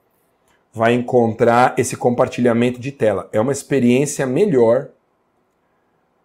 vai 0.74 0.94
encontrar 0.94 1.74
esse 1.80 1.96
compartilhamento 1.96 2.82
de 2.82 2.92
tela. 2.92 3.30
É 3.32 3.40
uma 3.40 3.54
experiência 3.54 4.28
melhor 4.28 4.90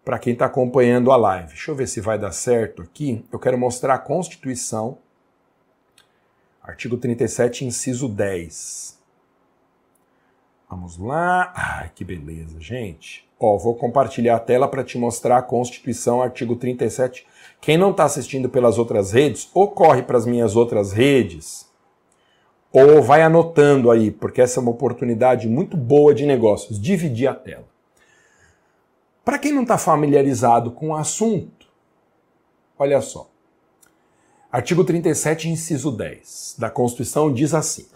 para 0.05 0.18
quem 0.18 0.32
está 0.32 0.47
acompanhando 0.47 1.12
a 1.12 1.16
live. 1.16 1.51
Deixa 1.51 1.70
eu 1.70 1.76
ver 1.76 1.86
se 1.86 2.01
vai 2.01 2.18
dar 2.18 2.32
certo 2.32 2.82
aqui. 2.82 3.24
Eu 3.32 3.39
quero 3.39 3.56
mostrar 3.56 3.94
a 3.94 3.98
Constituição, 3.98 4.98
artigo 6.60 6.97
37, 6.97 7.64
inciso 7.64 8.09
10. 8.09 8.98
Vamos 10.68 10.98
lá. 10.98 11.52
Ai, 11.55 11.93
que 11.94 12.05
beleza, 12.05 12.60
gente. 12.60 13.24
Ó, 13.39 13.56
vou 13.56 13.76
compartilhar 13.76 14.34
a 14.34 14.40
tela 14.40 14.66
para 14.66 14.82
te 14.82 14.98
mostrar 14.98 15.39
a 15.39 15.43
Constituição, 15.43 16.20
artigo 16.20 16.56
37. 16.56 17.24
Quem 17.62 17.78
não 17.78 17.93
está 17.93 18.02
assistindo 18.02 18.48
pelas 18.48 18.76
outras 18.76 19.12
redes, 19.12 19.48
ou 19.55 19.70
corre 19.70 20.02
para 20.02 20.18
as 20.18 20.26
minhas 20.26 20.56
outras 20.56 20.90
redes, 20.90 21.70
ou 22.72 23.01
vai 23.01 23.22
anotando 23.22 23.89
aí, 23.89 24.10
porque 24.10 24.40
essa 24.40 24.59
é 24.59 24.60
uma 24.60 24.72
oportunidade 24.72 25.48
muito 25.48 25.76
boa 25.76 26.12
de 26.12 26.26
negócios, 26.26 26.80
dividir 26.80 27.28
a 27.28 27.34
tela. 27.34 27.68
Para 29.24 29.39
quem 29.39 29.52
não 29.52 29.62
está 29.62 29.78
familiarizado 29.78 30.72
com 30.72 30.89
o 30.89 30.97
assunto, 30.97 31.68
olha 32.76 33.01
só. 33.01 33.30
Artigo 34.51 34.82
37, 34.82 35.48
inciso 35.48 35.93
10 35.93 36.56
da 36.59 36.68
Constituição 36.68 37.32
diz 37.32 37.55
assim: 37.55 37.86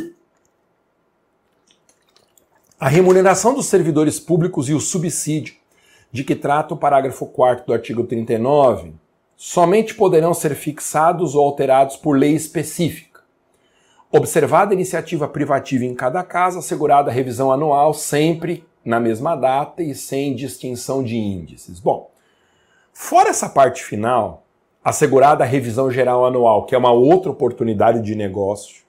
a 2.78 2.88
remuneração 2.88 3.52
dos 3.52 3.66
servidores 3.66 4.20
públicos 4.20 4.68
e 4.68 4.74
o 4.74 4.80
subsídio, 4.80 5.56
de 6.12 6.22
que 6.22 6.36
trata 6.36 6.72
o 6.72 6.76
parágrafo 6.76 7.26
4 7.26 7.66
do 7.66 7.72
artigo 7.72 8.04
39, 8.04 8.94
somente 9.36 9.94
poderão 9.94 10.32
ser 10.32 10.54
fixados 10.54 11.34
ou 11.34 11.44
alterados 11.44 11.96
por 11.96 12.16
lei 12.16 12.34
específica. 12.34 13.20
Observada 14.10 14.72
a 14.72 14.74
iniciativa 14.74 15.28
privativa 15.28 15.84
em 15.84 15.94
cada 15.94 16.22
caso, 16.22 16.58
assegurada 16.58 17.10
a 17.10 17.14
revisão 17.14 17.52
anual 17.52 17.92
sempre 17.92 18.64
na 18.84 18.98
mesma 18.98 19.36
data 19.36 19.82
e 19.82 19.94
sem 19.94 20.34
distinção 20.34 21.02
de 21.02 21.16
índices. 21.16 21.78
Bom, 21.80 22.10
fora 22.92 23.28
essa 23.28 23.48
parte 23.48 23.84
final, 23.84 24.44
assegurada 24.82 25.44
a 25.44 25.46
revisão 25.46 25.90
geral 25.90 26.24
anual, 26.24 26.64
que 26.64 26.74
é 26.74 26.78
uma 26.78 26.92
outra 26.92 27.30
oportunidade 27.30 28.00
de 28.00 28.14
negócio, 28.14 28.86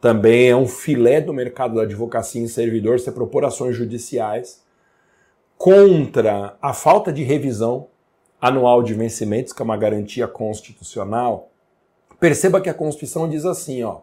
também 0.00 0.48
é 0.48 0.56
um 0.56 0.66
filé 0.66 1.20
do 1.20 1.32
mercado 1.32 1.76
da 1.76 1.82
advocacia 1.82 2.42
em 2.42 2.48
servidor 2.48 2.98
você 2.98 3.12
propor 3.12 3.44
ações 3.44 3.76
judiciais 3.76 4.62
contra 5.56 6.56
a 6.60 6.72
falta 6.72 7.12
de 7.12 7.22
revisão 7.22 7.86
anual 8.40 8.82
de 8.82 8.94
vencimentos, 8.94 9.52
que 9.52 9.60
é 9.60 9.64
uma 9.64 9.76
garantia 9.76 10.26
constitucional. 10.26 11.50
Perceba 12.18 12.60
que 12.60 12.68
a 12.68 12.74
Constituição 12.74 13.28
diz 13.28 13.44
assim, 13.44 13.82
ó: 13.82 13.98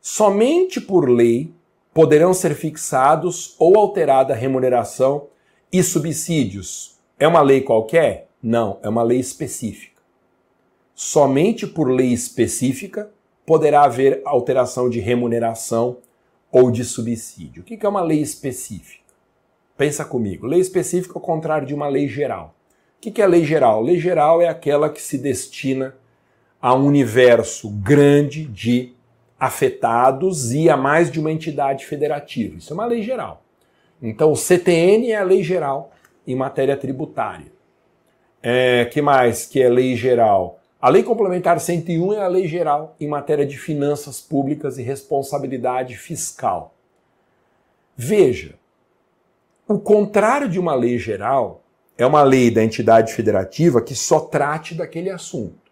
somente 0.00 0.80
por 0.80 1.08
lei 1.08 1.52
poderão 1.92 2.32
ser 2.32 2.54
fixados 2.54 3.54
ou 3.58 3.76
alterada 3.76 4.32
a 4.32 4.36
remuneração 4.36 5.26
e 5.72 5.82
subsídios. 5.82 6.98
É 7.18 7.26
uma 7.28 7.42
lei 7.42 7.60
qualquer? 7.60 8.28
Não, 8.42 8.78
é 8.82 8.88
uma 8.88 9.02
lei 9.02 9.18
específica. 9.18 10.00
Somente 10.94 11.66
por 11.66 11.90
lei 11.90 12.12
específica 12.12 13.10
poderá 13.44 13.82
haver 13.82 14.22
alteração 14.24 14.88
de 14.88 15.00
remuneração 15.00 15.98
ou 16.52 16.70
de 16.70 16.84
subsídio. 16.84 17.62
O 17.62 17.64
que 17.64 17.84
é 17.84 17.88
uma 17.88 18.02
lei 18.02 18.20
específica? 18.20 19.00
Pensa 19.76 20.04
comigo. 20.04 20.46
Lei 20.46 20.60
específica 20.60 21.14
é 21.14 21.18
o 21.18 21.22
contrário 21.22 21.66
de 21.66 21.74
uma 21.74 21.88
lei 21.88 22.06
geral. 22.06 22.54
O 23.00 23.10
que 23.10 23.22
é 23.22 23.26
lei 23.26 23.44
geral? 23.46 23.82
Lei 23.82 23.98
geral 23.98 24.42
é 24.42 24.48
aquela 24.48 24.90
que 24.90 25.00
se 25.00 25.16
destina 25.16 25.96
a 26.60 26.74
um 26.74 26.84
universo 26.84 27.70
grande 27.70 28.44
de 28.44 28.92
afetados 29.38 30.52
e 30.52 30.68
a 30.68 30.76
mais 30.76 31.10
de 31.10 31.18
uma 31.18 31.32
entidade 31.32 31.86
federativa. 31.86 32.58
Isso 32.58 32.70
é 32.70 32.74
uma 32.74 32.84
lei 32.84 33.02
geral. 33.02 33.42
Então, 34.02 34.30
o 34.30 34.36
CTN 34.36 35.10
é 35.12 35.16
a 35.16 35.24
lei 35.24 35.42
geral 35.42 35.92
em 36.26 36.36
matéria 36.36 36.76
tributária. 36.76 37.50
É, 38.42 38.84
que 38.84 39.00
mais 39.00 39.46
que 39.46 39.62
é 39.62 39.68
lei 39.70 39.96
geral? 39.96 40.60
A 40.80 40.90
Lei 40.90 41.02
Complementar 41.02 41.58
101 41.58 42.12
é 42.12 42.20
a 42.20 42.28
lei 42.28 42.46
geral 42.46 42.96
em 43.00 43.08
matéria 43.08 43.46
de 43.46 43.58
finanças 43.58 44.20
públicas 44.20 44.78
e 44.78 44.82
responsabilidade 44.82 45.96
fiscal. 45.96 46.74
Veja, 47.96 48.54
o 49.68 49.78
contrário 49.78 50.48
de 50.48 50.58
uma 50.58 50.74
lei 50.74 50.98
geral 50.98 51.62
é 52.02 52.06
uma 52.06 52.22
lei 52.22 52.50
da 52.50 52.64
entidade 52.64 53.12
federativa 53.12 53.82
que 53.82 53.94
só 53.94 54.20
trate 54.20 54.74
daquele 54.74 55.10
assunto. 55.10 55.70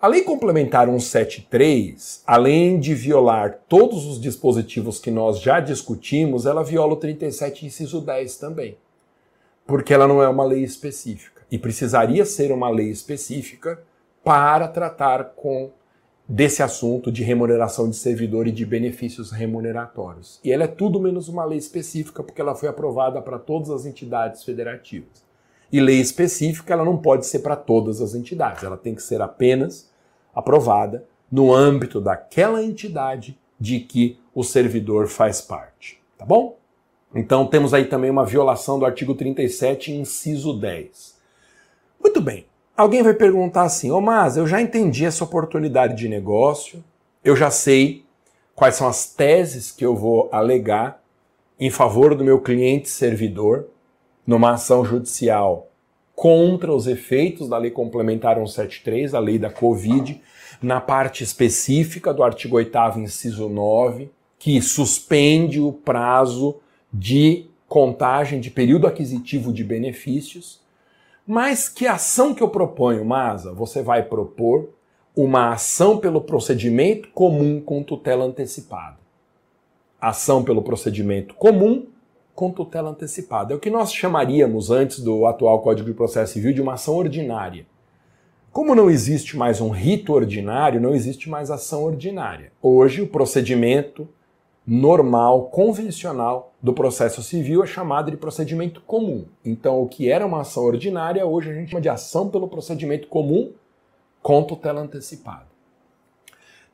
A 0.00 0.06
Lei 0.08 0.22
Complementar 0.22 0.86
173, 0.86 2.22
além 2.26 2.80
de 2.80 2.94
violar 2.94 3.60
todos 3.68 4.06
os 4.06 4.18
dispositivos 4.18 4.98
que 4.98 5.10
nós 5.10 5.38
já 5.38 5.60
discutimos, 5.60 6.46
ela 6.46 6.64
viola 6.64 6.94
o 6.94 6.96
37, 6.96 7.66
inciso 7.66 8.00
10 8.00 8.38
também. 8.38 8.78
Porque 9.66 9.92
ela 9.92 10.08
não 10.08 10.22
é 10.22 10.28
uma 10.28 10.42
lei 10.42 10.64
específica. 10.64 11.42
E 11.52 11.58
precisaria 11.58 12.24
ser 12.24 12.50
uma 12.50 12.70
lei 12.70 12.88
específica 12.88 13.78
para 14.24 14.66
tratar 14.68 15.34
com 15.36 15.70
desse 16.30 16.62
assunto 16.62 17.10
de 17.10 17.24
remuneração 17.24 17.90
de 17.90 17.96
servidor 17.96 18.46
e 18.46 18.52
de 18.52 18.64
benefícios 18.64 19.32
remuneratórios. 19.32 20.38
E 20.44 20.52
ela 20.52 20.62
é 20.62 20.68
tudo 20.68 21.00
menos 21.00 21.28
uma 21.28 21.44
lei 21.44 21.58
específica, 21.58 22.22
porque 22.22 22.40
ela 22.40 22.54
foi 22.54 22.68
aprovada 22.68 23.20
para 23.20 23.36
todas 23.36 23.68
as 23.68 23.84
entidades 23.84 24.44
federativas. 24.44 25.24
E 25.72 25.80
lei 25.80 26.00
específica, 26.00 26.72
ela 26.72 26.84
não 26.84 26.96
pode 26.96 27.26
ser 27.26 27.40
para 27.40 27.56
todas 27.56 28.00
as 28.00 28.14
entidades, 28.14 28.62
ela 28.62 28.76
tem 28.76 28.94
que 28.94 29.02
ser 29.02 29.20
apenas 29.20 29.90
aprovada 30.32 31.04
no 31.30 31.52
âmbito 31.52 32.00
daquela 32.00 32.62
entidade 32.62 33.36
de 33.58 33.80
que 33.80 34.16
o 34.32 34.44
servidor 34.44 35.08
faz 35.08 35.40
parte, 35.40 36.00
tá 36.16 36.24
bom? 36.24 36.56
Então 37.12 37.44
temos 37.44 37.74
aí 37.74 37.86
também 37.86 38.08
uma 38.08 38.24
violação 38.24 38.78
do 38.78 38.86
artigo 38.86 39.16
37, 39.16 39.92
inciso 39.92 40.52
10. 40.52 41.18
Muito 42.00 42.20
bem. 42.20 42.49
Alguém 42.80 43.02
vai 43.02 43.12
perguntar 43.12 43.64
assim: 43.64 43.90
oh, 43.90 44.00
mas 44.00 44.38
eu 44.38 44.46
já 44.46 44.58
entendi 44.58 45.04
essa 45.04 45.22
oportunidade 45.22 45.94
de 45.94 46.08
negócio, 46.08 46.82
eu 47.22 47.36
já 47.36 47.50
sei 47.50 48.06
quais 48.54 48.74
são 48.74 48.88
as 48.88 49.04
teses 49.04 49.70
que 49.70 49.84
eu 49.84 49.94
vou 49.94 50.30
alegar 50.32 50.98
em 51.58 51.68
favor 51.68 52.14
do 52.14 52.24
meu 52.24 52.40
cliente 52.40 52.88
servidor 52.88 53.66
numa 54.26 54.52
ação 54.52 54.82
judicial 54.82 55.68
contra 56.16 56.72
os 56.72 56.86
efeitos 56.86 57.50
da 57.50 57.58
Lei 57.58 57.70
Complementar 57.70 58.36
173, 58.36 59.12
a 59.12 59.18
lei 59.18 59.38
da 59.38 59.50
Covid, 59.50 60.18
na 60.62 60.80
parte 60.80 61.22
específica 61.22 62.14
do 62.14 62.22
artigo 62.22 62.56
8, 62.56 62.78
inciso 62.96 63.46
9, 63.50 64.10
que 64.38 64.58
suspende 64.62 65.60
o 65.60 65.70
prazo 65.70 66.56
de 66.90 67.44
contagem 67.68 68.40
de 68.40 68.50
período 68.50 68.86
aquisitivo 68.86 69.52
de 69.52 69.62
benefícios 69.62 70.59
mas 71.26 71.68
que 71.68 71.86
ação 71.86 72.34
que 72.34 72.42
eu 72.42 72.48
proponho, 72.48 73.04
Masa? 73.04 73.52
Você 73.52 73.82
vai 73.82 74.02
propor 74.02 74.70
uma 75.14 75.52
ação 75.52 75.98
pelo 75.98 76.20
procedimento 76.20 77.08
comum 77.10 77.60
com 77.60 77.82
tutela 77.82 78.24
antecipada. 78.24 78.98
Ação 80.00 80.42
pelo 80.42 80.62
procedimento 80.62 81.34
comum 81.34 81.86
com 82.34 82.50
tutela 82.50 82.90
antecipada. 82.90 83.52
É 83.52 83.56
o 83.56 83.60
que 83.60 83.70
nós 83.70 83.92
chamaríamos 83.92 84.70
antes 84.70 85.00
do 85.00 85.26
atual 85.26 85.60
Código 85.60 85.88
de 85.88 85.94
Processo 85.94 86.32
Civil 86.32 86.54
de 86.54 86.62
uma 86.62 86.74
ação 86.74 86.96
ordinária. 86.96 87.66
Como 88.52 88.74
não 88.74 88.90
existe 88.90 89.36
mais 89.36 89.60
um 89.60 89.68
rito 89.68 90.12
ordinário, 90.12 90.80
não 90.80 90.94
existe 90.94 91.28
mais 91.28 91.50
ação 91.50 91.84
ordinária. 91.84 92.50
Hoje, 92.60 93.02
o 93.02 93.06
procedimento 93.06 94.08
normal, 94.66 95.44
convencional 95.50 96.49
do 96.62 96.72
processo 96.72 97.22
civil 97.22 97.62
é 97.64 97.66
chamado 97.66 98.10
de 98.10 98.16
procedimento 98.16 98.82
comum. 98.82 99.24
Então, 99.44 99.82
o 99.82 99.88
que 99.88 100.10
era 100.10 100.26
uma 100.26 100.42
ação 100.42 100.64
ordinária, 100.64 101.24
hoje 101.24 101.50
a 101.50 101.54
gente 101.54 101.70
chama 101.70 101.80
de 101.80 101.88
ação 101.88 102.28
pelo 102.28 102.48
procedimento 102.48 103.08
comum 103.08 103.50
com 104.22 104.42
tutela 104.42 104.80
antecipada. 104.80 105.48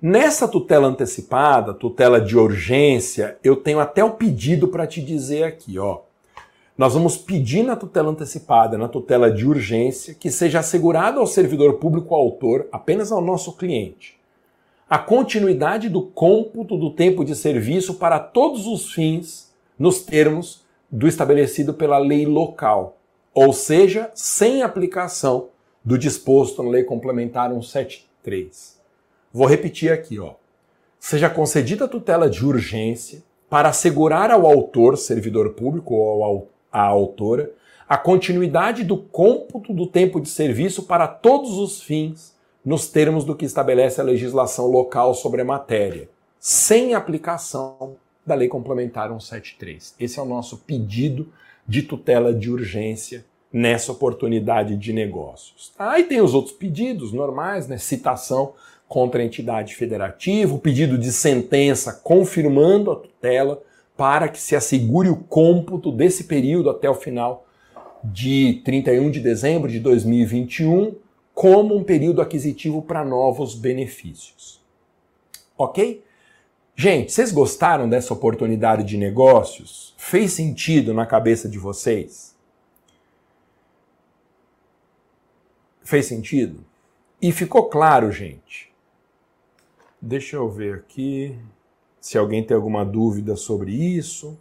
Nessa 0.03 0.47
tutela 0.47 0.89
antecipada, 0.89 1.73
tutela 1.73 2.21
de 2.21 2.37
urgência, 2.37 3.39
eu 3.43 3.57
tenho 3.57 3.81
até 3.81 4.05
o 4.05 4.11
pedido 4.11 4.69
para 4.69 4.87
te 4.87 5.01
dizer 5.01 5.45
aqui, 5.45 5.79
ó. 5.79 6.01
Nós 6.77 6.93
vamos 6.93 7.17
pedir 7.17 7.63
na 7.63 7.75
tutela 7.75 8.11
antecipada, 8.11 8.77
na 8.77 8.89
tutela 8.89 9.31
de 9.31 9.47
urgência, 9.47 10.13
que 10.13 10.31
seja 10.31 10.59
assegurado 10.59 11.19
ao 11.19 11.27
servidor 11.27 11.75
público 11.75 12.15
autor, 12.15 12.69
apenas 12.71 13.11
ao 13.11 13.23
nosso 13.23 13.53
cliente, 13.57 14.19
a 14.89 14.99
continuidade 14.99 15.89
do 15.89 16.03
cômputo 16.03 16.77
do 16.77 16.91
tempo 16.91 17.25
de 17.25 17.35
serviço 17.35 17.95
para 17.95 18.19
todos 18.19 18.67
os 18.67 18.93
fins 18.93 19.46
nos 19.79 20.03
termos 20.03 20.65
do 20.91 21.07
estabelecido 21.07 21.75
pela 21.75 21.99
lei 21.99 22.27
local, 22.27 22.99
ou 23.35 23.53
seja, 23.53 24.11
sem 24.15 24.63
aplicação 24.63 25.49
do 25.85 25.99
disposto 25.99 26.63
na 26.63 26.71
Lei 26.71 26.85
Complementar 26.85 27.51
173. 27.51 28.81
Vou 29.33 29.47
repetir 29.47 29.93
aqui, 29.93 30.19
ó. 30.19 30.35
Seja 30.99 31.31
concedida 31.31 31.87
tutela 31.87 32.29
de 32.29 32.45
urgência 32.45 33.23
para 33.49 33.69
assegurar 33.69 34.31
ao 34.31 34.47
autor, 34.47 34.97
servidor 34.97 35.51
público 35.51 35.95
ou 35.95 36.49
à 36.73 36.83
autora, 36.83 37.53
a 37.89 37.97
continuidade 37.97 38.83
do 38.83 38.97
cômputo 38.97 39.73
do 39.73 39.87
tempo 39.87 40.21
de 40.21 40.29
serviço 40.29 40.83
para 40.85 41.07
todos 41.07 41.59
os 41.59 41.81
fins, 41.81 42.35
nos 42.65 42.89
termos 42.89 43.25
do 43.25 43.37
que 43.37 43.45
estabelece 43.45 44.01
a 44.01 44.05
legislação 44.05 44.67
local 44.67 45.15
sobre 45.15 45.43
a 45.43 45.45
matéria, 45.45 46.09
sem 46.41 46.95
aplicação 46.95 47.97
da 48.27 48.35
Lei 48.35 48.49
Complementar 48.49 49.09
173. 49.09 49.95
Esse 50.01 50.19
é 50.19 50.23
o 50.23 50.27
nosso 50.27 50.59
pedido 50.59 51.33
de 51.67 51.83
tutela 51.83 52.35
de 52.35 52.51
urgência 52.51 53.25
nessa 53.53 53.93
oportunidade 53.93 54.77
de 54.77 54.93
negócios. 54.93 55.73
Aí 55.79 56.05
tem 56.05 56.21
os 56.21 56.35
outros 56.35 56.55
pedidos 56.55 57.13
normais, 57.13 57.69
né? 57.69 57.79
Citação 57.79 58.55
contra 58.89 59.23
a 59.23 59.25
entidade 59.25 59.75
federativa, 59.75 60.55
o 60.55 60.59
pedido 60.59 60.99
de 60.99 61.13
sentença 61.13 61.93
confirmando 61.93 62.91
a 62.91 62.97
tutela 62.97 63.63
para 63.97 64.29
que 64.29 64.39
se 64.39 64.55
assegure 64.55 65.09
o 65.09 65.17
cômputo 65.17 65.91
desse 65.91 66.25
período 66.25 66.69
até 66.69 66.89
o 66.89 66.95
final 66.95 67.47
de 68.05 68.61
31 68.65 69.11
de 69.11 69.21
dezembro 69.21 69.71
de 69.71 69.81
2021 69.81 70.95
como 71.35 71.75
um 71.75 71.83
período 71.83 72.23
aquisitivo 72.23 72.83
para 72.83 73.05
novos 73.05 73.55
benefícios. 73.55 74.61
Ok? 75.57 76.03
Gente, 76.79 77.11
vocês 77.11 77.33
gostaram 77.33 77.89
dessa 77.89 78.13
oportunidade 78.13 78.85
de 78.85 78.99
negócios? 78.99 79.95
Fez 79.97 80.33
sentido 80.33 80.93
na 80.93 81.07
cabeça 81.07 81.49
de 81.49 81.59
vocês? 81.59 82.37
Fez 85.83 86.05
sentido? 86.05 86.63
E 87.23 87.33
ficou 87.33 87.71
claro, 87.71 88.13
gente. 88.13 88.71
Deixa 90.03 90.37
eu 90.37 90.51
ver 90.51 90.75
aqui 90.75 91.35
se 91.99 92.19
alguém 92.19 92.45
tem 92.45 92.55
alguma 92.55 92.85
dúvida 92.85 93.37
sobre 93.37 93.73
isso. 93.73 94.39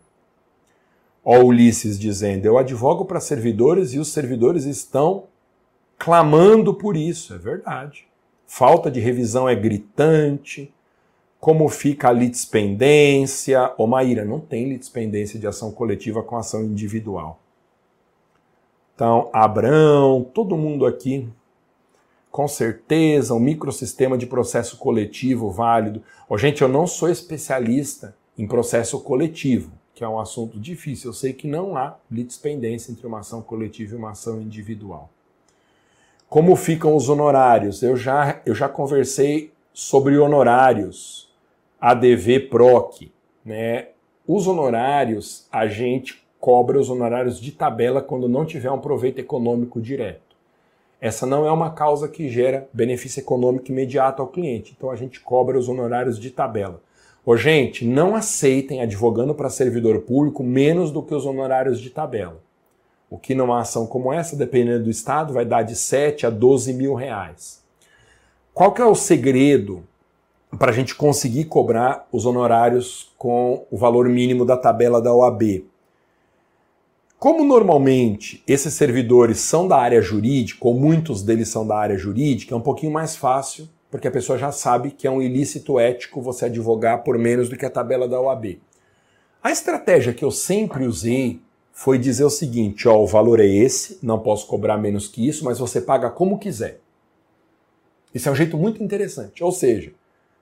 Ó, 1.23 1.39
Ulisses 1.39 1.97
dizendo: 1.97 2.45
Eu 2.45 2.57
advogo 2.57 3.05
para 3.05 3.21
servidores 3.21 3.93
e 3.93 3.99
os 3.99 4.09
servidores 4.09 4.65
estão 4.65 5.27
clamando 5.97 6.73
por 6.73 6.97
isso. 6.97 7.33
É 7.33 7.37
verdade. 7.37 8.09
Falta 8.45 8.91
de 8.91 8.99
revisão 8.99 9.47
é 9.47 9.55
gritante. 9.55 10.74
Como 11.45 11.69
fica 11.69 12.09
a 12.09 12.11
litispendência? 12.11 13.71
Ô 13.77 13.85
Maíra, 13.85 14.25
não 14.25 14.39
tem 14.39 14.67
litispendência 14.67 15.39
de 15.39 15.45
ação 15.45 15.71
coletiva 15.71 16.23
com 16.23 16.35
ação 16.35 16.63
individual. 16.63 17.39
Então, 18.95 19.29
Abrão, 19.31 20.23
todo 20.33 20.57
mundo 20.57 20.87
aqui, 20.87 21.29
com 22.31 22.47
certeza, 22.47 23.35
um 23.35 23.39
microsistema 23.39 24.17
de 24.17 24.25
processo 24.25 24.77
coletivo 24.77 25.51
válido. 25.51 26.01
Oh, 26.27 26.35
gente, 26.35 26.63
eu 26.63 26.67
não 26.67 26.87
sou 26.87 27.09
especialista 27.09 28.17
em 28.35 28.47
processo 28.47 28.99
coletivo, 29.01 29.71
que 29.93 30.03
é 30.03 30.09
um 30.09 30.19
assunto 30.19 30.59
difícil. 30.59 31.11
Eu 31.11 31.13
sei 31.13 31.31
que 31.31 31.47
não 31.47 31.77
há 31.77 31.95
litispendência 32.09 32.91
entre 32.91 33.05
uma 33.05 33.19
ação 33.19 33.43
coletiva 33.43 33.93
e 33.93 33.97
uma 33.99 34.09
ação 34.09 34.41
individual. 34.41 35.11
Como 36.27 36.55
ficam 36.55 36.95
os 36.95 37.07
honorários? 37.07 37.83
Eu 37.83 37.95
já, 37.95 38.41
eu 38.47 38.55
já 38.55 38.67
conversei 38.67 39.53
sobre 39.71 40.17
honorários, 40.17 41.24
ADV 41.87 42.39
PROC. 42.49 43.11
Né? 43.45 43.89
Os 44.27 44.47
honorários, 44.47 45.47
a 45.51 45.67
gente 45.67 46.25
cobra 46.39 46.79
os 46.79 46.89
honorários 46.89 47.39
de 47.39 47.51
tabela 47.51 48.01
quando 48.01 48.27
não 48.27 48.43
tiver 48.43 48.71
um 48.71 48.79
proveito 48.79 49.19
econômico 49.19 49.79
direto. 49.79 50.35
Essa 50.99 51.27
não 51.27 51.45
é 51.45 51.51
uma 51.51 51.69
causa 51.69 52.07
que 52.07 52.27
gera 52.27 52.67
benefício 52.73 53.19
econômico 53.19 53.69
imediato 53.69 54.19
ao 54.19 54.29
cliente, 54.29 54.73
então 54.75 54.89
a 54.89 54.95
gente 54.95 55.19
cobra 55.19 55.59
os 55.59 55.69
honorários 55.69 56.19
de 56.19 56.31
tabela. 56.31 56.81
Ô, 57.23 57.37
gente, 57.37 57.85
não 57.85 58.15
aceitem 58.15 58.81
advogando 58.81 59.35
para 59.35 59.47
servidor 59.47 60.01
público 60.01 60.43
menos 60.43 60.89
do 60.89 61.03
que 61.03 61.13
os 61.13 61.27
honorários 61.27 61.79
de 61.79 61.91
tabela. 61.91 62.41
O 63.11 63.19
que 63.19 63.35
numa 63.35 63.59
ação 63.59 63.85
como 63.85 64.11
essa, 64.11 64.35
dependendo 64.35 64.85
do 64.85 64.89
estado, 64.89 65.33
vai 65.33 65.45
dar 65.45 65.61
de 65.61 65.75
7 65.75 66.25
a 66.25 66.31
12 66.31 66.73
mil 66.73 66.95
reais. 66.95 67.63
Qual 68.55 68.71
que 68.71 68.81
é 68.81 68.85
o 68.85 68.95
segredo 68.95 69.83
para 70.57 70.71
a 70.71 70.73
gente 70.73 70.95
conseguir 70.95 71.45
cobrar 71.45 72.07
os 72.11 72.25
honorários 72.25 73.13
com 73.17 73.65
o 73.69 73.77
valor 73.77 74.07
mínimo 74.09 74.45
da 74.45 74.57
tabela 74.57 75.01
da 75.01 75.13
OAB? 75.13 75.65
Como 77.17 77.43
normalmente 77.43 78.43
esses 78.47 78.73
servidores 78.73 79.39
são 79.39 79.67
da 79.67 79.77
área 79.77 80.01
jurídica, 80.01 80.67
ou 80.67 80.73
muitos 80.73 81.23
deles 81.23 81.49
são 81.49 81.65
da 81.65 81.77
área 81.77 81.97
jurídica, 81.97 82.53
é 82.53 82.57
um 82.57 82.61
pouquinho 82.61 82.91
mais 82.91 83.15
fácil, 83.15 83.67
porque 83.89 84.07
a 84.07 84.11
pessoa 84.11 84.37
já 84.37 84.51
sabe 84.51 84.91
que 84.91 85.07
é 85.07 85.11
um 85.11 85.21
ilícito 85.21 85.79
ético 85.79 86.21
você 86.21 86.45
advogar 86.45 87.03
por 87.03 87.17
menos 87.17 87.49
do 87.49 87.57
que 87.57 87.65
a 87.65 87.69
tabela 87.69 88.07
da 88.07 88.19
OAB. 88.19 88.59
A 89.41 89.51
estratégia 89.51 90.13
que 90.13 90.25
eu 90.25 90.31
sempre 90.31 90.85
usei 90.85 91.39
foi 91.71 91.97
dizer 91.97 92.25
o 92.25 92.29
seguinte: 92.29 92.87
ó, 92.87 93.01
o 93.01 93.07
valor 93.07 93.39
é 93.39 93.47
esse, 93.47 93.99
não 94.01 94.19
posso 94.19 94.47
cobrar 94.47 94.77
menos 94.77 95.07
que 95.07 95.27
isso, 95.27 95.45
mas 95.45 95.59
você 95.59 95.79
paga 95.81 96.09
como 96.09 96.37
quiser. 96.37 96.79
Isso 98.13 98.29
é 98.29 98.31
um 98.31 98.35
jeito 98.35 98.57
muito 98.57 98.83
interessante. 98.83 99.43
Ou 99.43 99.51
seja, 99.51 99.93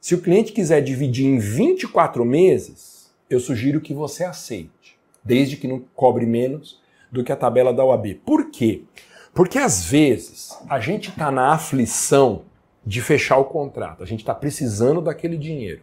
se 0.04 0.14
o 0.14 0.22
cliente 0.22 0.52
quiser 0.52 0.82
dividir 0.82 1.28
em 1.28 1.38
24 1.38 2.26
meses, 2.26 3.10
eu 3.30 3.40
sugiro 3.40 3.80
que 3.80 3.94
você 3.94 4.26
aceite 4.26 5.00
desde 5.24 5.56
que 5.56 5.66
não 5.66 5.82
cobre 5.96 6.26
menos 6.26 6.82
do 7.10 7.24
que 7.24 7.32
a 7.32 7.38
tabela 7.38 7.74
da 7.74 7.86
OAB. 7.86 8.16
Por 8.16 8.52
quê? 8.52 8.84
Porque 9.34 9.58
às 9.58 9.86
vezes 9.86 10.58
a 10.70 10.78
gente 10.78 11.08
está 11.08 11.32
na 11.32 11.54
aflição 11.54 12.44
de 12.86 13.02
fechar 13.02 13.38
o 13.38 13.46
contrato, 13.46 14.04
a 14.04 14.06
gente 14.06 14.20
está 14.20 14.36
precisando 14.36 15.00
daquele 15.00 15.38
dinheiro. 15.38 15.82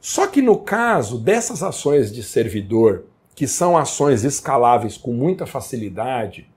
Só 0.00 0.28
que 0.28 0.40
no 0.40 0.58
caso 0.58 1.18
dessas 1.18 1.64
ações 1.64 2.14
de 2.14 2.22
servidor, 2.22 3.06
que 3.34 3.48
são 3.48 3.76
ações 3.76 4.22
escaláveis 4.22 4.96
com 4.96 5.12
muita 5.12 5.46
facilidade, 5.46 6.48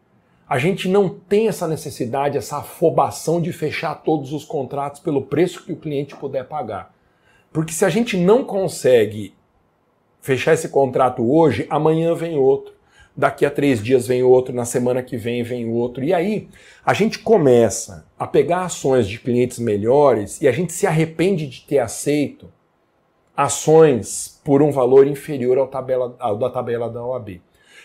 a 0.50 0.58
gente 0.58 0.90
não 0.90 1.08
tem 1.08 1.48
essa 1.48 1.68
necessidade, 1.68 2.36
essa 2.36 2.58
afobação 2.58 3.40
de 3.40 3.54
fechar 3.54 3.94
todos 3.94 4.34
os 4.34 4.44
contratos 4.44 5.00
pelo 5.00 5.22
preço 5.22 5.64
que 5.64 5.72
o 5.72 5.78
cliente 5.78 6.16
puder 6.16 6.44
pagar. 6.46 6.92
Porque 7.54 7.72
se 7.72 7.86
a 7.86 7.90
gente 7.90 8.18
não 8.18 8.44
consegue 8.44 9.36
fechar 10.20 10.54
esse 10.54 10.70
contrato 10.70 11.24
hoje, 11.32 11.68
amanhã 11.70 12.16
vem 12.16 12.36
outro. 12.36 12.74
Daqui 13.16 13.46
a 13.46 13.52
três 13.52 13.84
dias 13.84 14.08
vem 14.08 14.24
outro, 14.24 14.54
na 14.54 14.66
semana 14.66 15.04
que 15.04 15.18
vem 15.18 15.44
vem 15.44 15.70
outro. 15.70 16.04
E 16.04 16.14
aí 16.14 16.48
a 16.84 16.96
gente 16.96 17.20
começa 17.20 18.08
a 18.18 18.26
pegar 18.26 18.64
ações 18.64 19.08
de 19.08 19.20
clientes 19.20 19.60
melhores 19.60 20.42
e 20.42 20.48
a 20.48 20.52
gente 20.52 20.74
se 20.74 20.88
arrepende 20.88 21.46
de 21.46 21.62
ter 21.62 21.78
aceito 21.78 22.52
ações 23.38 24.42
por 24.44 24.64
um 24.64 24.72
valor 24.72 25.06
inferior 25.06 25.60
ao, 25.60 25.68
tabela, 25.68 26.16
ao 26.20 26.38
da 26.38 26.50
tabela 26.50 26.90
da 26.90 27.06
OAB. 27.06 27.40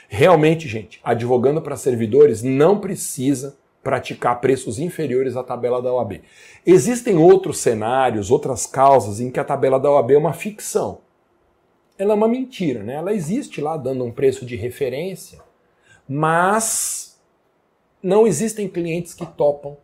Realmente, 0.08 0.68
gente, 0.68 1.00
advogando 1.02 1.60
para 1.60 1.76
servidores 1.76 2.42
não 2.42 2.78
precisa 2.78 3.56
praticar 3.82 4.40
preços 4.40 4.78
inferiores 4.78 5.36
à 5.36 5.42
tabela 5.42 5.82
da 5.82 5.92
OAB. 5.92 6.22
Existem 6.64 7.16
outros 7.16 7.58
cenários, 7.58 8.30
outras 8.30 8.66
causas 8.66 9.20
em 9.20 9.30
que 9.30 9.40
a 9.40 9.44
tabela 9.44 9.78
da 9.78 9.90
OAB 9.90 10.12
é 10.12 10.18
uma 10.18 10.32
ficção 10.32 11.04
ela 11.98 12.12
é 12.12 12.16
uma 12.16 12.28
mentira, 12.28 12.82
né? 12.82 12.94
Ela 12.94 13.12
existe 13.12 13.60
lá 13.60 13.76
dando 13.76 14.04
um 14.04 14.10
preço 14.10 14.44
de 14.44 14.56
referência, 14.56 15.38
mas 16.08 17.20
não 18.02 18.26
existem 18.26 18.68
clientes 18.68 19.14
que 19.14 19.24
topam 19.24 19.76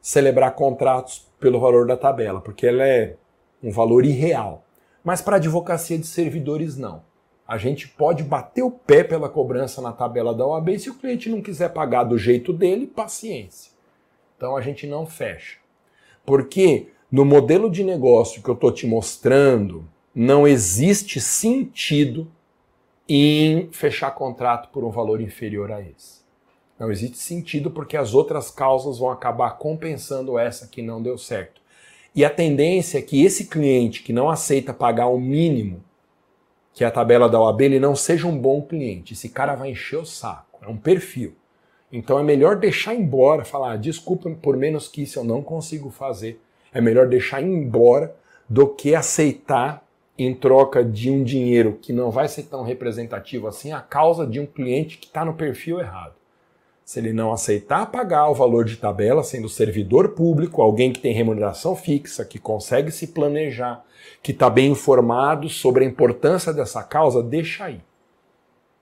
celebrar 0.00 0.54
contratos 0.54 1.28
pelo 1.38 1.60
valor 1.60 1.86
da 1.86 1.96
tabela, 1.96 2.40
porque 2.40 2.66
ela 2.66 2.86
é 2.86 3.16
um 3.62 3.70
valor 3.70 4.04
irreal. 4.04 4.64
Mas 5.04 5.20
para 5.20 5.36
advocacia 5.36 5.98
de 5.98 6.06
servidores 6.06 6.76
não. 6.76 7.04
A 7.46 7.56
gente 7.58 7.86
pode 7.86 8.24
bater 8.24 8.62
o 8.62 8.70
pé 8.70 9.04
pela 9.04 9.28
cobrança 9.28 9.80
na 9.80 9.92
tabela 9.92 10.34
da 10.34 10.46
OAB 10.46 10.70
e 10.70 10.78
se 10.78 10.90
o 10.90 10.94
cliente 10.94 11.28
não 11.28 11.40
quiser 11.40 11.72
pagar 11.72 12.04
do 12.04 12.18
jeito 12.18 12.52
dele, 12.52 12.86
paciência. 12.86 13.72
Então 14.36 14.56
a 14.56 14.60
gente 14.60 14.86
não 14.86 15.06
fecha. 15.06 15.58
Porque 16.24 16.88
no 17.10 17.24
modelo 17.24 17.70
de 17.70 17.84
negócio 17.84 18.42
que 18.42 18.48
eu 18.48 18.54
estou 18.54 18.72
te 18.72 18.86
mostrando, 18.86 19.88
não 20.14 20.46
existe 20.46 21.20
sentido 21.20 22.26
em 23.08 23.68
fechar 23.70 24.10
contrato 24.10 24.70
por 24.70 24.82
um 24.82 24.90
valor 24.90 25.20
inferior 25.20 25.70
a 25.70 25.80
esse. 25.80 26.24
Não 26.78 26.90
existe 26.90 27.18
sentido 27.18 27.70
porque 27.70 27.96
as 27.96 28.12
outras 28.12 28.50
causas 28.50 28.98
vão 28.98 29.10
acabar 29.10 29.52
compensando 29.52 30.38
essa 30.38 30.66
que 30.66 30.82
não 30.82 31.00
deu 31.00 31.16
certo. 31.16 31.60
E 32.14 32.24
a 32.24 32.30
tendência 32.30 32.98
é 32.98 33.02
que 33.02 33.24
esse 33.24 33.46
cliente 33.46 34.02
que 34.02 34.12
não 34.12 34.28
aceita 34.28 34.74
pagar 34.74 35.06
o 35.06 35.20
mínimo, 35.20 35.84
que 36.76 36.84
é 36.84 36.86
a 36.86 36.90
tabela 36.90 37.26
da 37.26 37.40
OAB, 37.40 37.62
ele 37.62 37.80
não 37.80 37.96
seja 37.96 38.26
um 38.26 38.38
bom 38.38 38.60
cliente. 38.60 39.14
Esse 39.14 39.30
cara 39.30 39.54
vai 39.54 39.70
encher 39.70 39.96
o 39.96 40.04
saco. 40.04 40.58
É 40.62 40.68
um 40.68 40.76
perfil. 40.76 41.34
Então 41.90 42.18
é 42.18 42.22
melhor 42.22 42.56
deixar 42.56 42.94
embora, 42.94 43.46
falar, 43.46 43.72
ah, 43.72 43.76
desculpa, 43.76 44.28
por 44.42 44.58
menos 44.58 44.86
que 44.86 45.02
isso 45.02 45.18
eu 45.18 45.24
não 45.24 45.42
consigo 45.42 45.88
fazer. 45.88 46.38
É 46.74 46.78
melhor 46.78 47.08
deixar 47.08 47.42
embora 47.42 48.14
do 48.46 48.68
que 48.68 48.94
aceitar 48.94 49.82
em 50.18 50.34
troca 50.34 50.84
de 50.84 51.10
um 51.10 51.24
dinheiro 51.24 51.78
que 51.80 51.94
não 51.94 52.10
vai 52.10 52.28
ser 52.28 52.42
tão 52.42 52.62
representativo 52.62 53.46
assim 53.46 53.72
a 53.72 53.80
causa 53.80 54.26
de 54.26 54.38
um 54.38 54.44
cliente 54.44 54.98
que 54.98 55.06
está 55.06 55.24
no 55.24 55.32
perfil 55.32 55.80
errado. 55.80 56.15
Se 56.86 57.00
ele 57.00 57.12
não 57.12 57.32
aceitar 57.32 57.86
pagar 57.86 58.30
o 58.30 58.34
valor 58.34 58.64
de 58.64 58.76
tabela, 58.76 59.24
sendo 59.24 59.48
servidor 59.48 60.10
público, 60.10 60.62
alguém 60.62 60.92
que 60.92 61.00
tem 61.00 61.12
remuneração 61.12 61.74
fixa, 61.74 62.24
que 62.24 62.38
consegue 62.38 62.92
se 62.92 63.08
planejar, 63.08 63.84
que 64.22 64.30
está 64.30 64.48
bem 64.48 64.70
informado 64.70 65.48
sobre 65.48 65.84
a 65.84 65.88
importância 65.88 66.52
dessa 66.52 66.84
causa, 66.84 67.24
deixa 67.24 67.64
aí. 67.64 67.80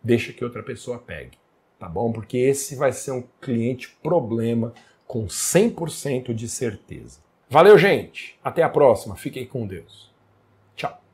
Deixa 0.03 0.35
que 0.35 0.45
outra 0.45 0.63
pessoa 0.63 0.99
pegue, 0.99 1.39
tá 1.79 1.89
bom? 1.89 2.13
Porque 2.13 2.37
esse 2.37 2.77
vai 2.77 2.93
ser 2.93 3.13
um 3.13 3.25
cliente 3.41 3.97
problema 4.03 4.75
com 5.07 5.25
100% 5.25 6.35
de 6.35 6.47
certeza. 6.47 7.21
Valeu, 7.49 7.79
gente. 7.79 8.39
Até 8.45 8.63
a 8.63 8.69
próxima. 8.69 9.17
Fiquem 9.17 9.47
com 9.47 9.67
Deus. 9.67 10.13